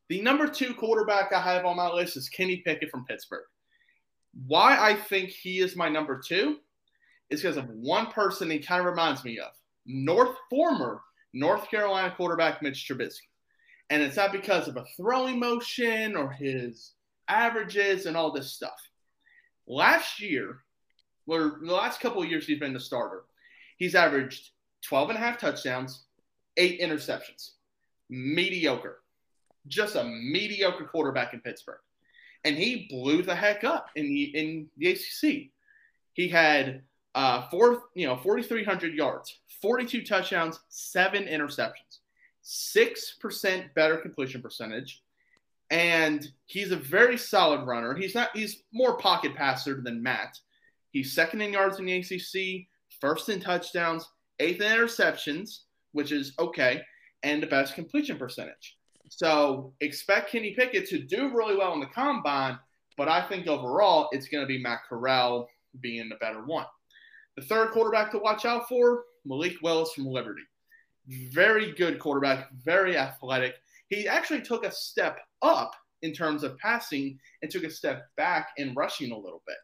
The 0.08 0.22
number 0.22 0.48
two 0.48 0.74
quarterback 0.74 1.32
I 1.32 1.40
have 1.40 1.66
on 1.66 1.76
my 1.76 1.90
list 1.90 2.16
is 2.16 2.28
Kenny 2.28 2.58
Pickett 2.58 2.90
from 2.90 3.04
Pittsburgh. 3.04 3.44
Why 4.46 4.78
I 4.78 4.94
think 4.94 5.30
he 5.30 5.58
is 5.58 5.76
my 5.76 5.88
number 5.88 6.20
two 6.26 6.58
is 7.30 7.42
because 7.42 7.56
of 7.56 7.68
one 7.68 8.06
person 8.06 8.50
he 8.50 8.58
kind 8.58 8.80
of 8.80 8.86
reminds 8.86 9.24
me 9.24 9.38
of 9.38 9.50
North 9.84 10.36
former 10.48 11.02
North 11.34 11.70
Carolina 11.70 12.14
quarterback 12.16 12.62
Mitch 12.62 12.88
Trubisky. 12.88 13.26
And 13.90 14.02
it's 14.02 14.16
not 14.16 14.32
because 14.32 14.68
of 14.68 14.76
a 14.76 14.86
throwing 14.96 15.38
motion 15.38 16.16
or 16.16 16.30
his 16.30 16.92
averages 17.28 18.06
and 18.06 18.16
all 18.16 18.32
this 18.32 18.52
stuff. 18.52 18.80
Last 19.66 20.20
year, 20.20 20.60
or 21.26 21.58
the 21.62 21.72
last 21.72 22.00
couple 22.00 22.22
of 22.22 22.30
years 22.30 22.46
he's 22.46 22.58
been 22.58 22.72
the 22.72 22.80
starter, 22.80 23.24
he's 23.76 23.94
averaged 23.94 24.50
12 24.86 25.10
and 25.10 25.18
a 25.18 25.20
half 25.20 25.38
touchdowns, 25.38 26.04
eight 26.56 26.80
interceptions. 26.80 27.50
Mediocre. 28.08 29.00
Just 29.68 29.96
a 29.96 30.04
mediocre 30.04 30.84
quarterback 30.84 31.34
in 31.34 31.40
Pittsburgh. 31.40 31.78
And 32.44 32.56
he 32.56 32.86
blew 32.88 33.22
the 33.22 33.34
heck 33.34 33.64
up 33.64 33.90
in 33.96 34.06
the 34.06 34.24
in 34.24 34.68
the 34.76 34.92
ACC. 34.92 35.50
He 36.14 36.28
had 36.28 36.82
uh, 37.14 37.48
four, 37.48 37.84
you 37.94 38.06
know, 38.06 38.16
4,300 38.16 38.94
yards, 38.94 39.40
42 39.60 40.04
touchdowns, 40.04 40.60
seven 40.68 41.24
interceptions, 41.24 41.98
6% 42.44 43.74
better 43.74 43.96
completion 43.96 44.40
percentage. 44.40 45.02
And 45.70 46.26
he's 46.46 46.70
a 46.70 46.76
very 46.76 47.18
solid 47.18 47.66
runner. 47.66 47.94
He's 47.94 48.14
not, 48.14 48.30
he's 48.34 48.62
more 48.72 48.96
pocket 48.98 49.34
passer 49.34 49.80
than 49.82 50.02
Matt. 50.02 50.38
He's 50.92 51.12
second 51.12 51.42
in 51.42 51.52
yards 51.52 51.78
in 51.78 51.86
the 51.86 51.98
ACC, 51.98 52.68
first 53.00 53.28
in 53.28 53.40
touchdowns, 53.40 54.08
eighth 54.38 54.60
in 54.60 54.70
interceptions, 54.70 55.60
which 55.92 56.12
is 56.12 56.34
okay, 56.38 56.80
and 57.22 57.42
the 57.42 57.46
best 57.46 57.74
completion 57.74 58.16
percentage. 58.16 58.77
So 59.10 59.72
expect 59.80 60.30
Kenny 60.30 60.54
Pickett 60.54 60.88
to 60.88 60.98
do 60.98 61.34
really 61.34 61.56
well 61.56 61.74
in 61.74 61.80
the 61.80 61.86
combine, 61.86 62.58
but 62.96 63.08
I 63.08 63.26
think 63.26 63.46
overall 63.46 64.08
it's 64.12 64.28
going 64.28 64.42
to 64.42 64.48
be 64.48 64.62
Matt 64.62 64.80
Corral 64.88 65.48
being 65.80 66.08
the 66.08 66.16
better 66.16 66.44
one. 66.44 66.66
The 67.36 67.42
third 67.42 67.70
quarterback 67.70 68.10
to 68.12 68.18
watch 68.18 68.44
out 68.44 68.68
for, 68.68 69.04
Malik 69.24 69.56
Willis 69.62 69.92
from 69.92 70.06
Liberty. 70.06 70.42
Very 71.32 71.72
good 71.72 71.98
quarterback, 71.98 72.50
very 72.64 72.96
athletic. 72.96 73.54
He 73.88 74.08
actually 74.08 74.42
took 74.42 74.64
a 74.64 74.70
step 74.70 75.20
up 75.42 75.72
in 76.02 76.12
terms 76.12 76.42
of 76.42 76.58
passing 76.58 77.18
and 77.42 77.50
took 77.50 77.64
a 77.64 77.70
step 77.70 78.08
back 78.16 78.50
in 78.56 78.74
rushing 78.74 79.12
a 79.12 79.18
little 79.18 79.42
bit. 79.46 79.56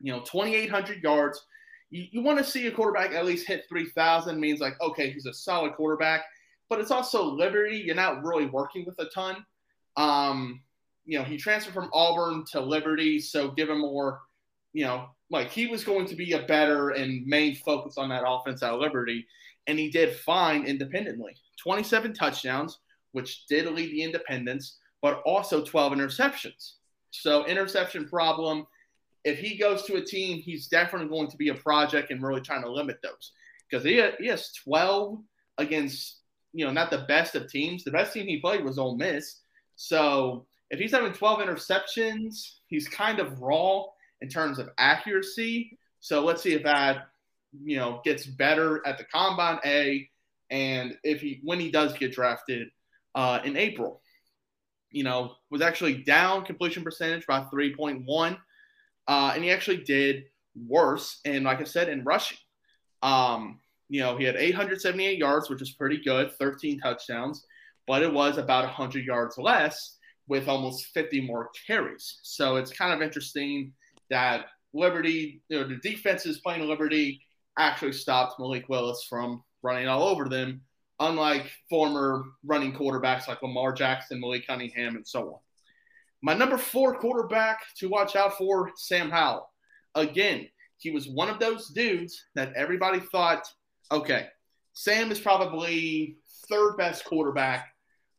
You 0.00 0.12
know, 0.12 0.20
2,800 0.20 1.02
yards. 1.02 1.44
You, 1.90 2.06
you 2.10 2.22
want 2.22 2.38
to 2.38 2.44
see 2.44 2.66
a 2.66 2.72
quarterback 2.72 3.12
at 3.12 3.24
least 3.24 3.46
hit 3.46 3.64
3,000 3.68 4.38
means 4.38 4.60
like, 4.60 4.80
okay, 4.80 5.10
he's 5.10 5.26
a 5.26 5.32
solid 5.32 5.74
quarterback 5.74 6.22
but 6.68 6.80
it's 6.80 6.90
also 6.90 7.24
Liberty. 7.24 7.82
You're 7.84 7.94
not 7.94 8.24
really 8.24 8.46
working 8.46 8.84
with 8.86 8.98
a 8.98 9.06
ton. 9.06 9.44
Um, 9.96 10.62
you 11.04 11.18
know, 11.18 11.24
he 11.24 11.36
transferred 11.36 11.74
from 11.74 11.90
Auburn 11.92 12.44
to 12.52 12.60
Liberty, 12.60 13.18
so 13.18 13.50
give 13.50 13.70
him 13.70 13.80
more, 13.80 14.20
you 14.72 14.84
know, 14.84 15.08
like 15.30 15.50
he 15.50 15.66
was 15.66 15.84
going 15.84 16.06
to 16.06 16.14
be 16.14 16.32
a 16.32 16.42
better 16.42 16.90
and 16.90 17.26
main 17.26 17.54
focus 17.54 17.96
on 17.96 18.10
that 18.10 18.24
offense 18.26 18.62
at 18.62 18.74
Liberty, 18.74 19.26
and 19.66 19.78
he 19.78 19.90
did 19.90 20.16
fine 20.16 20.64
independently. 20.66 21.34
27 21.62 22.12
touchdowns, 22.12 22.78
which 23.12 23.46
did 23.46 23.66
lead 23.66 23.90
the 23.90 24.02
independents, 24.02 24.78
but 25.02 25.22
also 25.24 25.64
12 25.64 25.92
interceptions. 25.94 26.72
So 27.10 27.46
interception 27.46 28.08
problem. 28.08 28.66
If 29.24 29.38
he 29.38 29.56
goes 29.56 29.82
to 29.84 29.96
a 29.96 30.04
team, 30.04 30.38
he's 30.38 30.68
definitely 30.68 31.08
going 31.08 31.28
to 31.30 31.36
be 31.36 31.48
a 31.48 31.54
project 31.54 32.10
and 32.10 32.22
really 32.22 32.40
trying 32.40 32.62
to 32.62 32.70
limit 32.70 32.98
those 33.02 33.32
because 33.68 33.84
he, 33.84 34.02
he 34.20 34.28
has 34.28 34.52
12 34.64 35.18
against 35.58 36.17
you 36.58 36.64
know, 36.64 36.72
not 36.72 36.90
the 36.90 37.04
best 37.06 37.36
of 37.36 37.48
teams. 37.48 37.84
The 37.84 37.92
best 37.92 38.12
team 38.12 38.26
he 38.26 38.40
played 38.40 38.64
was 38.64 38.80
Ole 38.80 38.96
Miss. 38.96 39.42
So 39.76 40.44
if 40.70 40.80
he's 40.80 40.90
having 40.90 41.12
12 41.12 41.38
interceptions, 41.38 42.54
he's 42.66 42.88
kind 42.88 43.20
of 43.20 43.40
raw 43.40 43.84
in 44.22 44.28
terms 44.28 44.58
of 44.58 44.68
accuracy. 44.76 45.78
So 46.00 46.24
let's 46.24 46.42
see 46.42 46.54
if 46.54 46.64
that, 46.64 47.10
you 47.62 47.76
know, 47.76 48.00
gets 48.04 48.26
better 48.26 48.84
at 48.84 48.98
the 48.98 49.04
combine 49.04 49.60
A, 49.64 50.10
and 50.50 50.98
if 51.04 51.20
he 51.20 51.40
when 51.44 51.60
he 51.60 51.70
does 51.70 51.92
get 51.92 52.12
drafted 52.12 52.70
uh, 53.14 53.38
in 53.44 53.56
April, 53.56 54.02
you 54.90 55.04
know, 55.04 55.34
was 55.50 55.62
actually 55.62 56.02
down 56.02 56.44
completion 56.44 56.82
percentage 56.82 57.24
by 57.24 57.42
3.1, 57.42 58.36
uh, 59.06 59.32
and 59.32 59.44
he 59.44 59.52
actually 59.52 59.84
did 59.84 60.24
worse. 60.66 61.20
And 61.24 61.44
like 61.44 61.60
I 61.60 61.64
said, 61.64 61.88
in 61.88 62.02
rushing. 62.02 62.38
Um, 63.00 63.60
you 63.88 64.00
know, 64.00 64.16
he 64.16 64.24
had 64.24 64.36
878 64.36 65.18
yards, 65.18 65.48
which 65.48 65.62
is 65.62 65.72
pretty 65.72 66.02
good, 66.02 66.32
13 66.38 66.80
touchdowns, 66.80 67.44
but 67.86 68.02
it 68.02 68.12
was 68.12 68.36
about 68.36 68.64
100 68.64 69.04
yards 69.04 69.38
less 69.38 69.96
with 70.28 70.48
almost 70.48 70.86
50 70.92 71.22
more 71.22 71.50
carries. 71.66 72.18
So 72.22 72.56
it's 72.56 72.70
kind 72.70 72.92
of 72.92 73.00
interesting 73.00 73.72
that 74.10 74.46
Liberty, 74.74 75.42
you 75.48 75.60
know, 75.60 75.66
the 75.66 75.76
defenses 75.76 76.40
playing 76.40 76.68
Liberty 76.68 77.20
actually 77.58 77.92
stopped 77.92 78.38
Malik 78.38 78.68
Willis 78.68 79.06
from 79.08 79.42
running 79.62 79.88
all 79.88 80.02
over 80.02 80.28
them, 80.28 80.60
unlike 81.00 81.50
former 81.70 82.24
running 82.44 82.72
quarterbacks 82.72 83.26
like 83.26 83.42
Lamar 83.42 83.72
Jackson, 83.72 84.20
Malik 84.20 84.46
Cunningham, 84.46 84.96
and 84.96 85.06
so 85.06 85.20
on. 85.20 85.38
My 86.22 86.34
number 86.34 86.58
four 86.58 86.98
quarterback 86.98 87.60
to 87.78 87.88
watch 87.88 88.16
out 88.16 88.36
for, 88.36 88.70
Sam 88.76 89.10
Howell. 89.10 89.48
Again, 89.94 90.48
he 90.76 90.90
was 90.90 91.08
one 91.08 91.28
of 91.28 91.38
those 91.38 91.68
dudes 91.70 92.24
that 92.34 92.52
everybody 92.54 93.00
thought 93.00 93.48
okay, 93.90 94.28
Sam 94.72 95.10
is 95.10 95.20
probably 95.20 96.16
third 96.48 96.76
best 96.76 97.04
quarterback 97.04 97.68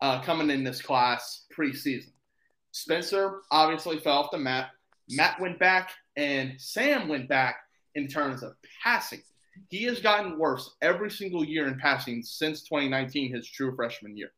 uh, 0.01 0.21
coming 0.21 0.49
in 0.49 0.63
this 0.63 0.81
class 0.81 1.45
preseason. 1.55 2.11
Spencer 2.71 3.41
obviously 3.51 3.99
fell 3.99 4.19
off 4.19 4.31
the 4.31 4.37
map. 4.37 4.71
Matt 5.09 5.39
went 5.39 5.59
back, 5.59 5.91
and 6.15 6.53
Sam 6.57 7.07
went 7.07 7.27
back 7.27 7.57
in 7.95 8.07
terms 8.07 8.43
of 8.43 8.53
passing. 8.83 9.21
He 9.69 9.83
has 9.85 9.99
gotten 9.99 10.37
worse 10.37 10.75
every 10.81 11.11
single 11.11 11.43
year 11.43 11.67
in 11.67 11.79
passing 11.79 12.23
since 12.23 12.61
2019, 12.63 13.33
his 13.33 13.49
true 13.49 13.75
freshman 13.75 14.15
year. 14.15 14.31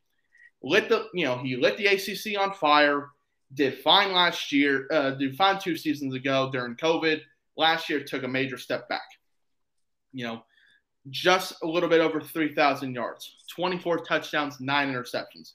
Lit 0.64 0.90
the, 0.90 1.08
you 1.14 1.26
know, 1.26 1.38
he 1.38 1.58
lit 1.58 1.78
the 1.78 1.88
ACC 1.88 2.40
on 2.40 2.54
fire. 2.54 3.10
Did 3.54 3.80
fine 3.80 4.14
last 4.14 4.52
year. 4.52 4.88
Uh, 4.92 5.12
did 5.12 5.36
fine 5.36 5.60
two 5.60 5.76
seasons 5.76 6.16
ago 6.16 6.50
during 6.52 6.76
COVID. 6.76 7.20
Last 7.58 7.90
year 7.90 8.04
took 8.04 8.24
a 8.24 8.28
major 8.28 8.58
step 8.58 8.88
back. 8.88 9.02
You 10.14 10.26
know, 10.26 10.44
just 11.10 11.56
a 11.64 11.68
little 11.68 11.90
bit 11.90 12.00
over 12.00 12.22
3,000 12.22 12.94
yards, 12.94 13.36
24 13.56 14.00
touchdowns, 14.00 14.60
nine 14.60 14.94
interceptions, 14.94 15.54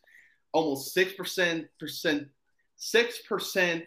almost 0.52 0.96
6%, 0.96 1.66
percent, 1.78 2.28
6% 2.78 3.82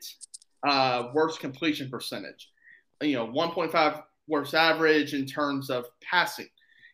uh, 0.67 1.03
worse 1.13 1.37
completion 1.37 1.89
percentage. 1.89 2.49
You 3.01 3.15
know, 3.15 3.27
1.5 3.27 4.03
worse 4.27 4.53
average 4.53 5.13
in 5.13 5.25
terms 5.25 5.69
of 5.69 5.85
passing. 6.01 6.47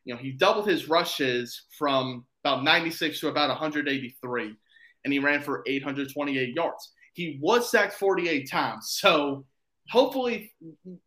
You 0.06 0.14
know, 0.14 0.20
he 0.20 0.32
doubled 0.32 0.68
his 0.68 0.88
rushes 0.88 1.64
from 1.78 2.26
about 2.44 2.64
96 2.64 3.20
to 3.22 3.28
about 3.28 3.50
183, 3.50 4.56
and 5.04 5.14
he 5.14 5.20
ran 5.20 5.42
for 5.42 5.64
828 5.66 6.56
yards. 6.56 6.92
He 7.14 7.40
was 7.42 7.72
sacked 7.72 7.94
48 7.94 8.50
times. 8.50 8.98
So 9.00 9.46
hopefully, 9.90 10.54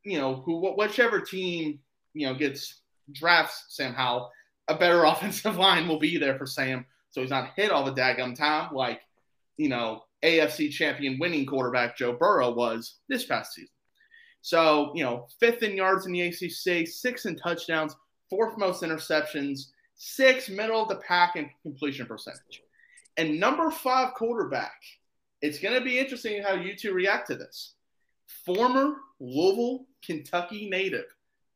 you 0.04 0.18
know, 0.18 0.42
who, 0.44 0.74
whichever 0.76 1.20
team, 1.20 1.78
you 2.14 2.26
know, 2.26 2.34
gets 2.34 2.80
drafts 3.12 3.64
Sam 3.68 3.94
Howell, 3.94 4.30
a 4.68 4.76
better 4.76 5.04
offensive 5.04 5.56
line 5.56 5.88
will 5.88 5.98
be 5.98 6.18
there 6.18 6.38
for 6.38 6.46
Sam, 6.46 6.84
so 7.10 7.20
he's 7.20 7.30
not 7.30 7.52
hit 7.56 7.70
all 7.70 7.84
the 7.84 7.92
daggum 7.92 8.36
time 8.36 8.74
like 8.74 9.00
you 9.56 9.68
know 9.68 10.02
AFC 10.24 10.70
champion 10.70 11.18
winning 11.18 11.46
quarterback 11.46 11.96
Joe 11.96 12.12
Burrow 12.12 12.52
was 12.52 12.96
this 13.08 13.24
past 13.24 13.54
season. 13.54 13.70
So 14.42 14.92
you 14.94 15.04
know 15.04 15.26
fifth 15.40 15.62
in 15.62 15.76
yards 15.76 16.06
in 16.06 16.12
the 16.12 16.22
ACC, 16.22 16.86
sixth 16.86 17.26
in 17.26 17.36
touchdowns, 17.36 17.94
fourth 18.30 18.56
most 18.58 18.82
interceptions, 18.82 19.66
sixth 19.96 20.48
middle 20.50 20.82
of 20.82 20.88
the 20.88 20.96
pack 20.96 21.36
in 21.36 21.50
completion 21.62 22.06
percentage, 22.06 22.62
and 23.16 23.38
number 23.38 23.70
five 23.70 24.14
quarterback. 24.14 24.80
It's 25.40 25.60
going 25.60 25.74
to 25.78 25.84
be 25.84 26.00
interesting 26.00 26.42
how 26.42 26.54
you 26.54 26.74
two 26.74 26.92
react 26.92 27.28
to 27.28 27.36
this. 27.36 27.74
Former 28.44 28.96
Louisville, 29.20 29.86
Kentucky 30.04 30.68
native 30.68 31.04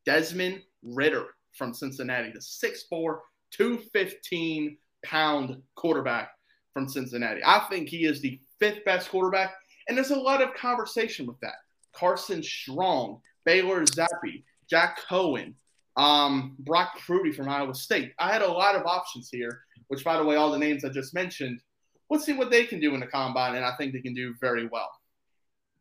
Desmond 0.06 0.62
Ridder 0.82 1.26
from 1.52 1.74
Cincinnati, 1.74 2.30
the 2.30 2.40
6'4, 2.40 3.18
215 3.52 4.76
pound 5.04 5.60
quarterback 5.74 6.30
from 6.72 6.88
Cincinnati. 6.88 7.40
I 7.44 7.60
think 7.70 7.88
he 7.88 8.04
is 8.04 8.20
the 8.20 8.40
fifth 8.58 8.84
best 8.84 9.10
quarterback, 9.10 9.54
and 9.88 9.96
there's 9.96 10.10
a 10.10 10.16
lot 10.16 10.42
of 10.42 10.54
conversation 10.54 11.26
with 11.26 11.38
that. 11.40 11.56
Carson 11.92 12.42
Strong, 12.42 13.20
Bailey 13.44 13.84
Zappe, 13.86 14.44
Jack 14.70 15.00
Coan, 15.08 15.54
um, 15.96 16.56
Brock 16.60 16.98
Purdy 17.06 17.32
from 17.32 17.48
Iowa 17.48 17.74
State. 17.74 18.12
I 18.18 18.32
had 18.32 18.42
a 18.42 18.50
lot 18.50 18.74
of 18.74 18.86
options 18.86 19.28
here, 19.30 19.62
which, 19.88 20.04
by 20.04 20.16
the 20.16 20.24
way, 20.24 20.36
all 20.36 20.50
the 20.50 20.58
names 20.58 20.84
I 20.84 20.88
just 20.88 21.14
mentioned, 21.14 21.60
let's 22.08 22.24
see 22.24 22.32
what 22.32 22.50
they 22.50 22.64
can 22.64 22.80
do 22.80 22.94
in 22.94 23.00
the 23.00 23.06
combine, 23.06 23.56
and 23.56 23.64
I 23.64 23.76
think 23.76 23.92
they 23.92 24.00
can 24.00 24.14
do 24.14 24.34
very 24.40 24.66
well. 24.66 24.90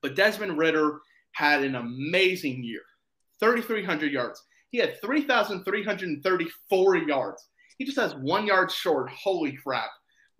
But 0.02 0.16
Desmond 0.16 0.58
Ridder 0.58 1.00
had 1.34 1.64
an 1.64 1.76
amazing 1.76 2.64
year 2.64 2.82
3,300 3.40 4.12
yards, 4.12 4.44
he 4.72 4.78
had 4.78 5.00
3,334 5.02 6.98
yards. 6.98 7.48
He 7.78 7.86
just 7.86 8.00
has 8.00 8.16
one 8.16 8.48
yard 8.48 8.72
short. 8.72 9.10
Holy 9.10 9.52
crap. 9.52 9.90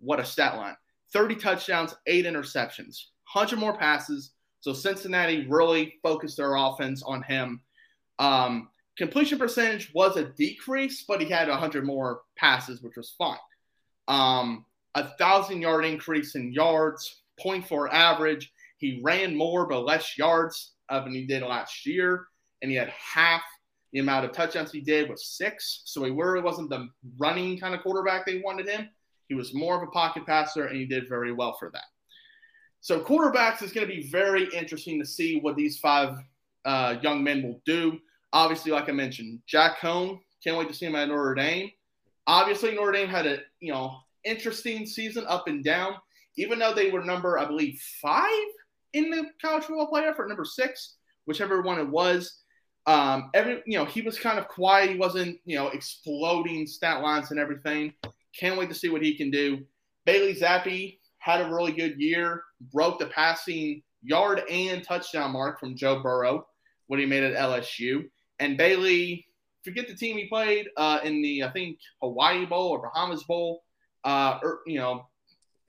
What 0.00 0.20
a 0.20 0.24
stat 0.24 0.56
line. 0.56 0.76
30 1.12 1.36
touchdowns, 1.36 1.94
eight 2.06 2.24
interceptions, 2.24 3.04
100 3.32 3.58
more 3.58 3.76
passes. 3.76 4.32
So 4.60 4.72
Cincinnati 4.72 5.46
really 5.46 5.96
focused 6.02 6.38
their 6.38 6.54
offense 6.54 7.02
on 7.02 7.22
him. 7.22 7.60
Um, 8.18 8.70
completion 8.96 9.38
percentage 9.38 9.92
was 9.94 10.16
a 10.16 10.24
decrease, 10.24 11.04
but 11.06 11.20
he 11.20 11.28
had 11.28 11.48
100 11.48 11.84
more 11.84 12.22
passes, 12.36 12.80
which 12.80 12.96
was 12.96 13.14
fine. 13.18 13.36
Um, 14.08 14.64
a 14.94 15.08
thousand 15.18 15.60
yard 15.60 15.84
increase 15.84 16.34
in 16.34 16.52
yards, 16.52 17.22
0.4 17.44 17.92
average. 17.92 18.52
He 18.78 19.00
ran 19.02 19.36
more 19.36 19.66
but 19.66 19.84
less 19.84 20.16
yards 20.16 20.72
than 20.88 21.12
he 21.12 21.26
did 21.26 21.42
last 21.42 21.86
year, 21.86 22.26
and 22.60 22.70
he 22.70 22.76
had 22.76 22.90
half 22.90 23.42
the 23.92 24.00
amount 24.00 24.24
of 24.24 24.32
touchdowns 24.32 24.72
he 24.72 24.80
did 24.80 25.08
was 25.08 25.26
six. 25.26 25.82
So 25.84 26.04
he 26.04 26.10
really 26.10 26.40
wasn't 26.40 26.70
the 26.70 26.88
running 27.18 27.58
kind 27.58 27.74
of 27.74 27.82
quarterback 27.82 28.24
they 28.24 28.40
wanted 28.44 28.68
him. 28.68 28.88
He 29.28 29.34
was 29.34 29.54
more 29.54 29.76
of 29.76 29.82
a 29.82 29.90
pocket 29.90 30.26
passer, 30.26 30.66
and 30.66 30.76
he 30.76 30.86
did 30.86 31.08
very 31.08 31.32
well 31.32 31.56
for 31.58 31.70
that. 31.72 31.84
So 32.80 33.00
quarterbacks 33.00 33.62
is 33.62 33.72
going 33.72 33.86
to 33.86 33.94
be 33.94 34.08
very 34.10 34.48
interesting 34.52 34.98
to 34.98 35.06
see 35.06 35.38
what 35.40 35.56
these 35.56 35.78
five 35.78 36.16
uh, 36.64 36.96
young 37.00 37.22
men 37.22 37.42
will 37.42 37.60
do. 37.64 37.98
Obviously, 38.32 38.72
like 38.72 38.88
I 38.88 38.92
mentioned, 38.92 39.40
Jack 39.46 39.78
Coan, 39.78 40.18
can't 40.42 40.56
wait 40.56 40.68
to 40.68 40.74
see 40.74 40.86
him 40.86 40.96
at 40.96 41.08
Notre 41.08 41.34
Dame. 41.34 41.70
Obviously, 42.26 42.74
Notre 42.74 42.92
Dame 42.92 43.08
had 43.08 43.26
a 43.26 43.38
you 43.60 43.72
know 43.72 43.98
interesting 44.24 44.86
season 44.86 45.24
up 45.28 45.48
and 45.48 45.62
down. 45.62 45.94
Even 46.36 46.58
though 46.58 46.74
they 46.74 46.90
were 46.90 47.04
number, 47.04 47.38
I 47.38 47.44
believe, 47.44 47.78
five 48.00 48.28
in 48.94 49.10
the 49.10 49.26
college 49.40 49.64
football 49.64 49.90
playoff 49.92 50.18
or 50.18 50.26
number 50.26 50.44
six, 50.44 50.96
whichever 51.26 51.60
one 51.62 51.78
it 51.78 51.88
was. 51.88 52.41
Um, 52.86 53.30
every 53.34 53.62
you 53.66 53.78
know, 53.78 53.84
he 53.84 54.02
was 54.02 54.18
kind 54.18 54.38
of 54.38 54.48
quiet. 54.48 54.90
He 54.90 54.96
wasn't, 54.96 55.38
you 55.44 55.56
know, 55.56 55.68
exploding 55.68 56.66
stat 56.66 57.00
lines 57.00 57.30
and 57.30 57.38
everything. 57.38 57.92
Can't 58.38 58.58
wait 58.58 58.68
to 58.70 58.74
see 58.74 58.88
what 58.88 59.02
he 59.02 59.16
can 59.16 59.30
do. 59.30 59.64
Bailey 60.04 60.34
Zappe 60.34 60.98
had 61.18 61.40
a 61.40 61.52
really 61.52 61.72
good 61.72 62.00
year, 62.00 62.42
broke 62.72 62.98
the 62.98 63.06
passing 63.06 63.82
yard 64.02 64.42
and 64.50 64.82
touchdown 64.82 65.32
mark 65.32 65.60
from 65.60 65.76
Joe 65.76 66.02
Burrow 66.02 66.46
when 66.88 66.98
he 66.98 67.06
made 67.06 67.22
it 67.22 67.36
LSU. 67.36 68.04
And 68.40 68.56
Bailey, 68.56 69.24
forget 69.64 69.86
the 69.86 69.94
team 69.94 70.16
he 70.16 70.28
played 70.28 70.68
uh, 70.76 71.00
in 71.04 71.22
the 71.22 71.44
I 71.44 71.50
think 71.50 71.78
Hawaii 72.02 72.44
Bowl 72.46 72.70
or 72.70 72.82
Bahamas 72.82 73.22
Bowl, 73.22 73.62
uh, 74.04 74.38
or, 74.42 74.48
er, 74.48 74.60
you 74.66 74.78
know, 74.78 75.06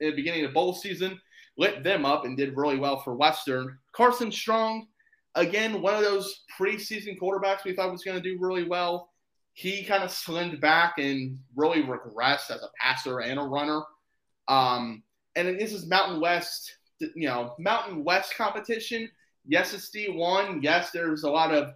in 0.00 0.10
the 0.10 0.16
beginning 0.16 0.44
of 0.44 0.52
bowl 0.52 0.74
season, 0.74 1.20
lit 1.56 1.84
them 1.84 2.04
up 2.04 2.24
and 2.24 2.36
did 2.36 2.56
really 2.56 2.78
well 2.78 3.00
for 3.00 3.14
Western. 3.14 3.78
Carson 3.92 4.32
Strong, 4.32 4.88
again, 5.34 5.82
one 5.82 5.94
of 5.94 6.02
those 6.02 6.42
preseason 6.58 7.18
quarterbacks 7.18 7.64
we 7.64 7.74
thought 7.74 7.92
was 7.92 8.04
going 8.04 8.20
to 8.20 8.22
do 8.22 8.38
really 8.40 8.64
well. 8.64 9.10
He 9.52 9.84
kind 9.84 10.02
of 10.02 10.10
slimmed 10.10 10.60
back 10.60 10.98
and 10.98 11.38
really 11.54 11.82
regressed 11.82 12.50
as 12.50 12.62
a 12.62 12.68
passer 12.80 13.20
and 13.20 13.38
a 13.38 13.42
runner. 13.42 13.82
Um, 14.48 15.02
and 15.36 15.60
this 15.60 15.72
is 15.72 15.86
Mountain 15.86 16.20
West, 16.20 16.76
you 16.98 17.28
know, 17.28 17.54
Mountain 17.58 18.04
West 18.04 18.36
competition. 18.36 19.08
Yes, 19.46 19.74
it's 19.74 19.90
D1. 19.90 20.62
Yes, 20.62 20.90
there's 20.90 21.22
a 21.22 21.30
lot 21.30 21.52
of 21.52 21.74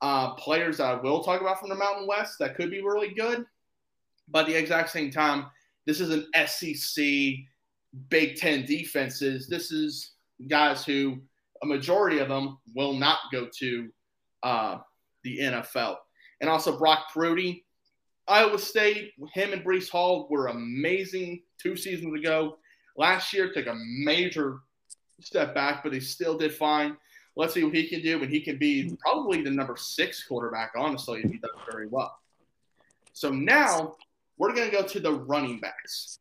uh, 0.00 0.34
players 0.34 0.78
that 0.78 0.86
I 0.86 0.94
will 0.94 1.22
talk 1.22 1.40
about 1.40 1.60
from 1.60 1.68
the 1.68 1.74
Mountain 1.74 2.06
West 2.06 2.38
that 2.38 2.54
could 2.54 2.70
be 2.70 2.82
really 2.82 3.12
good. 3.14 3.44
But 4.28 4.46
the 4.46 4.54
exact 4.54 4.90
same 4.90 5.10
time, 5.10 5.46
this 5.86 6.00
is 6.00 6.10
an 6.10 6.26
SEC 6.46 7.04
Big 8.10 8.36
Ten 8.36 8.64
defenses. 8.64 9.48
This 9.48 9.72
is 9.72 10.12
guys 10.48 10.84
who 10.84 11.18
a 11.62 11.66
majority 11.66 12.18
of 12.18 12.28
them 12.28 12.58
will 12.74 12.94
not 12.94 13.18
go 13.32 13.48
to 13.58 13.88
uh, 14.42 14.78
the 15.24 15.38
NFL. 15.38 15.96
And 16.40 16.48
also 16.48 16.78
Brock 16.78 17.06
Purdy, 17.12 17.64
Iowa 18.26 18.58
State, 18.58 19.12
him 19.32 19.52
and 19.52 19.64
Breece 19.64 19.88
Hall 19.88 20.28
were 20.30 20.48
amazing 20.48 21.42
two 21.60 21.76
seasons 21.76 22.14
ago. 22.14 22.58
Last 22.96 23.32
year 23.32 23.52
took 23.52 23.66
a 23.66 23.76
major 24.04 24.60
step 25.20 25.54
back, 25.54 25.82
but 25.82 25.92
he 25.92 26.00
still 26.00 26.36
did 26.36 26.54
fine. 26.54 26.96
Let's 27.36 27.54
see 27.54 27.62
what 27.62 27.74
he 27.74 27.88
can 27.88 28.02
do, 28.02 28.20
and 28.22 28.30
he 28.30 28.40
can 28.40 28.58
be 28.58 28.96
probably 29.00 29.42
the 29.42 29.50
number 29.50 29.76
six 29.76 30.24
quarterback, 30.24 30.72
honestly, 30.76 31.20
if 31.22 31.30
he 31.30 31.38
does 31.38 31.50
very 31.70 31.86
well. 31.88 32.18
So 33.12 33.30
now 33.30 33.94
we're 34.36 34.54
going 34.54 34.70
to 34.70 34.76
go 34.76 34.82
to 34.82 35.00
the 35.00 35.12
running 35.12 35.60
backs. 35.60 36.18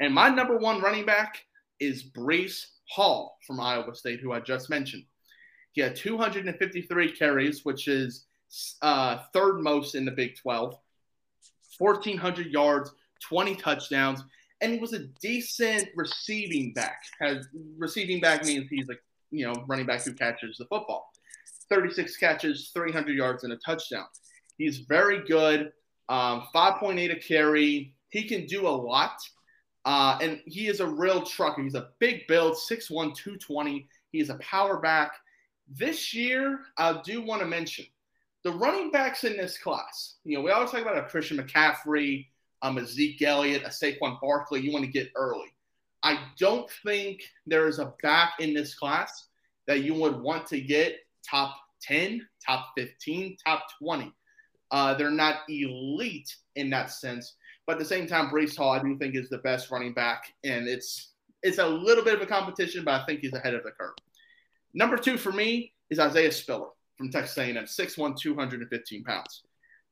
And 0.00 0.14
my 0.14 0.28
number 0.28 0.56
one 0.56 0.80
running 0.80 1.04
back 1.04 1.44
is 1.80 2.04
Breece 2.04 2.66
Hall 2.92 3.38
from 3.46 3.58
Iowa 3.58 3.94
State, 3.94 4.20
who 4.20 4.32
I 4.32 4.40
just 4.40 4.68
mentioned. 4.68 5.04
He 5.72 5.80
had 5.80 5.96
253 5.96 7.12
carries, 7.12 7.64
which 7.64 7.88
is 7.88 8.26
uh, 8.82 9.20
third 9.32 9.60
most 9.60 9.94
in 9.94 10.04
the 10.04 10.10
Big 10.10 10.36
12, 10.36 10.76
1,400 11.78 12.46
yards, 12.48 12.92
20 13.26 13.54
touchdowns, 13.56 14.22
and 14.60 14.72
he 14.72 14.78
was 14.78 14.92
a 14.92 15.06
decent 15.20 15.88
receiving 15.96 16.74
back. 16.74 17.02
Has 17.20 17.48
receiving 17.78 18.20
back 18.20 18.44
means 18.44 18.68
he's 18.68 18.88
like 18.88 19.02
you 19.30 19.46
know 19.46 19.54
running 19.66 19.86
back 19.86 20.04
who 20.04 20.12
catches 20.12 20.58
the 20.58 20.66
football. 20.66 21.08
36 21.70 22.18
catches, 22.18 22.70
300 22.74 23.16
yards, 23.16 23.44
and 23.44 23.54
a 23.54 23.56
touchdown. 23.64 24.04
He's 24.58 24.80
very 24.80 25.24
good. 25.26 25.72
Um, 26.10 26.46
5.8 26.54 27.16
a 27.16 27.18
carry. 27.18 27.94
He 28.10 28.24
can 28.24 28.44
do 28.44 28.68
a 28.68 28.68
lot. 28.68 29.16
Uh, 29.84 30.18
and 30.20 30.40
he 30.46 30.68
is 30.68 30.80
a 30.80 30.86
real 30.86 31.22
trucker. 31.22 31.62
He's 31.62 31.74
a 31.74 31.88
big 31.98 32.26
build, 32.28 32.54
6'1, 32.54 32.88
220. 32.88 33.88
He 34.12 34.20
is 34.20 34.30
a 34.30 34.36
power 34.36 34.78
back. 34.78 35.12
This 35.68 36.14
year, 36.14 36.60
I 36.78 37.00
do 37.04 37.22
want 37.22 37.42
to 37.42 37.48
mention 37.48 37.86
the 38.44 38.52
running 38.52 38.90
backs 38.90 39.24
in 39.24 39.36
this 39.36 39.58
class. 39.58 40.16
You 40.24 40.36
know, 40.36 40.44
we 40.44 40.50
always 40.50 40.70
talk 40.70 40.82
about 40.82 40.98
a 40.98 41.08
Christian 41.08 41.38
McCaffrey, 41.38 42.26
um, 42.62 42.78
a 42.78 42.86
Zeke 42.86 43.22
Elliott, 43.22 43.64
a 43.64 43.68
Saquon 43.68 44.20
Barkley. 44.20 44.60
You 44.60 44.72
want 44.72 44.84
to 44.84 44.90
get 44.90 45.10
early. 45.16 45.52
I 46.02 46.18
don't 46.38 46.68
think 46.84 47.22
there 47.46 47.68
is 47.68 47.78
a 47.78 47.92
back 48.02 48.34
in 48.40 48.54
this 48.54 48.74
class 48.74 49.28
that 49.66 49.82
you 49.82 49.94
would 49.94 50.20
want 50.20 50.46
to 50.48 50.60
get 50.60 50.98
top 51.28 51.56
10, 51.82 52.26
top 52.44 52.72
15, 52.76 53.36
top 53.44 53.66
20. 53.80 54.12
Uh, 54.70 54.94
they're 54.94 55.10
not 55.10 55.40
elite 55.48 56.34
in 56.56 56.70
that 56.70 56.90
sense. 56.90 57.34
But 57.66 57.74
at 57.74 57.78
the 57.78 57.84
same 57.84 58.06
time, 58.06 58.28
Breece 58.28 58.56
Hall, 58.56 58.72
I 58.72 58.82
do 58.82 58.98
think 58.98 59.14
is 59.14 59.28
the 59.28 59.38
best 59.38 59.70
running 59.70 59.94
back, 59.94 60.32
and 60.44 60.66
it's 60.66 61.12
it's 61.42 61.58
a 61.58 61.66
little 61.66 62.04
bit 62.04 62.14
of 62.14 62.20
a 62.20 62.26
competition, 62.26 62.84
but 62.84 63.00
I 63.00 63.04
think 63.04 63.20
he's 63.20 63.32
ahead 63.32 63.54
of 63.54 63.64
the 63.64 63.72
curve. 63.72 63.94
Number 64.74 64.96
two 64.96 65.16
for 65.16 65.32
me 65.32 65.72
is 65.90 65.98
Isaiah 65.98 66.32
Spiller 66.32 66.68
from 66.96 67.10
Texas 67.10 67.36
A&M, 67.36 67.56
6'1", 67.56 68.16
215 68.16 69.04
pounds. 69.04 69.42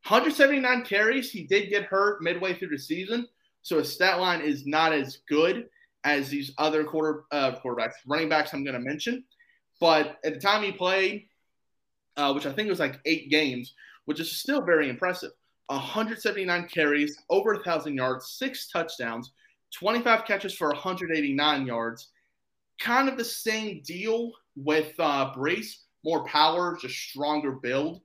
179 0.07 0.85
carries. 0.85 1.31
He 1.31 1.45
did 1.45 1.69
get 1.69 1.85
hurt 1.85 2.23
midway 2.23 2.55
through 2.55 2.69
the 2.69 2.79
season, 2.79 3.27
so 3.63 3.79
his 3.79 3.93
stat 3.93 4.21
line 4.21 4.41
is 4.41 4.67
not 4.67 4.93
as 4.93 5.19
good 5.29 5.69
as 6.05 6.29
these 6.29 6.53
other 6.57 6.85
quarter 6.85 7.25
uh, 7.31 7.53
quarterbacks, 7.63 7.95
running 8.07 8.29
backs 8.29 8.55
I'm 8.55 8.65
going 8.65 8.75
to 8.75 8.81
mention. 8.81 9.25
But 9.81 10.19
at 10.25 10.35
the 10.35 10.41
time 10.41 10.63
he 10.63 10.73
played, 10.73 11.27
uh, 12.17 12.33
which 12.33 12.47
I 12.47 12.53
think 12.53 12.69
was 12.69 12.81
like 12.81 13.01
eight 13.05 13.31
games, 13.31 13.75
which 14.05 14.21
is 14.21 14.33
still 14.33 14.63
very 14.63 14.89
impressive. 14.89 15.33
179 15.71 16.69
carries, 16.69 17.17
over 17.29 17.55
1,000 17.55 17.95
yards, 17.95 18.33
six 18.33 18.69
touchdowns, 18.69 19.31
25 19.73 20.25
catches 20.25 20.55
for 20.55 20.69
189 20.69 21.67
yards. 21.67 22.09
Kind 22.81 23.09
of 23.09 23.17
the 23.17 23.25
same 23.25 23.81
deal 23.85 24.33
with 24.57 24.93
uh, 24.99 25.33
Breece, 25.33 25.77
more 26.05 26.25
power, 26.25 26.77
just 26.81 26.97
stronger 26.97 27.53
build. 27.53 28.01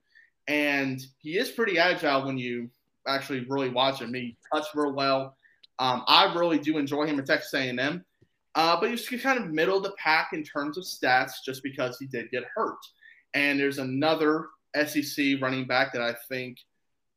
And 0.47 1.01
he 1.17 1.39
is 1.39 1.49
pretty 1.49 1.79
agile 1.79 2.25
when 2.25 2.37
you 2.37 2.69
actually 3.07 3.45
really 3.49 3.69
watch 3.69 3.99
him. 3.99 4.13
He 4.13 4.37
cuts 4.53 4.69
real 4.75 4.93
well. 4.93 5.35
Um, 5.79 6.03
I 6.07 6.31
really 6.35 6.59
do 6.59 6.77
enjoy 6.77 7.07
him 7.07 7.19
at 7.19 7.25
Texas 7.25 7.53
A&M. 7.55 8.05
Uh, 8.53 8.79
but 8.79 8.91
he's 8.91 9.09
kind 9.21 9.39
of 9.39 9.49
middle 9.49 9.77
of 9.77 9.83
the 9.83 9.95
pack 9.97 10.33
in 10.33 10.43
terms 10.43 10.77
of 10.77 10.83
stats 10.83 11.43
just 11.43 11.63
because 11.63 11.97
he 11.97 12.05
did 12.05 12.29
get 12.29 12.43
hurt. 12.55 12.77
And 13.33 13.59
there's 13.59 13.79
another 13.79 14.49
SEC 14.85 15.41
running 15.41 15.65
back 15.65 15.93
that 15.93 16.03
I 16.03 16.13
think– 16.29 16.59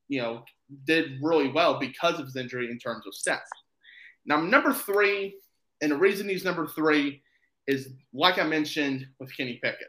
you 0.09 0.20
know, 0.20 0.42
did 0.84 1.18
really 1.22 1.48
well 1.48 1.78
because 1.78 2.18
of 2.18 2.26
his 2.26 2.36
injury 2.36 2.70
in 2.70 2.78
terms 2.78 3.04
of 3.06 3.14
stats. 3.14 3.48
Now, 4.26 4.40
number 4.40 4.72
three, 4.72 5.36
and 5.80 5.92
the 5.92 5.96
reason 5.96 6.28
he's 6.28 6.44
number 6.44 6.66
three 6.66 7.22
is, 7.66 7.90
like 8.12 8.38
I 8.38 8.44
mentioned, 8.44 9.06
with 9.20 9.34
Kenny 9.36 9.61
Pickett. 9.62 9.88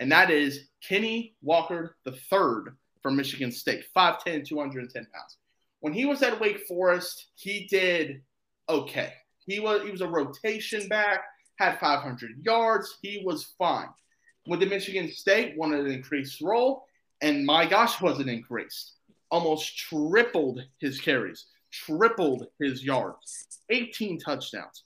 And 0.00 0.10
that 0.10 0.30
is 0.30 0.68
Kenny 0.86 1.36
Walker 1.42 1.96
the 2.04 2.12
third 2.30 2.76
from 3.02 3.16
Michigan 3.16 3.52
State, 3.52 3.84
5'10, 3.96 4.46
210 4.46 5.06
pounds. 5.14 5.36
When 5.80 5.92
he 5.92 6.06
was 6.06 6.22
at 6.22 6.40
Wake 6.40 6.66
Forest, 6.66 7.26
he 7.34 7.66
did 7.70 8.22
okay. 8.68 9.12
He 9.46 9.58
was 9.58 9.82
he 9.82 9.90
was 9.90 10.00
a 10.00 10.08
rotation 10.08 10.86
back, 10.88 11.22
had 11.56 11.78
500 11.80 12.30
yards. 12.42 12.98
He 13.02 13.22
was 13.24 13.52
fine. 13.58 13.88
With 14.46 14.60
the 14.60 14.66
Michigan 14.66 15.08
State, 15.08 15.56
wanted 15.56 15.86
an 15.86 15.92
increased 15.92 16.40
role, 16.40 16.84
and 17.20 17.44
my 17.44 17.66
gosh, 17.66 18.00
was 18.00 18.20
it 18.20 18.28
increased 18.28 18.94
almost 19.32 19.76
tripled 19.78 20.62
his 20.78 21.00
carries, 21.00 21.46
tripled 21.72 22.46
his 22.60 22.84
yards, 22.84 23.60
18 23.70 24.20
touchdowns. 24.20 24.84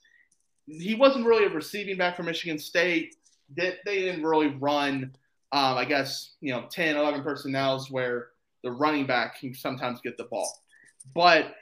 He 0.65 0.95
wasn't 0.95 1.25
really 1.25 1.45
a 1.45 1.49
receiving 1.49 1.97
back 1.97 2.15
for 2.15 2.23
Michigan 2.23 2.57
State. 2.57 3.15
They, 3.55 3.75
they 3.85 3.99
didn't 3.99 4.23
really 4.23 4.47
run, 4.47 5.15
um, 5.51 5.77
I 5.77 5.85
guess, 5.85 6.31
you 6.41 6.53
know, 6.53 6.65
10, 6.71 6.95
11 6.95 7.21
personnels 7.23 7.91
where 7.91 8.29
the 8.63 8.71
running 8.71 9.05
back 9.05 9.39
can 9.39 9.53
sometimes 9.53 9.99
get 10.01 10.17
the 10.17 10.23
ball. 10.23 10.51
But 11.13 11.53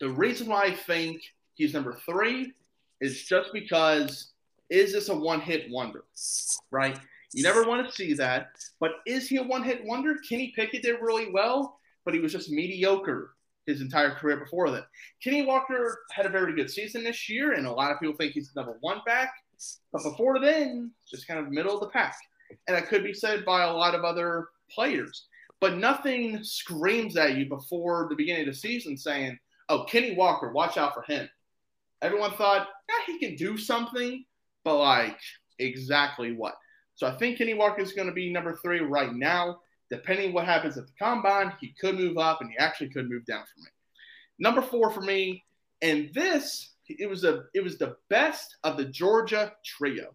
the 0.00 0.10
reason 0.10 0.48
why 0.48 0.64
I 0.64 0.74
think 0.74 1.22
he's 1.54 1.72
number 1.72 1.98
three 2.04 2.52
is 3.00 3.24
just 3.24 3.52
because 3.52 4.32
is 4.70 4.92
this 4.92 5.08
a 5.08 5.16
one 5.16 5.40
hit 5.40 5.70
wonder, 5.70 6.04
right? 6.70 6.98
You 7.32 7.42
never 7.42 7.64
want 7.64 7.86
to 7.86 7.92
see 7.92 8.14
that. 8.14 8.50
But 8.80 8.92
is 9.06 9.28
he 9.28 9.36
a 9.36 9.42
one 9.42 9.62
hit 9.62 9.84
wonder? 9.84 10.16
Kenny 10.28 10.52
Pickett 10.56 10.82
did 10.82 11.00
really 11.00 11.30
well 11.32 11.78
but 12.04 12.14
he 12.14 12.20
was 12.20 12.32
just 12.32 12.50
mediocre 12.50 13.34
his 13.66 13.80
entire 13.80 14.10
career 14.10 14.36
before 14.36 14.70
that. 14.70 14.86
Kenny 15.22 15.44
Walker 15.44 16.00
had 16.10 16.26
a 16.26 16.30
very 16.30 16.54
good 16.54 16.70
season 16.70 17.02
this 17.04 17.28
year, 17.28 17.52
and 17.52 17.66
a 17.66 17.72
lot 17.72 17.90
of 17.90 18.00
people 18.00 18.14
think 18.16 18.32
he's 18.32 18.54
number 18.54 18.76
one 18.80 19.00
back. 19.06 19.32
But 19.92 20.02
before 20.02 20.40
then, 20.40 20.90
just 21.08 21.26
kind 21.26 21.40
of 21.40 21.50
middle 21.50 21.74
of 21.74 21.80
the 21.80 21.88
pack. 21.88 22.16
And 22.68 22.76
that 22.76 22.88
could 22.88 23.02
be 23.02 23.14
said 23.14 23.44
by 23.44 23.64
a 23.64 23.72
lot 23.72 23.94
of 23.94 24.04
other 24.04 24.48
players. 24.70 25.26
But 25.60 25.78
nothing 25.78 26.42
screams 26.42 27.16
at 27.16 27.36
you 27.36 27.48
before 27.48 28.06
the 28.10 28.16
beginning 28.16 28.48
of 28.48 28.54
the 28.54 28.58
season 28.58 28.96
saying, 28.96 29.38
oh, 29.68 29.84
Kenny 29.84 30.14
Walker, 30.14 30.52
watch 30.52 30.76
out 30.76 30.92
for 30.92 31.02
him. 31.02 31.28
Everyone 32.02 32.32
thought, 32.32 32.68
yeah, 32.88 33.14
he 33.14 33.18
can 33.18 33.36
do 33.36 33.56
something, 33.56 34.24
but 34.62 34.76
like 34.76 35.18
exactly 35.58 36.34
what? 36.34 36.54
So 36.96 37.06
I 37.06 37.16
think 37.16 37.38
Kenny 37.38 37.54
Walker 37.54 37.80
is 37.80 37.92
going 37.92 38.08
to 38.08 38.14
be 38.14 38.30
number 38.30 38.58
three 38.62 38.80
right 38.80 39.14
now. 39.14 39.60
Depending 39.90 40.32
what 40.32 40.46
happens 40.46 40.76
at 40.76 40.86
the 40.86 40.92
combine, 40.98 41.52
he 41.60 41.74
could 41.80 41.96
move 41.96 42.18
up 42.18 42.40
and 42.40 42.50
he 42.50 42.56
actually 42.58 42.90
could 42.90 43.08
move 43.08 43.24
down 43.26 43.42
for 43.42 43.62
me. 43.62 43.68
Number 44.38 44.62
four 44.62 44.90
for 44.90 45.00
me, 45.00 45.44
and 45.82 46.10
this 46.14 46.74
it 46.88 47.08
was 47.08 47.24
a 47.24 47.44
it 47.54 47.62
was 47.62 47.78
the 47.78 47.96
best 48.10 48.56
of 48.64 48.76
the 48.76 48.84
Georgia 48.86 49.52
trio, 49.64 50.14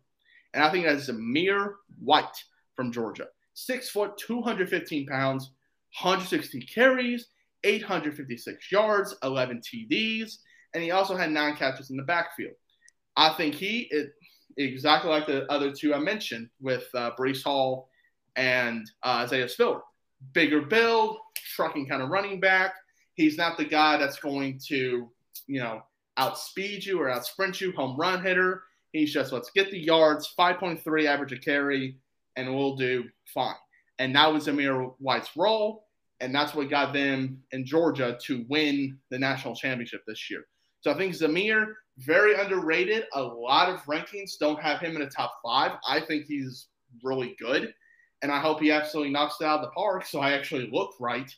and 0.54 0.64
I 0.64 0.72
think 0.72 0.86
that's 0.86 1.10
Zamir 1.10 1.74
White 2.00 2.26
from 2.76 2.92
Georgia, 2.92 3.28
six 3.54 3.90
foot, 3.90 4.18
215 4.18 5.08
pounds, 5.08 5.52
160 6.02 6.62
carries, 6.62 7.28
856 7.64 8.72
yards, 8.72 9.16
11 9.24 9.62
TDs, 9.62 10.38
and 10.74 10.84
he 10.84 10.92
also 10.92 11.16
had 11.16 11.32
nine 11.32 11.56
catches 11.56 11.90
in 11.90 11.98
the 11.98 12.04
backfield. 12.04 12.54
I 13.16 13.34
think 13.34 13.56
he 13.56 13.88
it, 13.92 14.12
exactly 14.58 15.10
like 15.10 15.28
the 15.28 15.50
other 15.52 15.72
two 15.72 15.94
I 15.94 16.00
mentioned 16.00 16.50
with 16.62 16.88
uh, 16.94 17.12
Breece 17.18 17.44
Hall 17.44 17.90
and 18.36 18.90
uh, 19.04 19.24
Isaiah 19.24 19.50
Spiller. 19.50 19.82
Bigger 20.34 20.62
build, 20.62 21.18
trucking 21.56 21.88
kind 21.88 22.02
of 22.02 22.10
running 22.10 22.40
back. 22.40 22.74
He's 23.14 23.38
not 23.38 23.58
the 23.58 23.66
guy 23.66 23.98
that's 23.98 24.20
going 24.20 24.60
to, 24.68 25.10
you 25.48 25.60
know, 25.60 25.82
outspeed 26.18 26.86
you 26.86 27.02
or 27.02 27.10
outsprint 27.10 27.60
you, 27.60 27.72
home 27.72 27.98
run 27.98 28.24
hitter. 28.24 28.64
He's 28.92 29.14
just 29.14 29.32
let's 29.32 29.52
get 29.52 29.72
the 29.72 29.80
yards, 29.80 30.34
5.3 30.38 31.06
average 31.06 31.32
a 31.32 31.38
carry, 31.38 31.98
and 32.36 32.54
we'll 32.54 32.76
do 32.76 33.06
fine. 33.34 33.56
And 34.00 34.16
that 34.16 34.32
was 34.32 34.48
Zamir 34.48 34.94
White's 35.00 35.36
role, 35.36 35.86
and 36.22 36.34
that's 36.34 36.56
what 36.56 36.70
got 36.70 36.94
them 36.94 37.42
in 37.52 37.66
Georgia 37.66 38.18
to 38.24 38.46
win 38.50 38.98
the 39.12 39.20
national 39.20 39.56
championship 39.56 40.02
this 40.08 40.30
year. 40.30 40.46
So 40.82 40.92
I 40.92 40.98
think 40.98 41.14
Zamir, 41.14 41.74
very 41.98 42.40
underrated. 42.40 43.06
A 43.14 43.22
lot 43.22 43.70
of 43.70 43.82
rankings 43.82 44.38
don't 44.40 44.62
have 44.62 44.80
him 44.80 44.96
in 44.96 45.02
the 45.02 45.10
top 45.10 45.34
five. 45.44 45.74
I 45.88 46.00
think 46.00 46.26
he's 46.26 46.68
really 47.04 47.36
good, 47.40 47.74
and 48.22 48.32
I 48.32 48.40
hope 48.40 48.60
he 48.60 48.72
absolutely 48.72 49.12
knocks 49.12 49.38
it 49.40 49.46
out 49.46 49.60
of 49.60 49.66
the 49.66 49.72
park. 49.72 50.06
So 50.06 50.20
I 50.20 50.32
actually 50.32 50.70
look 50.72 50.96
right 51.00 51.34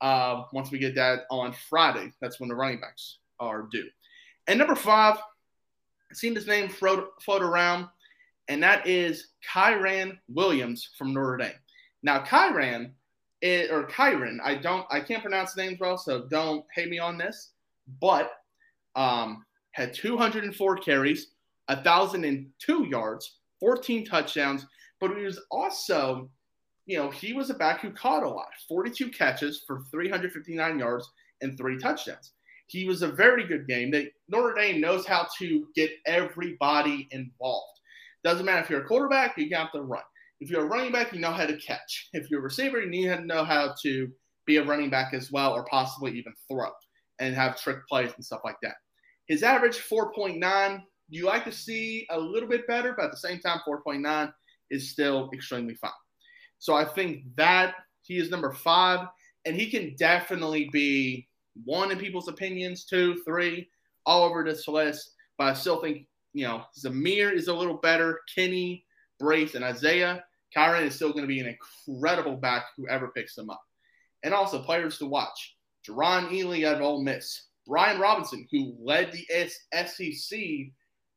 uh, 0.00 0.44
once 0.52 0.70
we 0.70 0.78
get 0.78 0.94
that 0.94 1.20
on 1.30 1.54
Friday. 1.68 2.12
That's 2.20 2.40
when 2.40 2.48
the 2.48 2.54
running 2.54 2.80
backs 2.80 3.18
are 3.38 3.68
due. 3.70 3.88
And 4.46 4.58
number 4.58 4.74
five, 4.74 5.16
I've 6.10 6.16
seen 6.16 6.34
this 6.34 6.46
name 6.46 6.68
float, 6.68 7.10
float 7.22 7.42
around, 7.42 7.88
and 8.48 8.62
that 8.62 8.86
is 8.86 9.28
Kyren 9.50 10.18
Williams 10.28 10.90
from 10.98 11.14
Notre 11.14 11.36
Dame. 11.36 11.52
Now, 12.02 12.20
Kyren, 12.24 12.92
it, 13.40 13.70
or 13.70 13.86
Kyren, 13.86 14.38
I 14.42 14.56
don't, 14.56 14.86
I 14.90 15.00
can't 15.00 15.22
pronounce 15.22 15.54
the 15.54 15.62
names 15.62 15.78
well, 15.80 15.96
so 15.96 16.26
don't 16.28 16.64
hate 16.74 16.88
me 16.88 16.98
on 16.98 17.16
this, 17.16 17.50
but 18.00 18.32
um, 18.96 19.44
had 19.72 19.94
204 19.94 20.76
carries, 20.78 21.28
1,002 21.66 22.86
yards, 22.86 23.38
14 23.60 24.04
touchdowns, 24.04 24.66
but 25.02 25.18
he 25.18 25.24
was 25.24 25.40
also, 25.50 26.30
you 26.86 26.96
know, 26.96 27.10
he 27.10 27.32
was 27.32 27.50
a 27.50 27.54
back 27.54 27.80
who 27.80 27.90
caught 27.90 28.22
a 28.22 28.28
lot 28.28 28.46
42 28.68 29.08
catches 29.10 29.64
for 29.66 29.82
359 29.90 30.78
yards 30.78 31.10
and 31.40 31.58
three 31.58 31.76
touchdowns. 31.76 32.34
He 32.68 32.86
was 32.86 33.02
a 33.02 33.08
very 33.08 33.44
good 33.44 33.66
game. 33.66 33.90
They, 33.90 34.12
Notre 34.28 34.54
Dame 34.54 34.80
knows 34.80 35.04
how 35.04 35.26
to 35.40 35.66
get 35.74 35.90
everybody 36.06 37.08
involved. 37.10 37.80
Doesn't 38.22 38.46
matter 38.46 38.62
if 38.62 38.70
you're 38.70 38.84
a 38.84 38.86
quarterback, 38.86 39.36
you 39.36 39.54
have 39.56 39.72
to 39.72 39.82
run. 39.82 40.02
If 40.40 40.50
you're 40.50 40.62
a 40.62 40.68
running 40.68 40.92
back, 40.92 41.12
you 41.12 41.18
know 41.18 41.32
how 41.32 41.46
to 41.46 41.56
catch. 41.56 42.08
If 42.12 42.30
you're 42.30 42.40
a 42.40 42.44
receiver, 42.44 42.80
you 42.80 42.88
need 42.88 43.06
to 43.06 43.26
know 43.26 43.44
how 43.44 43.74
to 43.82 44.08
be 44.46 44.58
a 44.58 44.64
running 44.64 44.88
back 44.88 45.14
as 45.14 45.32
well, 45.32 45.52
or 45.52 45.64
possibly 45.64 46.12
even 46.12 46.32
throw 46.48 46.70
and 47.18 47.34
have 47.34 47.60
trick 47.60 47.78
plays 47.88 48.12
and 48.14 48.24
stuff 48.24 48.42
like 48.44 48.56
that. 48.62 48.76
His 49.26 49.42
average 49.42 49.78
4.9. 49.78 50.80
You 51.08 51.26
like 51.26 51.44
to 51.44 51.52
see 51.52 52.06
a 52.10 52.18
little 52.18 52.48
bit 52.48 52.68
better, 52.68 52.94
but 52.96 53.06
at 53.06 53.10
the 53.10 53.16
same 53.16 53.40
time, 53.40 53.58
4.9 53.66 54.32
is 54.72 54.90
still 54.90 55.30
extremely 55.32 55.74
fine. 55.74 55.92
So 56.58 56.74
I 56.74 56.84
think 56.84 57.24
that 57.36 57.74
he 58.02 58.18
is 58.18 58.30
number 58.30 58.52
five, 58.52 59.06
and 59.44 59.54
he 59.54 59.70
can 59.70 59.94
definitely 59.96 60.68
be 60.72 61.28
one 61.64 61.92
in 61.92 61.98
people's 61.98 62.28
opinions, 62.28 62.84
two, 62.84 63.22
three, 63.24 63.68
all 64.06 64.24
over 64.24 64.42
this 64.42 64.66
list. 64.66 65.12
But 65.38 65.44
I 65.44 65.54
still 65.54 65.80
think, 65.80 66.06
you 66.32 66.46
know, 66.46 66.64
Zamir 66.76 67.32
is 67.32 67.48
a 67.48 67.54
little 67.54 67.76
better. 67.76 68.20
Kenny, 68.34 68.84
Breece, 69.20 69.54
and 69.54 69.64
Isaiah. 69.64 70.24
Kyren 70.56 70.86
is 70.86 70.94
still 70.94 71.12
going 71.12 71.22
to 71.22 71.28
be 71.28 71.40
an 71.40 71.56
incredible 71.88 72.36
back, 72.36 72.64
whoever 72.76 73.08
picks 73.08 73.34
them 73.34 73.50
up. 73.50 73.62
And 74.22 74.34
also 74.34 74.62
players 74.62 74.98
to 74.98 75.06
watch. 75.06 75.56
Jerrion 75.88 76.30
Ealy 76.30 76.64
at 76.64 76.80
Ole 76.80 77.02
Miss. 77.02 77.48
Brian 77.66 78.00
Robinson, 78.00 78.46
who 78.50 78.74
led 78.80 79.12
the 79.12 79.48
SEC 79.86 80.38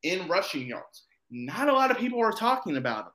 in 0.03 0.27
rushing 0.27 0.67
yards. 0.67 1.03
Not 1.31 1.69
a 1.69 1.73
lot 1.73 1.91
of 1.91 1.97
people 1.97 2.21
are 2.21 2.31
talking 2.31 2.77
about 2.77 3.05
him. 3.05 3.11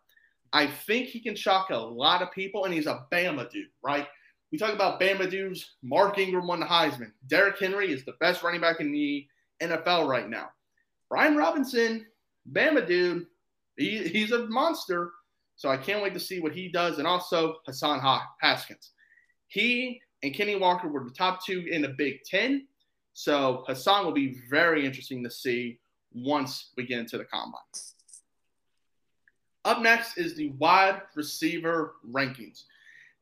I 0.53 0.66
think 0.66 1.09
he 1.09 1.20
can 1.20 1.36
shock 1.36 1.70
a 1.70 1.76
lot 1.76 2.22
of 2.22 2.32
people, 2.32 2.64
and 2.64 2.74
he's 2.74 2.86
a 2.86 3.07
Bama 3.12 3.48
dude, 3.51 3.68
right? 3.82 4.07
We 4.51 4.59
talk 4.59 4.74
about 4.74 5.01
Bama 5.01 5.30
dudes. 5.30 5.76
Mark 5.82 6.18
Ingram 6.18 6.46
won 6.46 6.61
the 6.61 6.66
Heisman. 6.66 7.12
Derrick 7.28 7.59
Henry 7.59 7.92
is 7.92 8.05
the 8.05 8.14
best 8.20 8.42
running 8.42 8.61
back 8.61 8.80
in 8.80 8.90
the 8.90 9.26
NFL 9.62 10.09
right 10.09 10.28
now. 10.28 10.51
Brian 11.09 11.36
Robinson, 11.36 12.07
Bama 12.53 12.86
dude, 12.86 13.26
he, 13.76 14.09
he's 14.09 14.32
a 14.32 14.46
monster. 14.46 15.12
So 15.57 15.68
I 15.68 15.76
can't 15.76 16.03
wait 16.03 16.14
to 16.14 16.20
see 16.20 16.40
what 16.40 16.55
he 16.55 16.68
does. 16.68 16.98
And 16.98 17.07
also 17.07 17.57
Hassan 17.66 18.01
Haskins. 18.40 18.92
He 19.48 20.01
and 20.22 20.34
Kenny 20.34 20.57
Walker 20.57 20.88
were 20.88 21.05
the 21.05 21.11
top 21.11 21.44
two 21.44 21.66
in 21.70 21.82
the 21.82 21.88
Big 21.88 22.22
Ten. 22.24 22.66
So 23.12 23.64
Hassan 23.66 24.05
will 24.05 24.12
be 24.12 24.38
very 24.48 24.86
interesting 24.86 25.22
to 25.24 25.30
see 25.30 25.78
once 26.12 26.70
we 26.76 26.86
get 26.86 26.98
into 26.98 27.18
the 27.18 27.24
combine. 27.24 27.61
Up 29.65 29.83
next 29.83 30.17
is 30.17 30.35
the 30.35 30.51
wide 30.59 31.03
receiver 31.15 31.95
rankings. 32.11 32.65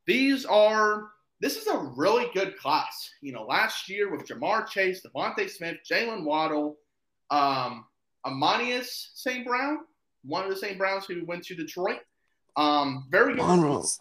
These 0.05 0.45
are 0.45 1.09
this 1.41 1.57
is 1.57 1.67
a 1.67 1.77
really 1.95 2.27
good 2.33 2.57
class. 2.57 3.09
You 3.21 3.31
know, 3.31 3.43
last 3.43 3.89
year 3.89 4.11
with 4.11 4.27
Ja'Marr 4.27 4.67
Chase, 4.67 5.01
DeVonta 5.05 5.49
Smith, 5.49 5.77
Jaylen 5.89 6.23
Waddle, 6.23 6.77
um, 7.29 7.85
Amanius 8.25 9.11
St. 9.15 9.45
Brown, 9.45 9.79
one 10.23 10.43
of 10.43 10.49
the 10.49 10.57
St. 10.57 10.77
Browns 10.77 11.05
who 11.05 11.25
went 11.25 11.43
to 11.45 11.55
Detroit. 11.55 11.99
Um, 12.57 13.07
very 13.09 13.35
good 13.35 13.43
class. 13.43 13.97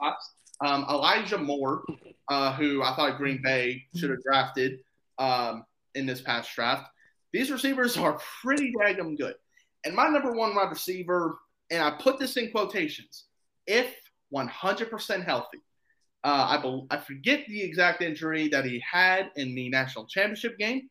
Um, 0.61 0.85
Elijah 0.91 1.39
Moore, 1.39 1.85
uh, 2.29 2.53
who 2.55 2.83
I 2.83 2.95
thought 2.97 3.19
Green 3.19 3.41
Bay 3.43 3.85
should 3.95 4.11
have 4.11 4.23
drafted 4.23 4.81
um, 5.19 5.65
in 5.95 6.07
this 6.07 6.21
past 6.21 6.53
draft. 6.55 6.91
These 7.33 7.53
receivers 7.53 7.97
are 7.97 8.19
pretty 8.43 8.73
daggum 8.73 9.17
good. 9.17 9.35
And 9.85 9.95
my 9.95 10.09
number 10.09 10.33
one 10.33 10.57
wide 10.57 10.71
receiver, 10.71 11.39
and 11.71 11.83
I 11.83 11.91
put 11.91 12.19
this 12.19 12.37
in 12.37 12.51
quotations, 12.51 13.25
if 13.67 13.95
100% 14.35 15.25
healthy, 15.25 15.59
uh, 16.25 16.59
I, 16.59 16.63
be- 16.63 16.87
I 16.91 16.99
forget 16.99 17.45
the 17.49 17.63
exact 17.63 18.03
injury 18.03 18.49
that 18.49 18.65
he 18.65 18.83
had 18.91 19.31
in 19.37 19.55
the 19.55 19.69
national 19.69 20.07
championship 20.07 20.59
game, 20.59 20.89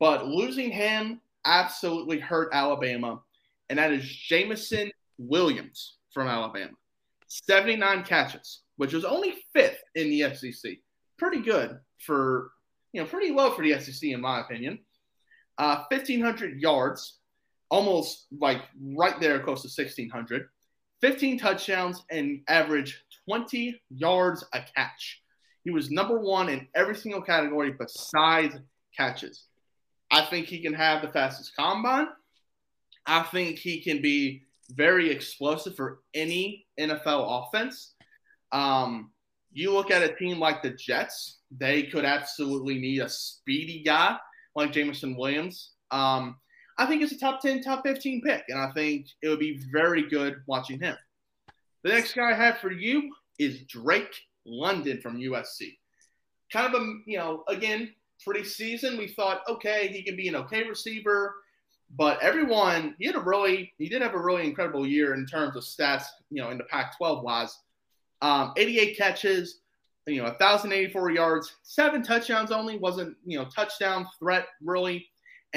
but 0.00 0.26
losing 0.26 0.70
him 0.70 1.20
absolutely 1.44 2.18
hurt 2.18 2.50
Alabama, 2.52 3.20
and 3.68 3.78
that 3.78 3.92
is 3.92 4.04
Jameson 4.04 4.90
Williams 5.18 5.96
from 6.12 6.28
Alabama. 6.28 6.72
79 7.28 8.04
catches, 8.04 8.62
which 8.76 8.92
was 8.92 9.04
only 9.04 9.34
fifth 9.52 9.82
in 9.94 10.08
the 10.08 10.34
SEC. 10.34 10.72
Pretty 11.18 11.40
good 11.40 11.78
for, 11.98 12.50
you 12.92 13.00
know, 13.00 13.06
pretty 13.06 13.32
low 13.32 13.50
for 13.50 13.62
the 13.62 13.78
SEC, 13.78 14.10
in 14.10 14.20
my 14.20 14.40
opinion. 14.40 14.78
Uh, 15.58 15.84
1,500 15.90 16.60
yards, 16.60 17.17
almost 17.70 18.26
like 18.38 18.62
right 18.80 19.20
there 19.20 19.40
close 19.40 19.62
to 19.62 19.68
1,600. 19.68 20.48
15 21.00 21.38
touchdowns 21.38 22.02
and 22.10 22.40
average 22.48 23.04
20 23.28 23.80
yards 23.90 24.44
a 24.52 24.60
catch. 24.74 25.22
He 25.64 25.70
was 25.70 25.90
number 25.90 26.18
one 26.18 26.48
in 26.48 26.66
every 26.74 26.96
single 26.96 27.22
category 27.22 27.72
besides 27.72 28.56
catches. 28.96 29.44
I 30.10 30.22
think 30.22 30.46
he 30.46 30.60
can 30.60 30.72
have 30.72 31.02
the 31.02 31.08
fastest 31.08 31.54
combine. 31.54 32.08
I 33.06 33.22
think 33.22 33.58
he 33.58 33.80
can 33.80 34.02
be 34.02 34.42
very 34.70 35.10
explosive 35.10 35.76
for 35.76 36.00
any 36.14 36.66
NFL 36.78 37.46
offense. 37.46 37.94
Um, 38.52 39.10
you 39.52 39.72
look 39.72 39.90
at 39.90 40.02
a 40.02 40.14
team 40.14 40.38
like 40.38 40.62
the 40.62 40.70
Jets, 40.70 41.38
they 41.50 41.84
could 41.84 42.04
absolutely 42.04 42.78
need 42.78 43.00
a 43.00 43.08
speedy 43.08 43.82
guy 43.82 44.16
like 44.54 44.72
Jameson 44.72 45.16
Williams. 45.16 45.72
Um, 45.90 46.36
I 46.78 46.86
think 46.86 47.02
it's 47.02 47.12
a 47.12 47.18
top 47.18 47.40
10, 47.40 47.62
top 47.62 47.82
15 47.84 48.22
pick, 48.22 48.44
and 48.48 48.58
I 48.58 48.70
think 48.70 49.06
it 49.20 49.28
would 49.28 49.40
be 49.40 49.60
very 49.72 50.08
good 50.08 50.42
watching 50.46 50.78
him. 50.78 50.96
The 51.82 51.90
next 51.90 52.14
guy 52.14 52.30
I 52.30 52.34
have 52.34 52.58
for 52.58 52.70
you 52.70 53.12
is 53.38 53.62
Drake 53.62 54.14
London 54.46 55.00
from 55.00 55.18
USC. 55.18 55.76
Kind 56.52 56.72
of 56.74 56.80
a, 56.80 56.84
you 57.06 57.18
know, 57.18 57.44
again, 57.48 57.92
pretty 58.24 58.44
seasoned. 58.44 58.98
We 58.98 59.08
thought, 59.08 59.42
okay, 59.48 59.88
he 59.88 60.02
can 60.02 60.16
be 60.16 60.28
an 60.28 60.36
okay 60.36 60.64
receiver, 60.64 61.34
but 61.96 62.22
everyone, 62.22 62.94
he 62.98 63.06
had 63.06 63.16
a 63.16 63.20
really, 63.20 63.72
he 63.78 63.88
did 63.88 64.02
have 64.02 64.14
a 64.14 64.22
really 64.22 64.44
incredible 64.44 64.86
year 64.86 65.14
in 65.14 65.26
terms 65.26 65.56
of 65.56 65.64
stats, 65.64 66.04
you 66.30 66.40
know, 66.42 66.50
in 66.50 66.58
the 66.58 66.64
Pac 66.64 66.96
12 66.96 67.24
wise. 67.24 67.58
Um, 68.22 68.52
88 68.56 68.96
catches, 68.96 69.60
you 70.06 70.18
know, 70.18 70.24
1,084 70.24 71.10
yards, 71.10 71.56
seven 71.62 72.02
touchdowns 72.02 72.50
only, 72.50 72.78
wasn't, 72.78 73.16
you 73.24 73.38
know, 73.38 73.46
touchdown 73.46 74.06
threat 74.18 74.46
really, 74.60 75.06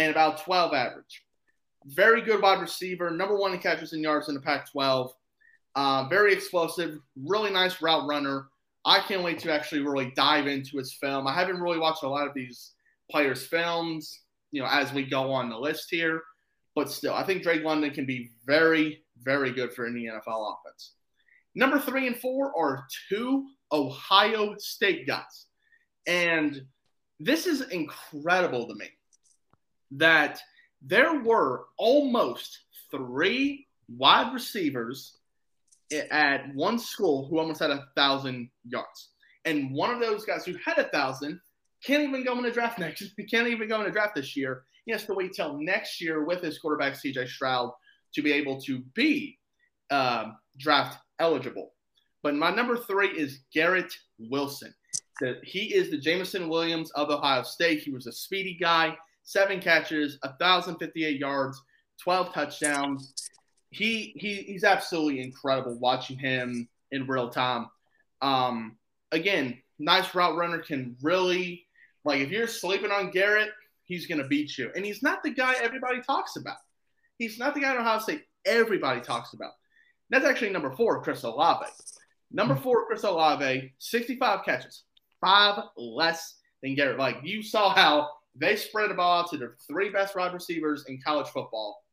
and 0.01 0.11
about 0.11 0.43
12 0.43 0.73
average. 0.73 1.23
Very 1.85 2.21
good 2.21 2.41
wide 2.41 2.61
receiver, 2.61 3.11
number 3.11 3.37
one 3.37 3.53
in 3.53 3.59
catches 3.59 3.93
and 3.93 4.01
yards 4.01 4.29
in 4.29 4.35
the 4.35 4.41
Pac 4.41 4.71
12. 4.71 5.13
Uh, 5.75 6.07
very 6.09 6.33
explosive, 6.33 6.97
really 7.15 7.51
nice 7.51 7.81
route 7.81 8.07
runner. 8.07 8.47
I 8.83 8.99
can't 8.99 9.23
wait 9.23 9.39
to 9.39 9.53
actually 9.53 9.81
really 9.81 10.11
dive 10.15 10.47
into 10.47 10.77
his 10.77 10.93
film. 10.93 11.27
I 11.27 11.33
haven't 11.33 11.61
really 11.61 11.77
watched 11.77 12.03
a 12.03 12.09
lot 12.09 12.27
of 12.27 12.33
these 12.33 12.71
players' 13.09 13.45
films, 13.45 14.21
you 14.51 14.61
know, 14.61 14.67
as 14.69 14.91
we 14.91 15.03
go 15.03 15.31
on 15.31 15.49
the 15.49 15.57
list 15.57 15.87
here, 15.89 16.21
but 16.75 16.89
still, 16.89 17.13
I 17.13 17.23
think 17.23 17.43
Drake 17.43 17.63
London 17.63 17.91
can 17.91 18.05
be 18.05 18.31
very, 18.45 19.03
very 19.21 19.51
good 19.51 19.73
for 19.73 19.85
any 19.85 20.05
NFL 20.05 20.55
offense. 20.55 20.93
Number 21.53 21.79
three 21.79 22.07
and 22.07 22.17
four 22.17 22.51
are 22.57 22.85
two 23.09 23.45
Ohio 23.71 24.55
State 24.57 25.05
guys. 25.05 25.45
And 26.07 26.61
this 27.19 27.45
is 27.45 27.61
incredible 27.61 28.67
to 28.67 28.75
me 28.75 28.87
that 29.91 30.39
there 30.81 31.19
were 31.21 31.65
almost 31.77 32.59
three 32.89 33.67
wide 33.87 34.33
receivers 34.33 35.17
at 36.11 36.53
one 36.55 36.79
school 36.79 37.27
who 37.27 37.39
almost 37.39 37.59
had 37.59 37.71
a 37.71 37.85
thousand 37.95 38.49
yards. 38.63 39.09
And 39.45 39.73
one 39.73 39.91
of 39.91 39.99
those 39.99 40.25
guys 40.25 40.45
who 40.45 40.55
had 40.63 40.77
a 40.77 40.89
thousand 40.89 41.39
can't 41.83 42.03
even 42.03 42.23
go 42.23 42.37
in 42.37 42.43
the 42.43 42.51
draft 42.51 42.79
next. 42.79 43.03
He 43.17 43.23
can't 43.31 43.47
even 43.47 43.67
go 43.67 43.79
in 43.79 43.85
the 43.85 43.91
draft 43.91 44.15
this 44.15 44.35
year. 44.35 44.63
He 44.85 44.91
has 44.91 45.05
to 45.05 45.13
wait 45.13 45.33
till 45.33 45.59
next 45.61 46.01
year 46.01 46.23
with 46.23 46.41
his 46.41 46.59
quarterback 46.59 46.93
CJ 46.93 47.27
Stroud 47.27 47.71
to 48.13 48.21
be 48.21 48.31
able 48.31 48.59
to 48.61 48.79
be 48.93 49.37
uh, 49.89 50.25
draft 50.57 50.97
eligible. 51.19 51.73
But 52.23 52.35
my 52.35 52.51
number 52.53 52.77
three 52.77 53.09
is 53.09 53.39
Garrett 53.53 53.93
Wilson. 54.19 54.73
He 55.43 55.73
is 55.73 55.91
the 55.91 55.97
Jameson 55.97 56.49
Williams 56.49 56.89
of 56.91 57.09
Ohio 57.09 57.43
State. 57.43 57.81
He 57.81 57.91
was 57.91 58.07
a 58.07 58.11
speedy 58.11 58.57
guy, 58.59 58.97
seven 59.23 59.59
catches, 59.59 60.17
1,058 60.23 61.19
yards, 61.19 61.61
12 62.01 62.33
touchdowns. 62.33 63.13
He, 63.69 64.13
he 64.17 64.35
he's 64.43 64.63
absolutely 64.63 65.21
incredible 65.21 65.77
watching 65.79 66.17
him 66.17 66.67
in 66.91 67.07
real 67.07 67.29
time. 67.29 67.67
Um, 68.21 68.77
again, 69.11 69.61
nice 69.79 70.13
route 70.13 70.35
runner 70.35 70.59
can 70.59 70.95
really 71.01 71.65
like 72.03 72.19
if 72.19 72.31
you're 72.31 72.47
sleeping 72.47 72.91
on 72.91 73.11
Garrett, 73.11 73.51
he's 73.85 74.07
gonna 74.07 74.27
beat 74.27 74.57
you. 74.57 74.71
And 74.75 74.85
he's 74.85 75.01
not 75.01 75.23
the 75.23 75.29
guy 75.29 75.55
everybody 75.61 76.01
talks 76.01 76.35
about. 76.35 76.57
He's 77.17 77.39
not 77.39 77.53
the 77.53 77.61
guy 77.61 77.71
in 77.71 77.77
Ohio 77.77 77.99
State 77.99 78.23
everybody 78.45 79.01
talks 79.01 79.33
about. 79.33 79.51
That's 80.09 80.25
actually 80.25 80.49
number 80.49 80.71
four, 80.71 81.01
Chris 81.01 81.23
Olave. 81.23 81.67
Number 82.31 82.55
four, 82.55 82.85
Chris 82.85 83.03
Olave, 83.03 83.73
65 83.77 84.45
catches, 84.45 84.83
five 85.19 85.63
less 85.75 86.35
than 86.63 86.75
Garrett. 86.75 86.97
Like 86.97 87.17
you 87.23 87.43
saw 87.43 87.73
how 87.73 88.09
they 88.35 88.55
spread 88.55 88.89
the 88.89 88.95
ball 88.95 89.27
to 89.27 89.37
the 89.37 89.53
three 89.67 89.89
best 89.89 90.15
wide 90.15 90.33
receivers 90.33 90.85
in 90.87 91.01
college 91.01 91.27
football, 91.27 91.83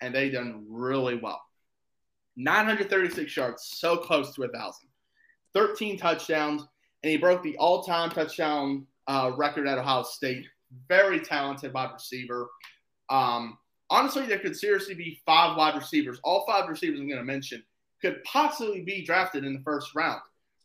and 0.00 0.14
they 0.14 0.30
done 0.30 0.66
really 0.68 1.16
well. 1.16 1.40
936 2.36 3.36
yards, 3.36 3.68
so 3.74 3.96
close 3.96 4.34
to 4.34 4.44
a 4.44 4.48
thousand. 4.48 4.88
13 5.54 5.98
touchdowns, 5.98 6.62
and 7.02 7.10
he 7.10 7.16
broke 7.16 7.42
the 7.42 7.56
all-time 7.56 8.10
touchdown 8.10 8.86
uh, 9.08 9.32
record 9.36 9.66
at 9.66 9.78
Ohio 9.78 10.02
State. 10.02 10.46
Very 10.88 11.20
talented 11.20 11.72
wide 11.72 11.92
receiver. 11.92 12.48
Um, 13.08 13.58
honestly, 13.90 14.26
there 14.26 14.38
could 14.38 14.56
seriously 14.56 14.94
be 14.94 15.20
five 15.24 15.56
wide 15.56 15.74
receivers. 15.74 16.20
All 16.22 16.44
five 16.46 16.68
receivers 16.68 17.00
I'm 17.00 17.08
going 17.08 17.18
to 17.18 17.24
mention 17.24 17.62
could 18.02 18.22
possibly 18.24 18.82
be 18.82 19.04
drafted 19.04 19.44
in 19.44 19.54
the 19.54 19.62
first 19.62 19.94
round. 19.94 20.20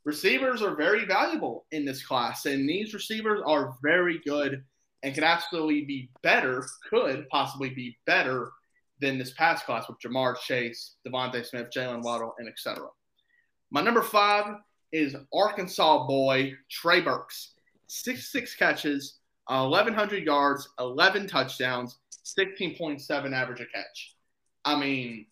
Receivers 0.06 0.62
are 0.62 0.76
very 0.76 1.06
valuable 1.06 1.66
in 1.72 1.86
this 1.86 2.06
class, 2.06 2.46
and 2.46 2.68
these 2.68 2.94
receivers 2.94 3.42
are 3.46 3.78
very 3.82 4.20
good 4.26 4.64
and 5.04 5.14
can 5.14 5.24
absolutely 5.24 5.84
be 5.84 6.10
better, 6.22 6.66
could 6.90 7.28
possibly 7.30 7.70
be 7.70 7.98
better 8.06 8.52
than 9.00 9.18
this 9.18 9.34
past 9.34 9.66
class 9.66 9.88
with 9.88 10.00
Ja'Marr 10.00 10.38
Chase, 10.40 10.96
DeVonta 11.06 11.46
Smith, 11.46 11.68
Jaylen 11.76 12.02
Waddle, 12.02 12.34
and 12.40 12.48
etc. 12.48 12.88
My 13.70 13.82
number 13.82 14.02
five 14.02 14.56
is 14.92 15.16
Arkansas 15.34 16.08
boy 16.08 16.54
Trey 16.70 17.02
Burks. 17.02 17.54
Six 17.88 18.32
six 18.32 18.56
catches, 18.56 19.20
1,100 19.48 20.24
yards, 20.24 20.70
11 20.80 21.28
touchdowns, 21.28 21.98
16.7 22.26 23.34
average 23.34 23.60
a 23.60 23.66
catch. 23.66 24.16
I 24.64 24.80
mean, 24.80 25.26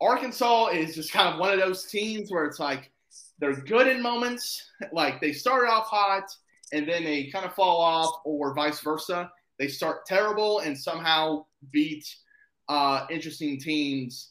Arkansas 0.00 0.68
is 0.68 0.94
just 0.94 1.12
kind 1.12 1.28
of 1.28 1.38
one 1.38 1.52
of 1.52 1.60
those 1.60 1.84
teams 1.84 2.30
where 2.30 2.46
it's 2.46 2.58
like 2.58 2.90
they're 3.38 3.52
good 3.52 3.86
in 3.86 4.00
moments, 4.00 4.70
like 4.92 5.20
they 5.20 5.32
start 5.32 5.68
off 5.68 5.86
hot 5.86 6.24
and 6.72 6.88
then 6.88 7.04
they 7.04 7.30
kind 7.30 7.44
of 7.44 7.54
fall 7.54 7.80
off, 7.80 8.20
or 8.24 8.54
vice 8.54 8.80
versa. 8.80 9.30
They 9.58 9.68
start 9.68 10.06
terrible 10.06 10.60
and 10.60 10.78
somehow 10.78 11.44
beat 11.70 12.06
uh, 12.68 13.06
interesting 13.10 13.60
teams 13.60 14.30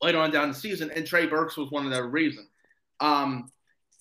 later 0.00 0.18
on 0.18 0.30
down 0.30 0.48
the 0.48 0.54
season. 0.54 0.90
And 0.90 1.06
Trey 1.06 1.26
Burks 1.26 1.56
was 1.56 1.70
one 1.70 1.84
of 1.84 1.92
the 1.92 2.04
reasons. 2.04 2.48
Um, 3.00 3.50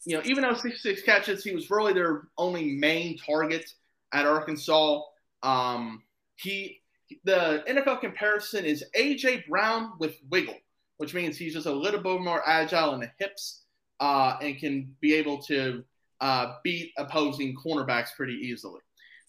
you 0.05 0.15
know, 0.15 0.21
even 0.25 0.43
though 0.43 0.53
66 0.53 1.01
catches, 1.01 1.43
he 1.43 1.53
was 1.53 1.69
really 1.69 1.93
their 1.93 2.27
only 2.37 2.73
main 2.73 3.17
target 3.17 3.69
at 4.13 4.25
Arkansas. 4.25 5.01
Um, 5.43 6.03
he 6.35 6.81
the 7.23 7.63
NFL 7.67 8.01
comparison 8.01 8.65
is 8.65 8.83
AJ 8.95 9.47
Brown 9.47 9.93
with 9.97 10.17
wiggle 10.29 10.57
which 10.97 11.13
means 11.13 11.37
he's 11.37 11.53
just 11.53 11.67
a 11.67 11.71
little 11.71 12.01
bit 12.01 12.21
more 12.21 12.47
agile 12.47 12.93
in 12.93 12.99
the 12.99 13.11
hips 13.17 13.61
uh, 13.99 14.35
and 14.41 14.57
can 14.57 14.93
be 14.99 15.13
able 15.13 15.41
to 15.43 15.83
uh, 16.21 16.53
beat 16.63 16.91
opposing 16.97 17.55
cornerbacks 17.55 18.09
pretty 18.15 18.33
easily. 18.33 18.81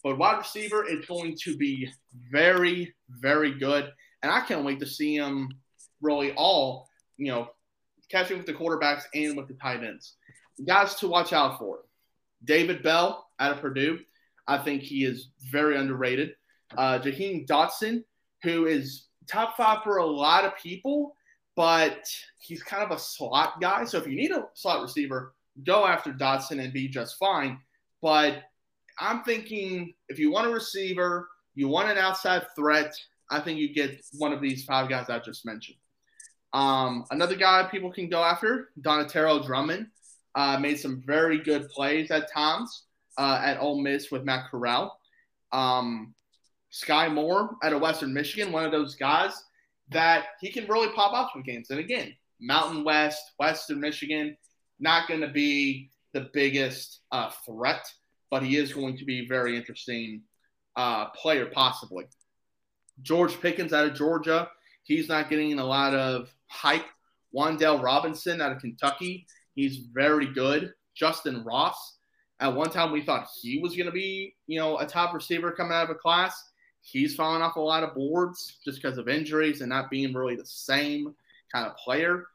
But 0.03 0.17
wide 0.17 0.37
receiver 0.37 0.87
is 0.87 1.05
going 1.05 1.35
to 1.43 1.57
be 1.57 1.89
very, 2.31 2.93
very 3.09 3.57
good. 3.57 3.91
And 4.23 4.31
I 4.31 4.41
can't 4.41 4.65
wait 4.65 4.79
to 4.79 4.85
see 4.85 5.15
him 5.15 5.49
really 6.01 6.33
all, 6.33 6.87
you 7.17 7.27
know, 7.27 7.49
catching 8.09 8.37
with 8.37 8.45
the 8.45 8.53
quarterbacks 8.53 9.03
and 9.13 9.35
with 9.35 9.47
the 9.47 9.53
tight 9.55 9.83
ends. 9.83 10.15
Guys 10.65 10.95
to 10.95 11.07
watch 11.07 11.33
out 11.33 11.59
for 11.59 11.79
David 12.43 12.81
Bell 12.81 13.27
out 13.39 13.51
of 13.51 13.61
Purdue. 13.61 13.99
I 14.47 14.57
think 14.57 14.81
he 14.81 15.05
is 15.05 15.29
very 15.51 15.77
underrated. 15.77 16.31
Uh, 16.77 16.99
Jahan 16.99 17.45
Dotson, 17.45 18.03
who 18.43 18.65
is 18.65 19.07
top 19.27 19.55
five 19.57 19.83
for 19.83 19.97
a 19.97 20.05
lot 20.05 20.45
of 20.45 20.55
people, 20.55 21.15
but 21.55 22.09
he's 22.39 22.63
kind 22.63 22.83
of 22.83 22.91
a 22.91 22.99
slot 22.99 23.59
guy. 23.61 23.83
So 23.83 23.97
if 23.97 24.07
you 24.07 24.15
need 24.15 24.31
a 24.31 24.45
slot 24.53 24.81
receiver, 24.81 25.33
go 25.65 25.85
after 25.85 26.11
Dotson 26.11 26.63
and 26.63 26.73
be 26.73 26.87
just 26.87 27.17
fine. 27.17 27.59
But 28.01 28.43
I'm 28.99 29.23
thinking 29.23 29.93
if 30.07 30.19
you 30.19 30.31
want 30.31 30.47
a 30.47 30.51
receiver, 30.51 31.29
you 31.55 31.67
want 31.67 31.89
an 31.89 31.97
outside 31.97 32.45
threat, 32.55 32.93
I 33.29 33.39
think 33.39 33.59
you 33.59 33.73
get 33.73 34.03
one 34.17 34.33
of 34.33 34.41
these 34.41 34.63
five 34.65 34.89
guys 34.89 35.09
I 35.09 35.19
just 35.19 35.45
mentioned. 35.45 35.77
Um, 36.53 37.05
another 37.11 37.35
guy 37.35 37.67
people 37.69 37.91
can 37.91 38.09
go 38.09 38.23
after, 38.23 38.69
Dontario 38.81 39.45
Drummond, 39.45 39.87
uh, 40.35 40.57
made 40.57 40.79
some 40.79 41.03
very 41.05 41.39
good 41.39 41.69
plays 41.69 42.11
at 42.11 42.31
times 42.31 42.85
uh, 43.17 43.41
at 43.43 43.59
Ole 43.59 43.81
Miss 43.81 44.11
with 44.11 44.23
Matt 44.23 44.49
Corral. 44.49 44.97
Um, 45.51 46.13
Skyy 46.71 47.11
Moore 47.13 47.55
out 47.63 47.73
of 47.73 47.81
Western 47.81 48.13
Michigan, 48.13 48.51
one 48.51 48.65
of 48.65 48.71
those 48.71 48.95
guys 48.95 49.43
that 49.89 50.25
he 50.39 50.51
can 50.51 50.67
really 50.67 50.93
pop 50.93 51.13
up 51.13 51.31
some 51.33 51.43
games. 51.43 51.69
And 51.71 51.79
again, 51.79 52.15
Mountain 52.39 52.83
West, 52.83 53.31
Western 53.37 53.79
Michigan, 53.79 54.37
not 54.79 55.07
going 55.07 55.21
to 55.21 55.27
be 55.27 55.89
the 56.13 56.29
biggest 56.33 57.01
uh, 57.11 57.29
threat, 57.45 57.85
but 58.31 58.43
he 58.43 58.57
is 58.57 58.73
going 58.73 58.97
to 58.97 59.05
be 59.05 59.19
a 59.19 59.27
very 59.27 59.55
interesting 59.55 60.21
uh, 60.75 61.09
player, 61.09 61.45
possibly. 61.47 62.05
George 63.01 63.39
Pickens 63.39 63.73
out 63.73 63.85
of 63.85 63.95
Georgia, 63.95 64.49
he's 64.83 65.07
not 65.07 65.29
getting 65.29 65.59
a 65.59 65.65
lot 65.65 65.93
of 65.93 66.33
hype. 66.47 66.85
Wan'Dale 67.35 67.81
Robinson 67.81 68.41
out 68.41 68.51
of 68.51 68.59
Kentucky, 68.59 69.27
he's 69.53 69.77
very 69.93 70.25
good. 70.25 70.73
Justyn 70.99 71.45
Ross, 71.45 71.97
at 72.39 72.53
one 72.53 72.71
time 72.71 72.91
we 72.91 73.03
thought 73.03 73.27
he 73.41 73.59
was 73.59 73.75
going 73.75 73.85
to 73.85 73.91
be, 73.91 74.35
you 74.47 74.59
know, 74.59 74.79
a 74.79 74.85
top 74.85 75.13
receiver 75.13 75.51
coming 75.51 75.73
out 75.73 75.83
of 75.83 75.91
a 75.91 75.95
class 75.95 76.49
he's 76.81 77.15
fallen 77.15 77.41
off 77.41 77.55
a 77.55 77.61
lot 77.61 77.83
of 77.83 77.93
boards 77.93 78.57
just 78.63 78.81
because 78.81 78.97
of 78.97 79.07
injuries 79.07 79.61
and 79.61 79.69
not 79.69 79.89
being 79.89 80.13
really 80.13 80.35
the 80.35 80.45
same 80.45 81.13
kind 81.53 81.67
of 81.67 81.75
player. 81.77 82.25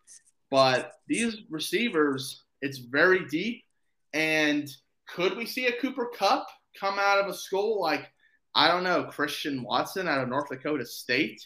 But 0.55 0.93
these 1.09 1.39
receivers, 1.51 2.45
it's 2.63 2.79
very 2.79 3.27
deep. 3.27 3.65
And 4.13 4.71
could 5.09 5.37
we 5.37 5.47
see 5.47 5.67
a 5.67 5.81
Cooper 5.81 6.13
Kupp 6.17 6.47
come 6.79 6.97
out 6.97 7.19
of 7.19 7.27
a 7.27 7.35
school 7.35 7.81
like, 7.81 8.09
I 8.55 8.69
don't 8.69 8.85
know, 8.85 9.03
Christian 9.03 9.65
Watson 9.65 10.07
out 10.07 10.21
of 10.21 10.29
North 10.29 10.49
Dakota 10.49 10.87
State? 10.87 11.45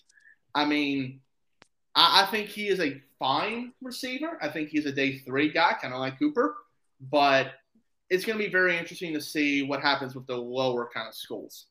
I 0.54 0.66
mean, 0.66 1.20
I, 1.94 2.24
I 2.24 2.30
think 2.30 2.50
he 2.50 2.68
is 2.68 2.80
a 2.80 3.00
fine 3.18 3.72
receiver. 3.80 4.36
I 4.42 4.50
think 4.50 4.68
he's 4.68 4.84
a 4.84 4.92
day 4.92 5.20
three 5.20 5.48
guy, 5.48 5.72
kind 5.80 5.94
of 5.94 6.00
like 6.00 6.18
Cooper. 6.18 6.56
But 7.00 7.52
it's 8.10 8.26
going 8.26 8.38
to 8.38 8.44
be 8.44 8.52
very 8.52 8.76
interesting 8.76 9.14
to 9.14 9.22
see 9.22 9.62
what 9.62 9.80
happens 9.80 10.14
with 10.14 10.26
the 10.26 10.36
lower 10.36 10.86
kind 10.92 11.08
of 11.08 11.14
schools. 11.14 11.68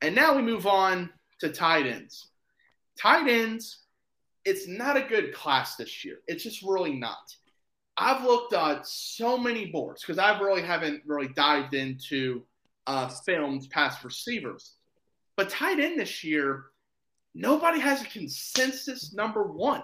And 0.00 0.14
now 0.14 0.34
we 0.34 0.40
move 0.40 0.66
on 0.66 1.10
to 1.40 1.52
tight 1.52 1.84
ends. 1.84 2.28
Tight 2.98 3.28
ends, 3.28 3.80
it's 4.46 4.68
not 4.68 4.96
a 4.96 5.02
good 5.02 5.34
class 5.34 5.74
this 5.74 6.04
year. 6.04 6.20
It's 6.28 6.44
just 6.44 6.62
really 6.62 6.94
not. 6.94 7.34
I've 7.98 8.24
looked 8.24 8.54
at 8.54 8.86
so 8.86 9.36
many 9.36 9.66
boards 9.66 10.02
because 10.02 10.18
I 10.18 10.38
really 10.38 10.62
haven't 10.62 11.02
really 11.04 11.28
dived 11.34 11.74
into 11.74 12.42
uh, 12.86 13.10
past 13.70 14.04
receivers. 14.04 14.74
But 15.36 15.50
tight 15.50 15.80
end 15.80 15.98
this 15.98 16.22
year, 16.22 16.66
nobody 17.34 17.80
has 17.80 18.02
a 18.02 18.06
consensus 18.06 19.12
number 19.12 19.42
one. 19.42 19.82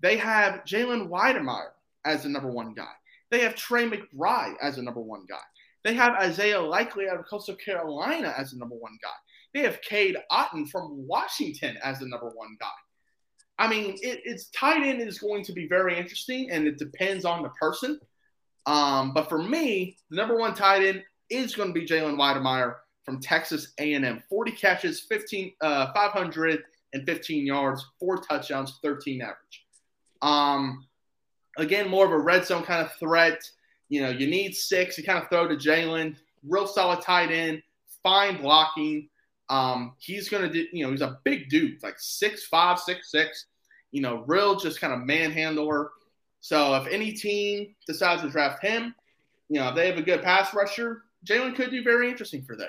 They 0.00 0.16
have 0.16 0.64
Jalen 0.64 1.08
Wydermyer 1.08 1.70
as 2.06 2.22
the 2.22 2.30
number 2.30 2.50
one 2.50 2.72
guy. 2.72 2.92
They 3.30 3.40
have 3.40 3.54
Trey 3.54 3.86
McBride 3.86 4.54
as 4.62 4.76
the 4.76 4.82
number 4.82 5.00
one 5.00 5.26
guy. 5.28 5.36
They 5.82 5.94
have 5.94 6.14
Isaiah 6.14 6.60
Likely 6.60 7.08
out 7.08 7.18
of 7.18 7.26
Coastal 7.26 7.56
Carolina 7.56 8.32
as 8.36 8.52
the 8.52 8.58
number 8.58 8.76
one 8.76 8.96
guy. 9.02 9.10
They 9.52 9.60
have 9.60 9.82
Cade 9.82 10.16
Otton 10.32 10.70
from 10.70 11.06
Washington 11.06 11.76
as 11.82 11.98
the 11.98 12.06
number 12.06 12.30
one 12.30 12.56
guy. 12.58 12.66
I 13.58 13.68
mean, 13.68 13.92
it, 14.02 14.20
it's 14.24 14.50
tight 14.50 14.82
end 14.82 15.00
is 15.00 15.18
going 15.18 15.44
to 15.44 15.52
be 15.52 15.68
very 15.68 15.96
interesting, 15.96 16.50
and 16.50 16.66
it 16.66 16.78
depends 16.78 17.24
on 17.24 17.42
the 17.42 17.50
person. 17.50 18.00
Um, 18.66 19.12
but 19.12 19.28
for 19.28 19.42
me, 19.42 19.96
the 20.10 20.16
number 20.16 20.36
one 20.36 20.54
tight 20.54 20.82
end 20.82 21.02
is 21.30 21.54
going 21.54 21.72
to 21.72 21.78
be 21.78 21.86
Jalen 21.86 22.16
Wydermyer 22.16 22.76
from 23.04 23.20
Texas 23.20 23.72
A&M. 23.78 24.22
40 24.28 24.52
catches, 24.52 25.00
15, 25.00 25.52
uh, 25.60 25.92
515 25.92 27.46
yards, 27.46 27.86
four 28.00 28.18
touchdowns, 28.18 28.78
13 28.82 29.20
average. 29.22 29.66
Um, 30.22 30.86
again, 31.58 31.88
more 31.88 32.06
of 32.06 32.12
a 32.12 32.18
red 32.18 32.46
zone 32.46 32.62
kind 32.62 32.84
of 32.84 32.92
threat. 32.94 33.42
You 33.88 34.02
know, 34.02 34.10
you 34.10 34.26
need 34.26 34.54
six. 34.54 34.96
You 34.96 35.04
kind 35.04 35.22
of 35.22 35.28
throw 35.28 35.46
to 35.46 35.56
Jalen. 35.56 36.16
Real 36.46 36.66
solid 36.66 37.02
tight 37.02 37.30
end, 37.30 37.62
fine 38.02 38.40
blocking. 38.40 39.08
Um, 39.54 39.94
he's 39.98 40.28
gonna 40.28 40.52
do. 40.52 40.66
You 40.72 40.84
know, 40.84 40.90
he's 40.90 41.00
a 41.00 41.18
big 41.22 41.48
dude, 41.48 41.80
like 41.82 41.94
six 41.98 42.46
five, 42.46 42.80
six 42.80 43.10
six. 43.10 43.46
You 43.92 44.00
know, 44.00 44.24
real 44.26 44.56
just 44.56 44.80
kind 44.80 44.92
of 44.92 45.00
manhandler. 45.00 45.88
So 46.40 46.74
if 46.74 46.88
any 46.88 47.12
team 47.12 47.74
decides 47.86 48.22
to 48.22 48.28
draft 48.28 48.62
him, 48.62 48.94
you 49.48 49.60
know, 49.60 49.68
if 49.68 49.76
they 49.76 49.86
have 49.86 49.98
a 49.98 50.02
good 50.02 50.22
pass 50.22 50.52
rusher, 50.52 51.04
Jalen 51.24 51.54
could 51.54 51.70
do 51.70 51.84
very 51.84 52.10
interesting 52.10 52.42
for 52.42 52.56
them. 52.56 52.68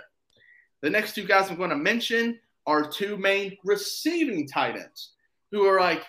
The 0.81 0.89
next 0.91 1.15
two 1.15 1.25
guys 1.25 1.49
I'm 1.49 1.57
going 1.57 1.71
to 1.71 1.75
mention 1.75 2.39
are 2.67 2.87
two 2.87 3.17
main 3.17 3.57
receiving 3.63 4.47
tight 4.47 4.75
ends 4.75 5.13
who 5.51 5.65
are 5.65 5.79
like 5.79 6.03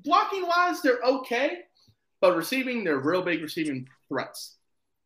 blocking 0.00 0.46
wise, 0.46 0.80
they're 0.80 1.02
okay, 1.04 1.58
but 2.20 2.34
receiving, 2.34 2.82
they're 2.82 2.98
real 2.98 3.22
big 3.22 3.42
receiving 3.42 3.86
threats. 4.08 4.56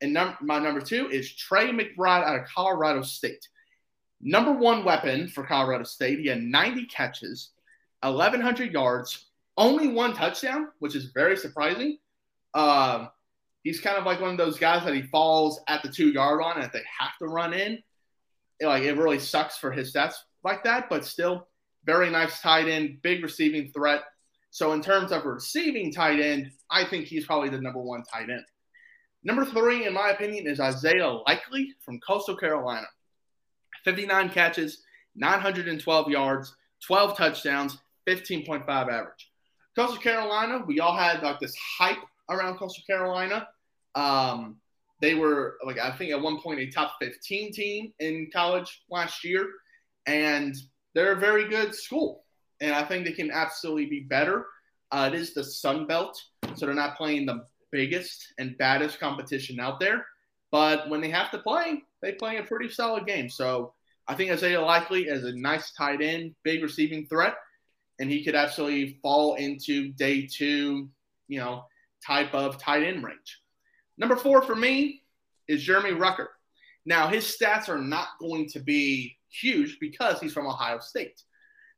And 0.01 0.13
num- 0.13 0.37
my 0.41 0.61
number 0.61 0.81
two 0.81 1.09
is 1.11 1.35
Trey 1.35 1.73
McBride 1.73 2.25
out 2.25 2.39
of 2.39 2.47
Colorado 2.47 3.03
State. 3.03 3.49
Number 4.23 4.53
one 4.53 4.85
weapon 4.85 5.29
for 5.29 5.45
Colorado 5.45 5.85
State. 5.85 6.21
He 6.21 6.29
had 6.29 6.43
90 6.43 6.87
catches, 6.87 7.51
1,100 8.03 8.73
yards, 8.73 9.27
only 9.57 9.89
one 9.89 10.15
touchdown, 10.15 10.69
which 10.79 10.95
is 10.95 11.07
very 11.07 11.37
surprising. 11.37 11.99
Um, 12.55 13.11
he's 13.65 13.81
kind 13.81 13.97
of 13.97 14.05
like 14.05 14.21
one 14.21 14.31
of 14.31 14.39
those 14.39 14.59
guys 14.59 14.85
that 14.85 14.95
he 14.95 15.03
falls 15.03 15.61
at 15.67 15.83
the 15.83 15.89
two 15.89 16.09
yard 16.09 16.41
line 16.41 16.63
and 16.63 16.71
they 16.73 16.83
have 17.01 17.17
to 17.19 17.27
run 17.27 17.53
in, 17.53 17.83
it, 18.61 18.67
like 18.67 18.85
it 18.85 18.97
really 18.97 19.19
sucks 19.19 19.57
for 19.59 19.73
his 19.73 19.93
stats 19.93 20.15
like 20.45 20.63
that, 20.65 20.89
but 20.89 21.05
still 21.05 21.49
very 21.85 22.11
nice 22.11 22.41
tight 22.41 22.69
end, 22.69 23.03
big 23.03 23.23
receiving 23.23 23.73
threat. 23.73 24.03
So 24.51 24.73
in 24.73 24.83
terms 24.83 25.13
of 25.13 25.25
receiving 25.25 25.93
tight 25.93 26.21
end, 26.21 26.53
I 26.71 26.85
think 26.85 27.07
he's 27.07 27.27
probably 27.27 27.49
the 27.49 27.61
number 27.61 27.81
one 27.81 28.05
tight 28.05 28.31
end. 28.31 28.45
Number 29.25 29.45
three, 29.45 29.87
in 29.87 29.95
my 29.95 30.11
opinion, 30.11 30.47
is 30.47 30.61
Isaiah 30.61 31.09
Likely 31.27 31.75
from 31.85 32.01
Coastal 32.01 32.37
Carolina. 32.37 32.87
59 33.85 34.31
catches, 34.31 34.83
912 35.17 36.09
yards, 36.09 36.55
12 36.87 37.17
touchdowns, 37.17 37.79
15.5 38.09 38.69
average. 38.69 39.31
Coastal 39.77 39.99
Carolina, 39.99 40.63
we 40.67 40.81
all 40.81 40.97
had 40.97 41.23
like 41.23 41.41
this 41.41 41.55
hype 41.79 41.99
around 42.29 42.59
Coastal 42.59 42.85
Carolina. 42.87 43.49
Um, 43.95 44.57
they 45.01 45.15
were 45.15 45.57
like 45.65 45.79
I 45.79 45.91
think 45.91 46.13
at 46.13 46.21
one 46.21 46.41
point 46.41 46.61
a 46.61 46.67
top 46.71 46.97
15 47.01 47.53
team 47.53 47.93
in 47.99 48.31
college 48.33 48.83
last 48.91 49.25
year, 49.25 49.49
and 50.07 50.55
they're 50.95 51.13
a 51.13 51.21
very 51.21 51.49
good 51.49 51.75
school. 51.75 52.25
And 52.61 52.75
I 52.75 52.85
think 52.85 53.05
they 53.05 53.13
can 53.13 53.31
absolutely 53.31 53.87
be 53.87 54.01
better. 54.01 54.47
Uh, 54.93 55.11
it 55.13 55.19
is 55.19 55.35
the 55.35 55.43
Sun 55.43 55.87
Belt, 55.87 56.21
so 56.55 56.67
they're 56.67 56.75
not 56.75 56.97
playing 56.97 57.27
the 57.27 57.47
biggest 57.73 58.35
and 58.39 58.57
baddest 58.59 59.01
competition 59.01 59.59
out 59.59 59.81
there. 59.81 60.07
But 60.53 60.89
when 60.89 61.01
they 61.01 61.11
have 61.11 61.31
to 61.31 61.39
play, 61.39 61.83
they 62.03 62.13
play 62.13 62.37
a 62.37 62.43
pretty 62.43 62.69
solid 62.69 63.07
game. 63.07 63.29
So 63.29 63.73
I 64.09 64.15
think 64.15 64.31
Isaiah 64.31 64.61
Likely 64.61 65.05
is 65.05 65.25
a 65.25 65.33
nice 65.37 65.73
tight 65.73 66.03
end, 66.03 66.35
big 66.43 66.63
receiving 66.63 67.07
threat, 67.07 67.37
and 68.01 68.11
he 68.11 68.25
could 68.25 68.35
absolutely 68.35 68.99
fall 69.03 69.35
into 69.37 69.93
day 69.93 70.27
two, 70.27 70.91
you 71.29 71.39
know, 71.39 71.65
type 72.05 72.35
of 72.35 72.59
tight 72.59 72.83
end 72.83 73.05
range. 73.05 73.41
Number 73.97 74.17
four 74.17 74.43
for 74.43 74.57
me 74.57 75.03
is 75.49 75.63
Jeremy 75.63 75.91
Ruckert. 75.91 76.29
Now, 76.85 77.07
his 77.07 77.25
stats 77.25 77.69
are 77.69 77.79
not 77.79 78.09
going 78.21 78.49
to 78.49 78.61
be 78.61 79.17
huge 79.31 79.79
because 79.79 80.19
he's 80.21 80.33
from 80.33 80.49
Ohio 80.49 80.81
State. 80.81 81.23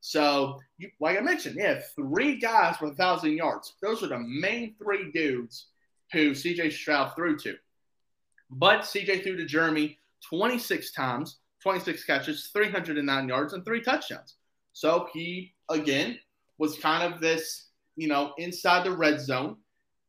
So, 0.01 0.61
like 1.01 1.19
I 1.19 1.21
mentioned, 1.21 1.57
yeah, 1.59 1.81
three 1.95 2.39
guys 2.39 2.77
with 2.81 2.91
1,000 2.91 3.33
yards. 3.33 3.75
Those 3.83 4.03
are 4.03 4.09
the 4.09 4.19
main 4.19 4.75
three 4.83 5.11
dudes 5.13 5.67
who 6.13 6.33
CJ 6.33 6.73
Stroud 6.73 7.15
threw 7.15 7.39
to. 7.39 7.57
But 8.51 8.81
CJ 8.81 9.23
threw 9.23 9.37
to 9.37 9.47
Jeremy 9.47 9.99
26 10.29 10.93
times, 10.93 11.39
26 11.63 12.05
catches, 12.05 12.51
309 12.53 13.29
yards, 13.29 13.53
and 13.53 13.65
three 13.65 13.81
touchdowns. 13.81 14.37
So 14.73 15.09
he, 15.13 15.55
again, 15.71 16.19
was 16.59 16.79
kind 16.79 17.13
of 17.13 17.21
this, 17.21 17.69
you 17.97 18.09
know, 18.09 18.33
inside 18.39 18.85
the 18.85 18.97
red 18.97 19.21
zone, 19.21 19.57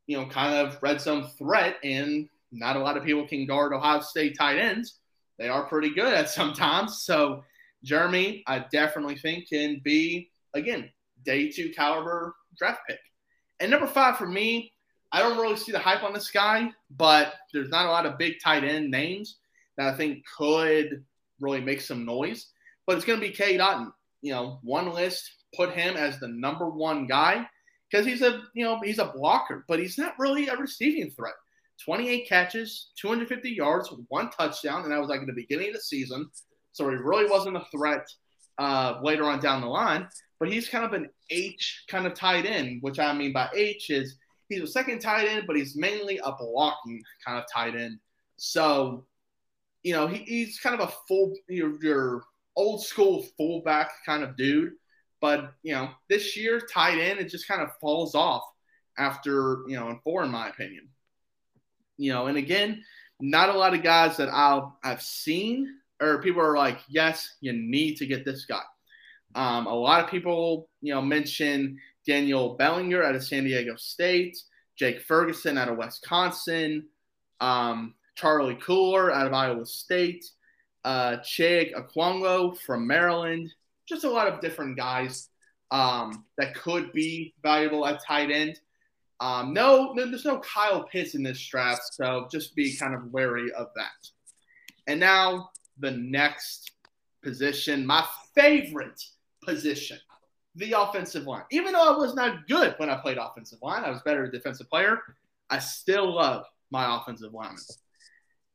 you 0.07 0.17
know, 0.17 0.25
kind 0.27 0.55
of 0.55 0.77
red 0.81 1.01
zone 1.01 1.27
threat. 1.37 1.77
And 1.83 2.27
not 2.51 2.75
a 2.75 2.79
lot 2.79 2.97
of 2.97 3.03
people 3.03 3.27
can 3.27 3.45
guard 3.45 3.73
Ohio 3.73 4.01
State 4.01 4.37
tight 4.37 4.57
ends. 4.57 4.99
They 5.37 5.49
are 5.49 5.67
pretty 5.67 5.93
good 5.93 6.13
at 6.13 6.29
sometimes. 6.29 7.01
So 7.01 7.43
Jeremy, 7.83 8.43
I 8.47 8.65
definitely 8.71 9.17
think 9.17 9.49
can 9.49 9.81
be, 9.83 10.29
again, 10.53 10.89
day 11.23 11.49
two 11.49 11.71
caliber 11.75 12.35
draft 12.57 12.81
pick. 12.87 12.99
And 13.59 13.71
number 13.71 13.87
five 13.87 14.17
for 14.17 14.27
me, 14.27 14.73
I 15.11 15.19
don't 15.19 15.37
really 15.37 15.55
see 15.55 15.71
the 15.71 15.79
hype 15.79 16.03
on 16.03 16.13
this 16.13 16.31
guy, 16.31 16.71
but 16.89 17.35
there's 17.53 17.69
not 17.69 17.85
a 17.85 17.89
lot 17.89 18.05
of 18.05 18.17
big 18.17 18.33
tight 18.43 18.63
end 18.63 18.91
names 18.91 19.37
that 19.77 19.93
I 19.93 19.97
think 19.97 20.23
could 20.37 21.03
really 21.39 21.61
make 21.61 21.81
some 21.81 22.05
noise. 22.05 22.47
But 22.87 22.97
it's 22.97 23.05
going 23.05 23.19
to 23.19 23.27
be 23.27 23.33
Cade 23.33 23.59
Otton. 23.59 23.91
You 24.21 24.33
know, 24.33 24.59
one 24.63 24.93
list 24.93 25.29
put 25.55 25.71
him 25.71 25.95
as 25.95 26.19
the 26.19 26.27
number 26.27 26.69
one 26.69 27.07
guy 27.07 27.47
because 27.89 28.05
he's 28.05 28.21
a 28.21 28.41
you 28.53 28.63
know 28.63 28.79
he's 28.83 28.99
a 28.99 29.11
blocker, 29.15 29.65
but 29.67 29.79
he's 29.79 29.97
not 29.97 30.17
really 30.19 30.47
a 30.47 30.55
receiving 30.55 31.11
threat. 31.11 31.33
28 31.83 32.27
catches, 32.27 32.91
250 32.99 33.49
yards, 33.49 33.93
one 34.07 34.29
touchdown, 34.29 34.83
and 34.83 34.91
that 34.91 34.99
was 34.99 35.09
like 35.09 35.21
at 35.21 35.27
the 35.27 35.33
beginning 35.33 35.67
of 35.67 35.73
the 35.73 35.81
season. 35.81 36.29
So 36.71 36.89
he 36.89 36.95
really 36.95 37.29
wasn't 37.29 37.57
a 37.57 37.65
threat 37.71 38.07
uh, 38.57 38.99
later 39.01 39.25
on 39.25 39.39
down 39.39 39.61
the 39.61 39.67
line. 39.67 40.07
But 40.39 40.51
he's 40.51 40.69
kind 40.69 40.85
of 40.85 40.93
an 40.93 41.09
H 41.29 41.83
kind 41.89 42.05
of 42.05 42.13
tight 42.13 42.45
end, 42.45 42.79
which 42.81 42.99
I 42.99 43.13
mean 43.13 43.33
by 43.33 43.49
H 43.53 43.89
is 43.89 44.17
he's 44.49 44.61
a 44.61 44.67
second 44.67 44.99
tight 44.99 45.27
end, 45.27 45.45
but 45.47 45.55
he's 45.55 45.75
mainly 45.75 46.19
a 46.23 46.31
blocking 46.33 47.01
kind 47.25 47.39
of 47.39 47.45
tight 47.53 47.75
end. 47.75 47.99
So, 48.37 49.05
you 49.85 49.93
know, 49.93 50.07
he, 50.07 50.17
he's 50.25 50.59
kind 50.59 50.73
of 50.73 50.89
a 50.89 50.91
full, 51.07 51.35
your, 51.47 51.77
your 51.79 52.23
old 52.55 52.83
school 52.83 53.23
fullback 53.37 53.91
kind 54.03 54.23
of 54.23 54.35
dude. 54.35 54.73
But, 55.21 55.53
you 55.61 55.75
know, 55.75 55.91
this 56.09 56.35
year, 56.35 56.59
tight 56.59 56.99
end, 56.99 57.19
it 57.19 57.29
just 57.29 57.47
kind 57.47 57.61
of 57.61 57.69
falls 57.79 58.15
off 58.15 58.41
after, 58.97 59.59
you 59.67 59.77
know, 59.77 59.89
in 59.89 59.99
four, 60.03 60.23
in 60.23 60.31
my 60.31 60.49
opinion. 60.49 60.89
You 61.97 62.13
know, 62.13 62.25
and 62.25 62.35
again, 62.35 62.83
not 63.19 63.49
a 63.49 63.57
lot 63.57 63.75
of 63.75 63.83
guys 63.83 64.17
that 64.17 64.29
I'll, 64.29 64.79
I've 64.83 65.03
seen 65.03 65.77
or 66.01 66.19
people 66.19 66.41
are 66.41 66.57
like, 66.57 66.79
yes, 66.89 67.35
you 67.39 67.53
need 67.53 67.97
to 67.97 68.07
get 68.07 68.25
this 68.25 68.45
guy. 68.45 68.63
Um, 69.35 69.67
a 69.67 69.75
lot 69.75 70.03
of 70.03 70.09
people, 70.09 70.67
you 70.81 70.95
know, 70.95 71.01
mention 71.01 71.77
Daniel 72.07 72.55
Bellinger 72.55 73.03
out 73.03 73.13
of 73.13 73.23
San 73.23 73.43
Diego 73.43 73.75
State, 73.75 74.35
Jake 74.77 75.01
Ferguson 75.03 75.59
out 75.59 75.69
of 75.69 75.77
Wisconsin, 75.77 76.87
um, 77.39 77.93
Charlie 78.15 78.55
Kolar 78.55 79.11
out 79.11 79.27
of 79.27 79.33
Iowa 79.33 79.65
State, 79.65 80.25
uh, 80.83 81.17
Chig 81.17 81.73
Okonkwo 81.73 82.57
from 82.59 82.87
Maryland. 82.87 83.53
Just 83.87 84.03
a 84.03 84.09
lot 84.09 84.27
of 84.27 84.41
different 84.41 84.77
guys 84.77 85.29
um, 85.71 86.25
that 86.37 86.55
could 86.55 86.91
be 86.93 87.33
valuable 87.43 87.85
at 87.85 88.03
tight 88.03 88.31
end. 88.31 88.59
Um, 89.19 89.53
no, 89.53 89.93
there's 89.95 90.25
no 90.25 90.39
Kyle 90.39 90.83
Pitts 90.83 91.15
in 91.15 91.23
this 91.23 91.45
draft, 91.45 91.81
so 91.93 92.27
just 92.31 92.55
be 92.55 92.75
kind 92.75 92.93
of 92.93 93.11
wary 93.13 93.51
of 93.53 93.67
that. 93.75 94.09
And 94.87 94.99
now 94.99 95.49
the 95.79 95.91
next 95.91 96.71
position, 97.23 97.85
my 97.85 98.05
favorite 98.35 99.01
position 99.43 99.97
the 100.55 100.71
offensive 100.71 101.25
line. 101.25 101.43
Even 101.51 101.73
though 101.73 101.93
I 101.93 101.97
was 101.97 102.15
not 102.15 102.47
good 102.47 102.75
when 102.77 102.89
I 102.89 102.97
played 102.97 103.17
offensive 103.17 103.59
line, 103.61 103.83
I 103.83 103.89
was 103.89 104.01
better 104.03 104.29
defensive 104.29 104.69
player. 104.69 104.99
I 105.49 105.59
still 105.59 106.15
love 106.15 106.45
my 106.71 106.97
offensive 106.97 107.33
linemen. 107.33 107.61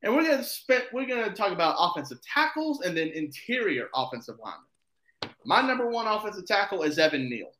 And 0.03 0.14
we're 0.14 0.22
gonna 0.22 0.44
spend, 0.44 0.84
we're 0.92 1.07
gonna 1.07 1.32
talk 1.32 1.53
about 1.53 1.76
offensive 1.78 2.18
tackles 2.22 2.80
and 2.82 2.96
then 2.96 3.09
interior 3.09 3.88
offensive 3.94 4.36
linemen. 4.42 5.34
My 5.44 5.61
number 5.61 5.88
one 5.88 6.07
offensive 6.07 6.46
tackle 6.46 6.82
is 6.82 6.98
Evan 6.98 7.28
Neal. 7.28 7.53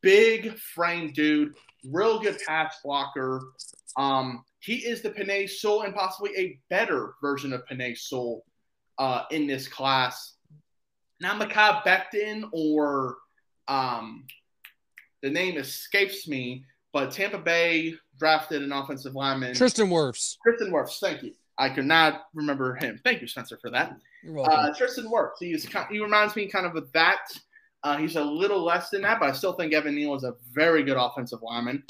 Big 0.00 0.56
frame 0.58 1.12
dude, 1.12 1.54
real 1.84 2.20
good 2.20 2.38
pass 2.46 2.76
blocker. 2.84 3.42
Um, 3.96 4.44
he 4.60 4.76
is 4.76 5.02
the 5.02 5.10
Penei 5.10 5.48
Sewell 5.48 5.82
and 5.82 5.94
possibly 5.94 6.30
a 6.36 6.58
better 6.70 7.14
version 7.20 7.52
of 7.52 7.62
Penei 7.66 7.96
Sewell 7.96 8.44
uh, 8.98 9.24
in 9.30 9.46
this 9.46 9.68
class. 9.68 10.34
Not 11.20 11.40
Mekhi 11.40 11.82
Becton 11.82 12.48
or 12.52 13.16
um, 13.66 14.24
the 15.22 15.30
name 15.30 15.58
escapes 15.58 16.28
me, 16.28 16.64
but 16.92 17.10
Tampa 17.10 17.38
Bay 17.38 17.94
drafted 18.18 18.62
an 18.62 18.72
offensive 18.72 19.14
lineman. 19.14 19.54
Tristan 19.54 19.88
Wirfs. 19.88 20.36
Tristan 20.42 20.72
Wirfs, 20.72 20.98
thank 21.00 21.22
you. 21.22 21.32
I 21.58 21.68
could 21.68 21.86
not 21.86 22.22
remember 22.34 22.76
him. 22.76 23.00
Thank 23.04 23.20
you, 23.20 23.26
Spencer, 23.26 23.58
for 23.60 23.70
that. 23.70 23.96
Uh, 24.44 24.72
Tristan 24.74 25.06
Wirfs. 25.06 25.38
He's 25.40 25.68
he 25.90 26.00
reminds 26.00 26.36
me 26.36 26.48
kind 26.48 26.66
of 26.66 26.76
of 26.76 26.90
that. 26.92 27.18
Uh, 27.84 27.96
he's 27.96 28.16
a 28.16 28.22
little 28.24 28.64
less 28.64 28.90
than 28.90 29.02
that, 29.02 29.20
but 29.20 29.28
I 29.28 29.32
still 29.32 29.52
think 29.52 29.72
Evan 29.72 29.94
Neal 29.94 30.14
is 30.14 30.24
a 30.24 30.34
very 30.52 30.82
good 30.82 30.96
offensive 30.96 31.42
lineman. 31.42 31.84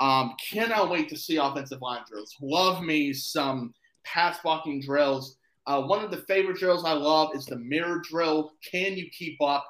Um, 0.00 0.34
cannot 0.50 0.90
wait 0.90 1.08
to 1.08 1.16
see 1.16 1.36
offensive 1.36 1.82
line 1.82 2.02
drills. 2.08 2.34
Love 2.40 2.82
me 2.82 3.12
some 3.12 3.74
pass 4.04 4.38
blocking 4.42 4.80
drills. 4.80 5.36
Uh, 5.66 5.82
one 5.82 6.04
of 6.04 6.10
the 6.10 6.22
favorite 6.28 6.58
drills 6.58 6.84
I 6.84 6.92
love 6.92 7.30
is 7.34 7.44
the 7.44 7.56
mirror 7.56 8.00
drill. 8.08 8.52
Can 8.68 8.96
you 8.96 9.10
keep 9.10 9.40
up 9.42 9.66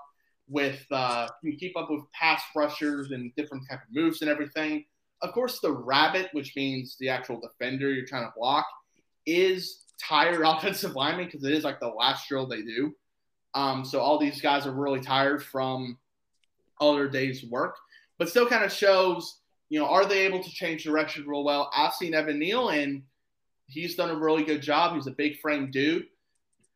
with 0.48 0.84
uh, 0.90 1.26
can 1.40 1.52
you 1.52 1.58
keep 1.58 1.76
up 1.76 1.90
with 1.90 2.02
pass 2.12 2.42
rushers 2.54 3.10
and 3.10 3.34
different 3.36 3.64
type 3.68 3.80
of 3.80 3.94
moves 3.94 4.22
and 4.22 4.30
everything? 4.30 4.84
Of 5.22 5.32
course, 5.32 5.60
the 5.60 5.72
rabbit, 5.72 6.28
which 6.32 6.54
means 6.54 6.96
the 7.00 7.08
actual 7.08 7.40
defender 7.40 7.90
you're 7.92 8.06
trying 8.06 8.24
to 8.24 8.32
block, 8.36 8.66
is 9.28 9.84
tired 10.00 10.40
offensive 10.44 10.94
lineman 10.94 11.26
because 11.26 11.44
it 11.44 11.52
is 11.52 11.64
like 11.64 11.80
the 11.80 11.88
last 11.88 12.28
drill 12.28 12.46
they 12.46 12.62
do. 12.62 12.94
Um, 13.54 13.84
so 13.84 14.00
all 14.00 14.18
these 14.18 14.40
guys 14.40 14.66
are 14.66 14.72
really 14.72 15.00
tired 15.00 15.42
from 15.42 15.98
all 16.80 16.94
their 16.94 17.08
days' 17.08 17.44
work, 17.44 17.76
but 18.18 18.28
still 18.28 18.46
kind 18.46 18.64
of 18.64 18.72
shows, 18.72 19.40
you 19.68 19.80
know, 19.80 19.86
are 19.86 20.06
they 20.06 20.20
able 20.20 20.42
to 20.42 20.50
change 20.50 20.84
direction 20.84 21.26
real 21.26 21.44
well? 21.44 21.70
I've 21.74 21.94
seen 21.94 22.14
Evan 22.14 22.38
Neal 22.38 22.68
and 22.68 23.02
he's 23.66 23.96
done 23.96 24.10
a 24.10 24.16
really 24.16 24.44
good 24.44 24.62
job. 24.62 24.94
He's 24.94 25.06
a 25.06 25.12
big 25.12 25.40
frame 25.40 25.70
dude. 25.70 26.06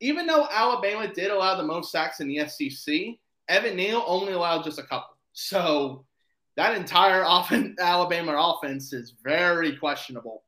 Even 0.00 0.26
though 0.26 0.48
Alabama 0.50 1.12
did 1.12 1.30
allow 1.30 1.56
the 1.56 1.62
most 1.62 1.92
sacks 1.92 2.20
in 2.20 2.28
the 2.28 2.46
SEC, 2.48 2.94
Evan 3.48 3.76
Neal 3.76 4.02
only 4.06 4.32
allowed 4.32 4.64
just 4.64 4.78
a 4.78 4.82
couple. 4.82 5.16
So 5.32 6.04
that 6.56 6.76
entire 6.76 7.24
offense, 7.26 7.78
Alabama 7.80 8.34
offense 8.36 8.92
is 8.92 9.14
very 9.22 9.76
questionable. 9.76 10.42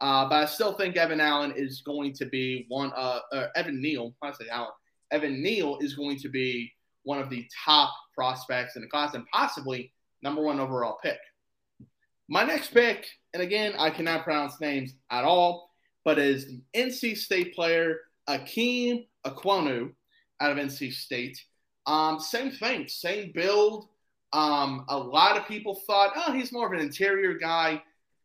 Uh, 0.00 0.28
but 0.28 0.36
I 0.36 0.44
still 0.46 0.74
think 0.74 0.96
Evan 0.96 1.20
Allen 1.20 1.52
is 1.56 1.82
going 1.82 2.12
to 2.14 2.26
be 2.26 2.66
one. 2.68 2.92
Uh, 2.96 3.20
uh, 3.32 3.46
Evan 3.56 3.80
Neal, 3.80 4.14
I 4.22 4.32
say 4.32 4.46
Allen. 4.50 4.72
Evan 5.10 5.42
Neal 5.42 5.78
is 5.80 5.94
going 5.94 6.18
to 6.18 6.28
be 6.28 6.72
one 7.04 7.18
of 7.18 7.30
the 7.30 7.46
top 7.64 7.92
prospects 8.14 8.76
in 8.76 8.82
the 8.82 8.88
class 8.88 9.14
and 9.14 9.26
possibly 9.32 9.92
number 10.22 10.42
one 10.42 10.58
overall 10.58 10.98
pick. 11.02 11.18
My 12.28 12.42
next 12.42 12.72
pick, 12.72 13.06
and 13.34 13.42
again, 13.42 13.74
I 13.78 13.90
cannot 13.90 14.24
pronounce 14.24 14.60
names 14.60 14.94
at 15.10 15.24
all, 15.24 15.70
but 16.04 16.18
is 16.18 16.46
the 16.46 16.62
NC 16.74 17.16
State 17.16 17.54
player 17.54 17.98
Ikem 18.28 19.06
Ekwonu 19.26 19.92
out 20.40 20.50
of 20.50 20.58
NC 20.58 20.92
State. 20.92 21.38
Um, 21.86 22.18
same 22.18 22.50
thing, 22.50 22.88
same 22.88 23.32
build. 23.34 23.88
Um, 24.32 24.84
a 24.88 24.98
lot 24.98 25.36
of 25.36 25.46
people 25.46 25.74
thought, 25.86 26.12
oh, 26.16 26.32
he's 26.32 26.50
more 26.52 26.66
of 26.66 26.72
an 26.72 26.84
interior 26.84 27.34
guy, 27.34 27.82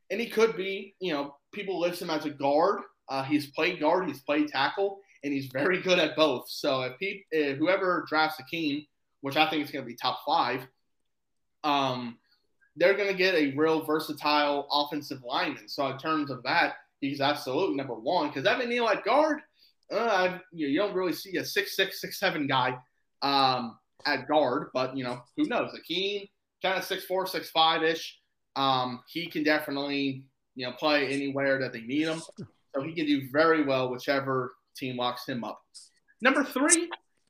and 0.10 0.20
he 0.20 0.28
could 0.28 0.56
be. 0.56 0.96
You 1.00 1.14
know, 1.14 1.36
people 1.52 1.80
list 1.80 2.02
him 2.02 2.10
as 2.10 2.26
a 2.26 2.30
guard. 2.30 2.82
Uh, 3.08 3.24
he's 3.24 3.48
played 3.52 3.80
guard, 3.80 4.08
he's 4.08 4.22
played 4.22 4.48
tackle, 4.48 5.00
and 5.24 5.34
he's 5.34 5.48
very 5.48 5.82
good 5.82 6.00
at 6.00 6.16
both. 6.16 6.50
So 6.50 6.84
if, 6.84 6.94
he, 7.00 7.26
if 7.32 7.58
whoever 7.58 8.06
drafts 8.08 8.40
Akeem, 8.42 8.86
which 9.22 9.36
I 9.36 9.50
think 9.50 9.64
is 9.64 9.72
going 9.72 9.84
to 9.84 9.90
be 9.90 9.96
top 9.96 10.20
five, 10.26 10.66
um, 11.64 12.18
they're 12.76 12.96
going 12.96 13.10
to 13.10 13.18
get 13.18 13.36
a 13.36 13.54
real 13.56 13.84
versatile 13.84 14.68
offensive 14.72 15.20
lineman. 15.24 15.68
So 15.68 15.88
in 15.88 15.98
terms 15.98 16.30
of 16.30 16.44
that, 16.44 16.76
he's 17.02 17.22
absolutely 17.22 17.76
number 17.76 17.96
one. 17.96 18.28
Because 18.28 18.46
Evan 18.46 18.70
Neal 18.70 18.88
at 18.88 19.04
guard, 19.04 19.42
uh, 19.92 20.38
you, 20.52 20.68
you, 20.68 20.80
don't 20.80 20.94
really 20.94 21.14
see 21.14 21.38
a 21.38 21.46
six 21.46 21.76
six 21.76 22.00
six 22.00 22.20
seven 22.20 22.48
guy 22.48 22.78
um, 23.22 23.78
at 24.06 24.28
guard, 24.28 24.70
but 24.74 24.96
you 24.96 25.04
know 25.04 25.22
who 25.36 25.46
knows? 25.46 25.72
Akeem 25.74 26.30
kind 26.62 26.78
of 26.78 26.84
six 26.84 27.06
four 27.06 27.26
six 27.26 27.50
five 27.50 27.84
ish. 27.84 28.20
Um, 28.56 29.02
he 29.08 29.28
can 29.28 29.44
definitely 29.44 30.26
you 30.60 30.66
know 30.66 30.74
play 30.74 31.08
anywhere 31.08 31.58
that 31.60 31.72
they 31.72 31.80
need 31.80 32.06
him, 32.06 32.22
so 32.76 32.82
he 32.84 32.94
can 32.94 33.06
do 33.06 33.30
very 33.32 33.64
well 33.64 33.90
whichever 33.90 34.56
team 34.76 34.98
locks 34.98 35.26
him 35.26 35.46
up. 35.46 35.62
Number 36.22 36.44
three, 36.44 36.90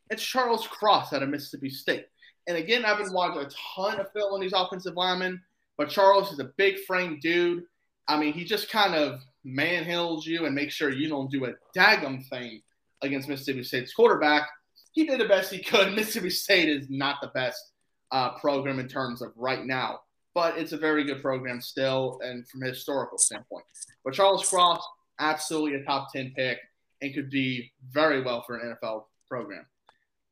it's 0.09 0.23
Charles 0.23 0.65
Cross 0.65 1.13
out 1.13 1.21
of 1.21 1.29
Mississippi 1.29 1.69
State. 1.69 2.07
And 2.47 2.57
again, 2.57 2.85
I've 2.85 2.97
been 2.97 3.13
watching 3.13 3.43
a 3.43 3.49
ton 3.75 3.99
of 3.99 4.11
film 4.13 4.33
on 4.33 4.39
these 4.39 4.53
offensive 4.53 4.95
linemen, 4.95 5.39
but 5.77 5.89
Charles 5.89 6.31
is 6.31 6.39
a 6.39 6.51
big 6.57 6.79
frame 6.85 7.19
dude. 7.21 7.65
I 8.07 8.19
mean, 8.19 8.33
he 8.33 8.43
just 8.43 8.71
kind 8.71 8.95
of 8.95 9.19
manhandles 9.45 10.25
you 10.25 10.47
and 10.47 10.55
makes 10.55 10.73
sure 10.73 10.89
you 10.89 11.07
don't 11.07 11.29
do 11.29 11.45
a 11.45 11.53
daggum 11.77 12.27
thing 12.29 12.63
against 13.03 13.29
Mississippi 13.29 13.61
State's 13.61 13.93
quarterback. 13.93 14.49
He 14.93 15.05
did 15.05 15.19
the 15.19 15.27
best 15.27 15.53
he 15.53 15.61
could. 15.61 15.93
Mississippi 15.95 16.31
State 16.31 16.69
is 16.69 16.87
not 16.89 17.17
the 17.21 17.27
best 17.27 17.73
uh, 18.11 18.31
program 18.39 18.79
in 18.79 18.87
terms 18.87 19.21
of 19.21 19.33
right 19.35 19.63
now, 19.63 19.99
but 20.33 20.57
it's 20.57 20.71
a 20.71 20.77
very 20.77 21.03
good 21.03 21.21
program 21.21 21.61
still, 21.61 22.19
and 22.23 22.47
from 22.47 22.63
a 22.63 22.67
historical 22.67 23.17
standpoint. 23.17 23.65
But 24.03 24.13
Charles 24.13 24.47
Cross, 24.47 24.81
absolutely 25.19 25.79
a 25.79 25.83
top 25.83 26.11
10 26.13 26.33
pick 26.35 26.59
and 27.01 27.13
could 27.13 27.29
be 27.29 27.71
very 27.91 28.21
well 28.21 28.43
for 28.43 28.57
an 28.57 28.75
NFL 28.75 29.05
program. 29.27 29.65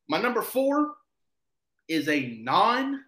My 0.10 0.20
number 0.20 0.42
four 0.42 0.94
is 1.88 2.08
a 2.08 2.38
non 2.42 3.02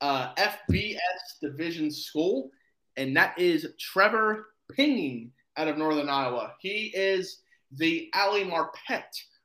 uh, 0.00 0.34
FBS 0.34 0.98
division 1.40 1.90
school, 1.90 2.50
and 2.96 3.16
that 3.16 3.38
is 3.38 3.66
Trevor 3.78 4.48
Penning 4.76 5.32
out 5.56 5.68
of 5.68 5.78
Northern 5.78 6.08
Iowa. 6.08 6.54
He 6.60 6.92
is 6.94 7.38
the 7.72 8.10
Ali 8.14 8.44
Marpet 8.44 9.02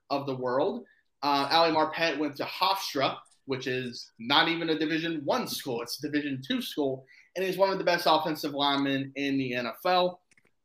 of 0.09 0.25
the 0.25 0.35
world. 0.35 0.85
Uh, 1.21 1.47
Ali 1.51 1.71
Marpet 1.71 2.17
went 2.17 2.35
to 2.37 2.43
Hofstra, 2.45 3.17
which 3.47 3.67
is 3.67 4.11
not 4.19 4.47
even 4.47 4.69
a 4.69 4.79
Division 4.79 5.21
One 5.25 5.47
school; 5.47 5.81
it's 5.81 6.01
a 6.03 6.07
Division 6.07 6.41
Two 6.45 6.61
school, 6.61 7.05
and 7.35 7.43
he's 7.45 7.57
one 7.57 7.71
of 7.71 7.79
the 7.79 7.83
best 7.83 8.07
offensive 8.07 8.53
linemen 8.53 9.11
in 9.15 9.37
the 9.37 9.53
NFL. 9.53 10.17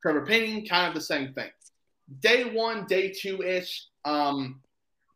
Trevor 0.02 0.26
Penning, 0.26 0.66
kind 0.66 0.88
of 0.88 0.94
the 0.94 1.00
same 1.00 1.32
thing. 1.32 1.50
Day 2.20 2.44
one, 2.54 2.86
day 2.86 3.12
two 3.12 3.42
ish. 3.42 3.86
Um, 4.04 4.60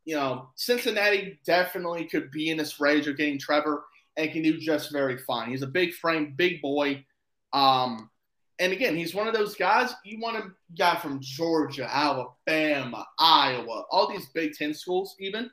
you 0.04 0.14
know, 0.14 0.48
Cincinnati 0.54 1.38
definitely 1.44 2.04
could 2.04 2.30
be 2.30 2.50
in 2.50 2.56
this 2.56 2.80
range 2.80 3.08
of 3.08 3.16
getting 3.16 3.38
Trevor 3.38 3.84
and 4.16 4.30
can 4.30 4.42
do 4.42 4.56
just 4.58 4.92
very 4.92 5.18
fine. 5.18 5.50
He's 5.50 5.62
a 5.62 5.66
big 5.66 5.92
frame, 5.92 6.34
big 6.36 6.62
boy. 6.62 7.04
Um, 7.52 8.10
and 8.58 8.72
again, 8.72 8.96
he's 8.96 9.14
one 9.14 9.26
of 9.26 9.34
those 9.34 9.54
guys 9.54 9.94
you 10.04 10.18
want 10.20 10.36
a 10.36 10.50
guy 10.78 10.96
from 10.96 11.20
Georgia, 11.20 11.88
Alabama, 11.92 13.06
Iowa, 13.18 13.84
all 13.90 14.08
these 14.08 14.28
Big 14.30 14.54
Ten 14.54 14.72
schools, 14.72 15.14
even 15.18 15.50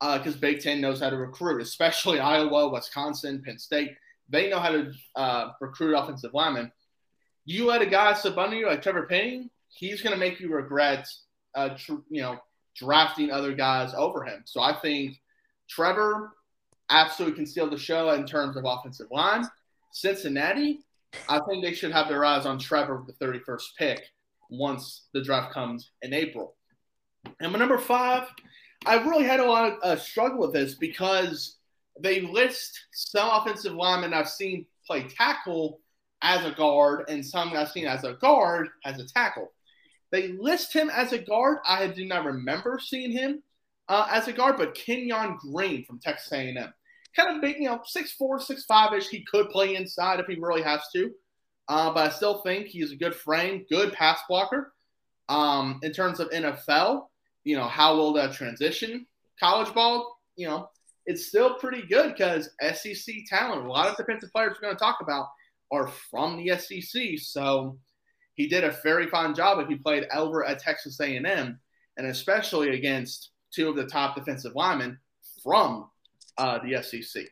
because 0.00 0.36
uh, 0.36 0.40
Big 0.40 0.60
Ten 0.60 0.80
knows 0.80 1.00
how 1.00 1.10
to 1.10 1.16
recruit, 1.16 1.60
especially 1.60 2.20
Iowa, 2.20 2.68
Wisconsin, 2.68 3.42
Penn 3.44 3.58
State. 3.58 3.96
They 4.28 4.48
know 4.48 4.60
how 4.60 4.70
to 4.70 4.92
uh, 5.16 5.50
recruit 5.60 5.94
offensive 5.94 6.32
linemen. 6.34 6.72
You 7.44 7.66
let 7.66 7.82
a 7.82 7.86
guy 7.86 8.14
sub 8.14 8.38
under 8.38 8.56
you 8.56 8.66
like 8.66 8.82
Trevor 8.82 9.06
Penning, 9.06 9.50
he's 9.68 10.02
going 10.02 10.12
to 10.12 10.18
make 10.20 10.40
you 10.40 10.52
regret, 10.52 11.08
uh, 11.54 11.70
tr- 11.70 12.04
you 12.08 12.22
know, 12.22 12.38
drafting 12.76 13.30
other 13.30 13.54
guys 13.54 13.92
over 13.94 14.24
him. 14.24 14.42
So 14.44 14.60
I 14.60 14.74
think 14.80 15.20
Trevor 15.68 16.32
absolutely 16.90 17.36
can 17.36 17.46
steal 17.46 17.68
the 17.68 17.78
show 17.78 18.10
in 18.10 18.26
terms 18.26 18.56
of 18.56 18.64
offensive 18.66 19.08
line. 19.10 19.44
Cincinnati, 19.92 20.80
I 21.28 21.40
think 21.48 21.64
they 21.64 21.74
should 21.74 21.92
have 21.92 22.08
their 22.08 22.24
eyes 22.24 22.46
on 22.46 22.58
Trevor 22.58 23.00
with 23.00 23.18
the 23.18 23.24
31st 23.24 23.62
pick 23.78 24.02
once 24.50 25.06
the 25.12 25.22
draft 25.22 25.52
comes 25.52 25.90
in 26.02 26.12
April. 26.12 26.54
And 27.40 27.52
my 27.52 27.58
number 27.58 27.78
five, 27.78 28.28
I 28.86 28.96
really 28.96 29.24
had 29.24 29.40
a 29.40 29.44
lot 29.44 29.72
of 29.72 29.78
uh, 29.82 29.96
struggle 29.96 30.40
with 30.40 30.52
this 30.52 30.74
because 30.74 31.56
they 32.00 32.22
list 32.22 32.78
some 32.92 33.28
offensive 33.30 33.74
linemen 33.74 34.14
I've 34.14 34.28
seen 34.28 34.66
play 34.86 35.04
tackle 35.04 35.80
as 36.22 36.44
a 36.44 36.52
guard 36.52 37.04
and 37.08 37.24
some 37.24 37.52
I've 37.54 37.70
seen 37.70 37.86
as 37.86 38.04
a 38.04 38.14
guard 38.14 38.68
as 38.84 38.98
a 38.98 39.06
tackle. 39.06 39.52
They 40.12 40.28
list 40.28 40.72
him 40.72 40.90
as 40.90 41.12
a 41.12 41.18
guard. 41.18 41.58
I 41.66 41.86
do 41.86 42.06
not 42.06 42.24
remember 42.24 42.80
seeing 42.82 43.12
him 43.12 43.42
uh, 43.88 44.08
as 44.10 44.28
a 44.28 44.32
guard, 44.32 44.56
but 44.56 44.74
Kenyon 44.74 45.38
Green 45.40 45.84
from 45.84 46.00
Texas 46.00 46.32
A&M 46.32 46.72
kind 47.16 47.34
of 47.34 47.42
big, 47.42 47.56
you 47.58 47.68
know, 47.68 47.80
six 47.84 48.12
four, 48.12 48.40
six 48.40 48.64
five 48.64 48.92
ish. 48.92 49.08
He 49.08 49.24
could 49.24 49.50
play 49.50 49.74
inside 49.74 50.20
if 50.20 50.26
he 50.26 50.36
really 50.36 50.62
has 50.62 50.82
to. 50.94 51.10
Uh, 51.68 51.92
but 51.92 52.10
I 52.10 52.14
still 52.14 52.42
think 52.42 52.66
he's 52.66 52.92
a 52.92 52.96
good 52.96 53.14
frame, 53.14 53.64
good 53.70 53.92
pass 53.92 54.20
blocker. 54.28 54.72
Um, 55.28 55.78
in 55.82 55.92
terms 55.92 56.18
of 56.18 56.28
NFL, 56.30 57.06
you 57.44 57.56
know, 57.56 57.66
how 57.66 57.96
will 57.96 58.12
that 58.14 58.32
transition? 58.32 59.06
College 59.38 59.72
ball, 59.74 60.18
you 60.36 60.46
know, 60.46 60.68
it's 61.06 61.26
still 61.26 61.54
pretty 61.54 61.86
good 61.86 62.14
because 62.14 62.50
SEC 62.74 63.14
talent, 63.26 63.66
a 63.66 63.68
lot 63.68 63.88
of 63.88 63.96
defensive 63.96 64.30
players 64.32 64.56
we're 64.56 64.68
going 64.68 64.76
to 64.76 64.78
talk 64.78 64.98
about 65.00 65.26
are 65.72 65.88
from 65.88 66.36
the 66.36 66.56
SEC. 66.58 67.18
So 67.18 67.78
he 68.34 68.46
did 68.46 68.64
a 68.64 68.76
very 68.82 69.06
fine 69.08 69.34
job 69.34 69.58
if 69.58 69.68
he 69.68 69.76
played 69.76 70.06
over 70.14 70.44
at 70.44 70.58
Texas 70.58 71.00
A&M, 71.00 71.58
and 71.96 72.06
especially 72.06 72.70
against 72.76 73.30
two 73.52 73.68
of 73.68 73.76
the 73.76 73.86
top 73.86 74.14
defensive 74.14 74.54
linemen 74.54 74.98
from 75.42 75.90
uh, 76.38 76.58
the 76.64 76.82
SEC. 76.82 77.24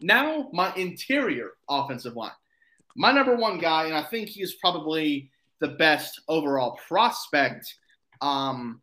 Now, 0.00 0.48
my 0.52 0.74
interior 0.74 1.50
offensive 1.68 2.16
line. 2.16 2.32
My 2.96 3.12
number 3.12 3.36
one 3.36 3.58
guy, 3.58 3.86
and 3.86 3.94
I 3.94 4.02
think 4.04 4.28
he 4.28 4.42
is 4.42 4.54
probably 4.54 5.30
the 5.60 5.68
best 5.68 6.20
overall 6.28 6.78
prospect, 6.86 7.74
um, 8.20 8.80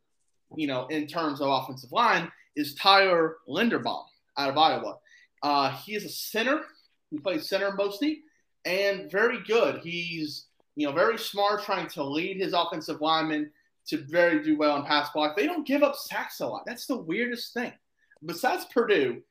you 0.56 0.68
know, 0.68 0.88
in 0.88 1.08
terms 1.08 1.42
of 1.42 1.50
offensive 1.50 1.92
line, 1.92 2.32
is 2.56 2.76
Tyler 2.76 3.38
Linderbaum 3.48 4.04
out 4.38 4.50
of 4.50 4.58
Iowa. 4.58 4.98
Uh, 5.44 5.72
he 5.72 5.96
is 5.96 6.06
a 6.06 6.10
center. 6.10 6.62
He 7.10 7.18
plays 7.20 7.48
center 7.50 7.74
mostly. 7.74 8.22
and 8.66 9.12
very 9.12 9.40
good. 9.44 9.82
He's 9.84 10.46
you 10.76 10.88
know 10.88 10.94
very 10.94 11.18
smart, 11.18 11.64
trying 11.64 11.88
to 11.90 12.04
lead 12.04 12.38
his 12.38 12.54
offensive 12.54 13.02
linemen 13.02 13.52
to 13.88 13.98
very 13.98 14.44
do 14.44 14.58
well 14.58 14.78
in 14.78 14.84
pass 14.84 15.10
block. 15.12 15.36
They 15.36 15.46
don't 15.46 15.66
give 15.68 15.84
up 15.84 15.96
sacks 15.96 16.40
a 16.40 16.48
lot. 16.48 16.64
That's 16.66 16.86
the 16.86 16.98
weirdest 16.98 17.54
thing. 17.54 17.74
Besides 18.26 18.66
Purdue, 18.72 19.22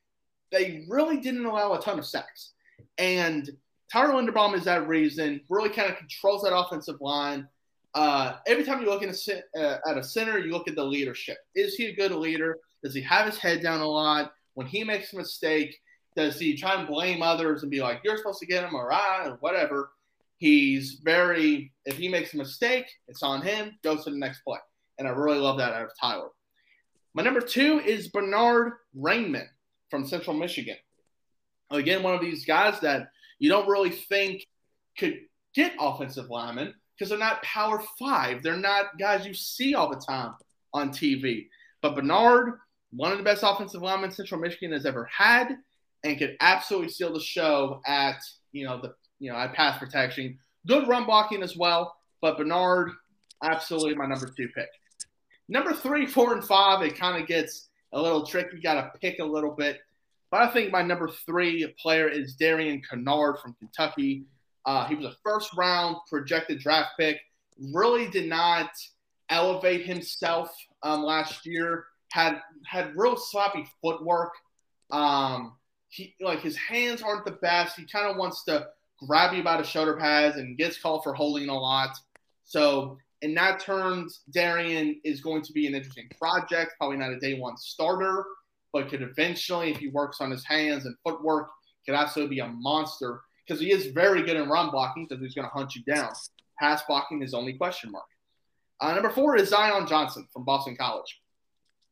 they 0.50 0.84
really 0.88 1.18
didn't 1.18 1.46
allow 1.46 1.72
a 1.74 1.80
ton 1.80 1.98
of 1.98 2.06
sacks. 2.06 2.52
And 2.98 3.48
Tyler 3.92 4.14
Linderbaum 4.14 4.54
is 4.54 4.64
that 4.64 4.88
reason, 4.88 5.40
really 5.48 5.70
kind 5.70 5.90
of 5.90 5.96
controls 5.96 6.42
that 6.42 6.56
offensive 6.56 7.00
line. 7.00 7.48
Uh, 7.94 8.36
every 8.46 8.64
time 8.64 8.80
you 8.80 8.88
look 8.88 9.02
a, 9.02 9.12
uh, 9.58 9.78
at 9.88 9.98
a 9.98 10.04
center, 10.04 10.38
you 10.38 10.52
look 10.52 10.68
at 10.68 10.76
the 10.76 10.84
leadership. 10.84 11.38
Is 11.54 11.74
he 11.74 11.86
a 11.86 11.96
good 11.96 12.12
leader? 12.12 12.58
Does 12.82 12.94
he 12.94 13.00
have 13.02 13.26
his 13.26 13.38
head 13.38 13.62
down 13.62 13.80
a 13.80 13.86
lot? 13.86 14.32
When 14.54 14.66
he 14.66 14.84
makes 14.84 15.12
a 15.12 15.16
mistake, 15.16 15.76
does 16.16 16.38
he 16.38 16.56
try 16.56 16.74
and 16.74 16.88
blame 16.88 17.22
others 17.22 17.62
and 17.62 17.70
be 17.70 17.80
like, 17.80 18.00
you're 18.04 18.16
supposed 18.16 18.40
to 18.40 18.46
get 18.46 18.64
him 18.64 18.74
or 18.74 18.92
I 18.92 19.26
or 19.26 19.38
whatever? 19.40 19.90
He's 20.36 21.00
very, 21.04 21.72
if 21.84 21.98
he 21.98 22.08
makes 22.08 22.32
a 22.34 22.36
mistake, 22.36 22.86
it's 23.08 23.22
on 23.22 23.42
him, 23.42 23.76
goes 23.82 24.04
to 24.04 24.10
the 24.10 24.16
next 24.16 24.40
play. 24.40 24.58
And 24.98 25.06
I 25.06 25.10
really 25.10 25.38
love 25.38 25.58
that 25.58 25.72
out 25.72 25.84
of 25.84 25.90
Tyler. 26.00 26.28
My 27.14 27.22
number 27.22 27.40
two 27.40 27.80
is 27.80 28.08
Bernhard 28.08 28.72
Raimann 28.96 29.48
from 29.90 30.06
Central 30.06 30.36
Michigan. 30.36 30.76
Again, 31.70 32.02
one 32.02 32.14
of 32.14 32.20
these 32.20 32.44
guys 32.44 32.80
that 32.80 33.08
you 33.38 33.48
don't 33.48 33.68
really 33.68 33.90
think 33.90 34.46
could 34.98 35.18
get 35.54 35.74
offensive 35.78 36.30
linemen 36.30 36.74
because 37.00 37.08
they're 37.08 37.18
not 37.18 37.42
power 37.42 37.82
five. 37.98 38.42
They're 38.42 38.56
not 38.56 38.98
guys 38.98 39.26
you 39.26 39.32
see 39.32 39.74
all 39.74 39.88
the 39.88 40.02
time 40.06 40.34
on 40.74 40.90
TV. 40.90 41.46
But 41.80 41.96
Bernhard, 41.96 42.58
one 42.90 43.10
of 43.10 43.16
the 43.16 43.24
best 43.24 43.42
offensive 43.42 43.80
linemen 43.80 44.10
Central 44.10 44.38
Michigan 44.38 44.72
has 44.72 44.84
ever 44.84 45.08
had, 45.10 45.56
and 46.04 46.18
could 46.18 46.36
absolutely 46.40 46.90
steal 46.90 47.14
the 47.14 47.20
show 47.20 47.80
at 47.86 48.20
you 48.52 48.66
know 48.66 48.82
the 48.82 48.94
you 49.18 49.32
know 49.32 49.38
at 49.38 49.54
pass 49.54 49.78
protection. 49.78 50.38
Good 50.66 50.88
run 50.88 51.06
blocking 51.06 51.42
as 51.42 51.56
well. 51.56 51.96
But 52.20 52.36
Bernhard, 52.36 52.90
absolutely 53.42 53.94
my 53.94 54.06
number 54.06 54.26
two 54.36 54.48
pick. 54.54 54.68
Number 55.48 55.72
three, 55.72 56.06
four, 56.06 56.34
and 56.34 56.44
five, 56.44 56.82
it 56.82 56.98
kind 56.98 57.20
of 57.20 57.26
gets 57.26 57.70
a 57.94 58.00
little 58.00 58.26
tricky. 58.26 58.60
Got 58.60 58.74
to 58.74 58.98
pick 59.00 59.20
a 59.20 59.24
little 59.24 59.52
bit. 59.52 59.80
But 60.30 60.42
I 60.42 60.48
think 60.48 60.70
my 60.70 60.82
number 60.82 61.08
three 61.26 61.74
player 61.80 62.08
is 62.08 62.34
Darian 62.34 62.82
Kinnard 62.88 63.40
from 63.40 63.54
Kentucky. 63.54 64.26
Uh, 64.66 64.86
he 64.86 64.94
was 64.94 65.06
a 65.06 65.16
first 65.24 65.50
round 65.56 65.96
projected 66.08 66.58
draft 66.58 66.90
pick. 66.98 67.18
Really 67.72 68.08
did 68.08 68.28
not 68.28 68.70
elevate 69.28 69.86
himself 69.86 70.54
um, 70.82 71.02
last 71.02 71.46
year. 71.46 71.84
Had 72.10 72.40
had 72.66 72.96
real 72.96 73.16
sloppy 73.16 73.66
footwork. 73.82 74.32
Um, 74.90 75.56
he 75.88 76.14
like 76.20 76.40
his 76.40 76.56
hands 76.56 77.02
aren't 77.02 77.24
the 77.24 77.32
best. 77.32 77.76
He 77.76 77.86
kind 77.86 78.10
of 78.10 78.16
wants 78.16 78.44
to 78.44 78.66
grab 79.06 79.34
you 79.34 79.42
by 79.42 79.56
the 79.56 79.64
shoulder 79.64 79.96
pads 79.96 80.36
and 80.36 80.58
gets 80.58 80.80
called 80.80 81.02
for 81.02 81.14
holding 81.14 81.48
a 81.48 81.58
lot. 81.58 81.96
So 82.44 82.98
in 83.22 83.34
that 83.34 83.60
terms, 83.60 84.20
Darian 84.30 85.00
is 85.04 85.20
going 85.20 85.42
to 85.42 85.52
be 85.52 85.66
an 85.66 85.74
interesting 85.74 86.10
project. 86.18 86.74
Probably 86.78 86.96
not 86.96 87.12
a 87.12 87.18
day 87.18 87.38
one 87.38 87.56
starter 87.56 88.24
but 88.72 88.88
could 88.88 89.02
eventually, 89.02 89.70
if 89.70 89.78
he 89.78 89.88
works 89.88 90.20
on 90.20 90.30
his 90.30 90.44
hands 90.44 90.86
and 90.86 90.96
footwork, 91.04 91.50
could 91.84 91.94
absolutely 91.94 92.36
be 92.36 92.40
a 92.40 92.48
monster 92.48 93.22
because 93.50 93.60
he 93.60 93.72
is 93.72 93.86
very 93.86 94.22
good 94.22 94.36
in 94.36 94.48
run 94.48 94.70
blocking 94.70 95.06
because 95.08 95.20
he's 95.20 95.34
going 95.34 95.46
to 95.46 95.52
hunt 95.52 95.74
you 95.74 95.82
down. 95.82 96.12
Pass 96.60 96.82
blocking 96.86 97.20
is 97.20 97.34
only 97.34 97.54
question 97.54 97.90
mark. 97.90 98.04
Uh, 98.80 98.94
number 98.94 99.10
four 99.10 99.34
is 99.36 99.48
Zion 99.48 99.88
Johnson 99.88 100.28
from 100.32 100.44
Boston 100.44 100.76
College. 100.76 101.20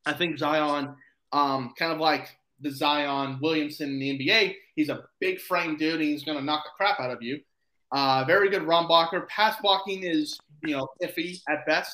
I 0.07 0.13
think 0.13 0.39
Zion, 0.39 0.95
um, 1.33 1.75
kind 1.77 1.93
of 1.93 1.99
like 1.99 2.29
the 2.61 2.71
Zion 2.71 3.41
Williamson 3.43 3.91
in 3.91 3.99
the 3.99 4.19
NBA, 4.19 4.55
he's 4.77 4.89
a 4.89 5.03
big 5.21 5.41
frame 5.41 5.77
dude 5.77 5.95
and 5.95 6.03
he's 6.03 6.23
going 6.23 6.39
to 6.39 6.45
knock 6.45 6.63
the 6.65 6.71
crap 6.77 7.01
out 7.01 7.11
of 7.11 7.23
you. 7.23 7.41
Uh, 7.91 8.23
very 8.25 8.51
good 8.51 8.63
run 8.63 8.87
blocker. 8.87 9.23
Pass 9.23 9.57
blocking 9.61 10.05
is, 10.05 10.39
you 10.65 10.77
know, 10.77 10.87
iffy 11.03 11.41
at 11.49 11.67
best, 11.67 11.93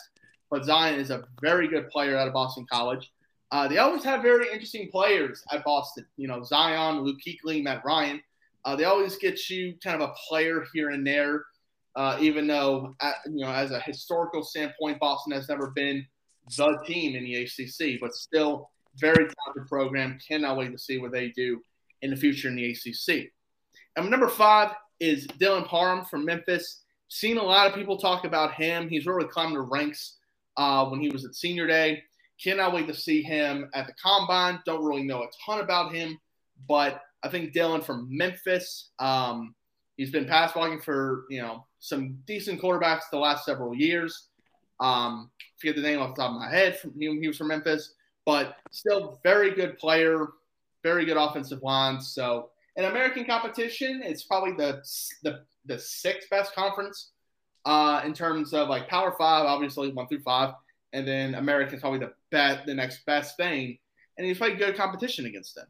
but 0.51 0.65
Zion 0.65 1.01
is 1.01 1.11
a 1.11 1.25
very 1.41 1.69
good 1.69 1.89
player 1.89 2.19
out 2.19 2.29
of 2.29 2.35
Boston 2.35 2.67
College. 2.71 3.11
Uh, 3.51 3.67
they 3.67 3.79
always 3.79 4.05
have 4.05 4.21
very 4.21 4.47
interesting 4.53 4.91
players 4.91 5.43
at 5.51 5.65
Boston. 5.65 6.05
You 6.19 6.29
know, 6.29 6.43
Zion, 6.43 7.01
Luke 7.01 7.19
Kuechly, 7.27 7.63
Matt 7.63 7.83
Ryan. 7.83 8.21
Uh, 8.65 8.77
they 8.77 8.85
always 8.85 9.17
get 9.17 9.51
you 9.51 9.75
kind 9.83 10.01
of 10.01 10.09
a 10.09 10.15
player 10.29 10.65
here 10.73 10.91
and 10.91 11.07
there. 11.07 11.45
Uh, 11.97 12.17
even 12.21 12.47
though, 12.47 12.95
you 13.27 13.45
know, 13.45 13.51
as 13.51 13.71
a 13.71 13.81
historical 13.81 14.43
standpoint, 14.43 14.99
Boston 14.99 15.33
has 15.33 15.49
never 15.49 15.71
been 15.71 16.05
the 16.57 16.79
team 16.87 17.15
in 17.15 17.25
the 17.25 17.45
ACC, 17.45 18.01
but 18.01 18.13
still 18.15 18.71
very 18.97 19.29
talented 19.29 19.69
program. 19.69 20.19
Cannot 20.27 20.57
wait 20.57 20.73
to 20.73 20.79
see 20.79 20.99
what 20.99 21.13
they 21.13 21.29
do 21.31 21.61
in 22.03 22.11
the 22.11 22.17
future 22.17 22.49
in 22.49 22.57
the 22.57 22.71
ACC. 22.71 23.31
And 23.97 24.11
number 24.11 24.29
five 24.29 24.73
is 25.01 25.27
Dylan 25.27 25.67
Parham 25.67 26.05
from 26.05 26.25
Memphis. 26.25 26.83
Seen 27.09 27.39
a 27.39 27.43
lot 27.43 27.69
of 27.69 27.75
people 27.75 27.97
talk 27.97 28.25
about 28.25 28.55
him. 28.55 28.89
He's 28.89 29.07
really 29.07 29.29
climbed 29.29 29.55
the 29.55 29.61
ranks 29.61 30.17
uh, 30.57 30.87
when 30.87 31.01
he 31.01 31.11
was 31.11 31.25
at 31.25 31.35
senior 31.35 31.67
day. 31.67 32.03
Cannot 32.43 32.75
wait 32.75 32.89
to 32.89 32.95
see 32.95 33.23
him 33.23 33.71
at 33.75 33.87
the 33.87 33.95
combine. 34.03 34.59
Don't 34.67 34.85
really 34.85 35.05
know 35.05 35.23
a 35.23 35.29
ton 35.47 35.61
about 35.61 35.95
him, 35.95 36.19
but 36.69 37.01
I 37.25 37.29
think 37.29 37.55
Dylan 37.55 37.83
from 37.83 38.07
Memphis. 38.11 38.91
Um, 38.99 39.55
he's 39.97 40.11
been 40.11 40.27
pass 40.27 40.53
blocking 40.53 40.81
for 40.81 41.25
you 41.31 41.41
know 41.41 41.67
some 41.79 42.19
decent 42.27 42.61
quarterbacks 42.61 43.03
the 43.11 43.19
last 43.19 43.45
several 43.45 43.75
years. 43.75 44.29
Um, 44.81 45.31
forget 45.59 45.77
the 45.77 45.83
name 45.83 46.01
off 46.01 46.15
the 46.15 46.23
top 46.23 46.33
of 46.33 46.41
my 46.41 46.51
head. 46.51 46.79
From 46.79 46.93
he, 46.99 47.27
was 47.27 47.39
from 47.39 47.49
Memphis, 47.49 47.95
but 48.27 48.57
still 48.71 49.21
very 49.23 49.55
good 49.55 49.79
player, 49.79 50.29
very 50.83 51.05
good 51.05 51.17
offensive 51.17 51.63
line. 51.63 52.01
So 52.01 52.51
in 52.77 52.85
American 52.85 53.25
competition, 53.25 54.03
it's 54.05 54.25
probably 54.25 54.53
the 54.53 54.83
the 55.23 55.41
the 55.67 55.79
sixth 55.79 56.29
best 56.31 56.55
conference 56.55 57.13
uh, 57.65 58.03
in 58.05 58.13
terms 58.13 58.53
of 58.53 58.69
like 58.69 58.89
Power 58.89 59.15
Five, 59.17 59.47
obviously 59.47 59.93
one 59.93 60.07
through 60.07 60.21
five 60.21 60.55
and 60.95 61.07
then 61.07 61.35
American's 61.35 61.83
probably 61.83 61.99
the 61.99 62.13
bet 62.31 62.65
the 62.65 62.73
next 62.75 63.05
best 63.05 63.37
thing, 63.37 63.77
and 64.17 64.27
he's 64.27 64.39
played 64.39 64.59
good 64.59 64.77
competition 64.77 65.27
against 65.27 65.55
them. 65.57 65.67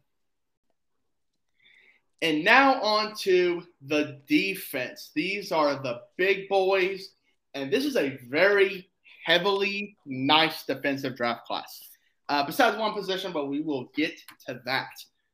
And 2.24 2.42
now 2.42 2.80
on 2.80 3.14
to 3.16 3.64
the 3.82 4.18
defense. 4.26 5.10
These 5.14 5.52
are 5.52 5.74
the 5.74 6.01
big 6.16 6.48
boys, 6.48 7.10
and 7.52 7.70
this 7.70 7.84
is 7.84 7.98
a 7.98 8.18
very 8.30 8.88
heavily 9.26 9.98
nice 10.06 10.64
defensive 10.64 11.18
draft 11.18 11.44
class. 11.44 11.86
Uh, 12.30 12.42
besides 12.46 12.78
one 12.78 12.94
position, 12.94 13.30
but 13.30 13.48
we 13.51 13.60
will 13.60 13.90
get 13.94 14.18
to 14.46 14.59
that. 14.64 14.88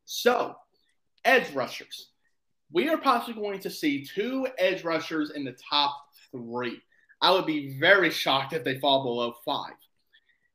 So, 0.04 0.56
edge 1.24 1.54
rushers. 1.54 2.08
We 2.72 2.88
are 2.88 2.98
possibly 2.98 3.40
going 3.40 3.60
to 3.60 3.70
see 3.70 4.04
two 4.04 4.48
edge 4.58 4.82
rushers 4.82 5.30
in 5.30 5.44
the 5.44 5.56
top 5.70 5.96
three. 6.32 6.82
I 7.22 7.30
would 7.30 7.46
be 7.46 7.78
very 7.78 8.10
shocked 8.10 8.52
if 8.52 8.64
they 8.64 8.80
fall 8.80 9.04
below 9.04 9.34
five. 9.44 9.74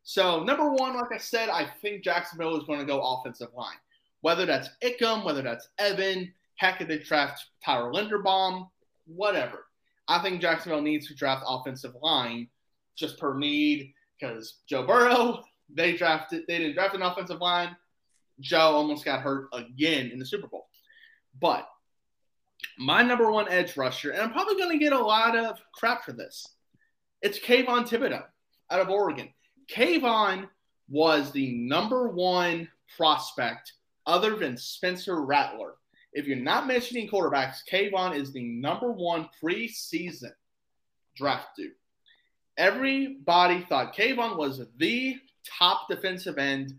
So, 0.03 0.43
number 0.43 0.69
one, 0.69 0.97
like 0.97 1.13
I 1.13 1.17
said, 1.17 1.47
I 1.47 1.65
think 1.81 2.03
Jacksonville 2.03 2.57
is 2.57 2.65
going 2.65 2.81
to 2.81 2.85
go 2.85 2.99
offensive 2.99 3.53
line. 3.55 3.77
Whether 4.25 4.47
that's 4.47 4.69
Ickham, 4.81 5.23
whether 5.23 5.43
that's 5.43 5.69
Evan, 5.77 6.33
heck, 6.55 6.81
if 6.81 6.87
they 6.87 6.97
draft 6.97 7.45
Tyler 7.63 7.93
Linderbaum, 7.93 8.67
whatever. 9.05 9.67
I 10.07 10.17
think 10.17 10.41
Jacksonville 10.41 10.81
needs 10.81 11.07
to 11.09 11.13
draft 11.13 11.43
offensive 11.47 11.93
line 12.01 12.47
just 12.95 13.19
per 13.19 13.37
need 13.37 13.93
because 14.19 14.61
Joe 14.67 14.83
Burrow, 14.83 15.43
they 15.69 15.95
drafted, 15.95 16.45
they 16.47 16.57
didn't 16.57 16.73
draft 16.73 16.95
an 16.95 17.03
offensive 17.03 17.39
line. 17.39 17.75
Joe 18.39 18.71
almost 18.71 19.05
got 19.05 19.21
hurt 19.21 19.47
again 19.53 20.09
in 20.09 20.17
the 20.17 20.25
Super 20.25 20.47
Bowl. 20.47 20.69
But 21.39 21.69
my 22.79 23.03
number 23.03 23.29
one 23.29 23.47
edge 23.47 23.77
rusher, 23.77 24.09
and 24.09 24.23
I'm 24.23 24.31
probably 24.31 24.55
going 24.55 24.71
to 24.71 24.83
get 24.83 24.91
a 24.91 24.97
lot 24.97 25.37
of 25.37 25.59
crap 25.71 26.03
for 26.03 26.13
this. 26.13 26.47
It's 27.21 27.37
Kayvon 27.37 27.87
Thibodeaux 27.87 28.25
out 28.71 28.79
of 28.79 28.89
Oregon. 28.89 29.29
Kayvon 29.71 30.49
was 30.89 31.31
the 31.31 31.53
number 31.57 32.07
one 32.07 32.67
prospect 32.97 33.73
other 34.05 34.35
than 34.35 34.57
Spencer 34.57 35.21
Rattler. 35.21 35.75
If 36.13 36.27
you're 36.27 36.37
not 36.37 36.67
mentioning 36.67 37.09
quarterbacks, 37.09 37.57
Kayvon 37.69 38.15
is 38.15 38.31
the 38.31 38.43
number 38.43 38.91
one 38.91 39.29
preseason 39.43 40.31
draft 41.15 41.47
dude. 41.57 41.71
Everybody 42.57 43.65
thought 43.67 43.95
Kayvon 43.95 44.37
was 44.37 44.61
the 44.77 45.17
top 45.45 45.89
defensive 45.89 46.37
end. 46.37 46.73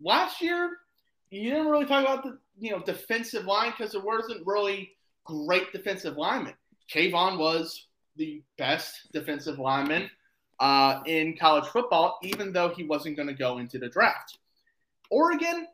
Last 0.00 0.42
year, 0.42 0.76
you 1.30 1.50
didn't 1.50 1.68
really 1.68 1.86
talk 1.86 2.04
about 2.04 2.22
the 2.22 2.38
you 2.58 2.70
know 2.70 2.80
defensive 2.80 3.46
line 3.46 3.70
because 3.70 3.92
there 3.92 4.02
wasn't 4.02 4.46
really 4.46 4.92
great 5.24 5.72
defensive 5.72 6.16
linemen. 6.16 6.54
Kayvon 6.92 7.38
was 7.38 7.86
the 8.16 8.42
best 8.58 9.10
defensive 9.12 9.58
lineman 9.58 10.10
uh, 10.60 11.00
in 11.06 11.36
college 11.36 11.66
football, 11.66 12.18
even 12.22 12.52
though 12.52 12.68
he 12.68 12.84
wasn't 12.84 13.16
going 13.16 13.28
to 13.28 13.34
go 13.34 13.58
into 13.58 13.78
the 13.78 13.88
draft. 13.88 14.38
Oregon, 15.10 15.66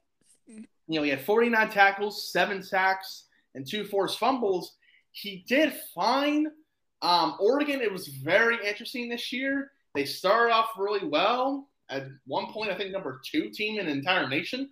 you 0.89 0.99
know, 0.99 1.05
he 1.05 1.11
had 1.11 1.25
49 1.25 1.71
tackles, 1.71 2.31
seven 2.31 2.63
sacks, 2.63 3.27
and 3.55 3.67
two 3.69 3.85
forced 3.85 4.19
fumbles. 4.19 4.77
He 5.13 5.45
did 5.49 5.75
fine. 5.95 6.47
Um, 7.03 7.37
Oregon, 7.41 7.81
it 7.81 7.93
was 7.93 8.09
very 8.09 8.57
interesting 8.67 9.09
this 9.09 9.33
year. 9.33 9.71
They 9.95 10.05
started 10.05 10.53
off 10.53 10.71
really 10.79 11.07
well. 11.07 11.69
At 11.91 12.07
one 12.27 12.53
point, 12.53 12.71
I 12.71 12.77
think 12.77 12.93
number 12.93 13.21
two 13.31 13.51
team 13.51 13.79
in 13.79 13.87
the 13.87 13.93
entire 13.93 14.29
nation. 14.29 14.71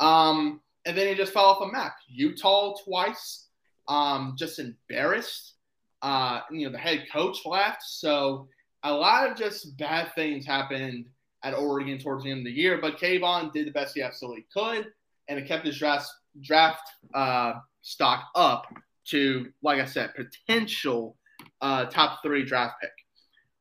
Um, 0.00 0.60
and 0.84 0.96
then 0.96 1.06
it 1.06 1.16
just 1.16 1.32
fell 1.32 1.44
off 1.44 1.62
a 1.62 1.70
map. 1.70 1.94
Utah 2.08 2.74
twice, 2.84 3.48
um, 3.88 4.34
just 4.38 4.58
embarrassed. 4.58 5.54
Uh, 6.02 6.40
you 6.50 6.66
know, 6.66 6.72
the 6.72 6.78
head 6.78 7.06
coach 7.12 7.44
left. 7.44 7.82
So 7.82 8.48
a 8.82 8.92
lot 8.92 9.30
of 9.30 9.36
just 9.36 9.76
bad 9.76 10.14
things 10.14 10.46
happened 10.46 11.06
at 11.42 11.54
Oregon 11.54 11.98
towards 11.98 12.24
the 12.24 12.30
end 12.30 12.40
of 12.40 12.44
the 12.44 12.52
year. 12.52 12.78
But 12.80 12.98
Kayvon 12.98 13.52
did 13.52 13.66
the 13.66 13.72
best 13.72 13.94
he 13.94 14.02
absolutely 14.02 14.46
could, 14.52 14.88
and 15.28 15.38
it 15.38 15.46
kept 15.46 15.66
his 15.66 15.78
draft 15.78 16.10
draft 16.42 16.88
uh, 17.14 17.54
stock 17.82 18.24
up 18.34 18.66
to, 19.06 19.46
like 19.62 19.80
I 19.80 19.84
said, 19.84 20.12
potential 20.14 21.16
uh, 21.60 21.86
top 21.86 22.22
three 22.22 22.44
draft 22.44 22.74
pick. 22.80 22.90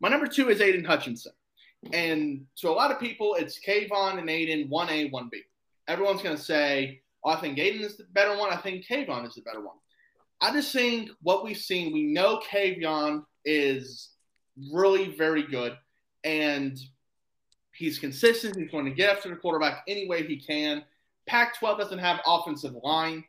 My 0.01 0.09
number 0.09 0.27
two 0.27 0.49
is 0.49 0.61
Aidan 0.61 0.83
Hutchinson. 0.83 1.31
And 1.93 2.45
to 2.57 2.69
a 2.69 2.71
lot 2.71 2.91
of 2.91 2.99
people, 2.99 3.35
it's 3.35 3.59
Kayvon 3.59 4.17
and 4.17 4.29
Aidan, 4.29 4.69
1A, 4.69 5.11
1B. 5.11 5.29
Everyone's 5.87 6.21
going 6.21 6.35
to 6.35 6.41
say, 6.41 7.01
oh, 7.23 7.31
I 7.31 7.39
think 7.39 7.59
Aidan 7.59 7.81
is 7.81 7.97
the 7.97 8.05
better 8.11 8.37
one. 8.37 8.51
I 8.51 8.57
think 8.57 8.85
Kayvon 8.87 9.27
is 9.27 9.35
the 9.35 9.41
better 9.41 9.61
one. 9.61 9.75
I 10.41 10.51
just 10.51 10.73
think 10.73 11.09
what 11.21 11.43
we've 11.43 11.57
seen, 11.57 11.93
we 11.93 12.03
know 12.03 12.41
Kayvon 12.51 13.23
is 13.45 14.09
really 14.73 15.15
very 15.15 15.43
good. 15.43 15.77
And 16.23 16.77
he's 17.71 17.99
consistent. 17.99 18.57
He's 18.57 18.71
going 18.71 18.85
to 18.85 18.91
get 18.91 19.15
after 19.15 19.29
the 19.29 19.35
quarterback 19.35 19.83
any 19.87 20.07
way 20.07 20.25
he 20.25 20.37
can. 20.37 20.83
Pac 21.27 21.57
12 21.59 21.79
doesn't 21.79 21.99
have 21.99 22.19
offensive 22.25 22.75
line. 22.83 23.23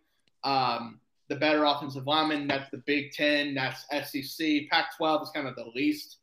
Um, 0.44 1.01
the 1.28 1.36
better 1.36 1.64
offensive 1.64 2.06
lineman, 2.06 2.47
that's 2.47 2.70
the 2.70 2.82
Big 2.86 3.12
Ten, 3.12 3.55
that's 3.55 3.85
SEC. 3.90 4.68
Pac 4.70 4.97
12 4.97 5.23
is 5.23 5.31
kind 5.35 5.48
of 5.48 5.56
the 5.56 5.66
least 5.74 6.18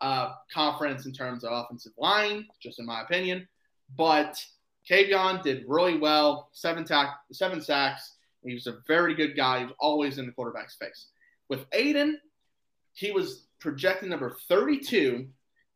uh, 0.00 0.34
conference 0.52 1.06
in 1.06 1.12
terms 1.12 1.44
of 1.44 1.52
offensive 1.52 1.92
line, 1.98 2.46
just 2.62 2.78
in 2.78 2.86
my 2.86 3.02
opinion. 3.02 3.48
But 3.96 4.44
Kayvon 4.88 5.42
did 5.42 5.64
really 5.66 5.98
well, 5.98 6.50
seven, 6.52 6.84
tack, 6.84 7.16
seven 7.32 7.60
sacks. 7.60 8.14
He 8.44 8.54
was 8.54 8.66
a 8.66 8.78
very 8.86 9.14
good 9.14 9.34
guy. 9.34 9.60
He 9.60 9.64
was 9.64 9.74
always 9.80 10.18
in 10.18 10.26
the 10.26 10.32
quarterback's 10.32 10.76
face. 10.76 11.06
With 11.48 11.66
Aidan, 11.72 12.20
he 12.92 13.10
was 13.10 13.46
projected 13.58 14.10
number 14.10 14.36
32 14.48 15.26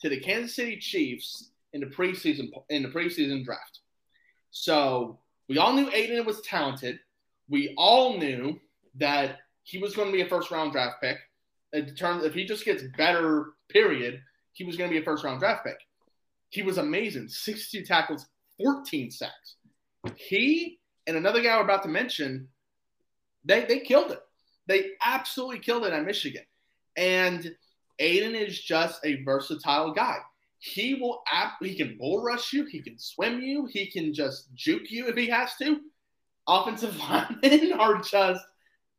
to 0.01 0.09
the 0.09 0.21
Kansas 0.21 0.55
City 0.55 0.77
Chiefs 0.77 1.51
in 1.73 1.81
the 1.81 1.87
preseason 1.87 2.51
in 2.69 2.83
the 2.83 2.89
preseason 2.89 3.45
draft. 3.45 3.81
So 4.51 5.19
we 5.49 5.59
all 5.59 5.73
knew 5.73 5.91
Aidan 5.91 6.25
was 6.27 6.41
talented. 6.43 6.99
We 7.49 7.75
all 7.77 8.19
knew 8.19 8.61
that 8.97 9.39
he 9.63 9.79
was 9.79 9.95
going 9.95 10.09
to 10.09 10.13
be 10.13 10.23
a 10.23 10.29
first 10.29 10.51
round 10.51 10.73
draft 10.73 10.97
pick. 11.03 11.19
In 11.73 11.95
terms, 11.95 12.25
if 12.25 12.35
he 12.35 12.45
just 12.45 12.65
gets 12.65 12.83
better, 12.97 13.53
period, 13.69 14.21
he 14.53 14.65
was 14.65 14.77
going 14.77 14.91
to 14.91 14.95
be 14.95 15.01
a 15.01 15.05
first 15.05 15.25
round 15.25 15.41
draft 15.41 15.65
pick. 15.65 15.79
He 16.51 16.63
was 16.63 16.79
amazing. 16.79 17.29
62 17.29 17.85
tackles, 17.85 18.27
14 18.63 19.11
sacks. 19.11 19.57
He 20.17 20.79
and 21.07 21.17
another 21.17 21.43
guy 21.43 21.57
we're 21.57 21.65
about 21.65 21.83
to 21.83 21.89
mention, 21.89 22.49
they 23.45 23.65
they 23.65 23.81
killed 23.81 24.13
it. 24.13 24.21
They 24.67 24.91
absolutely 25.05 25.61
killed 25.61 25.85
it 25.87 25.93
at 25.93 26.05
Michigan. 26.05 26.45
And 26.97 27.55
Aidan 27.99 28.35
is 28.35 28.61
just 28.61 29.05
a 29.05 29.23
versatile 29.23 29.93
guy. 29.93 30.19
He 30.61 30.95
will 30.95 31.23
he 31.61 31.75
can 31.75 31.97
bull 31.99 32.23
rush 32.23 32.53
you, 32.53 32.65
he 32.65 32.81
can 32.81 32.99
swim 32.99 33.41
you, 33.41 33.67
he 33.67 33.91
can 33.91 34.13
just 34.13 34.53
juke 34.55 34.91
you 34.91 35.07
if 35.07 35.17
he 35.17 35.29
has 35.29 35.55
to. 35.57 35.81
Offensive 36.49 36.97
linemen 37.11 37.73
are 37.79 38.01
just, 38.01 38.45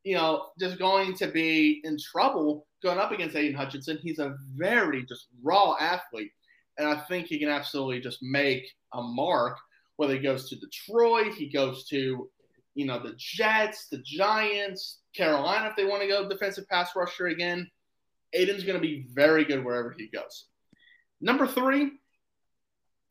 you 0.03 0.15
know, 0.15 0.47
just 0.59 0.79
going 0.79 1.15
to 1.15 1.27
be 1.27 1.81
in 1.83 1.97
trouble 1.97 2.65
going 2.81 2.97
up 2.97 3.11
against 3.11 3.35
Aidan 3.35 3.55
Hutchinson. 3.55 3.99
He's 4.01 4.19
a 4.19 4.37
very 4.55 5.05
just 5.05 5.27
raw 5.43 5.75
athlete. 5.79 6.31
And 6.77 6.87
I 6.87 6.95
think 6.95 7.27
he 7.27 7.39
can 7.39 7.49
absolutely 7.49 7.99
just 7.99 8.19
make 8.21 8.65
a 8.93 9.01
mark, 9.01 9.57
whether 9.97 10.13
he 10.13 10.19
goes 10.19 10.49
to 10.49 10.55
Detroit, 10.55 11.33
he 11.33 11.49
goes 11.49 11.85
to, 11.89 12.29
you 12.75 12.85
know, 12.85 12.99
the 12.99 13.15
Jets, 13.17 13.87
the 13.89 13.97
Giants, 13.97 14.99
Carolina, 15.13 15.67
if 15.69 15.75
they 15.75 15.83
want 15.83 16.01
to 16.01 16.07
go 16.07 16.29
defensive 16.29 16.69
pass 16.69 16.91
rusher 16.95 17.27
again. 17.27 17.69
Aidan's 18.33 18.63
going 18.63 18.79
to 18.79 18.87
be 18.87 19.07
very 19.11 19.43
good 19.43 19.65
wherever 19.65 19.93
he 19.97 20.07
goes. 20.07 20.45
Number 21.21 21.47
three, 21.47 21.91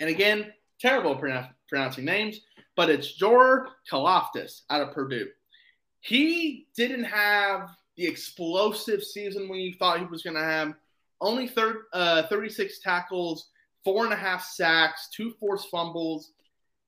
and 0.00 0.08
again, 0.08 0.52
terrible 0.80 1.16
pronouncing 1.68 2.04
names, 2.04 2.40
but 2.76 2.90
it's 2.90 3.12
George 3.14 3.68
Karlaftis 3.90 4.62
out 4.70 4.82
of 4.82 4.92
Purdue. 4.92 5.28
He 6.00 6.68
didn't 6.76 7.04
have 7.04 7.70
the 7.96 8.06
explosive 8.06 9.02
season 9.02 9.48
we 9.48 9.72
thought 9.78 9.98
he 9.98 10.06
was 10.06 10.22
going 10.22 10.36
to 10.36 10.42
have. 10.42 10.74
Only 11.20 11.50
uh, 11.92 12.22
36 12.28 12.78
tackles, 12.78 13.48
four 13.84 14.04
and 14.04 14.12
a 14.12 14.16
half 14.16 14.44
sacks, 14.44 15.08
two 15.12 15.32
forced 15.40 15.68
fumbles. 15.68 16.30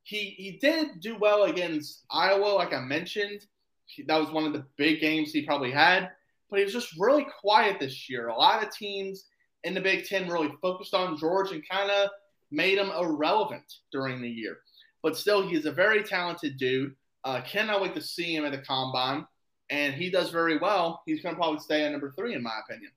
He 0.05 0.35
he 0.39 0.53
did 0.53 1.01
do 1.01 1.17
well 1.19 1.45
against 1.45 2.05
Iowa, 2.11 2.55
like 2.55 2.73
I 2.73 2.81
mentioned. 2.81 3.45
He, 3.87 4.05
that 4.05 4.21
was 4.21 4.31
one 4.31 4.47
of 4.47 4.53
the 4.53 4.65
big 4.77 5.01
games 5.01 5.33
he 5.33 5.43
probably 5.43 5.73
had, 5.73 6.11
but 6.49 6.61
he 6.61 6.65
was 6.65 6.73
just 6.73 6.97
really 6.99 7.27
quiet 7.41 7.81
this 7.81 8.09
year. 8.09 8.29
A 8.29 8.37
lot 8.37 8.63
of 8.63 8.73
teams 8.73 9.25
in 9.65 9.75
the 9.75 9.81
Big 9.81 10.07
Ten 10.07 10.29
really 10.29 10.53
focused 10.63 10.95
on 10.95 11.19
George 11.19 11.53
and 11.53 11.67
kind 11.69 11.91
of 11.91 12.11
made 12.51 12.79
him 12.79 12.91
irrelevant 12.91 13.75
during 13.93 14.21
the 14.21 14.29
year. 14.29 14.59
But 15.03 15.17
still, 15.17 15.47
he's 15.47 15.67
a 15.67 15.73
very 15.73 16.03
talented 16.03 16.57
dude. 16.57 16.95
Uh, 17.25 17.41
cannot 17.43 17.83
wait 17.83 17.95
to 17.95 18.01
see 18.01 18.35
him 18.35 18.45
at 18.45 18.53
the 18.53 18.59
combine, 18.59 19.27
and 19.69 19.95
he 19.95 20.11
does 20.11 20.31
very 20.31 20.59
well. 20.59 21.03
He's 21.07 21.23
going 21.23 21.35
to 21.35 21.39
probably 21.39 21.61
stay 21.61 21.85
at 21.85 21.93
number 21.93 22.13
three, 22.17 22.35
in 22.35 22.43
my 22.43 22.59
opinion. 22.65 22.93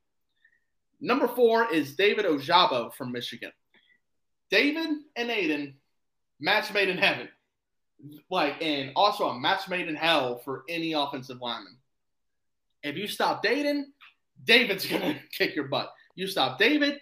Number 1.01 1.27
four 1.27 1.71
is 1.71 1.95
David 1.95 2.25
Ojabo 2.25 2.93
from 2.93 3.11
Michigan. 3.11 3.51
David 4.49 4.87
and 5.15 5.29
Aidan, 5.29 5.75
match 6.39 6.73
made 6.73 6.89
in 6.89 6.97
heaven. 6.97 7.27
Like, 8.29 8.61
and 8.61 8.91
also 8.95 9.27
a 9.29 9.39
match 9.39 9.67
made 9.67 9.87
in 9.87 9.95
hell 9.95 10.39
for 10.45 10.63
any 10.69 10.93
offensive 10.93 11.41
lineman. 11.41 11.77
If 12.83 12.97
you 12.97 13.07
stop 13.07 13.45
Aidan, 13.45 13.93
David's 14.43 14.85
going 14.89 15.01
to 15.01 15.19
kick 15.31 15.55
your 15.55 15.65
butt. 15.65 15.91
You 16.15 16.27
stop 16.27 16.59
David, 16.59 16.99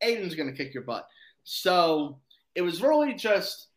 Aidan's 0.00 0.34
going 0.34 0.50
to 0.50 0.56
kick 0.56 0.74
your 0.74 0.82
butt. 0.82 1.06
So 1.44 2.18
it 2.54 2.62
was 2.62 2.82
really 2.82 3.14
just, 3.14 3.68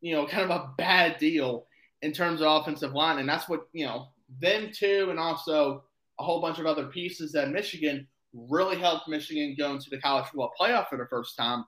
you 0.00 0.14
know, 0.14 0.26
kind 0.26 0.50
of 0.50 0.50
a 0.50 0.70
bad 0.78 1.18
deal 1.18 1.66
in 2.02 2.12
terms 2.12 2.40
of 2.40 2.48
offensive 2.48 2.92
line. 2.92 3.18
And 3.18 3.28
that's 3.28 3.48
what, 3.48 3.68
you 3.72 3.86
know, 3.86 4.08
them 4.40 4.70
too, 4.72 5.08
and 5.10 5.18
also 5.18 5.84
a 6.18 6.24
whole 6.24 6.40
bunch 6.40 6.58
of 6.58 6.66
other 6.66 6.86
pieces 6.86 7.32
that 7.32 7.50
Michigan 7.50 8.06
really 8.32 8.78
helped 8.78 9.08
Michigan 9.08 9.54
go 9.58 9.72
into 9.72 9.90
the 9.90 9.98
college 9.98 10.26
football 10.26 10.52
playoff 10.60 10.88
for 10.88 10.98
the 10.98 11.06
first 11.06 11.36
time. 11.36 11.64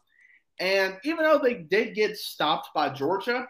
And 0.60 0.96
even 1.05 1.24
though 1.24 1.40
they 1.42 1.55
did 1.55 1.94
get 1.94 2.16
stopped 2.16 2.68
by 2.74 2.90
Georgia, 2.90 3.46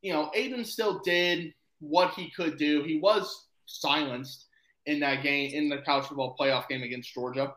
you 0.00 0.12
know, 0.12 0.30
Aidan 0.34 0.64
still 0.64 1.00
did 1.00 1.52
what 1.80 2.14
he 2.14 2.30
could 2.30 2.56
do. 2.56 2.82
He 2.82 2.98
was 2.98 3.46
silenced 3.66 4.46
in 4.86 5.00
that 5.00 5.22
game, 5.22 5.52
in 5.54 5.68
the 5.68 5.78
college 5.78 6.06
football 6.06 6.36
playoff 6.38 6.68
game 6.68 6.82
against 6.82 7.12
Georgia. 7.14 7.52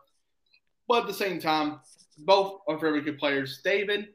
But 0.88 1.02
at 1.02 1.06
the 1.06 1.14
same 1.14 1.40
time, 1.40 1.80
both 2.18 2.60
are 2.68 2.78
very 2.78 3.00
good 3.00 3.18
players. 3.18 3.60
David, 3.62 4.08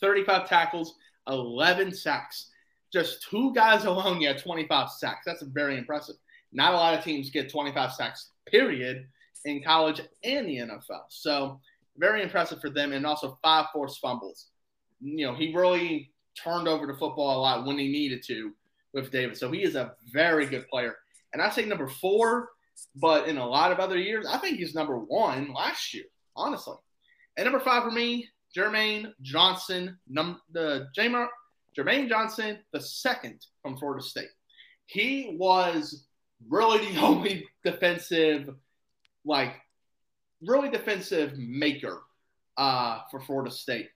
35 0.00 0.48
tackles, 0.48 0.96
11 1.28 1.92
sacks. 1.92 2.50
Just 2.92 3.22
two 3.28 3.52
guys 3.54 3.84
alone 3.84 4.20
yeah, 4.20 4.36
25 4.36 4.90
sacks. 4.90 5.24
That's 5.26 5.42
very 5.42 5.76
impressive. 5.76 6.16
Not 6.52 6.72
a 6.72 6.76
lot 6.76 6.94
of 6.94 7.04
teams 7.04 7.30
get 7.30 7.50
25 7.50 7.92
sacks, 7.92 8.30
period, 8.46 9.06
in 9.44 9.62
college 9.62 10.00
and 10.24 10.48
the 10.48 10.56
NFL. 10.56 11.02
So 11.08 11.60
very 11.96 12.22
impressive 12.22 12.60
for 12.60 12.70
them. 12.70 12.92
And 12.92 13.06
also 13.06 13.38
five 13.42 13.66
forced 13.72 14.00
fumbles. 14.00 14.46
You 15.00 15.26
know, 15.26 15.34
he 15.34 15.54
really 15.54 16.12
turned 16.42 16.68
over 16.68 16.86
the 16.86 16.94
football 16.94 17.38
a 17.38 17.40
lot 17.40 17.66
when 17.66 17.78
he 17.78 17.88
needed 17.88 18.22
to 18.26 18.52
with 18.94 19.10
David. 19.10 19.36
So 19.36 19.50
he 19.50 19.62
is 19.62 19.74
a 19.74 19.94
very 20.10 20.46
good 20.46 20.66
player. 20.68 20.96
And 21.32 21.42
I 21.42 21.50
say 21.50 21.64
number 21.64 21.88
four 21.88 22.50
but 22.94 23.28
in 23.28 23.38
a 23.38 23.46
lot 23.46 23.72
of 23.72 23.78
other 23.78 23.98
years, 23.98 24.26
I 24.26 24.38
think 24.38 24.58
he's 24.58 24.74
number 24.74 24.98
one 24.98 25.52
last 25.52 25.94
year, 25.94 26.04
honestly. 26.36 26.76
And 27.36 27.44
number 27.44 27.60
five 27.60 27.84
for 27.84 27.90
me, 27.90 28.28
Jermaine 28.56 29.12
Johnson, 29.22 29.98
num- 30.08 30.40
the 30.52 30.88
Jamer, 30.96 31.28
Jermaine 31.76 32.08
Johnson, 32.08 32.58
the 32.72 32.80
second 32.80 33.46
from 33.62 33.76
Florida 33.76 34.02
State. 34.02 34.30
He 34.86 35.36
was 35.38 36.06
really 36.48 36.92
the 36.92 37.00
only 37.02 37.46
defensive, 37.64 38.54
like, 39.24 39.54
really 40.42 40.70
defensive 40.70 41.36
maker 41.36 42.02
uh, 42.56 43.00
for 43.10 43.20
Florida 43.20 43.50
State. 43.50 43.88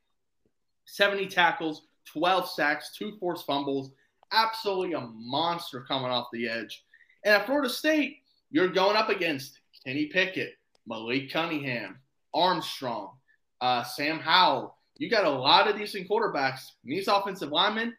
70 0.87 1.27
tackles, 1.27 1.87
12 2.07 2.49
sacks, 2.51 2.95
two 2.97 3.17
forced 3.19 3.47
fumbles. 3.47 3.91
Absolutely 4.33 4.95
a 4.95 5.01
monster 5.01 5.85
coming 5.87 6.11
off 6.11 6.29
the 6.33 6.49
edge. 6.49 6.85
And 7.25 7.35
at 7.35 7.47
Florida 7.47 7.69
State, 7.69 8.22
you're 8.53 8.69
going 8.69 8.97
up 8.97 9.09
against 9.09 9.59
Kenny 9.85 10.07
Pickett, 10.07 10.53
Malik 10.87 11.33
Cunningham, 11.33 11.99
Armstrong, 12.35 13.17
uh, 13.61 13.83
Sam 13.83 14.19
Howell. 14.21 14.77
You 14.99 15.11
got 15.11 15.25
a 15.25 15.31
lot 15.31 15.69
of 15.69 15.77
decent 15.77 16.09
quarterbacks. 16.09 16.61
These 16.85 17.09
offensive 17.09 17.51
linemen 17.51 17.97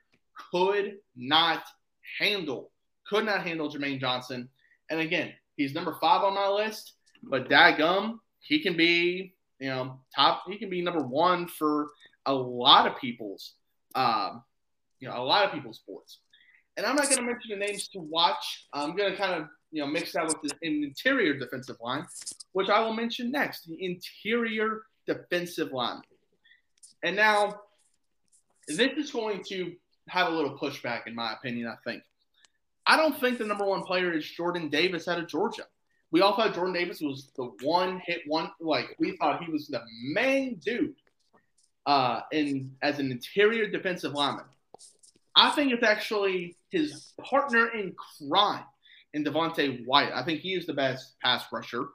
could 0.51 0.97
not 1.15 1.63
handle, 2.19 2.71
could 3.07 3.25
not 3.25 3.45
handle 3.45 3.69
Jermaine 3.69 3.99
Johnson. 3.99 4.47
And 4.89 4.99
again, 4.99 5.33
he's 5.57 5.73
number 5.73 5.97
five 5.99 6.23
on 6.23 6.35
my 6.35 6.47
list, 6.47 6.93
but 7.23 7.49
Dagum, 7.49 8.19
he 8.39 8.61
can 8.61 8.77
be, 8.77 9.33
you 9.59 9.69
know, 9.69 9.99
top, 10.15 10.43
he 10.47 10.57
can 10.57 10.69
be 10.69 10.81
number 10.81 11.01
one 11.01 11.47
for 11.47 11.89
a 12.27 12.33
lot 12.33 12.85
of 12.85 12.97
people's, 12.99 13.53
um, 13.95 14.43
you 14.99 15.07
know, 15.07 15.17
a 15.17 15.23
lot 15.23 15.45
of 15.45 15.51
people's 15.51 15.77
sports. 15.77 16.19
And 16.77 16.85
I'm 16.85 16.95
not 16.95 17.05
going 17.05 17.17
to 17.17 17.23
mention 17.23 17.59
the 17.59 17.65
names 17.65 17.87
to 17.89 17.99
watch. 17.99 18.67
I'm 18.71 18.95
going 18.95 19.11
to 19.11 19.17
kind 19.17 19.41
of 19.41 19.47
you 19.73 19.81
know, 19.81 19.87
mix 19.87 20.13
that 20.13 20.27
with 20.27 20.39
the 20.41 20.55
interior 20.61 21.33
defensive 21.33 21.77
line, 21.81 22.05
which 22.51 22.69
I 22.69 22.79
will 22.79 22.93
mention 22.93 23.31
next, 23.31 23.65
the 23.65 23.83
interior 23.83 24.83
defensive 25.07 25.71
line. 25.71 26.01
And 27.01 27.15
now, 27.15 27.59
this 28.67 28.97
is 28.97 29.09
going 29.09 29.43
to 29.45 29.73
have 30.07 30.27
a 30.27 30.29
little 30.29 30.55
pushback, 30.55 31.07
in 31.07 31.15
my 31.15 31.33
opinion, 31.33 31.67
I 31.67 31.75
think. 31.83 32.03
I 32.85 32.97
don't 32.97 33.19
think 33.19 33.39
the 33.39 33.45
number 33.45 33.65
one 33.65 33.81
player 33.81 34.13
is 34.13 34.29
Jordan 34.29 34.69
Davis 34.69 35.07
out 35.07 35.17
of 35.17 35.27
Georgia. 35.27 35.63
We 36.11 36.21
all 36.21 36.35
thought 36.35 36.53
Jordan 36.53 36.75
Davis 36.75 37.01
was 37.01 37.31
the 37.35 37.45
one 37.63 37.99
hit 38.05 38.21
one, 38.27 38.51
like 38.59 38.95
we 38.99 39.17
thought 39.17 39.43
he 39.43 39.51
was 39.51 39.67
the 39.67 39.81
main 40.03 40.55
dude 40.63 40.93
uh, 41.87 42.21
in 42.31 42.75
as 42.83 42.99
an 42.99 43.11
interior 43.11 43.67
defensive 43.67 44.13
lineman. 44.13 44.45
I 45.35 45.49
think 45.49 45.73
it's 45.73 45.83
actually 45.83 46.57
his 46.69 47.13
partner 47.19 47.69
in 47.69 47.95
crime 48.29 48.65
in 49.13 49.23
Devonte 49.23 49.85
Wyatt. 49.85 50.13
I 50.13 50.23
think 50.23 50.41
he 50.41 50.53
is 50.53 50.65
the 50.65 50.73
best 50.73 51.15
pass 51.21 51.45
rusher 51.51 51.85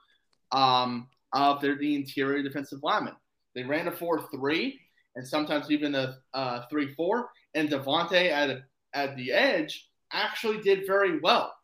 um, 0.53 1.09
of 1.33 1.61
their 1.61 1.77
the 1.77 1.95
interior 1.95 2.43
defensive 2.43 2.81
lineman. 2.83 3.17
They 3.55 3.65
ran 3.65 3.89
a 3.89 3.93
four-three 3.93 4.81
and 5.17 5.27
sometimes 5.27 5.71
even 5.71 5.95
a, 5.95 6.19
a 6.35 6.69
three-four, 6.69 7.29
and 7.55 7.69
Devonte 7.69 8.31
at 8.31 8.63
at 8.95 9.17
the 9.17 9.33
edge 9.33 9.89
actually 10.13 10.61
did 10.61 10.87
very 10.87 11.19
well. 11.21 11.55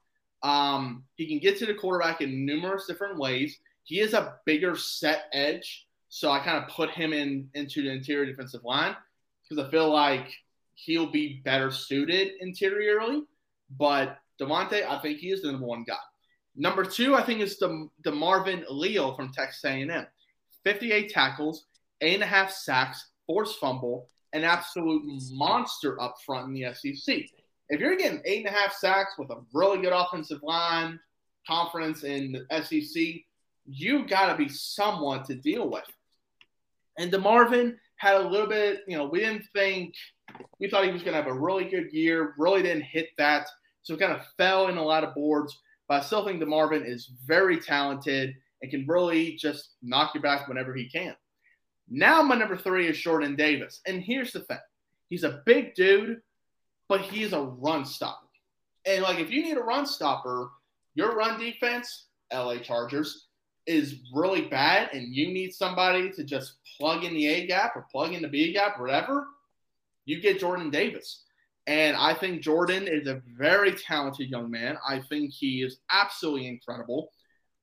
Um, 0.42 1.04
he 1.14 1.26
can 1.26 1.38
get 1.38 1.58
to 1.58 1.66
the 1.66 1.74
quarterback 1.74 2.20
in 2.20 2.44
numerous 2.44 2.86
different 2.86 3.18
ways. 3.18 3.58
He 3.84 4.00
is 4.00 4.12
a 4.12 4.36
bigger 4.44 4.76
set 4.76 5.24
edge, 5.32 5.86
so 6.08 6.30
I 6.30 6.40
kind 6.40 6.62
of 6.62 6.68
put 6.68 6.90
him 6.90 7.12
in 7.12 7.48
into 7.54 7.82
the 7.82 7.90
interior 7.90 8.26
defensive 8.26 8.64
line 8.64 8.96
because 9.42 9.64
I 9.64 9.70
feel 9.70 9.90
like 9.90 10.32
he'll 10.74 11.10
be 11.10 11.40
better 11.44 11.70
suited 11.70 12.32
interiorly. 12.40 13.22
But 13.78 14.18
Devonte, 14.40 14.86
I 14.86 14.98
think 15.00 15.18
he 15.18 15.30
is 15.30 15.42
the 15.42 15.52
number 15.52 15.66
one 15.66 15.84
guy. 15.84 15.94
Number 16.56 16.84
two, 16.84 17.14
I 17.14 17.22
think 17.22 17.40
is 17.40 17.58
the 17.58 17.88
DeMarvin 18.04 18.64
Leal 18.68 19.14
from 19.14 19.32
Texas 19.32 19.64
A&M. 19.64 20.06
58 20.64 21.10
tackles, 21.10 21.66
eight 22.00 22.14
and 22.14 22.22
a 22.22 22.26
half 22.26 22.50
sacks, 22.50 23.10
forced 23.26 23.58
fumble, 23.58 24.08
an 24.32 24.44
absolute 24.44 25.02
monster 25.32 26.00
up 26.00 26.16
front 26.24 26.48
in 26.48 26.54
the 26.54 26.74
SEC. 26.74 27.24
If 27.68 27.80
you're 27.80 27.96
getting 27.96 28.22
eight 28.24 28.46
and 28.46 28.54
a 28.54 28.58
half 28.58 28.72
sacks 28.72 29.14
with 29.18 29.30
a 29.30 29.42
really 29.52 29.78
good 29.78 29.92
offensive 29.92 30.42
line, 30.42 30.98
conference 31.46 32.04
in 32.04 32.32
the 32.32 32.62
SEC, 32.62 33.02
you've 33.66 34.08
got 34.08 34.30
to 34.30 34.36
be 34.36 34.48
someone 34.48 35.24
to 35.24 35.34
deal 35.34 35.68
with. 35.68 35.84
And 36.98 37.12
DeMarvin 37.12 37.76
had 37.96 38.16
a 38.16 38.28
little 38.28 38.46
bit, 38.46 38.80
you 38.86 38.96
know, 38.96 39.06
we 39.06 39.20
didn't 39.20 39.44
think, 39.52 39.94
we 40.60 40.68
thought 40.68 40.84
he 40.84 40.90
was 40.90 41.02
going 41.02 41.14
to 41.14 41.22
have 41.22 41.30
a 41.30 41.40
really 41.40 41.64
good 41.64 41.92
year, 41.92 42.34
really 42.38 42.62
didn't 42.62 42.84
hit 42.84 43.08
that. 43.18 43.46
So 43.84 43.96
kind 43.96 44.12
of 44.12 44.26
fell 44.36 44.68
in 44.68 44.76
a 44.76 44.82
lot 44.82 45.04
of 45.04 45.14
boards. 45.14 45.56
But 45.88 46.02
I 46.02 46.04
still 46.04 46.24
think 46.24 46.42
DeMarvin 46.42 46.86
is 46.86 47.12
very 47.24 47.60
talented 47.60 48.34
and 48.62 48.70
can 48.70 48.86
really 48.86 49.36
just 49.36 49.74
knock 49.82 50.14
you 50.14 50.20
back 50.20 50.48
whenever 50.48 50.74
he 50.74 50.88
can. 50.88 51.14
Now 51.88 52.22
my 52.22 52.34
number 52.34 52.56
three 52.56 52.88
is 52.88 52.98
Jordan 52.98 53.36
Davis. 53.36 53.80
And 53.86 54.02
here's 54.02 54.32
the 54.32 54.40
thing. 54.40 54.58
He's 55.08 55.24
a 55.24 55.42
big 55.44 55.74
dude, 55.74 56.22
but 56.88 57.02
he's 57.02 57.34
a 57.34 57.42
run 57.42 57.84
stopper. 57.84 58.26
And 58.86 59.02
like 59.02 59.18
if 59.18 59.30
you 59.30 59.42
need 59.42 59.58
a 59.58 59.62
run 59.62 59.86
stopper, 59.86 60.50
your 60.94 61.14
run 61.14 61.38
defense, 61.38 62.06
LA 62.32 62.56
Chargers, 62.58 63.26
is 63.66 64.00
really 64.14 64.42
bad 64.42 64.90
and 64.92 65.14
you 65.14 65.32
need 65.32 65.52
somebody 65.52 66.10
to 66.12 66.24
just 66.24 66.56
plug 66.78 67.04
in 67.04 67.14
the 67.14 67.26
A 67.26 67.46
gap 67.46 67.76
or 67.76 67.86
plug 67.90 68.12
in 68.12 68.22
the 68.22 68.28
B 68.28 68.52
gap, 68.52 68.80
whatever, 68.80 69.26
you 70.04 70.20
get 70.20 70.40
Jordan 70.40 70.70
Davis. 70.70 71.23
And 71.66 71.96
I 71.96 72.12
think 72.12 72.42
Jordan 72.42 72.86
is 72.86 73.08
a 73.08 73.22
very 73.38 73.72
talented 73.72 74.28
young 74.28 74.50
man. 74.50 74.76
I 74.86 75.00
think 75.00 75.32
he 75.32 75.62
is 75.62 75.78
absolutely 75.90 76.46
incredible, 76.46 77.10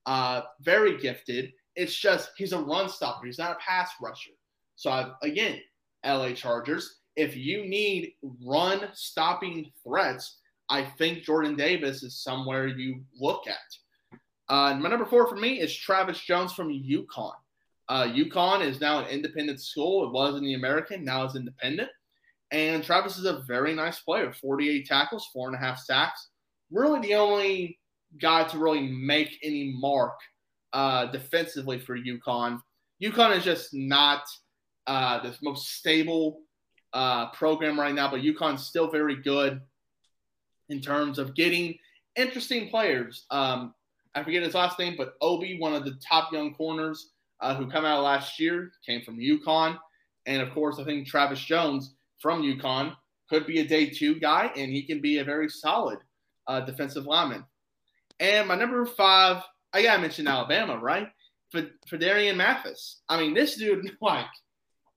uh, 0.06 0.42
very 0.62 0.98
gifted. 0.98 1.52
It's 1.76 1.96
just 1.96 2.32
he's 2.36 2.54
a 2.54 2.60
run 2.60 2.90
stopper. 2.90 3.26
He's 3.26 3.38
not 3.38 3.52
a 3.52 3.60
pass 3.60 3.92
rusher. 4.02 4.32
So 4.76 4.90
I've, 4.90 5.12
again, 5.22 5.60
LA 6.04 6.32
Chargers, 6.34 7.02
if 7.16 7.36
you 7.36 7.66
need 7.68 8.14
run 8.44 8.90
stopping 8.94 9.72
threats, 9.84 10.40
I 10.70 10.84
think 10.84 11.24
Jordan 11.24 11.56
Davis 11.56 12.02
is 12.02 12.24
somewhere 12.24 12.68
you 12.68 13.04
look 13.20 13.44
at. 13.48 14.18
Uh, 14.50 14.76
my 14.76 14.90
number 14.90 15.06
four 15.06 15.28
for 15.28 15.36
me 15.36 15.60
is 15.60 15.76
Travis 15.76 16.20
Jones 16.20 16.54
from 16.54 16.70
UConn. 16.70 17.34
Uh, 17.88 18.06
UConn 18.06 18.66
is 18.66 18.82
now 18.82 19.00
an 19.00 19.10
independent 19.10 19.62
school. 19.62 20.06
It 20.06 20.12
was 20.12 20.36
in 20.36 20.44
the 20.44 20.56
American, 20.56 21.04
now 21.04 21.26
it's 21.26 21.36
independent. 21.36 21.90
And 22.52 22.84
Travis 22.84 23.18
is 23.18 23.26
a 23.26 23.44
very 23.48 23.74
nice 23.74 24.00
player 24.00 24.32
48 24.32 24.86
tackles, 24.86 25.28
four 25.34 25.48
and 25.48 25.56
a 25.56 25.60
half 25.60 25.80
sacks. 25.80 26.30
Really 26.70 27.00
the 27.00 27.16
only 27.16 27.80
guy 28.20 28.44
to 28.44 28.58
really 28.58 28.88
make 28.88 29.38
any 29.44 29.74
mark 29.80 30.18
uh, 30.74 31.06
defensively 31.08 31.80
for 31.80 31.98
UConn. 31.98 32.60
UConn 33.02 33.38
is 33.38 33.44
just 33.44 33.74
not 33.74 34.24
uh, 34.88 35.20
the 35.20 35.36
most 35.42 35.78
stable 35.78 36.42
uh, 36.94 37.30
program 37.32 37.80
right 37.80 37.96
now, 37.96 38.10
but 38.10 38.22
UConn's 38.22 38.68
still 38.68 38.90
very 38.90 39.16
good 39.16 39.62
in 40.70 40.82
terms 40.82 41.20
of 41.20 41.36
getting 41.36 41.78
interesting 42.16 42.70
players. 42.70 43.26
Um, 43.32 43.74
I 44.14 44.24
forget 44.24 44.44
his 44.44 44.56
last 44.56 44.78
name, 44.78 44.96
but 44.98 45.14
Obi, 45.22 45.58
one 45.58 45.74
of 45.74 45.86
the 45.86 45.98
top 46.08 46.34
young 46.34 46.54
corners 46.54 47.12
uh, 47.40 47.56
who 47.56 47.70
come 47.70 47.86
out 47.86 48.04
last 48.04 48.40
year, 48.40 48.72
came 48.86 49.02
from 49.02 49.18
UConn. 49.18 49.78
And 50.26 50.42
of 50.42 50.52
course, 50.54 50.80
I 50.80 50.84
think 50.84 51.08
Travis 51.08 51.40
Jones 51.40 51.96
from 52.22 52.44
UConn 52.44 52.96
could 53.30 53.48
be 53.48 53.60
a 53.60 53.68
day 53.68 53.90
two 53.90 54.20
guy, 54.20 54.52
and 54.56 54.72
he 54.72 54.84
can 54.84 55.02
be 55.02 55.18
a 55.18 55.24
very 55.24 55.50
solid 55.50 56.00
uh, 56.48 56.62
defensive 56.62 57.06
lineman. 57.06 57.46
And 58.20 58.48
my 58.48 58.56
number 58.56 58.86
five, 58.86 59.44
I 59.74 59.82
gotta 59.82 60.02
mention 60.02 60.28
Alabama, 60.28 60.78
right? 60.78 61.08
For 61.50 61.64
Phidarian 61.90 62.36
Mathis. 62.36 63.02
I 63.10 63.20
mean, 63.20 63.34
this 63.34 63.56
dude, 63.56 63.90
like, 64.02 64.26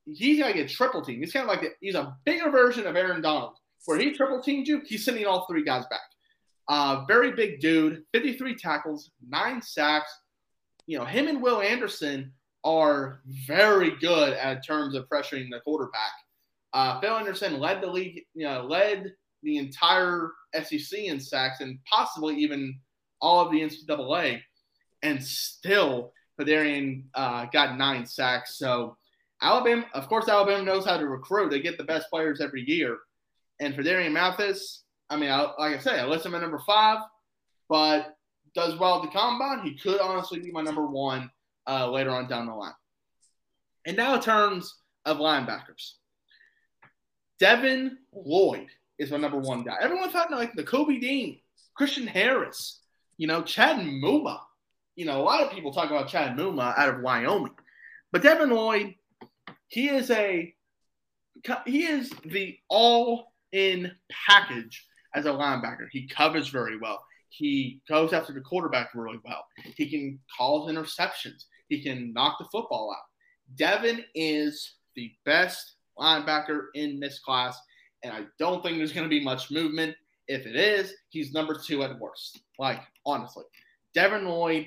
he's 0.04 0.38
to 0.38 0.52
get 0.52 0.68
triple 0.68 1.02
team. 1.02 1.20
He's 1.20 1.32
kind 1.32 1.48
of 1.48 1.56
like 1.56 1.64
a, 1.64 1.70
he's 1.80 1.94
a 1.94 2.16
bigger 2.24 2.50
version 2.50 2.86
of 2.86 2.96
Aaron 2.96 3.22
Donald, 3.22 3.56
where 3.86 3.98
he 3.98 4.12
triple 4.12 4.42
teamed 4.42 4.68
you, 4.68 4.82
he's 4.84 5.04
sending 5.04 5.26
all 5.26 5.46
three 5.46 5.64
guys 5.64 5.84
back. 5.86 6.00
Uh, 6.68 7.04
very 7.06 7.32
big 7.32 7.60
dude, 7.60 8.04
53 8.12 8.56
tackles, 8.56 9.10
nine 9.26 9.60
sacks. 9.62 10.10
You 10.86 10.98
know, 10.98 11.04
him 11.04 11.28
and 11.28 11.42
Will 11.42 11.60
Anderson 11.60 12.32
are 12.62 13.20
very 13.46 13.96
good 13.98 14.32
at 14.32 14.66
terms 14.66 14.94
of 14.94 15.08
pressuring 15.08 15.50
the 15.50 15.60
quarterback. 15.60 16.12
Uh, 16.74 17.00
Phil 17.00 17.16
Anderson 17.16 17.60
led 17.60 17.80
the 17.80 17.86
league, 17.86 18.22
you 18.34 18.44
know, 18.44 18.62
led 18.62 19.14
the 19.44 19.58
entire 19.58 20.32
SEC 20.60 20.98
in 20.98 21.20
sacks 21.20 21.60
and 21.60 21.78
possibly 21.90 22.36
even 22.36 22.78
all 23.20 23.46
of 23.46 23.52
the 23.52 23.60
NCAA, 23.60 24.40
and 25.02 25.22
still 25.22 26.12
Phidarian 26.38 27.04
uh, 27.14 27.46
got 27.52 27.78
nine 27.78 28.04
sacks. 28.04 28.58
So 28.58 28.96
Alabama, 29.40 29.84
of 29.94 30.08
course, 30.08 30.28
Alabama 30.28 30.64
knows 30.64 30.84
how 30.84 30.96
to 30.96 31.06
recruit. 31.06 31.50
They 31.50 31.60
get 31.60 31.78
the 31.78 31.84
best 31.84 32.10
players 32.10 32.40
every 32.40 32.68
year. 32.68 32.98
And 33.60 33.74
Phidarian 33.74 34.12
Mathis, 34.12 34.82
I 35.08 35.16
mean, 35.16 35.30
I, 35.30 35.42
like 35.58 35.76
I 35.76 35.78
said, 35.78 36.00
I 36.00 36.06
list 36.06 36.26
him 36.26 36.34
at 36.34 36.40
number 36.40 36.60
five, 36.66 36.98
but 37.68 38.16
does 38.54 38.78
well 38.78 38.96
at 38.96 39.02
the 39.02 39.16
combine. 39.16 39.64
He 39.64 39.76
could 39.76 40.00
honestly 40.00 40.40
be 40.40 40.50
my 40.50 40.62
number 40.62 40.86
one 40.86 41.30
uh, 41.68 41.88
later 41.90 42.10
on 42.10 42.28
down 42.28 42.46
the 42.46 42.54
line. 42.54 42.72
And 43.86 43.96
now 43.96 44.14
in 44.14 44.20
terms 44.20 44.74
of 45.04 45.18
linebackers, 45.18 45.92
Devin 47.38 47.98
Lloyd 48.12 48.68
is 48.98 49.10
my 49.10 49.16
number 49.16 49.38
one 49.38 49.64
guy. 49.64 49.76
Everyone 49.80 50.10
thought 50.10 50.30
like 50.30 50.54
the 50.54 50.62
Kobe 50.62 50.98
Dean, 50.98 51.40
Christian 51.74 52.06
Harris, 52.06 52.80
you 53.16 53.26
know, 53.26 53.42
Chad 53.42 53.78
Muma. 53.78 54.38
You 54.96 55.06
know, 55.06 55.20
a 55.20 55.24
lot 55.24 55.42
of 55.42 55.50
people 55.50 55.72
talk 55.72 55.90
about 55.90 56.08
Chad 56.08 56.36
Muma 56.36 56.78
out 56.78 56.94
of 56.94 57.00
Wyoming, 57.00 57.54
but 58.12 58.22
Devin 58.22 58.50
Lloyd 58.50 58.94
he 59.74 59.88
is 59.88 60.10
a 60.10 60.54
he 61.66 61.84
is 61.84 62.10
the 62.24 62.56
all 62.68 63.32
in 63.52 63.90
package 64.28 64.86
as 65.14 65.26
a 65.26 65.30
linebacker. 65.30 65.88
He 65.90 66.06
covers 66.06 66.48
very 66.48 66.78
well. 66.78 67.04
He 67.28 67.80
goes 67.88 68.12
after 68.12 68.32
the 68.32 68.40
quarterback 68.40 68.90
really 68.94 69.18
well. 69.24 69.44
He 69.76 69.90
can 69.90 70.20
cause 70.38 70.70
interceptions. 70.70 71.44
He 71.68 71.82
can 71.82 72.12
knock 72.12 72.38
the 72.38 72.46
football 72.52 72.94
out. 72.96 73.04
Devin 73.56 74.04
is 74.14 74.74
the 74.94 75.12
best 75.24 75.74
linebacker 75.98 76.66
in 76.74 77.00
this 77.00 77.18
class, 77.18 77.58
and 78.02 78.12
I 78.12 78.24
don't 78.38 78.62
think 78.62 78.78
there's 78.78 78.92
going 78.92 79.08
to 79.08 79.10
be 79.10 79.24
much 79.24 79.50
movement. 79.50 79.96
If 80.28 80.46
it 80.46 80.56
is, 80.56 80.94
he's 81.10 81.32
number 81.32 81.54
two 81.58 81.82
at 81.82 81.98
worst. 81.98 82.40
Like, 82.58 82.80
honestly. 83.04 83.44
Devin 83.94 84.24
Lloyd, 84.26 84.66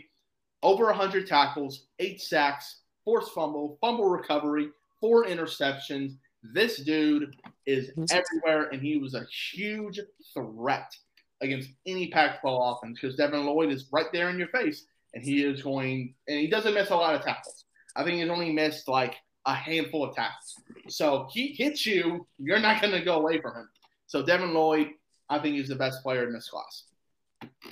over 0.64 0.86
100 0.86 1.28
tackles, 1.28 1.88
eight 2.00 2.22
sacks, 2.22 2.82
forced 3.04 3.34
fumble, 3.34 3.78
fumble 3.82 4.10
recovery, 4.10 4.70
four 5.00 5.26
interceptions. 5.26 6.18
This 6.54 6.78
dude 6.78 7.36
is 7.66 7.92
everywhere, 8.12 8.70
and 8.72 8.82
he 8.82 8.98
was 8.98 9.14
a 9.14 9.26
huge 9.54 10.00
threat 10.34 10.96
against 11.42 11.70
any 11.86 12.10
Pac-12 12.10 12.78
offense 12.78 13.00
because 13.00 13.18
Devin 13.18 13.46
Lloyd 13.46 13.72
is 13.72 13.88
right 13.92 14.08
there 14.14 14.30
in 14.30 14.40
your 14.40 14.48
face, 14.50 14.86
and 15.14 15.24
he 15.24 15.44
is 15.44 15.62
going, 15.62 16.14
and 16.28 16.40
he 16.40 16.48
doesn't 16.48 16.74
miss 16.74 16.90
a 16.90 16.96
lot 16.96 17.16
of 17.16 17.22
tackles. 17.22 17.66
I 17.96 18.04
think 18.04 18.22
he's 18.22 18.30
only 18.30 18.52
missed 18.52 18.88
like 18.88 19.16
a 19.48 19.54
handful 19.54 20.04
of 20.04 20.14
tackles. 20.14 20.56
So 20.90 21.28
he 21.32 21.48
hits 21.48 21.86
you, 21.86 22.28
you're 22.38 22.60
not 22.60 22.82
going 22.82 22.94
to 22.94 23.02
go 23.02 23.16
away 23.16 23.42
from 23.42 23.56
him. 23.56 23.70
So 24.06 24.24
Devin 24.24 24.54
Lloyd, 24.54 24.90
I 25.30 25.40
think 25.40 25.56
he's 25.56 25.70
the 25.70 25.76
best 25.76 26.04
player 26.04 26.28
in 26.28 26.34
this 26.34 26.50
class. 26.50 26.84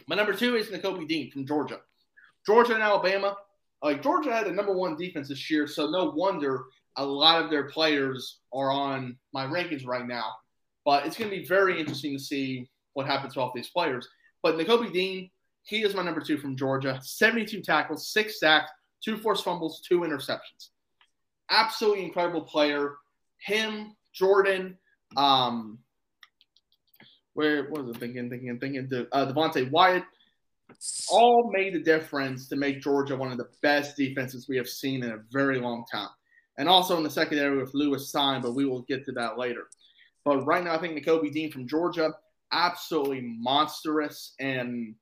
My 0.08 0.16
number 0.16 0.34
two 0.34 0.56
is 0.56 0.68
Nakobe 0.68 1.08
Dean 1.08 1.30
from 1.32 1.46
Georgia. 1.46 1.82
Georgia 2.46 2.74
and 2.74 2.84
Alabama. 2.84 3.36
Like 3.84 4.02
Georgia 4.02 4.32
had 4.32 4.48
the 4.48 4.52
number 4.52 4.74
one 4.74 4.96
defense 4.96 5.28
this 5.28 5.52
year, 5.52 5.68
so 5.68 5.90
no 5.90 6.06
wonder 6.06 6.64
a 6.96 7.06
lot 7.06 7.44
of 7.44 7.52
their 7.52 7.70
players 7.70 8.40
are 8.54 8.72
on 8.72 9.18
my 9.34 9.46
rankings 9.46 9.86
right 9.86 10.08
now. 10.08 10.32
But 10.86 11.06
it's 11.06 11.18
going 11.18 11.30
to 11.30 11.38
be 11.38 11.46
very 11.46 11.80
interesting 11.80 12.18
to 12.18 12.24
see 12.24 12.70
what 12.94 13.06
happens 13.06 13.34
to 13.34 13.42
all 13.42 13.52
these 13.54 13.70
players. 13.70 14.08
But 14.42 14.56
Nakobe 14.56 14.94
Dean, 14.94 15.30
he 15.64 15.84
is 15.84 15.94
my 15.94 16.04
number 16.04 16.22
two 16.22 16.38
from 16.38 16.56
Georgia. 16.56 17.00
72 17.04 17.62
tackles, 17.62 18.08
six 18.08 18.40
sacks, 18.40 18.72
two 19.04 19.18
forced 19.18 19.44
fumbles, 19.44 19.82
two 19.82 20.02
interceptions. 20.02 20.70
Absolutely 21.50 22.06
incredible 22.06 22.42
player. 22.42 22.96
Him, 23.40 23.96
Jordan, 24.14 24.78
um, 25.18 25.80
where 27.34 27.70
was 27.70 27.90
it 27.90 28.00
thinking, 28.00 28.30
thinking, 28.30 28.58
thinking, 28.60 29.08
uh, 29.12 29.26
Devonte 29.26 29.70
Wyatt, 29.70 30.04
all 31.10 31.52
made 31.54 31.76
a 31.76 31.80
difference 31.80 32.48
to 32.50 32.56
make 32.56 32.82
Georgia 32.82 33.16
one 33.16 33.32
of 33.32 33.38
the 33.38 33.50
best 33.62 33.96
defenses 33.96 34.48
we 34.48 34.58
have 34.58 34.68
seen 34.68 35.04
in 35.04 35.12
a 35.12 35.20
very 35.32 35.60
long 35.60 35.86
time. 35.92 36.10
And 36.58 36.70
also 36.70 36.98
in 36.98 37.04
the 37.04 37.10
secondary 37.10 37.58
with 37.58 37.74
Lewis 37.74 38.12
Cine, 38.12 38.42
but 38.42 38.56
we 38.56 38.66
will 38.66 38.82
get 38.84 39.06
to 39.06 39.12
that 39.14 39.38
later. 39.38 39.68
But 40.24 40.46
right 40.46 40.64
now, 40.64 40.74
I 40.74 40.80
think 40.80 40.98
Nakobe 40.98 41.32
Dean 41.32 41.52
from 41.52 41.68
Georgia, 41.68 42.14
absolutely 42.52 43.22
monstrous, 43.22 44.34
and 44.40 44.96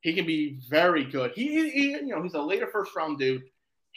he 0.00 0.14
can 0.14 0.26
be 0.26 0.60
very 0.68 1.04
good. 1.04 1.32
He, 1.34 1.70
he 1.70 1.90
you 1.90 2.06
know, 2.06 2.22
he's 2.22 2.34
a 2.34 2.40
later 2.40 2.68
first 2.72 2.94
round 2.94 3.18
dude. 3.18 3.42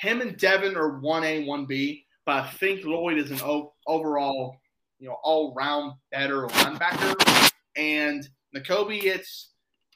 Him 0.01 0.21
and 0.21 0.35
Devin 0.35 0.75
are 0.75 0.99
one 0.99 1.23
A, 1.23 1.45
one 1.45 1.67
B, 1.67 2.05
but 2.25 2.43
I 2.43 2.49
think 2.49 2.83
Lloyd 2.83 3.19
is 3.19 3.29
an 3.29 3.39
o- 3.43 3.73
overall, 3.85 4.57
you 4.99 5.07
know, 5.07 5.17
all 5.23 5.53
round 5.53 5.93
better 6.11 6.47
linebacker. 6.47 7.51
And 7.75 8.27
Nakobe, 8.55 9.03
it's 9.03 9.51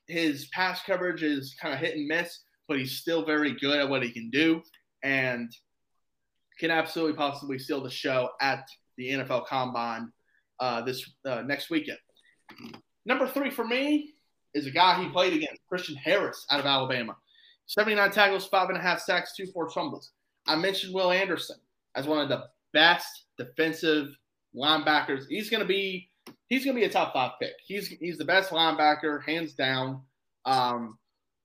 his 0.07 0.45
pass 0.53 0.83
coverage 0.83 1.23
is 1.23 1.55
kind 1.59 1.73
of 1.73 1.79
hit 1.79 1.95
and 1.95 2.07
miss, 2.07 2.41
but 2.67 2.77
he's 2.77 2.99
still 2.99 3.25
very 3.25 3.53
good 3.53 3.79
at 3.79 3.89
what 3.89 4.03
he 4.03 4.11
can 4.11 4.29
do, 4.29 4.61
and 5.03 5.51
can 6.59 6.69
absolutely 6.69 7.17
possibly 7.17 7.57
steal 7.57 7.81
the 7.81 7.89
show 7.89 8.29
at 8.41 8.67
the 8.97 9.09
NFL 9.09 9.47
Combine 9.47 10.11
uh, 10.59 10.83
this 10.83 11.09
uh, 11.25 11.41
next 11.41 11.71
weekend. 11.71 11.97
Number 13.07 13.27
three 13.27 13.49
for 13.49 13.65
me 13.65 14.13
is 14.53 14.67
a 14.67 14.71
guy 14.71 15.01
he 15.01 15.09
played 15.09 15.33
against, 15.33 15.61
Christian 15.67 15.95
Harris 15.95 16.45
out 16.51 16.59
of 16.59 16.65
Alabama. 16.67 17.15
79 17.67 18.11
tackles, 18.11 18.47
five 18.47 18.69
and 18.69 18.77
a 18.77 18.81
half 18.81 18.99
sacks, 18.99 19.33
two 19.35 19.47
forced 19.47 19.75
fumbles. 19.75 20.11
I 20.47 20.55
mentioned 20.55 20.93
Will 20.93 21.11
Anderson 21.11 21.57
as 21.95 22.05
one 22.05 22.19
of 22.19 22.29
the 22.29 22.45
best 22.73 23.25
defensive 23.37 24.15
linebackers. 24.55 25.23
He's 25.27 25.49
going 25.49 25.61
to 25.61 25.67
be 25.67 26.09
he's 26.47 26.63
going 26.63 26.75
to 26.75 26.79
be 26.79 26.85
a 26.85 26.91
top 26.91 27.13
five 27.13 27.31
pick. 27.41 27.53
He's 27.65 27.87
he's 27.87 28.17
the 28.17 28.25
best 28.25 28.51
linebacker, 28.51 29.23
hands 29.23 29.53
down. 29.53 30.01
Um, 30.45 30.97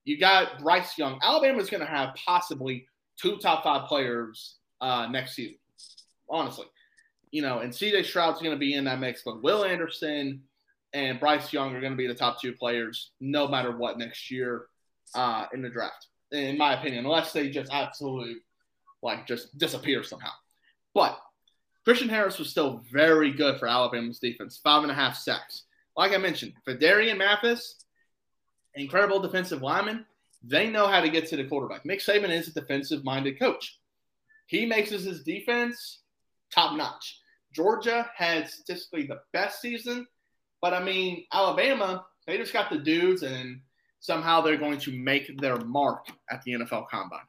you 0.04 0.18
got 0.18 0.60
Bryce 0.60 0.98
Young. 0.98 1.18
Alabama's 1.22 1.70
going 1.70 1.84
to 1.84 1.90
have 1.90 2.14
possibly 2.14 2.86
two 3.16 3.36
top 3.38 3.62
five 3.64 3.88
players 3.88 4.56
uh, 4.80 5.06
next 5.10 5.34
season. 5.34 5.56
Honestly, 6.28 6.66
you 7.30 7.42
know, 7.42 7.58
and 7.60 7.72
CJ 7.72 8.04
Stroud's 8.04 8.40
going 8.40 8.54
to 8.54 8.58
be 8.58 8.74
in 8.74 8.84
that 8.84 9.00
mix, 9.00 9.22
but 9.24 9.42
Will 9.42 9.64
Anderson 9.64 10.42
and 10.92 11.20
Bryce 11.20 11.52
Young 11.52 11.74
are 11.74 11.80
going 11.80 11.92
to 11.92 11.96
be 11.96 12.06
the 12.06 12.14
top 12.14 12.40
two 12.40 12.52
players 12.52 13.12
no 13.20 13.46
matter 13.48 13.76
what 13.76 13.98
next 13.98 14.30
year 14.30 14.66
uh, 15.14 15.46
in 15.52 15.62
the 15.62 15.68
draft, 15.68 16.08
in 16.32 16.58
my 16.58 16.74
opinion, 16.74 17.04
unless 17.04 17.32
they 17.32 17.50
just 17.50 17.72
absolutely 17.72 18.36
like 19.02 19.26
just 19.26 19.56
disappear 19.58 20.02
somehow. 20.02 20.30
But 20.94 21.18
Christian 21.84 22.08
Harris 22.08 22.38
was 22.38 22.50
still 22.50 22.82
very 22.92 23.32
good 23.32 23.58
for 23.58 23.66
Alabama's 23.66 24.18
defense, 24.18 24.60
five 24.62 24.82
and 24.82 24.92
a 24.92 24.94
half 24.94 25.16
sacks. 25.16 25.64
Like 25.96 26.12
I 26.12 26.18
mentioned, 26.18 26.52
Phidarian 26.66 27.18
Mathis, 27.18 27.84
incredible 28.74 29.20
defensive 29.20 29.62
lineman. 29.62 30.04
They 30.42 30.68
know 30.70 30.86
how 30.86 31.00
to 31.00 31.10
get 31.10 31.26
to 31.28 31.36
the 31.36 31.44
quarterback. 31.44 31.84
Nick 31.84 32.00
Saban 32.00 32.30
is 32.30 32.48
a 32.48 32.52
defensive 32.52 33.04
minded 33.04 33.38
coach. 33.38 33.78
He 34.46 34.66
makes 34.66 34.90
his 34.90 35.22
defense 35.22 36.00
top 36.52 36.76
notch. 36.76 37.18
Georgia 37.52 38.08
had 38.14 38.48
statistically 38.48 39.06
the 39.06 39.20
best 39.32 39.60
season, 39.60 40.06
but 40.62 40.72
I 40.72 40.82
mean, 40.82 41.24
Alabama, 41.32 42.06
they 42.26 42.36
just 42.36 42.52
got 42.52 42.70
the 42.70 42.78
dudes, 42.78 43.22
and 43.22 43.60
somehow 44.00 44.40
they're 44.40 44.56
going 44.56 44.78
to 44.80 44.92
make 44.98 45.38
their 45.40 45.58
mark 45.58 46.06
at 46.30 46.42
the 46.42 46.52
NFL 46.52 46.88
Combine. 46.90 47.20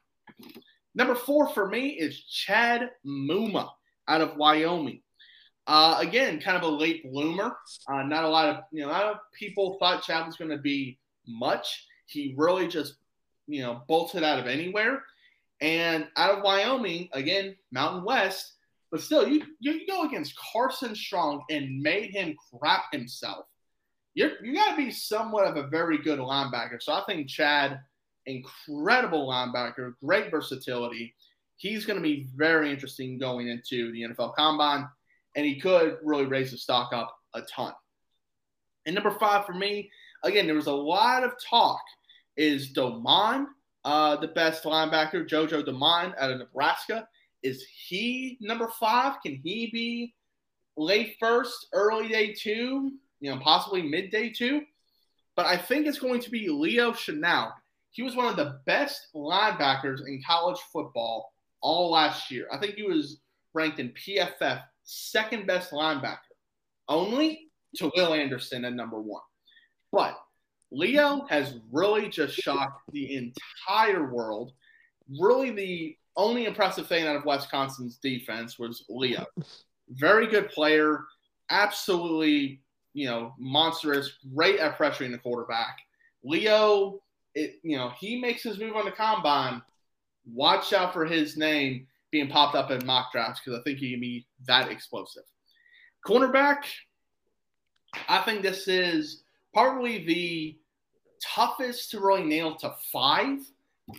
Number 0.95 1.15
four 1.15 1.49
for 1.49 1.67
me 1.67 1.89
is 1.89 2.23
Chad 2.23 2.89
Muma 3.05 3.69
out 4.07 4.21
of 4.21 4.35
Wyoming. 4.35 5.01
Uh, 5.67 5.97
again, 5.99 6.39
kind 6.41 6.57
of 6.57 6.63
a 6.63 6.67
late 6.67 7.09
bloomer. 7.09 7.55
Uh, 7.87 8.03
not 8.03 8.23
a 8.23 8.29
lot 8.29 8.49
of 8.49 8.63
you 8.71 8.81
know, 8.81 8.89
a 8.89 8.91
lot 8.91 9.05
of 9.05 9.17
people 9.37 9.77
thought 9.79 10.03
Chad 10.03 10.25
was 10.25 10.35
going 10.35 10.51
to 10.51 10.57
be 10.57 10.97
much. 11.27 11.87
He 12.07 12.33
really 12.37 12.67
just 12.67 12.95
you 13.47 13.61
know 13.61 13.83
bolted 13.87 14.23
out 14.23 14.39
of 14.39 14.47
anywhere. 14.47 15.03
And 15.61 16.07
out 16.17 16.39
of 16.39 16.43
Wyoming, 16.43 17.07
again, 17.13 17.55
Mountain 17.71 18.03
West, 18.03 18.53
but 18.89 19.01
still, 19.01 19.27
you 19.27 19.43
you 19.59 19.87
go 19.87 20.03
against 20.03 20.35
Carson 20.35 20.95
Strong 20.95 21.43
and 21.49 21.81
made 21.81 22.11
him 22.11 22.35
crap 22.51 22.85
himself. 22.91 23.45
You're, 24.13 24.43
you 24.43 24.53
got 24.53 24.71
to 24.71 24.77
be 24.77 24.91
somewhat 24.91 25.45
of 25.45 25.57
a 25.57 25.67
very 25.67 25.97
good 25.97 26.19
linebacker. 26.19 26.81
So 26.81 26.93
I 26.93 27.03
think 27.05 27.29
Chad, 27.29 27.79
incredible 28.25 29.27
linebacker, 29.27 29.93
great 30.03 30.29
versatility 30.31 31.15
he's 31.61 31.85
going 31.85 31.97
to 31.97 32.03
be 32.03 32.27
very 32.35 32.71
interesting 32.71 33.19
going 33.19 33.47
into 33.47 33.91
the 33.91 34.01
NFL 34.01 34.35
Combine, 34.35 34.89
and 35.35 35.45
he 35.45 35.59
could 35.59 35.97
really 36.03 36.25
raise 36.25 36.49
the 36.49 36.57
stock 36.57 36.91
up 36.91 37.15
a 37.35 37.41
ton. 37.43 37.71
And 38.87 38.95
number 38.95 39.11
five 39.11 39.45
for 39.45 39.53
me, 39.53 39.91
again, 40.23 40.47
there 40.47 40.55
was 40.55 40.65
a 40.65 40.73
lot 40.73 41.23
of 41.23 41.33
talk. 41.47 41.81
Is 42.35 42.73
Domann 42.73 43.45
uh, 43.85 44.15
the 44.15 44.29
best 44.29 44.63
linebacker? 44.63 45.29
JoJo 45.29 45.63
Domann 45.63 46.15
out 46.17 46.31
of 46.31 46.39
Nebraska. 46.39 47.07
Is 47.43 47.63
he 47.87 48.39
number 48.41 48.67
five? 48.79 49.21
Can 49.21 49.39
he 49.43 49.69
be 49.71 50.15
late 50.77 51.15
first, 51.19 51.67
early 51.73 52.07
day 52.07 52.33
two, 52.33 52.93
you 53.21 53.31
know, 53.31 53.39
possibly 53.39 53.81
midday 53.81 54.29
two? 54.29 54.63
But 55.37 55.45
I 55.45 55.57
think 55.57 55.87
it's 55.87 55.99
going 55.99 56.19
to 56.21 56.29
be 56.29 56.49
Leo 56.49 56.91
Chenal. 56.91 57.53
He 57.91 58.03
was 58.03 58.15
one 58.15 58.27
of 58.27 58.35
the 58.35 58.59
best 58.65 59.07
linebackers 59.15 60.05
in 60.05 60.21
college 60.27 60.59
football 60.73 61.31
all 61.61 61.91
last 61.91 62.29
year. 62.29 62.47
I 62.51 62.57
think 62.57 62.75
he 62.75 62.83
was 62.83 63.21
ranked 63.53 63.79
in 63.79 63.89
PFF 63.89 64.63
second 64.83 65.47
best 65.47 65.71
linebacker, 65.71 66.17
only 66.89 67.47
to 67.75 67.91
Will 67.95 68.13
Anderson 68.13 68.65
at 68.65 68.73
number 68.73 68.99
one. 68.99 69.21
But 69.91 70.17
Leo 70.71 71.25
has 71.29 71.55
really 71.71 72.09
just 72.09 72.35
shocked 72.35 72.81
the 72.91 73.15
entire 73.15 74.11
world. 74.11 74.53
Really, 75.19 75.51
the 75.51 75.97
only 76.15 76.45
impressive 76.45 76.87
thing 76.87 77.07
out 77.07 77.15
of 77.15 77.25
Wisconsin's 77.25 77.97
defense 77.97 78.57
was 78.57 78.85
Leo. 78.89 79.25
Very 79.89 80.27
good 80.27 80.49
player, 80.49 81.03
absolutely, 81.49 82.60
you 82.93 83.07
know, 83.07 83.33
monstrous, 83.37 84.13
great 84.33 84.59
at 84.59 84.77
pressuring 84.77 85.11
the 85.11 85.17
quarterback. 85.17 85.79
Leo, 86.23 87.01
it, 87.33 87.59
you 87.63 87.77
know, 87.77 87.91
he 87.99 88.19
makes 88.19 88.43
his 88.43 88.59
move 88.59 88.75
on 88.75 88.85
the 88.85 88.91
combine 88.91 89.61
watch 90.25 90.73
out 90.73 90.93
for 90.93 91.05
his 91.05 91.37
name 91.37 91.87
being 92.11 92.29
popped 92.29 92.55
up 92.55 92.71
in 92.71 92.85
mock 92.85 93.11
drafts 93.11 93.41
because 93.43 93.59
I 93.59 93.63
think 93.63 93.79
he 93.79 93.91
can 93.91 94.01
be 94.01 94.25
that 94.47 94.69
explosive. 94.69 95.23
Cornerback, 96.05 96.63
I 98.07 98.19
think 98.19 98.41
this 98.41 98.67
is 98.67 99.23
probably 99.53 100.05
the 100.05 100.57
toughest 101.21 101.91
to 101.91 101.99
really 101.99 102.23
nail 102.23 102.55
to 102.55 102.73
five, 102.91 103.39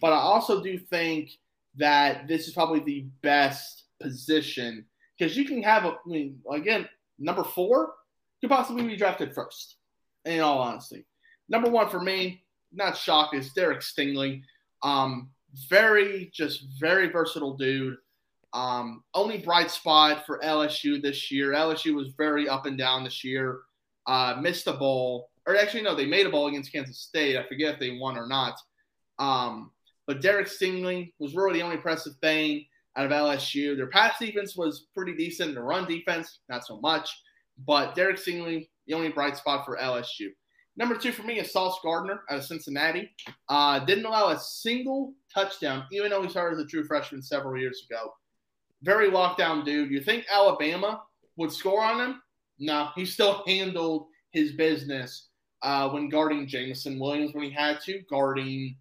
but 0.00 0.12
I 0.12 0.18
also 0.18 0.62
do 0.62 0.78
think 0.78 1.30
that 1.76 2.28
this 2.28 2.48
is 2.48 2.54
probably 2.54 2.80
the 2.80 3.06
best 3.22 3.84
position 4.00 4.84
because 5.16 5.36
you 5.36 5.44
can 5.44 5.62
have 5.62 5.84
a, 5.84 5.90
I 5.90 5.98
mean, 6.06 6.40
again, 6.50 6.88
number 7.18 7.44
four 7.44 7.94
could 8.42 8.50
possibly 8.50 8.86
be 8.86 8.96
drafted 8.96 9.34
first, 9.34 9.76
in 10.24 10.40
all 10.40 10.58
honesty. 10.58 11.06
Number 11.48 11.70
one 11.70 11.88
for 11.88 12.00
me, 12.00 12.42
not 12.72 12.96
shocked, 12.96 13.34
is 13.34 13.52
Derek 13.52 13.80
Stingley. 13.80 14.42
Um, 14.82 15.30
very, 15.68 16.30
just 16.34 16.66
very 16.78 17.08
versatile 17.08 17.56
dude. 17.56 17.96
Um, 18.52 19.04
only 19.14 19.38
bright 19.38 19.70
spot 19.70 20.26
for 20.26 20.40
LSU 20.40 21.00
this 21.00 21.30
year. 21.30 21.52
LSU 21.52 21.94
was 21.94 22.08
very 22.18 22.48
up 22.48 22.66
and 22.66 22.76
down 22.76 23.04
this 23.04 23.22
year. 23.22 23.60
Uh, 24.06 24.36
missed 24.40 24.66
a 24.66 24.72
bowl, 24.72 25.30
or 25.46 25.56
actually, 25.56 25.82
no, 25.82 25.94
they 25.94 26.06
made 26.06 26.26
a 26.26 26.30
bowl 26.30 26.48
against 26.48 26.72
Kansas 26.72 26.98
State. 26.98 27.36
I 27.36 27.46
forget 27.46 27.74
if 27.74 27.80
they 27.80 27.96
won 27.98 28.18
or 28.18 28.26
not. 28.26 28.58
Um, 29.18 29.70
but 30.06 30.20
Derek 30.20 30.48
Stingley 30.48 31.12
was 31.20 31.36
really 31.36 31.58
the 31.58 31.64
only 31.64 31.76
impressive 31.76 32.14
thing 32.20 32.66
out 32.96 33.06
of 33.06 33.12
LSU. 33.12 33.76
Their 33.76 33.86
pass 33.86 34.18
defense 34.18 34.56
was 34.56 34.86
pretty 34.94 35.14
decent. 35.14 35.54
The 35.54 35.62
run 35.62 35.86
defense, 35.86 36.40
not 36.48 36.66
so 36.66 36.80
much. 36.80 37.08
But 37.66 37.94
Derek 37.94 38.16
Stingley, 38.16 38.68
the 38.86 38.94
only 38.94 39.10
bright 39.10 39.36
spot 39.36 39.64
for 39.64 39.76
LSU. 39.76 40.28
Number 40.76 40.96
two 40.96 41.12
for 41.12 41.22
me 41.22 41.38
is 41.38 41.52
Sauce 41.52 41.78
Gardner 41.82 42.22
out 42.30 42.38
of 42.38 42.44
Cincinnati. 42.44 43.10
Uh, 43.48 43.80
didn't 43.80 44.06
allow 44.06 44.30
a 44.30 44.38
single 44.38 45.12
touchdown, 45.32 45.84
even 45.92 46.10
though 46.10 46.22
he 46.22 46.30
started 46.30 46.58
as 46.58 46.64
a 46.64 46.66
true 46.66 46.84
freshman 46.84 47.22
several 47.22 47.60
years 47.60 47.86
ago. 47.88 48.12
Very 48.82 49.10
lockdown 49.10 49.64
dude. 49.64 49.90
You 49.90 50.00
think 50.00 50.24
Alabama 50.30 51.02
would 51.36 51.52
score 51.52 51.84
on 51.84 52.00
him? 52.00 52.22
No, 52.58 52.88
he 52.94 53.04
still 53.04 53.42
handled 53.46 54.06
his 54.30 54.52
business 54.52 55.28
uh, 55.62 55.88
when 55.90 56.08
guarding 56.08 56.46
Jameson 56.46 56.98
Williams 56.98 57.34
when 57.34 57.44
he 57.44 57.50
had 57.50 57.80
to, 57.82 58.00
guarding 58.10 58.76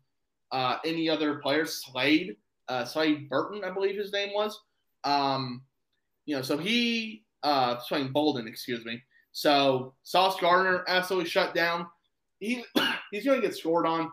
uh, 0.52 0.78
any 0.86 1.10
other 1.10 1.36
player, 1.36 1.66
Slade, 1.66 2.36
uh, 2.68 2.86
Slade 2.86 3.30
Burton, 3.30 3.64
I 3.64 3.70
believe 3.70 3.98
his 3.98 4.14
name 4.14 4.30
was. 4.34 4.60
Um, 5.03 5.64
you 6.26 6.36
know, 6.36 6.41
so 6.41 6.58
he, 6.58 7.24
uh, 7.43 7.80
Slade 7.80 8.13
Bolden, 8.13 8.47
excuse 8.47 8.85
me. 8.85 9.01
So 9.31 9.93
Sauce 10.03 10.39
Gardner 10.39 10.84
absolutely 10.88 11.30
shut 11.30 11.53
down. 11.53 11.88
He, 12.39 12.63
he's 13.11 13.26
going 13.26 13.41
to 13.41 13.47
get 13.47 13.55
scored 13.55 13.85
on. 13.85 14.11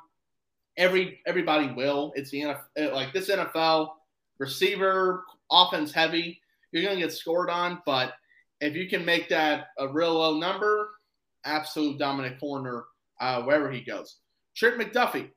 Every 0.77 1.19
everybody 1.27 1.73
will. 1.73 2.13
It's 2.15 2.31
the 2.31 2.43
NFL, 2.43 2.93
like 2.93 3.13
this 3.13 3.29
NFL 3.29 3.89
receiver 4.39 5.25
offense 5.51 5.93
heavy. 5.93 6.41
You're 6.71 6.85
going 6.85 6.97
to 6.97 7.03
get 7.03 7.13
scored 7.13 7.51
on, 7.51 7.83
but 7.85 8.15
if 8.61 8.77
you 8.77 8.89
can 8.89 9.05
make 9.05 9.29
that 9.29 9.69
a 9.79 9.89
real 9.89 10.15
low 10.15 10.39
number, 10.39 10.91
absolute 11.45 11.99
dominant 11.99 12.39
corner 12.39 12.85
uh, 13.21 13.43
wherever 13.43 13.71
he 13.71 13.81
goes. 13.81 14.19
Trent 14.57 14.79
McDuffie. 14.79 15.31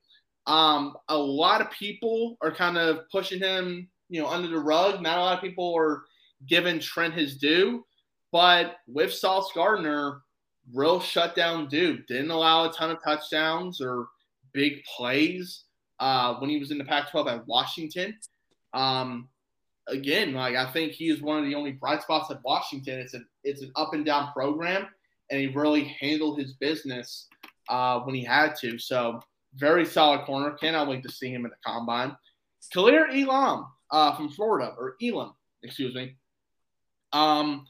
Um, 0.48 0.96
a 1.08 1.18
lot 1.18 1.62
of 1.62 1.72
people 1.72 2.38
are 2.42 2.54
kind 2.54 2.78
of 2.78 3.02
pushing 3.12 3.40
him, 3.40 3.90
you 4.10 4.22
know, 4.22 4.28
under 4.28 4.48
the 4.48 4.60
rug. 4.60 5.02
Not 5.02 5.18
a 5.18 5.22
lot 5.22 5.38
of 5.38 5.44
people 5.44 5.74
are 5.76 6.04
giving 6.48 6.80
Trent 6.80 7.14
his 7.14 7.38
due, 7.38 7.86
but 8.32 8.78
with 8.88 9.14
Sauce 9.14 9.52
Gardner, 9.54 10.22
real 10.74 11.00
shutdown 11.00 11.68
dude. 11.68 12.06
Didn't 12.08 12.32
allow 12.32 12.70
a 12.70 12.74
ton 12.74 12.92
of 12.92 13.04
touchdowns 13.04 13.82
or 13.82 14.08
big 14.54 14.84
plays 14.84 15.64
uh, 16.00 16.36
when 16.36 16.50
he 16.50 16.60
was 16.60 16.72
in 16.72 16.78
the 16.78 16.84
Pac-12 16.84 17.32
at 17.32 17.48
Washington. 17.48 18.18
Um, 18.74 19.30
again, 19.88 20.34
like 20.34 20.56
I 20.56 20.72
think 20.72 20.94
he 20.94 21.10
is 21.10 21.22
one 21.22 21.40
of 21.40 21.46
the 21.46 21.56
only 21.56 21.74
bright 21.74 22.02
spots 22.02 22.32
at 22.32 22.44
Washington. 22.44 23.00
It's 23.00 23.14
an 23.14 23.26
it's 23.44 23.62
an 23.62 23.72
up 23.76 23.94
and 23.94 24.06
down 24.06 24.32
program, 24.34 24.88
and 25.30 25.40
he 25.40 25.48
really 25.48 25.96
handled 26.00 26.40
his 26.40 26.54
business 26.54 27.28
uh, 27.70 28.00
when 28.00 28.16
he 28.16 28.24
had 28.24 28.56
to. 28.62 28.78
So 28.78 29.20
very 29.56 29.86
solid 29.86 30.26
corner. 30.26 30.52
Cannot 30.52 30.88
wait 30.88 31.04
to 31.04 31.12
see 31.12 31.30
him 31.30 31.46
in 31.46 31.52
the 31.52 31.58
combine. 31.66 32.16
Kaiir 32.74 33.08
Elam 33.12 33.66
uh, 33.92 34.16
from 34.16 34.30
Florida, 34.30 34.74
or 34.78 34.96
Elam, 35.02 35.34
excuse 35.64 35.94
me. 35.96 36.16
Um, 37.14 37.66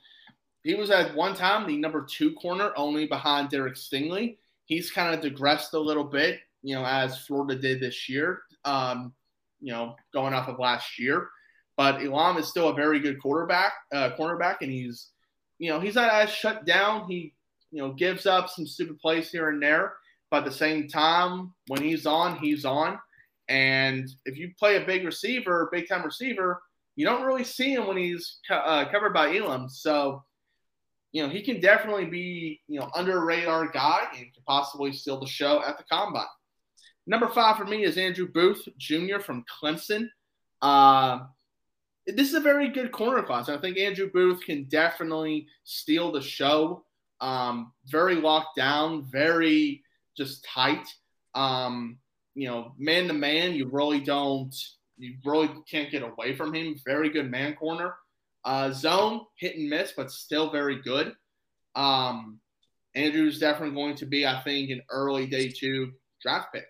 he 0.63 0.76
was 0.76 0.91
at 0.91 1.15
one 1.15 1.35
time 1.35 1.68
the 1.68 1.77
number 1.77 2.05
two 2.05 2.34
corner, 2.34 2.72
only 2.76 3.07
behind 3.07 3.49
Derek 3.49 3.76
Stingley. 3.76 4.38
He's 4.65 4.91
kind 4.91 5.13
of 5.13 5.22
digressed 5.22 5.73
a 5.73 5.80
little 5.80 6.03
bit, 6.03 6.39
you 6.61 6.76
know, 6.76 6.85
as 6.85 7.26
Florida 7.26 7.55
did 7.59 7.80
this 7.80 8.07
year. 8.07 8.41
Um, 8.63 9.13
you 9.61 9.72
know, 9.72 9.95
going 10.13 10.34
off 10.34 10.49
of 10.49 10.59
last 10.59 10.99
year. 10.99 11.30
But 11.77 12.03
Elam 12.03 12.38
is 12.38 12.47
still 12.47 12.69
a 12.69 12.73
very 12.73 12.99
good 12.99 13.22
quarterback, 13.22 13.73
uh, 13.93 14.11
cornerback, 14.18 14.57
and 14.61 14.72
he's, 14.72 15.09
you 15.57 15.69
know, 15.69 15.80
he's 15.80 15.95
not 15.95 16.11
as 16.11 16.30
shut 16.30 16.65
down. 16.65 17.07
He, 17.09 17.34
you 17.72 17.81
know, 17.81 17.93
gives 17.93 18.26
up 18.26 18.49
some 18.49 18.68
stupid 18.68 18.99
plays 18.99 19.31
here 19.31 19.49
and 19.49 19.61
there, 19.61 19.93
but 20.30 20.39
at 20.39 20.45
the 20.45 20.51
same 20.51 20.88
time, 20.88 21.53
when 21.68 21.81
he's 21.81 22.05
on, 22.05 22.38
he's 22.38 22.65
on. 22.65 22.99
And 23.47 24.09
if 24.26 24.38
you 24.38 24.51
play 24.59 24.77
a 24.77 24.85
big 24.85 25.05
receiver, 25.05 25.69
big 25.72 25.88
time 25.88 26.03
receiver, 26.03 26.61
you 27.02 27.07
don't 27.07 27.23
really 27.23 27.44
see 27.44 27.73
him 27.73 27.88
when 27.88 27.98
he's 27.98 28.38
co- 28.48 28.57
uh, 28.57 28.88
covered 28.91 29.11
by 29.11 29.36
Elam. 29.36 29.68
So, 29.68 30.23
you 31.11 31.23
know, 31.23 31.30
he 31.30 31.41
can 31.41 31.60
definitely 31.60 32.06
be, 32.06 32.61
you 32.68 32.80
know, 32.80 32.91
under 32.94 33.26
radar 33.26 33.72
guy 33.72 34.02
and 34.11 34.32
can 34.32 34.44
possibly 34.48 34.94
steal 34.94 35.19
the 35.19 35.26
show 35.26 35.64
at 35.65 35.80
the 35.80 35.84
combine. 35.91 36.28
Number 37.07 37.28
five 37.28 37.57
for 37.57 37.65
me 37.65 37.84
is 37.86 37.98
Andrew 37.98 38.28
Booth 38.32 38.68
Jr. 38.78 39.18
from 39.19 39.44
Clemson. 39.49 40.10
Uh, 40.61 41.22
this 42.06 42.30
is 42.30 42.36
a 42.36 42.40
very 42.40 42.69
good 42.69 42.91
corner 42.91 43.23
class. 43.23 43.49
I 43.49 43.57
think 43.57 43.80
Andrew 43.80 44.11
Booth 44.14 44.45
can 44.45 44.65
definitely 44.65 45.48
steal 45.64 46.11
the 46.11 46.22
show. 46.22 46.86
Um, 47.19 47.73
very 47.88 48.14
locked 48.14 48.57
down, 48.57 49.07
very 49.11 49.82
just 50.15 50.45
tight. 50.45 50.88
Um, 51.34 51.98
you 52.36 52.48
know, 52.48 52.73
man 52.78 53.07
to 53.07 53.14
man, 53.14 53.56
you 53.56 53.69
really 53.72 54.02
don't, 54.02 54.53
you 55.02 55.15
really 55.26 55.49
can't 55.69 55.91
get 55.91 56.03
away 56.03 56.36
from 56.36 56.53
him. 56.53 56.76
Very 56.86 57.10
good 57.10 57.30
man 57.30 57.56
corner. 57.56 57.95
Uh, 58.45 58.72
zone 58.72 59.22
hit 59.38 59.57
and 59.57 59.69
miss, 59.69 59.94
but 59.95 60.11
still 60.11 60.52
very 60.52 60.82
good. 60.82 61.14
Um, 61.76 62.40
Andrew's 62.95 63.40
definitely 63.40 63.76
going 63.76 63.95
to 63.95 64.06
be, 64.06 64.26
I 64.26 64.41
think, 64.41 64.69
an 64.69 64.82
early 64.90 65.26
day 65.26 65.49
two 65.49 65.91
draft 66.22 66.53
pick. 66.53 66.68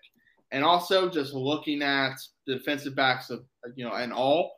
And 0.50 0.64
also 0.64 1.08
just 1.08 1.32
looking 1.32 1.82
at 1.82 2.14
the 2.46 2.56
defensive 2.56 2.94
backs 2.94 3.30
of 3.30 3.44
you 3.74 3.84
know 3.84 3.92
and 3.92 4.12
all, 4.12 4.52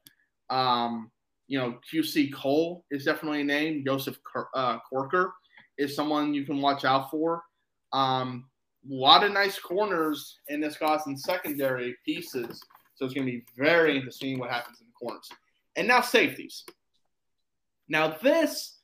um, 0.51 1.11
you 1.47 1.59
know, 1.59 1.79
QC 1.93 2.33
Cole 2.35 2.85
is 2.91 3.05
definitely 3.05 3.43
a 3.43 3.45
name. 3.45 3.85
Joseph 3.87 4.19
uh, 4.55 4.79
Corker 4.89 5.33
is 5.79 5.95
someone 5.95 6.35
you 6.35 6.45
can 6.45 6.61
watch 6.61 6.85
out 6.85 7.11
for. 7.11 7.43
Um, 7.93 8.47
a 8.91 8.95
lot 8.95 9.25
of 9.25 9.33
nice 9.33 9.59
corners 9.59 10.41
in 10.49 10.61
this 10.61 10.77
and 10.81 11.19
secondary 11.19 11.97
pieces. 12.05 12.61
So 12.95 13.05
it's 13.05 13.15
going 13.15 13.27
to 13.27 13.33
be 13.33 13.45
very 13.57 13.97
interesting 13.97 14.39
what 14.39 14.51
happens 14.51 14.81
in 14.81 14.87
the 14.87 14.93
corners. 14.93 15.29
And 15.77 15.89
now 15.89 16.01
safeties. 16.01 16.65
Now 17.89 18.17
this 18.23 18.79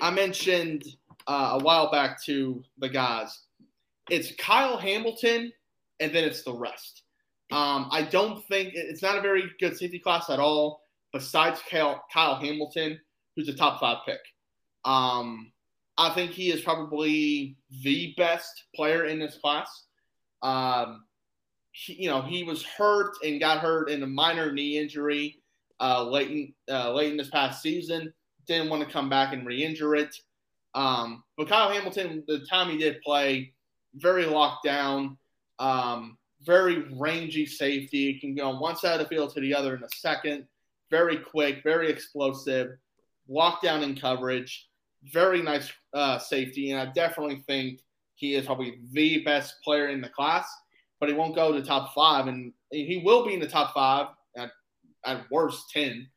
I 0.00 0.10
mentioned 0.10 0.84
uh, 1.26 1.58
a 1.60 1.62
while 1.62 1.90
back 1.90 2.22
to 2.24 2.62
the 2.78 2.88
guys. 2.88 3.38
It's 4.10 4.32
Kyle 4.38 4.76
Hamilton, 4.76 5.52
and 6.00 6.14
then 6.14 6.24
it's 6.24 6.42
the 6.42 6.52
rest. 6.52 7.02
Um, 7.52 7.88
I 7.90 8.02
don't 8.02 8.44
think 8.46 8.72
it's 8.74 9.02
not 9.02 9.18
a 9.18 9.20
very 9.20 9.44
good 9.60 9.76
safety 9.76 9.98
class 9.98 10.30
at 10.30 10.40
all 10.40 10.80
besides 11.12 11.60
Kyle, 11.70 12.04
Kyle 12.12 12.36
Hamilton, 12.36 13.00
who's 13.34 13.48
a 13.48 13.54
top 13.54 13.80
five 13.80 13.98
pick. 14.04 14.20
Um, 14.84 15.52
I 15.98 16.10
think 16.10 16.32
he 16.32 16.50
is 16.50 16.60
probably 16.60 17.56
the 17.82 18.14
best 18.16 18.64
player 18.74 19.06
in 19.06 19.18
this 19.18 19.38
class. 19.38 19.84
Um, 20.42 21.04
he, 21.76 22.04
you 22.04 22.08
know, 22.08 22.22
he 22.22 22.42
was 22.42 22.64
hurt 22.64 23.16
and 23.22 23.38
got 23.38 23.58
hurt 23.58 23.90
in 23.90 24.02
a 24.02 24.06
minor 24.06 24.50
knee 24.50 24.78
injury 24.78 25.42
uh, 25.78 26.02
late 26.02 26.30
in 26.30 26.54
uh, 26.74 26.92
late 26.92 27.10
in 27.10 27.18
this 27.18 27.28
past 27.28 27.62
season. 27.62 28.12
Didn't 28.46 28.70
want 28.70 28.82
to 28.82 28.92
come 28.92 29.10
back 29.10 29.34
and 29.34 29.46
re-injure 29.46 29.94
it. 29.94 30.16
Um, 30.74 31.22
but 31.36 31.48
Kyle 31.48 31.70
Hamilton, 31.70 32.24
the 32.26 32.46
time 32.48 32.70
he 32.70 32.78
did 32.78 33.02
play, 33.02 33.52
very 33.94 34.24
locked 34.24 34.64
down, 34.64 35.18
um, 35.58 36.16
very 36.42 36.86
rangy 36.94 37.44
safety. 37.44 38.18
Can 38.20 38.34
go 38.34 38.50
on 38.50 38.60
one 38.60 38.76
side 38.76 38.98
of 38.98 39.06
the 39.06 39.14
field 39.14 39.34
to 39.34 39.40
the 39.40 39.54
other 39.54 39.76
in 39.76 39.82
a 39.82 39.88
second 39.96 40.46
very 40.90 41.18
quick, 41.18 41.62
very 41.62 41.90
explosive, 41.90 42.76
lockdown 43.28 43.82
in 43.82 43.96
coverage, 43.96 44.68
very 45.12 45.42
nice 45.42 45.70
uh, 45.92 46.18
safety, 46.18 46.70
and 46.70 46.80
I 46.80 46.92
definitely 46.92 47.42
think 47.46 47.80
he 48.14 48.34
is 48.34 48.46
probably 48.46 48.78
the 48.92 49.22
best 49.24 49.56
player 49.62 49.88
in 49.88 50.00
the 50.00 50.08
class. 50.08 50.48
But 50.98 51.08
he 51.08 51.14
won't 51.14 51.34
go 51.34 51.52
to 51.52 51.62
top 51.62 51.94
five, 51.94 52.26
and 52.26 52.52
he 52.70 53.02
will 53.04 53.26
be 53.26 53.34
in 53.34 53.40
the 53.40 53.48
top 53.48 53.74
five 53.74 54.08
at, 54.36 54.50
at 55.04 55.30
worst 55.30 55.70
ten. 55.70 56.08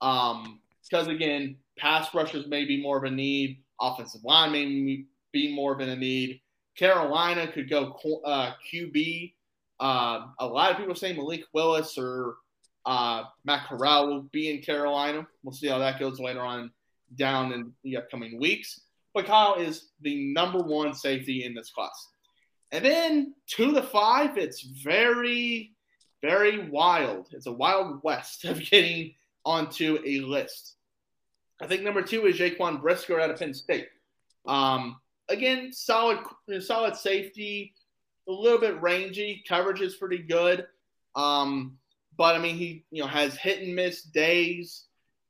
Um, 0.00 0.60
because 0.88 1.08
again, 1.08 1.56
pass 1.78 2.14
rushers 2.14 2.46
may 2.46 2.64
be 2.64 2.80
more 2.80 2.98
of 2.98 3.04
a 3.04 3.10
need, 3.10 3.62
offensive 3.80 4.22
line 4.24 4.52
may 4.52 5.04
be 5.32 5.54
more 5.54 5.72
of 5.72 5.80
a 5.80 5.96
need. 5.96 6.40
Carolina 6.76 7.48
could 7.48 7.68
go 7.70 7.96
uh, 8.24 8.52
QB. 8.72 9.32
Uh, 9.80 10.26
a 10.38 10.46
lot 10.46 10.70
of 10.70 10.76
people 10.76 10.94
say 10.94 11.12
Malik 11.12 11.44
Willis 11.52 11.96
or 11.98 12.36
uh, 12.84 13.24
Matt 13.44 13.66
Corral 13.68 14.08
will 14.08 14.22
be 14.32 14.50
in 14.50 14.62
Carolina. 14.62 15.26
We'll 15.42 15.52
see 15.52 15.68
how 15.68 15.78
that 15.78 15.98
goes 15.98 16.20
later 16.20 16.40
on 16.40 16.70
down 17.16 17.52
in 17.52 17.72
the 17.82 17.96
upcoming 17.96 18.38
weeks. 18.38 18.80
But 19.14 19.26
Kyle 19.26 19.54
is 19.54 19.88
the 20.02 20.32
number 20.32 20.58
one 20.58 20.94
safety 20.94 21.44
in 21.44 21.54
this 21.54 21.70
class. 21.70 22.08
And 22.72 22.84
then 22.84 23.34
two 23.46 23.72
to 23.74 23.82
five, 23.82 24.36
it's 24.36 24.62
very, 24.62 25.74
very 26.22 26.68
wild. 26.68 27.28
It's 27.32 27.46
a 27.46 27.52
wild 27.52 28.02
west 28.02 28.44
of 28.44 28.60
getting 28.70 29.14
onto 29.44 29.98
a 30.04 30.20
list. 30.20 30.74
I 31.60 31.66
think 31.66 31.82
number 31.82 32.02
two 32.02 32.26
is 32.26 32.38
Jaquan 32.38 32.80
Brisker 32.80 33.20
out 33.20 33.30
of 33.30 33.38
Penn 33.38 33.54
State. 33.54 33.88
Um, 34.46 34.96
again, 35.28 35.72
solid, 35.72 36.18
solid 36.60 36.96
safety, 36.96 37.74
a 38.28 38.32
little 38.32 38.58
bit 38.58 38.80
rangy. 38.80 39.42
Coverage 39.48 39.80
is 39.80 39.94
pretty 39.96 40.18
good. 40.18 40.66
Um, 41.14 41.78
but 42.16 42.34
I 42.34 42.38
mean, 42.38 42.56
he 42.56 42.84
you 42.90 43.02
know 43.02 43.08
has 43.08 43.36
hit 43.36 43.62
and 43.62 43.74
miss 43.74 44.02
days. 44.02 44.84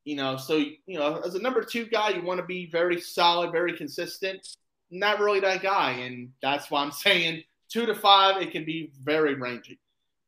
You 0.04 0.16
know, 0.16 0.36
so 0.36 0.56
you 0.56 0.98
know, 0.98 1.20
as 1.24 1.34
a 1.34 1.42
number 1.42 1.62
two 1.62 1.86
guy, 1.86 2.10
you 2.10 2.22
want 2.22 2.40
to 2.40 2.46
be 2.46 2.66
very 2.70 3.00
solid, 3.00 3.52
very 3.52 3.76
consistent. 3.76 4.56
Not 4.90 5.20
really 5.20 5.40
that 5.40 5.62
guy, 5.62 5.92
and 5.92 6.30
that's 6.42 6.70
why 6.70 6.82
I'm 6.82 6.92
saying 7.06 7.42
two 7.68 7.86
to 7.86 7.94
five. 7.94 8.40
It 8.40 8.52
can 8.52 8.64
be 8.64 8.92
very 9.02 9.34
rangy. 9.34 9.78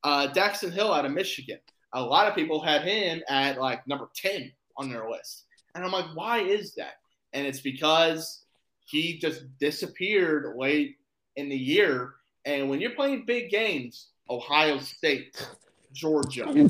Uh, 0.04 0.28
Daxton 0.28 0.72
Hill 0.72 0.92
out 0.92 1.04
of 1.04 1.12
Michigan. 1.12 1.58
A 1.94 2.02
lot 2.02 2.28
of 2.28 2.34
people 2.34 2.60
had 2.60 2.82
him 2.82 3.22
at 3.28 3.58
like 3.58 3.86
number 3.86 4.08
ten 4.14 4.52
on 4.76 4.90
their 4.90 5.08
list, 5.08 5.44
and 5.74 5.84
I'm 5.84 5.92
like, 5.92 6.06
why 6.14 6.40
is 6.40 6.74
that? 6.74 6.94
And 7.32 7.46
it's 7.46 7.60
because 7.60 8.44
he 8.86 9.18
just 9.18 9.44
disappeared 9.58 10.56
late 10.56 10.96
in 11.36 11.48
the 11.48 11.56
year. 11.56 12.14
And 12.44 12.68
when 12.68 12.80
you're 12.80 12.92
playing 12.92 13.24
big 13.26 13.50
games, 13.50 14.08
Ohio 14.30 14.78
State, 14.78 15.48
Georgia, 15.92 16.68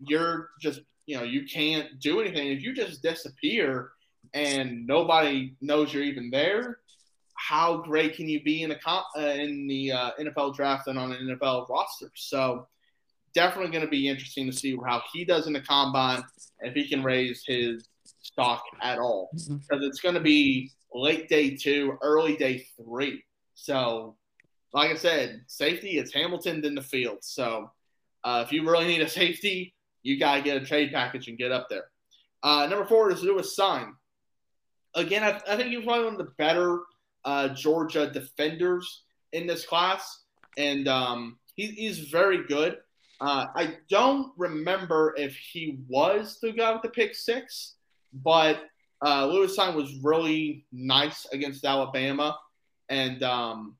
you're 0.00 0.50
just 0.60 0.80
you 1.06 1.16
know 1.16 1.22
you 1.22 1.46
can't 1.46 2.00
do 2.00 2.20
anything 2.20 2.48
if 2.48 2.62
you 2.62 2.74
just 2.74 3.02
disappear 3.02 3.90
and 4.34 4.86
nobody 4.86 5.54
knows 5.60 5.92
you're 5.92 6.02
even 6.02 6.30
there. 6.30 6.78
How 7.46 7.76
great 7.76 8.16
can 8.16 8.28
you 8.28 8.42
be 8.42 8.62
in 8.62 8.72
a 8.72 8.76
uh, 8.88 9.20
in 9.20 9.68
the 9.68 9.92
uh, 9.92 10.10
NFL 10.18 10.56
draft 10.56 10.88
and 10.88 10.98
on 10.98 11.12
an 11.12 11.28
NFL 11.28 11.68
roster. 11.68 12.10
So 12.16 12.66
definitely 13.34 13.70
going 13.70 13.84
to 13.84 13.90
be 13.90 14.08
interesting 14.08 14.50
to 14.50 14.56
see 14.56 14.76
how 14.84 15.00
he 15.12 15.24
does 15.24 15.46
in 15.46 15.52
the 15.52 15.60
combine 15.60 16.24
if 16.60 16.74
he 16.74 16.88
can 16.88 17.04
raise 17.04 17.44
his 17.46 17.86
stock 18.22 18.64
at 18.82 18.98
all 18.98 19.30
because 19.32 19.84
it's 19.84 20.00
going 20.00 20.14
to 20.16 20.20
be 20.20 20.72
late 20.92 21.28
day 21.28 21.54
two, 21.54 21.96
early 22.02 22.34
day 22.36 22.66
three. 22.76 23.22
So, 23.54 24.16
like 24.72 24.90
I 24.90 24.96
said, 24.96 25.42
safety 25.46 25.98
it's 25.98 26.12
Hamilton 26.12 26.64
in 26.64 26.74
the 26.74 26.82
field. 26.82 27.18
So, 27.20 27.70
uh, 28.24 28.42
if 28.44 28.52
you 28.52 28.68
really 28.68 28.86
need 28.86 29.02
a 29.02 29.08
safety, 29.08 29.74
you 30.02 30.18
got 30.18 30.36
to 30.36 30.42
get 30.42 30.60
a 30.60 30.66
trade 30.66 30.90
package 30.92 31.28
and 31.28 31.38
get 31.38 31.52
up 31.52 31.68
there. 31.68 31.84
Uh, 32.42 32.66
number 32.68 32.86
four 32.86 33.12
is 33.12 33.22
Lewis 33.22 33.56
Cine. 33.56 33.92
Again, 34.94 35.22
I, 35.22 35.40
I 35.46 35.56
think 35.56 35.68
he's 35.68 35.84
probably 35.84 36.06
one 36.06 36.14
of 36.14 36.18
the 36.18 36.32
better 36.38 36.80
uh, 37.26 37.48
Georgia 37.48 38.08
defenders 38.08 39.02
in 39.32 39.46
this 39.46 39.66
class, 39.66 40.22
and 40.56 40.88
um, 40.88 41.38
he, 41.54 41.66
he's 41.66 41.98
very 41.98 42.46
good. 42.46 42.78
Uh, 43.20 43.46
I 43.54 43.78
don't 43.90 44.32
remember 44.36 45.14
if 45.18 45.36
he 45.36 45.78
was 45.88 46.38
the 46.40 46.52
guy 46.52 46.72
with 46.72 46.82
the 46.82 46.88
pick 46.88 47.14
six, 47.14 47.74
but 48.12 48.60
uh, 49.04 49.26
Lewis 49.26 49.56
Cine 49.56 49.74
was 49.74 49.92
really 50.02 50.64
nice 50.72 51.26
against 51.32 51.64
Alabama, 51.64 52.38
and 52.88 53.22
um, 53.22 53.76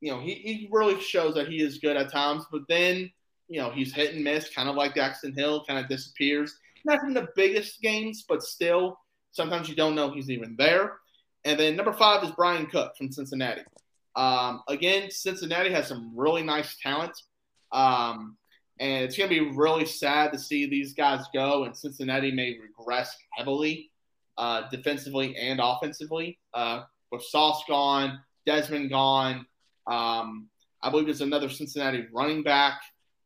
you 0.00 0.12
know 0.12 0.20
he, 0.20 0.34
he 0.34 0.68
really 0.70 1.00
shows 1.00 1.34
that 1.34 1.48
he 1.48 1.60
is 1.60 1.78
good 1.78 1.96
at 1.96 2.12
times. 2.12 2.44
But 2.50 2.62
then 2.68 3.10
you 3.48 3.60
know 3.60 3.70
he's 3.70 3.92
hit 3.92 4.14
and 4.14 4.22
miss, 4.22 4.48
kind 4.50 4.68
of 4.68 4.76
like 4.76 4.94
Daxton 4.94 5.36
Hill, 5.36 5.64
kind 5.66 5.80
of 5.80 5.88
disappears. 5.88 6.58
Not 6.84 7.02
in 7.02 7.14
the 7.14 7.28
biggest 7.34 7.80
games, 7.80 8.24
but 8.28 8.42
still, 8.42 8.98
sometimes 9.32 9.68
you 9.68 9.74
don't 9.74 9.94
know 9.94 10.10
he's 10.10 10.30
even 10.30 10.54
there. 10.56 10.98
And 11.44 11.58
then 11.58 11.76
number 11.76 11.92
five 11.92 12.24
is 12.24 12.30
Bryan 12.32 12.66
Cook 12.66 12.96
from 12.96 13.12
Cincinnati. 13.12 13.62
Um, 14.16 14.62
again, 14.68 15.10
Cincinnati 15.10 15.70
has 15.70 15.88
some 15.88 16.12
really 16.14 16.42
nice 16.42 16.76
talent. 16.82 17.12
Um, 17.72 18.36
and 18.80 19.04
it's 19.04 19.16
going 19.16 19.30
to 19.30 19.44
be 19.44 19.50
really 19.56 19.86
sad 19.86 20.32
to 20.32 20.38
see 20.38 20.66
these 20.66 20.94
guys 20.94 21.24
go, 21.32 21.64
and 21.64 21.76
Cincinnati 21.76 22.32
may 22.32 22.58
regress 22.60 23.16
heavily 23.32 23.90
uh, 24.36 24.68
defensively 24.70 25.36
and 25.36 25.60
offensively. 25.62 26.38
Uh, 26.52 26.82
with 27.12 27.22
Sauce 27.22 27.62
gone, 27.68 28.18
Desmond 28.46 28.90
gone. 28.90 29.46
Um, 29.86 30.48
I 30.82 30.90
believe 30.90 31.06
there's 31.06 31.20
another 31.20 31.48
Cincinnati 31.48 32.06
running 32.12 32.42
back 32.42 32.80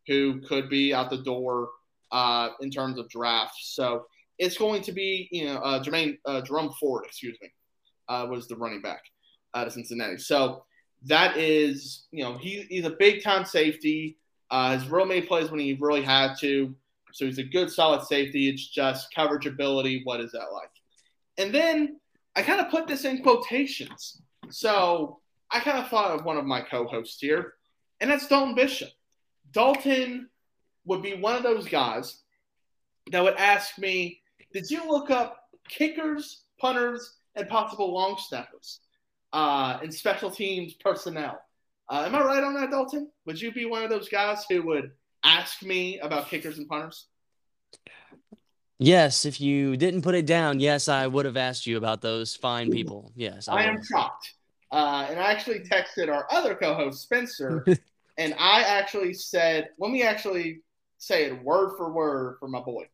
who 0.06 0.40
could 0.42 0.68
be 0.68 0.92
out 0.92 1.10
the 1.10 1.22
door 1.22 1.70
uh, 2.12 2.50
in 2.60 2.70
terms 2.70 2.98
of 2.98 3.08
drafts. 3.08 3.74
So 3.74 4.06
it's 4.38 4.56
going 4.56 4.82
to 4.82 4.92
be, 4.92 5.28
you 5.32 5.46
know, 5.46 5.56
uh, 5.56 5.82
Jermaine 5.82 6.18
uh, 6.26 6.42
Jerome 6.42 6.72
Ford, 6.78 7.04
excuse 7.06 7.36
me, 7.40 7.48
uh, 8.08 8.26
was 8.28 8.48
the 8.48 8.56
running 8.56 8.80
back 8.80 9.02
out 9.54 9.66
of 9.66 9.72
Cincinnati. 9.72 10.18
So 10.18 10.64
that 11.04 11.36
is, 11.36 12.06
you 12.10 12.24
know, 12.24 12.36
he, 12.36 12.66
he's 12.68 12.84
a 12.84 12.90
big 12.90 13.22
time 13.22 13.44
safety. 13.44 14.18
Uh, 14.50 14.80
really 14.88 15.08
made 15.08 15.28
plays 15.28 15.50
when 15.50 15.60
he 15.60 15.76
really 15.80 16.02
had 16.02 16.34
to. 16.40 16.74
So 17.12 17.26
he's 17.26 17.38
a 17.38 17.44
good, 17.44 17.70
solid 17.70 18.02
safety. 18.02 18.48
It's 18.48 18.66
just 18.66 19.14
coverage 19.14 19.46
ability. 19.46 20.02
What 20.04 20.20
is 20.20 20.32
that 20.32 20.52
like? 20.52 20.70
And 21.36 21.54
then 21.54 22.00
I 22.34 22.42
kind 22.42 22.60
of 22.60 22.70
put 22.70 22.86
this 22.86 23.04
in 23.04 23.22
quotations. 23.22 24.20
So 24.50 25.20
I 25.50 25.60
kind 25.60 25.78
of 25.78 25.88
thought 25.88 26.18
of 26.18 26.24
one 26.24 26.36
of 26.36 26.44
my 26.44 26.60
co 26.60 26.86
hosts 26.86 27.20
here, 27.20 27.54
and 28.00 28.10
that's 28.10 28.28
Dalton 28.28 28.54
Bishop. 28.54 28.90
Dalton 29.52 30.28
would 30.84 31.02
be 31.02 31.14
one 31.14 31.36
of 31.36 31.42
those 31.42 31.68
guys 31.68 32.22
that 33.12 33.22
would 33.22 33.36
ask 33.36 33.78
me, 33.78 34.20
Did 34.52 34.70
you 34.70 34.88
look 34.88 35.10
up 35.10 35.48
kickers, 35.68 36.42
punters, 36.60 37.17
and 37.38 37.48
possible 37.48 37.92
long 37.92 38.16
snappers 38.18 38.80
uh, 39.32 39.78
and 39.82 39.92
special 39.92 40.30
teams 40.30 40.74
personnel? 40.74 41.40
Uh, 41.88 42.04
am 42.06 42.14
I 42.14 42.22
right 42.22 42.44
on 42.44 42.54
that, 42.54 42.70
Dalton? 42.70 43.10
Would 43.26 43.40
you 43.40 43.52
be 43.52 43.64
one 43.64 43.82
of 43.82 43.90
those 43.90 44.08
guys 44.08 44.44
who 44.48 44.62
would 44.62 44.90
ask 45.24 45.62
me 45.62 45.98
about 46.00 46.28
kickers 46.28 46.58
and 46.58 46.68
punters? 46.68 47.06
Yes, 48.78 49.24
if 49.24 49.40
you 49.40 49.76
didn't 49.76 50.02
put 50.02 50.14
it 50.14 50.26
down, 50.26 50.60
yes, 50.60 50.88
I 50.88 51.06
would 51.06 51.24
have 51.24 51.36
asked 51.36 51.66
you 51.66 51.76
about 51.76 52.00
those 52.00 52.36
fine 52.36 52.70
people. 52.70 53.12
Yes, 53.16 53.48
I, 53.48 53.54
I 53.54 53.62
am 53.64 53.82
shocked. 53.82 54.34
Uh, 54.70 55.06
and 55.10 55.18
I 55.18 55.32
actually 55.32 55.60
texted 55.60 56.12
our 56.12 56.26
other 56.30 56.54
co-host 56.54 57.02
Spencer, 57.02 57.64
and 58.18 58.34
I 58.38 58.60
actually 58.60 59.14
said, 59.14 59.70
"Let 59.78 59.90
me 59.90 60.02
actually 60.02 60.60
say 60.98 61.24
it 61.24 61.42
word 61.42 61.76
for 61.76 61.92
word 61.92 62.36
for 62.38 62.48
my 62.48 62.60
boy." 62.60 62.84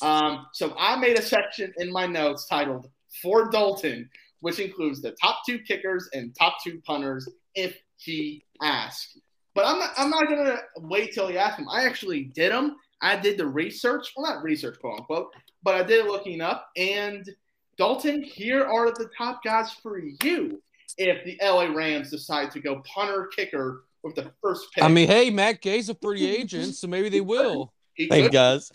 Um, 0.00 0.46
so 0.52 0.74
I 0.78 0.96
made 0.96 1.18
a 1.18 1.22
section 1.22 1.72
in 1.76 1.92
my 1.92 2.06
notes 2.06 2.46
titled 2.46 2.88
"For 3.22 3.50
Dalton," 3.50 4.08
which 4.40 4.58
includes 4.58 5.02
the 5.02 5.12
top 5.12 5.40
two 5.46 5.58
kickers 5.60 6.08
and 6.12 6.34
top 6.34 6.56
two 6.62 6.80
punters 6.86 7.28
if 7.54 7.76
he 7.96 8.44
asks. 8.62 9.18
But 9.54 9.66
I'm 9.66 9.78
not, 9.78 9.90
I'm 9.96 10.10
not 10.10 10.28
gonna 10.28 10.60
wait 10.76 11.12
till 11.12 11.28
he 11.28 11.36
asks 11.36 11.58
him. 11.58 11.68
I 11.68 11.84
actually 11.84 12.24
did 12.24 12.52
them. 12.52 12.76
I 13.00 13.16
did 13.16 13.38
the 13.38 13.46
research. 13.46 14.12
Well, 14.16 14.32
not 14.32 14.42
research, 14.42 14.78
quote 14.80 15.00
unquote, 15.00 15.32
but 15.62 15.74
I 15.74 15.82
did 15.82 16.06
looking 16.06 16.40
up. 16.40 16.68
And 16.76 17.28
Dalton, 17.76 18.22
here 18.22 18.64
are 18.64 18.90
the 18.90 19.08
top 19.16 19.42
guys 19.42 19.72
for 19.72 19.98
you 19.98 20.62
if 20.96 21.24
the 21.24 21.38
LA 21.42 21.66
Rams 21.66 22.10
decide 22.10 22.50
to 22.52 22.60
go 22.60 22.82
punter 22.82 23.28
kicker 23.34 23.84
with 24.02 24.14
the 24.14 24.32
first 24.42 24.66
pick. 24.74 24.84
I 24.84 24.88
mean, 24.88 25.08
hey, 25.08 25.30
Matt 25.30 25.60
Gay's 25.60 25.88
a 25.88 25.94
free 25.94 26.26
agent, 26.26 26.74
so 26.74 26.86
maybe 26.86 27.08
they 27.08 27.20
will. 27.20 27.72
Thanks, 28.08 28.32
guys. 28.32 28.70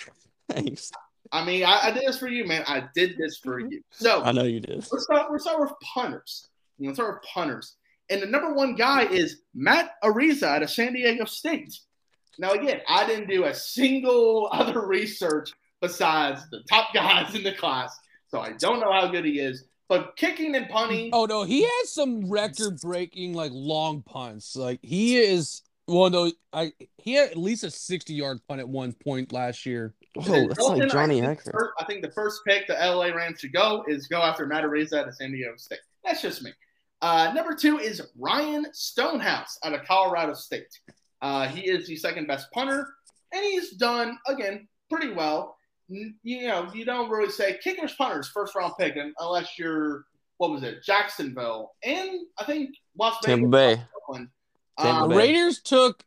Thanks. 0.50 0.92
I 1.34 1.44
mean, 1.44 1.66
I, 1.66 1.80
I, 1.86 1.92
did 1.92 2.04
this 2.06 2.20
for 2.20 2.28
you, 2.28 2.46
man. 2.46 2.64
I 2.68 2.84
did 2.94 3.18
this 3.18 3.38
for 3.38 3.60
mm-hmm. 3.60 3.72
you. 3.72 3.82
So 3.90 4.22
I 4.24 4.32
know 4.32 4.44
you 4.44 4.60
did. 4.60 4.86
Let's 4.92 5.04
start. 5.04 5.32
Let's 5.32 5.44
start 5.44 5.60
with 5.60 5.74
punters. 5.82 6.48
Let's 6.80 6.98
start 6.98 7.16
with 7.16 7.24
punters. 7.24 7.76
And 8.10 8.22
the 8.22 8.28
number 8.28 8.54
one 8.54 8.76
guy 8.76 9.06
is 9.06 9.42
Matt 9.56 9.96
Araiza 10.04 10.44
out 10.44 10.62
of 10.62 10.70
San 10.70 10.94
Diego 10.94 11.26
State. 11.26 11.74
Now, 12.38 12.52
again, 12.52 12.82
I 12.88 13.08
didn't 13.08 13.30
do 13.30 13.46
a 13.46 13.54
single 13.54 14.48
other 14.52 14.86
research 14.86 15.52
besides 15.82 16.48
the 16.52 16.62
top 16.70 16.94
guys 16.94 17.34
in 17.34 17.44
the 17.44 17.54
class, 17.54 17.98
so 18.28 18.40
I 18.40 18.54
don't 18.54 18.80
know 18.80 18.92
how 18.92 19.08
good 19.08 19.26
he 19.26 19.40
is. 19.40 19.66
But 19.90 20.16
kicking 20.16 20.56
and 20.56 20.70
punting. 20.70 21.10
Oh 21.14 21.26
no, 21.26 21.44
he 21.44 21.64
has 21.64 21.92
some 21.92 22.30
record-breaking 22.30 23.34
like 23.34 23.52
long 23.54 24.02
punts. 24.02 24.56
Like 24.56 24.80
he 24.82 25.18
is 25.18 25.62
well, 25.88 26.10
no, 26.10 26.32
I 26.52 26.74
he 26.98 27.14
had 27.14 27.32
at 27.32 27.38
least 27.38 27.64
a 27.64 27.72
sixty-yard 27.72 28.40
punt 28.48 28.60
at 28.60 28.68
one 28.68 28.94
point 28.94 29.34
last 29.34 29.66
year. 29.66 29.94
Oh, 30.18 30.48
that's 30.48 30.60
like 30.60 30.90
Johnny 30.90 31.22
Hekker. 31.22 31.70
I 31.80 31.86
think 31.86 32.04
the 32.04 32.12
first 32.12 32.42
pick 32.48 32.68
the 32.68 32.74
LA 32.74 33.08
Rams 33.08 33.40
should 33.40 33.54
go 33.54 33.84
is 33.88 34.08
go 34.08 34.22
after 34.22 34.46
Matt 34.46 34.64
Araiza 34.64 35.08
at 35.08 35.14
San 35.16 35.32
Diego 35.32 35.54
State. 35.58 35.80
That's 36.04 36.22
just 36.22 36.44
me. 36.44 36.52
Uh, 37.02 37.34
number 37.34 37.54
two 37.54 37.80
is 37.80 38.02
Ryan 38.18 38.68
Stonehouse 38.72 39.58
out 39.66 39.74
of 39.74 39.84
Colorado 39.86 40.34
State. 40.34 40.68
Uh, 41.22 41.48
he 41.48 41.62
is 41.62 41.88
the 41.88 41.96
second 41.96 42.28
best 42.28 42.50
punter, 42.52 42.94
and 43.34 43.44
he's 43.44 43.72
done 43.72 44.18
again 44.28 44.68
pretty 44.90 45.12
well. 45.12 45.58
You 45.90 46.48
know, 46.48 46.70
you 46.74 46.86
don't 46.86 47.10
really 47.10 47.30
say 47.30 47.58
kickers, 47.62 47.94
punters, 47.96 48.30
first 48.30 48.56
round 48.56 48.74
pick, 48.80 48.96
unless 49.20 49.60
you're 49.60 50.06
what 50.38 50.52
was 50.52 50.64
it, 50.64 50.84
Jacksonville, 50.84 51.72
and 51.84 52.12
I 52.40 52.44
think 52.46 52.76
Las 52.98 53.18
Vegas, 53.24 53.40
Tampa 53.40 53.48
Bay. 53.48 53.82
The 54.78 55.08
Raiders 55.10 55.60
took 55.60 56.04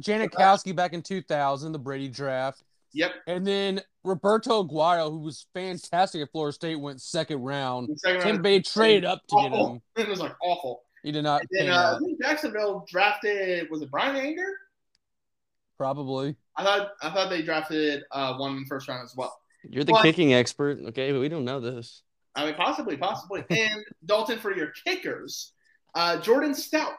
Janikowski 0.00 0.74
back 0.74 0.92
in 0.92 1.02
2000, 1.02 1.72
the 1.72 1.78
Brady 1.78 2.08
draft. 2.08 2.62
Yep. 2.92 3.12
And 3.26 3.46
then 3.46 3.80
Roberto 4.04 4.62
Aguayo, 4.62 5.10
who 5.10 5.18
was 5.18 5.46
fantastic 5.52 6.22
at 6.22 6.30
Florida 6.30 6.52
State, 6.52 6.76
went 6.76 7.00
second 7.00 7.42
round. 7.42 7.88
Second 7.98 8.22
Tampa 8.22 8.42
Bay 8.42 8.60
traded 8.60 9.04
up 9.04 9.26
to 9.28 9.34
awful. 9.34 9.50
get 9.50 9.74
him. 9.74 9.82
It 9.96 10.08
was 10.08 10.20
like 10.20 10.34
awful. 10.42 10.82
He 11.02 11.12
did 11.12 11.24
not. 11.24 11.42
And 11.52 11.68
then 11.68 11.70
uh, 11.70 11.98
I 12.00 12.14
Jacksonville 12.22 12.86
drafted 12.88 13.68
was 13.70 13.82
it 13.82 13.90
Bryan 13.90 14.16
Anger? 14.16 14.48
Probably. 15.76 16.36
I 16.56 16.64
thought 16.64 16.92
I 17.02 17.10
thought 17.10 17.30
they 17.30 17.42
drafted 17.42 18.04
uh, 18.12 18.36
one 18.36 18.56
in 18.56 18.62
the 18.62 18.66
first 18.66 18.88
round 18.88 19.02
as 19.04 19.14
well. 19.16 19.38
You're 19.68 19.84
the 19.84 19.92
but, 19.92 20.02
kicking 20.02 20.32
expert, 20.32 20.78
okay? 20.88 21.10
But 21.12 21.20
we 21.20 21.28
don't 21.28 21.44
know 21.44 21.60
this. 21.60 22.02
I 22.36 22.46
mean, 22.46 22.54
possibly, 22.54 22.96
possibly. 22.96 23.44
and 23.50 23.84
Dalton 24.04 24.38
for 24.38 24.54
your 24.54 24.72
kickers, 24.84 25.52
uh, 25.94 26.18
Jordan 26.18 26.54
Stout. 26.54 26.98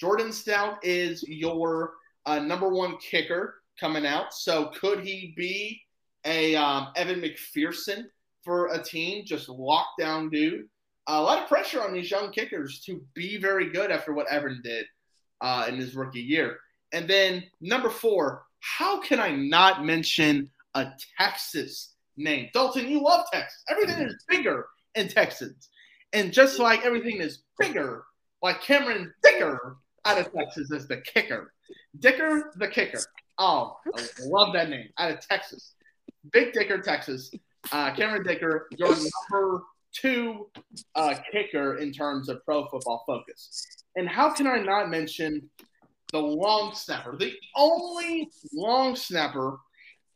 Jordan 0.00 0.32
Stout 0.32 0.78
is 0.84 1.22
your 1.28 1.94
uh, 2.26 2.38
number 2.38 2.68
one 2.68 2.96
kicker 2.98 3.56
coming 3.78 4.06
out. 4.06 4.32
So 4.32 4.70
could 4.80 5.00
he 5.00 5.34
be 5.36 5.80
a 6.24 6.56
um, 6.56 6.88
Evan 6.96 7.20
McPherson 7.20 8.04
for 8.42 8.68
a 8.68 8.82
team, 8.82 9.24
just 9.24 9.48
lockdown 9.48 10.30
dude? 10.30 10.66
A 11.06 11.20
lot 11.20 11.42
of 11.42 11.48
pressure 11.48 11.82
on 11.82 11.92
these 11.92 12.10
young 12.10 12.30
kickers 12.32 12.80
to 12.86 13.02
be 13.14 13.36
very 13.36 13.70
good 13.70 13.90
after 13.90 14.14
what 14.14 14.30
Evan 14.30 14.60
did 14.64 14.86
uh, 15.40 15.66
in 15.68 15.76
his 15.76 15.94
rookie 15.94 16.20
year. 16.20 16.58
And 16.92 17.08
then 17.08 17.44
number 17.60 17.90
four, 17.90 18.44
how 18.60 19.00
can 19.00 19.20
I 19.20 19.30
not 19.30 19.84
mention 19.84 20.50
a 20.74 20.86
Texas 21.18 21.94
name? 22.16 22.48
Dalton, 22.54 22.88
you 22.88 23.02
love 23.02 23.26
Texas. 23.32 23.62
Everything 23.68 23.98
is 24.06 24.24
bigger 24.28 24.66
in 24.94 25.08
Texas. 25.08 25.52
And 26.12 26.32
just 26.32 26.58
like 26.58 26.84
everything 26.84 27.20
is 27.20 27.42
bigger, 27.58 28.04
like 28.42 28.62
Cameron 28.62 29.12
Dicker 29.22 29.76
out 30.04 30.18
of 30.18 30.32
Texas 30.32 30.70
is 30.70 30.86
the 30.86 30.98
kicker. 30.98 31.52
Dicker 31.98 32.52
the 32.56 32.68
kicker. 32.68 33.00
Oh, 33.38 33.76
I 33.96 34.06
love 34.24 34.52
that 34.52 34.68
name. 34.68 34.88
Out 34.98 35.10
of 35.10 35.20
Texas. 35.20 35.74
Big 36.32 36.52
Dicker, 36.52 36.78
Texas. 36.78 37.30
Uh, 37.72 37.94
Cameron 37.94 38.22
Dicker, 38.24 38.68
your 38.76 38.94
number 39.30 39.62
two 39.92 40.48
uh, 40.94 41.14
kicker 41.32 41.76
in 41.76 41.92
terms 41.92 42.28
of 42.28 42.44
pro 42.44 42.66
football 42.68 43.04
focus. 43.06 43.84
And 43.96 44.08
how 44.08 44.32
can 44.32 44.46
I 44.46 44.58
not 44.58 44.90
mention 44.90 45.48
the 46.12 46.18
long 46.18 46.74
snapper, 46.74 47.16
the 47.16 47.32
only 47.56 48.28
long 48.52 48.96
snapper 48.96 49.58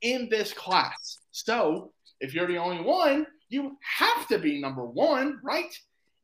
in 0.03 0.29
this 0.31 0.53
class? 0.53 1.19
So 1.33 1.93
if 2.21 2.35
you're 2.35 2.47
the 2.47 2.59
only 2.59 2.83
one, 2.83 3.27
you 3.49 3.77
have 3.81 4.27
to 4.29 4.39
be 4.39 4.61
number 4.61 4.85
one, 4.85 5.41
right? 5.43 5.75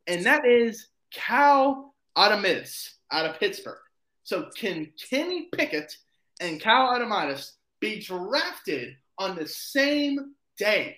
And 0.07 0.25
that 0.25 0.45
is 0.45 0.87
Cal 1.11 1.94
Adomitis 2.17 2.89
out 3.11 3.25
of 3.25 3.39
Pittsburgh. 3.39 3.77
So 4.23 4.49
can 4.57 4.91
Kenny 5.09 5.49
Pickett 5.55 5.95
and 6.39 6.59
Cal 6.59 6.93
Adomitis 6.93 7.51
be 7.79 7.99
drafted 7.99 8.95
on 9.17 9.35
the 9.35 9.47
same 9.47 10.33
day? 10.57 10.97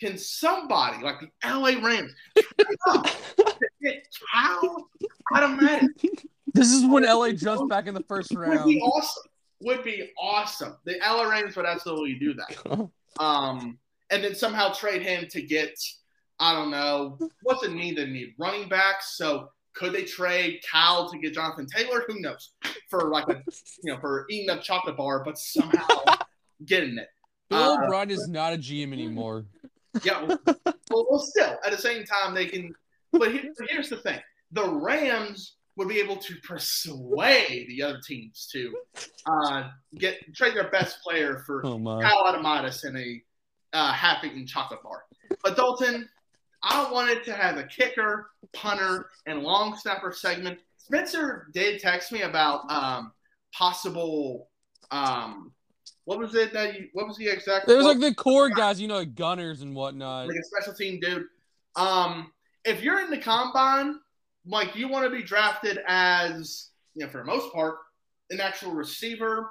Can 0.00 0.16
somebody 0.16 1.02
like 1.02 1.16
the 1.20 1.28
LA 1.44 1.84
Rams 1.86 2.14
get 3.82 4.06
Cal 4.32 4.88
Adomitis? 5.34 5.88
This 6.54 6.72
is 6.72 6.86
when 6.86 7.04
LA 7.04 7.32
jumps 7.32 7.64
back 7.68 7.86
in 7.86 7.94
the 7.94 8.04
first 8.08 8.32
round. 8.32 8.50
Would 8.50 8.56
round. 8.58 8.68
be 8.68 8.80
awesome. 8.80 9.22
Would 9.62 9.84
be 9.84 10.10
awesome. 10.18 10.76
The 10.84 10.98
LA 11.00 11.24
Rams 11.24 11.56
would 11.56 11.66
absolutely 11.66 12.14
do 12.14 12.34
that. 12.34 12.88
Um, 13.18 13.78
and 14.10 14.24
then 14.24 14.34
somehow 14.34 14.72
trade 14.72 15.02
him 15.02 15.26
to 15.30 15.42
get, 15.42 15.78
I 16.38 16.54
don't 16.54 16.70
know, 16.70 17.18
what's 17.42 17.62
the 17.62 17.68
need 17.68 17.96
they 17.96 18.06
need? 18.06 18.34
Running 18.38 18.68
backs. 18.68 19.16
So 19.16 19.50
could 19.80 19.94
they 19.94 20.04
trade 20.04 20.60
Cal 20.70 21.10
to 21.10 21.18
get 21.18 21.32
Jonathan 21.32 21.66
Taylor? 21.66 22.04
Who 22.06 22.20
knows? 22.20 22.52
For 22.90 23.08
like 23.08 23.26
a, 23.28 23.42
you 23.82 23.92
know, 23.94 23.98
for 23.98 24.26
eating 24.28 24.50
a 24.50 24.60
chocolate 24.60 24.98
bar, 24.98 25.24
but 25.24 25.38
somehow 25.38 25.86
getting 26.66 26.98
it. 26.98 27.08
Bill 27.48 27.62
Uh, 27.72 27.84
O'Brien 27.84 28.10
is 28.10 28.28
not 28.28 28.52
a 28.52 28.58
GM 28.58 28.92
anymore. 28.92 29.46
Yeah. 30.04 30.22
Well, 30.22 30.38
well, 30.46 31.06
well, 31.10 31.18
still, 31.18 31.58
at 31.66 31.72
the 31.72 31.76
same 31.76 32.04
time, 32.04 32.32
they 32.32 32.46
can. 32.46 32.72
But 33.10 33.32
here, 33.32 33.52
here's 33.68 33.88
the 33.88 33.96
thing: 33.96 34.20
the 34.52 34.70
Rams 34.70 35.56
would 35.74 35.88
be 35.88 35.98
able 35.98 36.14
to 36.14 36.36
persuade 36.46 37.66
the 37.68 37.82
other 37.82 37.98
teams 38.06 38.48
to 38.52 38.72
uh, 39.26 39.64
get 39.98 40.14
trade 40.32 40.54
their 40.54 40.70
best 40.70 41.02
player 41.02 41.42
for 41.44 41.66
Oh 41.66 41.76
my. 41.76 42.00
Kyle 42.00 42.22
Adomitis 42.22 42.84
in 42.84 42.96
a 42.96 43.20
uh, 43.72 43.92
half-eaten 43.92 44.46
chocolate 44.46 44.80
bar. 44.84 45.02
But 45.42 45.56
Dalton, 45.56 46.08
I 46.62 46.90
wanted 46.92 47.24
to 47.24 47.32
have 47.32 47.56
a 47.56 47.64
kicker, 47.64 48.30
punter, 48.52 49.06
and 49.26 49.42
long 49.42 49.76
snapper 49.76 50.12
segment. 50.12 50.58
Spencer 50.76 51.48
did 51.52 51.80
text 51.80 52.12
me 52.12 52.22
about 52.22 52.70
um, 52.70 53.12
possible. 53.52 54.48
Um, 54.90 55.52
what 56.04 56.18
was 56.18 56.34
it 56.34 56.52
that 56.52 56.78
you? 56.78 56.88
What 56.92 57.06
was 57.06 57.16
the 57.16 57.28
exact? 57.28 57.66
There's 57.66 57.84
like 57.84 58.00
the 58.00 58.14
core 58.14 58.50
guys, 58.50 58.80
you 58.80 58.88
know, 58.88 58.96
like 58.96 59.14
gunners 59.14 59.62
and 59.62 59.74
whatnot. 59.74 60.28
like 60.28 60.36
a 60.36 60.44
special 60.44 60.74
team 60.74 61.00
dude. 61.00 61.26
Um, 61.76 62.32
if 62.64 62.82
you're 62.82 63.00
in 63.00 63.10
the 63.10 63.18
combine, 63.18 64.00
like 64.46 64.76
you 64.76 64.88
want 64.88 65.04
to 65.04 65.10
be 65.10 65.22
drafted 65.22 65.78
as, 65.86 66.70
you 66.94 67.04
know, 67.04 67.10
for 67.10 67.18
the 67.18 67.24
most 67.24 67.52
part, 67.52 67.76
an 68.30 68.40
actual 68.40 68.72
receiver. 68.72 69.50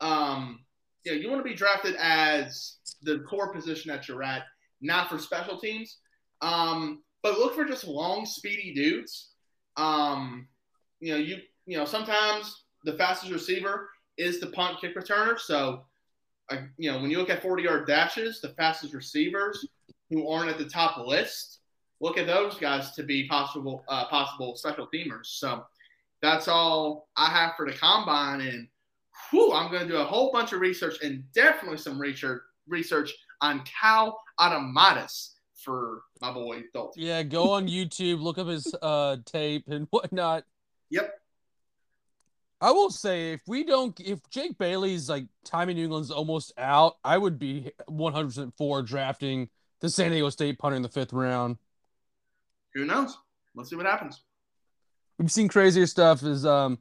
Um, 0.00 0.60
you 1.04 1.12
know, 1.12 1.18
you 1.18 1.30
want 1.30 1.44
to 1.44 1.48
be 1.48 1.54
drafted 1.54 1.96
as 1.98 2.76
the 3.02 3.20
core 3.20 3.52
position 3.52 3.90
that 3.90 4.08
you're 4.08 4.22
at, 4.22 4.42
not 4.80 5.08
for 5.08 5.18
special 5.18 5.58
teams. 5.58 5.98
Um, 6.42 7.02
but 7.22 7.38
look 7.38 7.54
for 7.54 7.64
just 7.64 7.86
long, 7.86 8.26
speedy 8.26 8.74
dudes. 8.74 9.30
Um, 9.76 10.48
you 11.00 11.12
know, 11.12 11.18
you 11.18 11.38
you 11.66 11.78
know 11.78 11.84
sometimes 11.84 12.64
the 12.84 12.94
fastest 12.94 13.32
receiver 13.32 13.88
is 14.18 14.40
the 14.40 14.48
punt 14.48 14.80
kick 14.80 14.96
returner. 14.96 15.38
So, 15.38 15.84
you 16.76 16.90
know, 16.90 17.00
when 17.00 17.10
you 17.10 17.18
look 17.18 17.30
at 17.30 17.42
40 17.42 17.62
yard 17.62 17.86
dashes, 17.86 18.40
the 18.40 18.50
fastest 18.50 18.92
receivers 18.92 19.66
who 20.10 20.28
aren't 20.28 20.50
at 20.50 20.58
the 20.58 20.68
top 20.68 20.98
list, 20.98 21.60
look 22.00 22.18
at 22.18 22.26
those 22.26 22.58
guys 22.58 22.92
to 22.92 23.02
be 23.04 23.28
possible 23.28 23.84
uh, 23.88 24.06
possible 24.08 24.56
special 24.56 24.88
teamers. 24.92 25.26
So 25.26 25.64
that's 26.20 26.48
all 26.48 27.08
I 27.16 27.30
have 27.30 27.52
for 27.56 27.66
the 27.66 27.76
combine, 27.76 28.40
and 28.40 28.68
whew, 29.30 29.52
I'm 29.52 29.70
going 29.70 29.82
to 29.82 29.88
do 29.88 29.98
a 29.98 30.04
whole 30.04 30.32
bunch 30.32 30.52
of 30.52 30.60
research 30.60 31.02
and 31.02 31.24
definitely 31.32 31.78
some 31.78 32.00
research 32.00 32.42
research 32.68 33.12
on 33.40 33.64
Cal 33.80 34.20
Adomitis 34.38 35.31
for 35.62 36.02
my 36.20 36.32
boy 36.32 36.64
Dalton. 36.72 37.02
Yeah, 37.02 37.22
go 37.22 37.50
on 37.50 37.68
YouTube, 37.68 38.20
look 38.20 38.38
up 38.38 38.46
his 38.46 38.74
uh 38.82 39.16
tape 39.24 39.68
and 39.68 39.86
whatnot. 39.90 40.44
Yep. 40.90 41.14
I 42.60 42.70
will 42.70 42.90
say 42.90 43.32
if 43.32 43.40
we 43.46 43.64
don't 43.64 43.98
if 44.00 44.20
Jake 44.30 44.56
Bailey's 44.58 45.08
like 45.08 45.26
time 45.44 45.68
in 45.68 45.76
New 45.76 45.84
England's 45.84 46.10
almost 46.10 46.52
out, 46.56 46.96
I 47.02 47.18
would 47.18 47.38
be 47.38 47.72
100% 47.90 48.52
for 48.56 48.82
drafting 48.82 49.48
the 49.80 49.90
San 49.90 50.10
Diego 50.12 50.30
State 50.30 50.58
punter 50.58 50.76
in 50.76 50.82
the 50.82 50.88
5th 50.88 51.12
round. 51.12 51.56
Who 52.74 52.84
knows? 52.84 53.16
Let's 53.54 53.68
see 53.68 53.76
what 53.76 53.86
happens. 53.86 54.22
We've 55.18 55.30
seen 55.30 55.48
crazier 55.48 55.86
stuff 55.86 56.22
is 56.22 56.46
um 56.46 56.78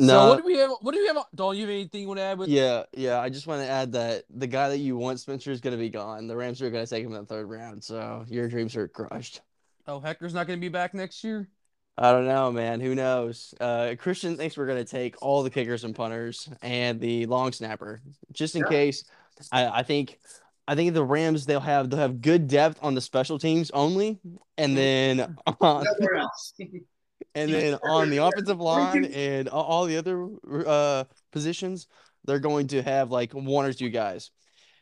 So 0.00 0.06
No, 0.06 0.28
what 0.28 0.38
do 0.38 0.44
we 0.44 0.56
have 0.58 0.70
what 0.80 0.94
do 0.94 1.00
we 1.00 1.06
have 1.08 1.16
Don, 1.34 1.56
you 1.56 1.62
have 1.62 1.70
anything 1.70 2.02
you 2.02 2.08
want 2.08 2.18
to 2.18 2.24
add 2.24 2.38
with 2.38 2.48
yeah, 2.48 2.84
yeah. 2.94 3.18
I 3.18 3.28
just 3.28 3.48
want 3.48 3.62
to 3.62 3.68
add 3.68 3.92
that 3.92 4.24
the 4.30 4.46
guy 4.46 4.68
that 4.68 4.78
you 4.78 4.96
want, 4.96 5.18
Spencer, 5.18 5.50
is 5.50 5.60
going 5.60 5.72
to 5.72 5.78
be 5.78 5.88
gone. 5.90 6.28
The 6.28 6.36
Rams 6.36 6.62
are 6.62 6.70
going 6.70 6.84
to 6.84 6.90
take 6.90 7.04
him 7.04 7.12
in 7.12 7.20
the 7.20 7.26
third 7.26 7.46
round, 7.46 7.82
so 7.82 8.24
your 8.28 8.48
dreams 8.48 8.76
are 8.76 8.86
crushed. 8.86 9.40
Oh, 9.88 9.98
Hector's 9.98 10.34
not 10.34 10.46
going 10.46 10.58
to 10.58 10.60
be 10.60 10.68
back 10.68 10.94
next 10.94 11.24
year? 11.24 11.48
I 11.96 12.12
don't 12.12 12.28
know, 12.28 12.52
man. 12.52 12.80
Who 12.80 12.94
knows? 12.94 13.54
Uh, 13.60 13.96
Christian 13.98 14.36
thinks 14.36 14.56
we're 14.56 14.66
going 14.66 14.84
to 14.84 14.90
take 14.90 15.20
all 15.20 15.42
the 15.42 15.50
kickers 15.50 15.82
and 15.82 15.96
punters 15.96 16.48
and 16.62 17.00
the 17.00 17.26
long 17.26 17.50
snapper, 17.50 18.00
just 18.32 18.54
in 18.54 18.62
Yeah. 18.62 18.68
case. 18.68 19.04
I, 19.50 19.66
I 19.80 19.82
think, 19.82 20.20
I 20.68 20.76
think 20.76 20.94
the 20.94 21.02
Rams 21.02 21.44
they'll 21.44 21.58
have 21.58 21.90
they'll 21.90 21.98
have 21.98 22.20
good 22.20 22.46
depth 22.46 22.78
on 22.82 22.94
the 22.94 23.00
special 23.00 23.38
teams 23.38 23.72
only, 23.72 24.20
and 24.56 24.76
then 24.76 25.36
on, 25.60 25.84
Nowhere 26.00 26.14
else. 26.18 26.54
and 27.38 27.52
then 27.52 27.74
on 27.82 28.10
the 28.10 28.18
offensive 28.24 28.60
line 28.60 29.04
and 29.06 29.48
all 29.48 29.84
the 29.86 29.96
other 29.96 30.28
uh 30.66 31.04
positions, 31.32 31.86
they're 32.24 32.38
going 32.38 32.68
to 32.68 32.82
have 32.82 33.10
like 33.10 33.32
one 33.32 33.64
or 33.64 33.72
two 33.72 33.90
guys. 33.90 34.30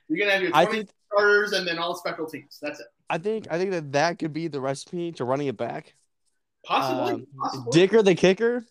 You're 0.08 0.18
gonna 0.18 0.32
have 0.32 0.42
your 0.42 0.50
I 0.54 0.64
20 0.64 0.78
think 0.78 0.90
starters 1.12 1.52
and 1.52 1.66
then 1.66 1.78
all 1.78 1.94
special 1.94 2.26
teams. 2.26 2.58
That's 2.60 2.80
it. 2.80 2.86
I 3.08 3.18
think 3.18 3.46
I 3.50 3.58
think 3.58 3.70
that 3.72 3.92
that 3.92 4.18
could 4.18 4.32
be 4.32 4.48
the 4.48 4.60
recipe 4.60 5.12
to 5.12 5.24
running 5.24 5.46
it 5.46 5.56
back. 5.56 5.94
Possibly. 6.64 7.14
Um, 7.14 7.26
possibly. 7.40 7.70
Dicker 7.72 8.02
the 8.02 8.14
kicker, 8.14 8.64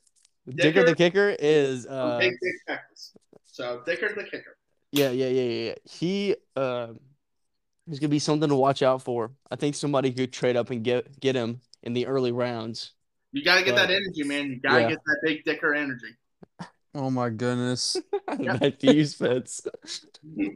Dicker, 0.47 0.61
Dicker? 0.61 0.85
the 0.85 0.95
kicker 0.95 1.35
is 1.39 1.85
uh 1.87 2.17
Big 2.19 2.33
Texas. 2.67 3.13
So 3.45 3.81
Dicker 3.85 4.09
the 4.13 4.23
kicker. 4.23 4.57
yeah 4.91 5.11
yeah 5.11 5.27
yeah 5.27 5.41
yeah. 5.41 5.73
He 5.83 6.35
uh 6.55 6.87
he's 7.87 7.99
gonna 7.99 8.09
be 8.09 8.19
something 8.19 8.49
to 8.49 8.55
watch 8.55 8.81
out 8.81 9.01
for. 9.01 9.31
I 9.49 9.55
think 9.55 9.75
somebody 9.75 10.11
could 10.11 10.33
trade 10.33 10.57
up 10.57 10.69
and 10.69 10.83
get 10.83 11.19
get 11.19 11.35
him 11.35 11.61
in 11.83 11.93
the 11.93 12.07
early 12.07 12.31
rounds. 12.31 12.91
You 13.35 13.43
gotta 13.43 13.63
get 13.65 13.75
But- 13.75 13.87
that 13.87 13.93
energy, 13.93 14.23
man. 14.23 14.49
You 14.49 14.55
gotta 14.61 14.81
Yeah. 14.81 14.89
get 14.91 14.99
that 15.05 15.19
big 15.23 15.43
Dicker 15.43 15.73
energy. 15.75 16.15
Oh 16.93 17.09
my 17.09 17.29
goodness. 17.29 17.97
that 18.27 18.77
fuse 18.79 19.13
fits. 19.13 19.61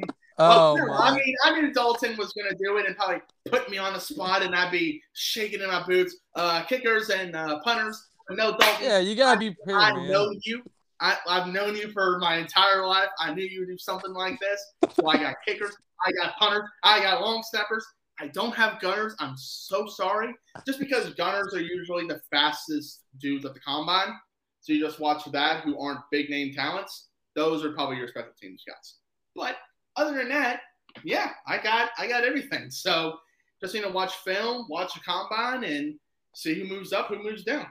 Oh 0.42 0.74
Well, 0.76 0.88
no, 0.88 0.94
I 0.94 1.12
mean, 1.18 1.36
I 1.44 1.60
knew 1.60 1.74
Dalton 1.74 2.16
was 2.16 2.32
going 2.32 2.50
to 2.50 2.56
do 2.56 2.78
it 2.78 2.86
and 2.88 2.96
probably 2.96 3.18
put 3.50 3.70
me 3.70 3.78
on 3.78 3.92
the 3.92 4.00
spot, 4.00 4.42
and 4.42 4.56
I'd 4.56 4.72
be 4.72 5.04
shaking 5.12 5.60
in 5.60 5.68
my 5.68 5.86
boots. 5.86 6.16
Uh, 6.34 6.64
kickers 6.64 7.10
and 7.10 7.36
uh, 7.36 7.60
punters. 7.60 8.08
But 8.26 8.38
no, 8.38 8.56
Dalton. 8.58 8.82
Yeah, 8.86 9.00
you 9.00 9.18
got 9.18 9.34
to 9.34 9.40
be 9.42 9.52
prepared, 9.52 9.78
I 9.82 9.94
man. 9.96 10.10
know 10.10 10.34
you. 10.44 10.64
I, 11.02 11.18
I've 11.28 11.48
known 11.48 11.76
you 11.76 11.92
for 11.92 12.20
my 12.20 12.38
entire 12.38 12.86
life. 12.88 13.10
I 13.20 13.34
knew 13.34 13.44
you 13.44 13.60
would 13.60 13.68
do 13.68 13.78
something 13.78 14.14
like 14.14 14.40
this. 14.40 14.94
So 14.94 15.08
I 15.10 15.18
got 15.18 15.36
kickers, 15.46 15.76
I 16.08 16.12
got 16.14 16.38
punters, 16.38 16.70
I 16.84 17.02
got 17.02 17.20
long 17.20 17.44
steppers. 17.44 17.86
I 18.20 18.28
don't 18.28 18.56
have 18.56 18.82
gunners. 18.82 19.16
I'm 19.20 19.36
so 19.38 19.88
sorry. 19.88 20.34
Just 20.66 20.80
because 20.80 21.14
gunners 21.14 21.54
are 21.54 21.62
usually 21.62 22.06
the 22.08 22.22
fastest 22.32 23.04
dudes 23.20 23.46
at 23.46 23.54
the 23.54 23.60
combine. 23.62 24.14
So 24.62 24.74
you 24.74 24.80
just 24.80 25.00
watch 25.00 25.24
that 25.32 25.64
who 25.64 25.80
aren't 25.80 26.02
big 26.12 26.30
name 26.30 26.54
talents. 26.54 27.08
Those 27.36 27.64
are 27.64 27.72
probably 27.72 27.98
your 27.98 28.08
special 28.08 28.32
teams 28.42 28.64
guys. 28.68 28.96
But 29.36 29.58
other 29.96 30.16
than 30.18 30.30
that, 30.30 30.62
yeah, 31.04 31.32
I 31.48 31.58
got 31.58 31.92
I 31.98 32.08
got 32.08 32.24
everything. 32.24 32.70
So 32.70 33.18
just 33.62 33.74
need 33.74 33.84
to 33.84 33.90
watch 33.90 34.14
film, 34.26 34.66
watch 34.70 34.94
the 34.94 35.00
combine, 35.02 35.64
and 35.64 35.96
see 36.36 36.56
who 36.56 36.68
moves 36.68 36.92
up, 36.92 37.08
who 37.08 37.24
moves 37.24 37.44
down. 37.44 37.68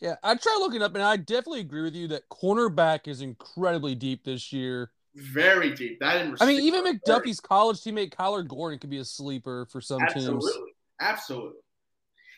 Yeah, 0.00 0.16
I 0.22 0.34
tried 0.34 0.58
looking 0.60 0.82
up, 0.82 0.94
and 0.94 1.04
I 1.04 1.16
definitely 1.16 1.60
agree 1.60 1.82
with 1.82 1.94
you 1.94 2.08
that 2.08 2.28
cornerback 2.30 3.06
is 3.06 3.20
incredibly 3.20 3.94
deep 3.94 4.24
this 4.24 4.52
year. 4.52 4.90
Very 5.14 5.74
deep. 5.74 5.98
That 6.00 6.24
in 6.24 6.32
respect. 6.32 6.48
I 6.48 6.52
mean, 6.52 6.62
even 6.62 6.84
McDuffie's 6.84 7.40
college 7.40 7.78
teammate 7.78 8.14
Kyler 8.14 8.46
Gordon 8.46 8.78
could 8.78 8.90
be 8.90 8.98
a 8.98 9.04
sleeper 9.04 9.66
for 9.66 9.80
some 9.80 10.00
teams. 10.00 10.28
Absolutely. 10.28 10.72
Absolutely. 11.00 11.58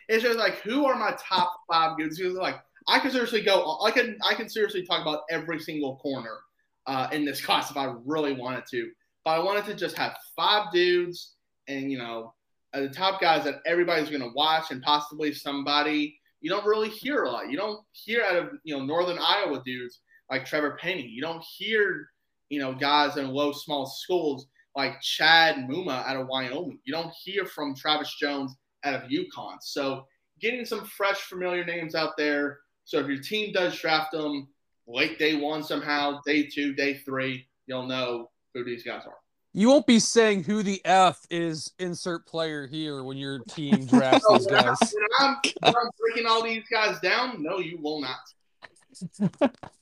It's 0.08 0.22
just 0.22 0.38
like 0.38 0.56
who 0.60 0.86
are 0.86 0.96
my 0.96 1.14
top 1.18 1.52
five 1.70 1.96
dudes? 1.98 2.18
Because 2.18 2.34
like 2.34 2.56
I 2.88 2.98
can 2.98 3.10
seriously 3.10 3.42
go 3.42 3.78
I 3.84 3.90
can 3.90 4.16
I 4.24 4.34
can 4.34 4.48
seriously 4.48 4.84
talk 4.84 5.02
about 5.02 5.22
every 5.30 5.60
single 5.60 5.96
corner 5.96 6.38
uh, 6.86 7.08
in 7.12 7.24
this 7.24 7.40
class 7.44 7.70
if 7.70 7.76
I 7.76 7.94
really 8.04 8.32
wanted 8.32 8.64
to. 8.70 8.90
But 9.24 9.32
I 9.32 9.38
wanted 9.40 9.66
to 9.66 9.74
just 9.74 9.96
have 9.96 10.16
five 10.34 10.72
dudes 10.72 11.34
and 11.68 11.90
you 11.92 11.98
know 11.98 12.34
uh, 12.74 12.80
the 12.80 12.88
top 12.88 13.20
guys 13.20 13.44
that 13.44 13.56
everybody's 13.66 14.10
gonna 14.10 14.32
watch 14.34 14.70
and 14.70 14.82
possibly 14.82 15.32
somebody 15.32 16.18
you 16.40 16.50
don't 16.50 16.66
really 16.66 16.88
hear 16.88 17.22
a 17.22 17.30
lot. 17.30 17.50
You 17.50 17.56
don't 17.56 17.80
hear 17.92 18.22
out 18.22 18.36
of 18.36 18.50
you 18.64 18.76
know 18.76 18.84
Northern 18.84 19.18
Iowa 19.18 19.62
dudes 19.64 20.00
like 20.30 20.44
Trevor 20.44 20.76
Penning. 20.80 21.08
You 21.08 21.22
don't 21.22 21.42
hear 21.42 22.08
you 22.52 22.58
know 22.58 22.74
guys 22.74 23.16
in 23.16 23.28
low 23.28 23.50
small 23.50 23.86
schools 23.86 24.46
like 24.76 25.00
Chad 25.00 25.56
Muma 25.56 26.06
out 26.06 26.18
of 26.18 26.26
Wyoming. 26.26 26.78
You 26.84 26.92
don't 26.92 27.10
hear 27.24 27.46
from 27.46 27.74
Travis 27.74 28.14
Jones 28.20 28.54
out 28.84 28.94
of 28.94 29.10
UConn. 29.10 29.56
So 29.62 30.04
getting 30.38 30.66
some 30.66 30.84
fresh, 30.84 31.16
familiar 31.16 31.64
names 31.64 31.94
out 31.94 32.12
there. 32.18 32.58
So 32.84 32.98
if 32.98 33.06
your 33.06 33.20
team 33.20 33.54
does 33.54 33.78
draft 33.78 34.12
them 34.12 34.48
late 34.86 35.18
day 35.18 35.34
one 35.36 35.62
somehow, 35.62 36.20
day 36.26 36.46
two, 36.46 36.74
day 36.74 36.94
three, 36.94 37.46
you'll 37.66 37.86
know 37.86 38.30
who 38.52 38.64
these 38.64 38.82
guys 38.82 39.02
are. 39.06 39.16
You 39.54 39.68
won't 39.68 39.86
be 39.86 39.98
saying 39.98 40.44
who 40.44 40.62
the 40.62 40.80
F 40.84 41.26
is 41.30 41.72
insert 41.78 42.26
player 42.26 42.66
here 42.66 43.02
when 43.02 43.16
your 43.16 43.38
team 43.48 43.86
drafts 43.86 44.24
So 44.28 44.36
these 44.36 44.46
I, 44.48 44.62
guys. 44.62 44.78
when 45.18 45.74
I'm 45.74 45.90
breaking 45.98 46.26
all 46.26 46.42
these 46.42 46.64
guys 46.70 47.00
down, 47.00 47.42
no, 47.42 47.60
you 47.60 47.78
will 47.80 48.00
not. 48.00 48.20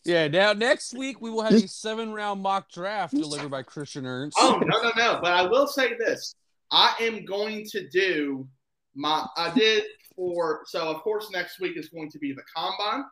Yeah, 0.04 0.28
now 0.28 0.54
next 0.54 0.94
week 0.94 1.20
we 1.20 1.30
will 1.30 1.42
have 1.42 1.52
a 1.52 1.68
seven 1.68 2.12
round 2.12 2.40
mock 2.40 2.70
draft 2.70 3.14
delivered 3.14 3.50
by 3.50 3.62
Christian 3.62 4.06
Ernst. 4.06 4.36
Oh 4.40 4.60
no, 4.64 4.82
no, 4.82 4.90
no! 4.96 5.18
But 5.20 5.32
I 5.32 5.42
will 5.42 5.66
say 5.66 5.94
this: 5.98 6.34
I 6.70 6.94
am 7.00 7.24
going 7.24 7.64
to 7.66 7.88
do 7.90 8.48
my. 8.94 9.26
I 9.36 9.50
did 9.50 9.84
for 10.16 10.62
so 10.66 10.88
of 10.88 11.02
course 11.02 11.30
next 11.32 11.60
week 11.60 11.76
is 11.76 11.90
going 11.90 12.10
to 12.10 12.18
be 12.18 12.32
the 12.32 12.42
combine. 12.54 13.04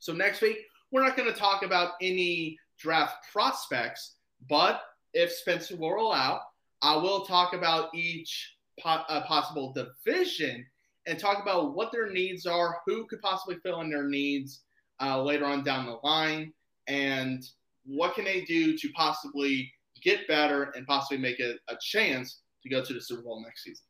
So 0.00 0.12
next 0.12 0.42
week 0.42 0.58
we're 0.90 1.04
not 1.04 1.16
going 1.16 1.32
to 1.32 1.38
talk 1.38 1.62
about 1.62 1.92
any 2.02 2.58
draft 2.78 3.16
prospects, 3.32 4.16
but 4.48 4.82
if 5.14 5.32
Spencer 5.32 5.76
will 5.76 5.98
allow, 5.98 6.40
I 6.82 6.96
will 6.96 7.24
talk 7.24 7.54
about 7.54 7.94
each 7.94 8.54
po- 8.80 9.04
uh, 9.08 9.22
possible 9.26 9.72
division 9.72 10.66
and 11.06 11.18
talk 11.18 11.40
about 11.42 11.74
what 11.74 11.90
their 11.90 12.10
needs 12.10 12.46
are, 12.46 12.76
who 12.86 13.06
could 13.06 13.20
possibly 13.22 13.56
fill 13.62 13.80
in 13.80 13.90
their 13.90 14.08
needs 14.08 14.62
uh, 15.02 15.22
later 15.22 15.44
on 15.44 15.64
down 15.64 15.86
the 15.86 15.98
line, 16.02 16.52
and 16.86 17.44
what 17.84 18.14
can 18.14 18.24
they 18.24 18.42
do 18.42 18.76
to 18.76 18.88
possibly 18.92 19.72
get 20.02 20.26
better 20.28 20.72
and 20.76 20.86
possibly 20.86 21.18
make 21.18 21.40
a, 21.40 21.54
a 21.68 21.76
chance 21.80 22.40
to 22.62 22.68
go 22.68 22.84
to 22.84 22.92
the 22.92 23.00
Super 23.00 23.22
Bowl 23.22 23.42
next 23.42 23.64
season. 23.64 23.84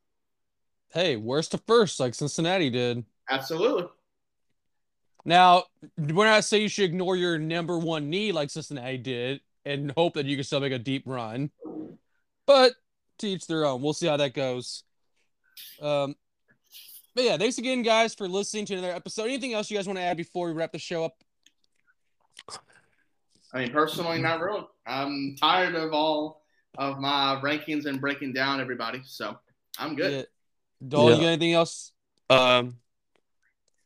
Hey, 0.93 1.17
worst 1.17 1.53
to 1.53 1.59
first, 1.59 2.01
like 2.01 2.15
Cincinnati 2.15 2.71
did. 2.71 3.05
Absolutely. 3.31 3.85
Now, 5.25 5.65
when 5.97 6.29
I 6.29 6.41
say 6.41 6.61
you 6.61 6.69
should 6.69 6.85
ignore 6.85 7.17
your 7.17 7.39
number 7.39 7.79
one 7.79 8.11
knee 8.11 8.33
like 8.33 8.51
Cincinnati 8.51 8.99
did 8.99 9.41
and 9.65 9.93
hope 9.97 10.15
that 10.15 10.27
you 10.27 10.37
can 10.37 10.45
still 10.45 10.61
make 10.61 10.73
a 10.73 10.79
deep 10.79 11.05
run. 11.07 11.51
But 12.47 12.73
to 13.19 13.29
each 13.29 13.47
their 13.47 13.65
own. 13.65 13.81
We'll 13.81 13.93
see 13.93 14.07
how 14.07 14.17
that 14.17 14.35
goes. 14.35 14.83
Um, 15.81 16.17
but 17.15 17.25
yeah, 17.25 17.37
thanks 17.37 17.59
again, 17.59 17.83
guys, 17.83 18.15
for 18.15 18.29
listening 18.29 18.67
to 18.67 18.75
another 18.75 18.93
episode. 18.95 19.25
Anything 19.25 19.55
else 19.55 19.71
you 19.71 19.77
guys 19.77 19.87
want 19.87 19.99
to 19.99 20.03
add 20.03 20.17
before 20.17 20.47
we 20.49 20.53
wrap 20.53 20.73
the 20.73 20.79
show 20.79 21.05
up? 21.05 21.17
I 23.55 23.61
mean, 23.61 23.71
personally, 23.71 24.19
not 24.19 24.41
really. 24.41 24.67
I'm 24.87 25.37
tired 25.39 25.75
of 25.75 25.93
all 25.93 26.43
of 26.79 26.99
my 26.99 27.39
rankings 27.43 27.85
and 27.87 28.01
breaking 28.01 28.33
down 28.33 28.61
everybody, 28.61 29.03
so 29.05 29.39
I'm 29.79 29.95
good. 29.95 30.13
Yeah. 30.13 30.89
Dole, 30.89 31.11
Yeah. 31.11 31.17
you 31.17 31.21
got 31.23 31.29
anything 31.29 31.53
else? 31.53 31.93
Um, 32.31 32.77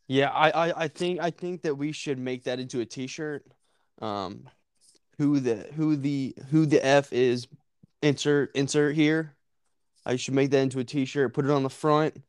yeah, 0.07 0.31
I, 0.31 0.51
I, 0.51 0.82
I 0.85 0.89
think 0.89 1.20
I 1.20 1.31
think 1.31 1.62
that 1.62 1.74
we 1.74 1.90
should 1.90 2.19
make 2.19 2.44
that 2.44 2.61
into 2.61 2.81
a 2.81 2.86
T-shirt. 2.86 3.44
Um, 4.01 4.48
who 5.19 5.40
the 5.40 5.66
who 5.74 5.97
the 5.97 6.36
who 6.51 6.66
the 6.66 6.85
F 6.85 7.12
is 7.12 7.48
insert 8.03 8.55
insert 8.55 8.94
here. 8.94 9.35
I 10.05 10.15
should 10.15 10.35
make 10.35 10.51
that 10.51 10.61
into 10.61 10.78
a 10.78 10.85
T-shirt. 10.85 11.35
Put 11.35 11.44
it 11.47 11.51
on 11.51 11.65
the 11.65 11.70
front. 11.70 12.23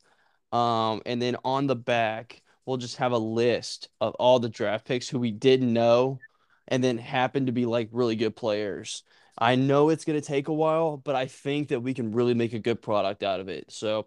Um, 0.52 1.02
and 1.06 1.20
then 1.20 1.36
on 1.44 1.66
the 1.66 1.76
back, 1.76 2.42
we'll 2.64 2.76
just 2.76 2.96
have 2.96 3.12
a 3.12 3.18
list 3.18 3.88
of 4.00 4.14
all 4.14 4.38
the 4.38 4.48
draft 4.48 4.86
picks 4.86 5.08
who 5.08 5.18
we 5.18 5.30
didn't 5.30 5.72
know, 5.72 6.20
and 6.68 6.82
then 6.82 6.98
happen 6.98 7.46
to 7.46 7.52
be 7.52 7.66
like 7.66 7.88
really 7.92 8.16
good 8.16 8.36
players. 8.36 9.02
I 9.38 9.54
know 9.54 9.88
it's 9.90 10.04
gonna 10.04 10.20
take 10.20 10.48
a 10.48 10.52
while, 10.52 10.96
but 10.96 11.14
I 11.14 11.26
think 11.26 11.68
that 11.68 11.80
we 11.80 11.94
can 11.94 12.12
really 12.12 12.34
make 12.34 12.52
a 12.54 12.58
good 12.58 12.82
product 12.82 13.22
out 13.22 13.40
of 13.40 13.48
it. 13.48 13.70
So, 13.70 14.06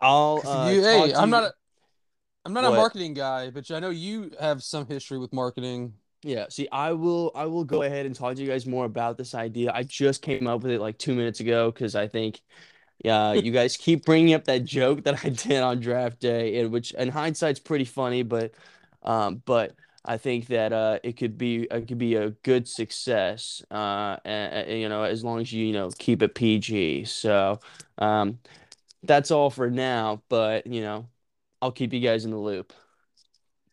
I'll. 0.00 0.42
Uh, 0.44 0.70
you, 0.70 0.82
hey, 0.82 1.14
I'm 1.14 1.28
you- 1.28 1.32
not 1.32 1.44
a, 1.44 1.54
I'm 2.44 2.52
not 2.52 2.64
a 2.64 2.70
marketing 2.70 3.14
guy, 3.14 3.50
but 3.50 3.70
I 3.70 3.80
know 3.80 3.90
you 3.90 4.30
have 4.40 4.62
some 4.62 4.86
history 4.86 5.18
with 5.18 5.32
marketing. 5.32 5.94
Yeah, 6.22 6.46
see, 6.48 6.68
I 6.70 6.92
will 6.92 7.32
I 7.34 7.46
will 7.46 7.64
go 7.64 7.82
ahead 7.82 8.06
and 8.06 8.14
talk 8.14 8.36
to 8.36 8.42
you 8.42 8.48
guys 8.48 8.66
more 8.66 8.84
about 8.84 9.18
this 9.18 9.34
idea. 9.34 9.72
I 9.74 9.82
just 9.82 10.22
came 10.22 10.46
up 10.46 10.62
with 10.62 10.72
it 10.72 10.80
like 10.80 10.98
two 10.98 11.14
minutes 11.14 11.40
ago 11.40 11.70
because 11.70 11.94
I 11.94 12.08
think, 12.08 12.40
yeah, 13.04 13.32
you 13.34 13.52
guys 13.52 13.76
keep 13.76 14.04
bringing 14.04 14.34
up 14.34 14.44
that 14.44 14.64
joke 14.64 15.04
that 15.04 15.24
I 15.24 15.28
did 15.28 15.62
on 15.62 15.80
draft 15.80 16.20
day, 16.20 16.58
and 16.60 16.72
which 16.72 16.92
in 16.92 17.08
hindsight's 17.08 17.60
pretty 17.60 17.84
funny, 17.84 18.22
but, 18.22 18.52
um, 19.02 19.42
but 19.44 19.76
I 20.04 20.16
think 20.16 20.46
that 20.46 20.72
uh, 20.72 20.98
it 21.02 21.16
could 21.16 21.36
be 21.36 21.66
it 21.70 21.88
could 21.88 21.98
be 21.98 22.14
a 22.14 22.30
good 22.30 22.66
success, 22.68 23.62
uh, 23.70 24.16
and, 24.24 24.80
you 24.80 24.88
know, 24.88 25.02
as 25.02 25.22
long 25.24 25.40
as 25.40 25.52
you 25.52 25.66
you 25.66 25.72
know 25.72 25.90
keep 25.98 26.22
it 26.22 26.34
PG. 26.34 27.04
So, 27.04 27.60
um, 27.98 28.38
that's 29.02 29.30
all 29.30 29.50
for 29.50 29.70
now, 29.70 30.22
but 30.28 30.66
you 30.66 30.80
know, 30.80 31.08
I'll 31.60 31.72
keep 31.72 31.92
you 31.92 32.00
guys 32.00 32.24
in 32.24 32.30
the 32.30 32.38
loop. 32.38 32.72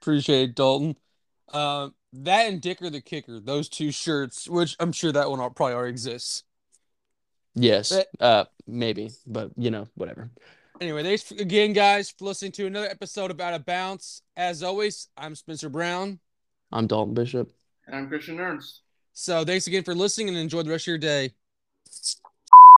Appreciate 0.01 0.49
it, 0.49 0.55
Dalton. 0.55 0.95
Um, 1.53 1.93
that 2.13 2.47
and 2.47 2.61
Dicker 2.61 2.89
the 2.89 3.01
Kicker, 3.01 3.39
those 3.39 3.69
two 3.69 3.91
shirts, 3.91 4.49
which 4.49 4.75
I'm 4.79 4.91
sure 4.91 5.11
that 5.11 5.29
one 5.29 5.39
probably 5.53 5.73
already 5.73 5.91
exists. 5.91 6.43
Yes, 7.55 7.89
But- 7.91 8.09
uh, 8.19 8.45
maybe, 8.67 9.11
but 9.27 9.51
you 9.57 9.71
know, 9.71 9.87
whatever. 9.95 10.31
Anyway, 10.81 11.03
thanks 11.03 11.31
again, 11.31 11.71
guys, 11.73 12.09
for 12.09 12.25
listening 12.25 12.51
to 12.53 12.65
another 12.65 12.87
episode 12.87 13.29
of 13.31 13.39
Out 13.39 13.53
of 13.53 13.65
Bounce. 13.65 14.21
As 14.35 14.63
always, 14.63 15.07
I'm 15.15 15.35
Spencer 15.35 15.69
Brown. 15.69 16.19
I'm 16.71 16.87
Dalton 16.87 17.13
Bishop. 17.13 17.51
And 17.85 17.95
I'm 17.95 18.07
Christian 18.07 18.39
Ernst. 18.39 18.81
So 19.13 19.45
thanks 19.45 19.67
again 19.67 19.83
for 19.83 19.93
listening 19.93 20.29
and 20.29 20.37
enjoy 20.37 20.63
the 20.63 20.71
rest 20.71 20.83
of 20.83 20.87
your 20.87 20.97
day. 20.97 21.31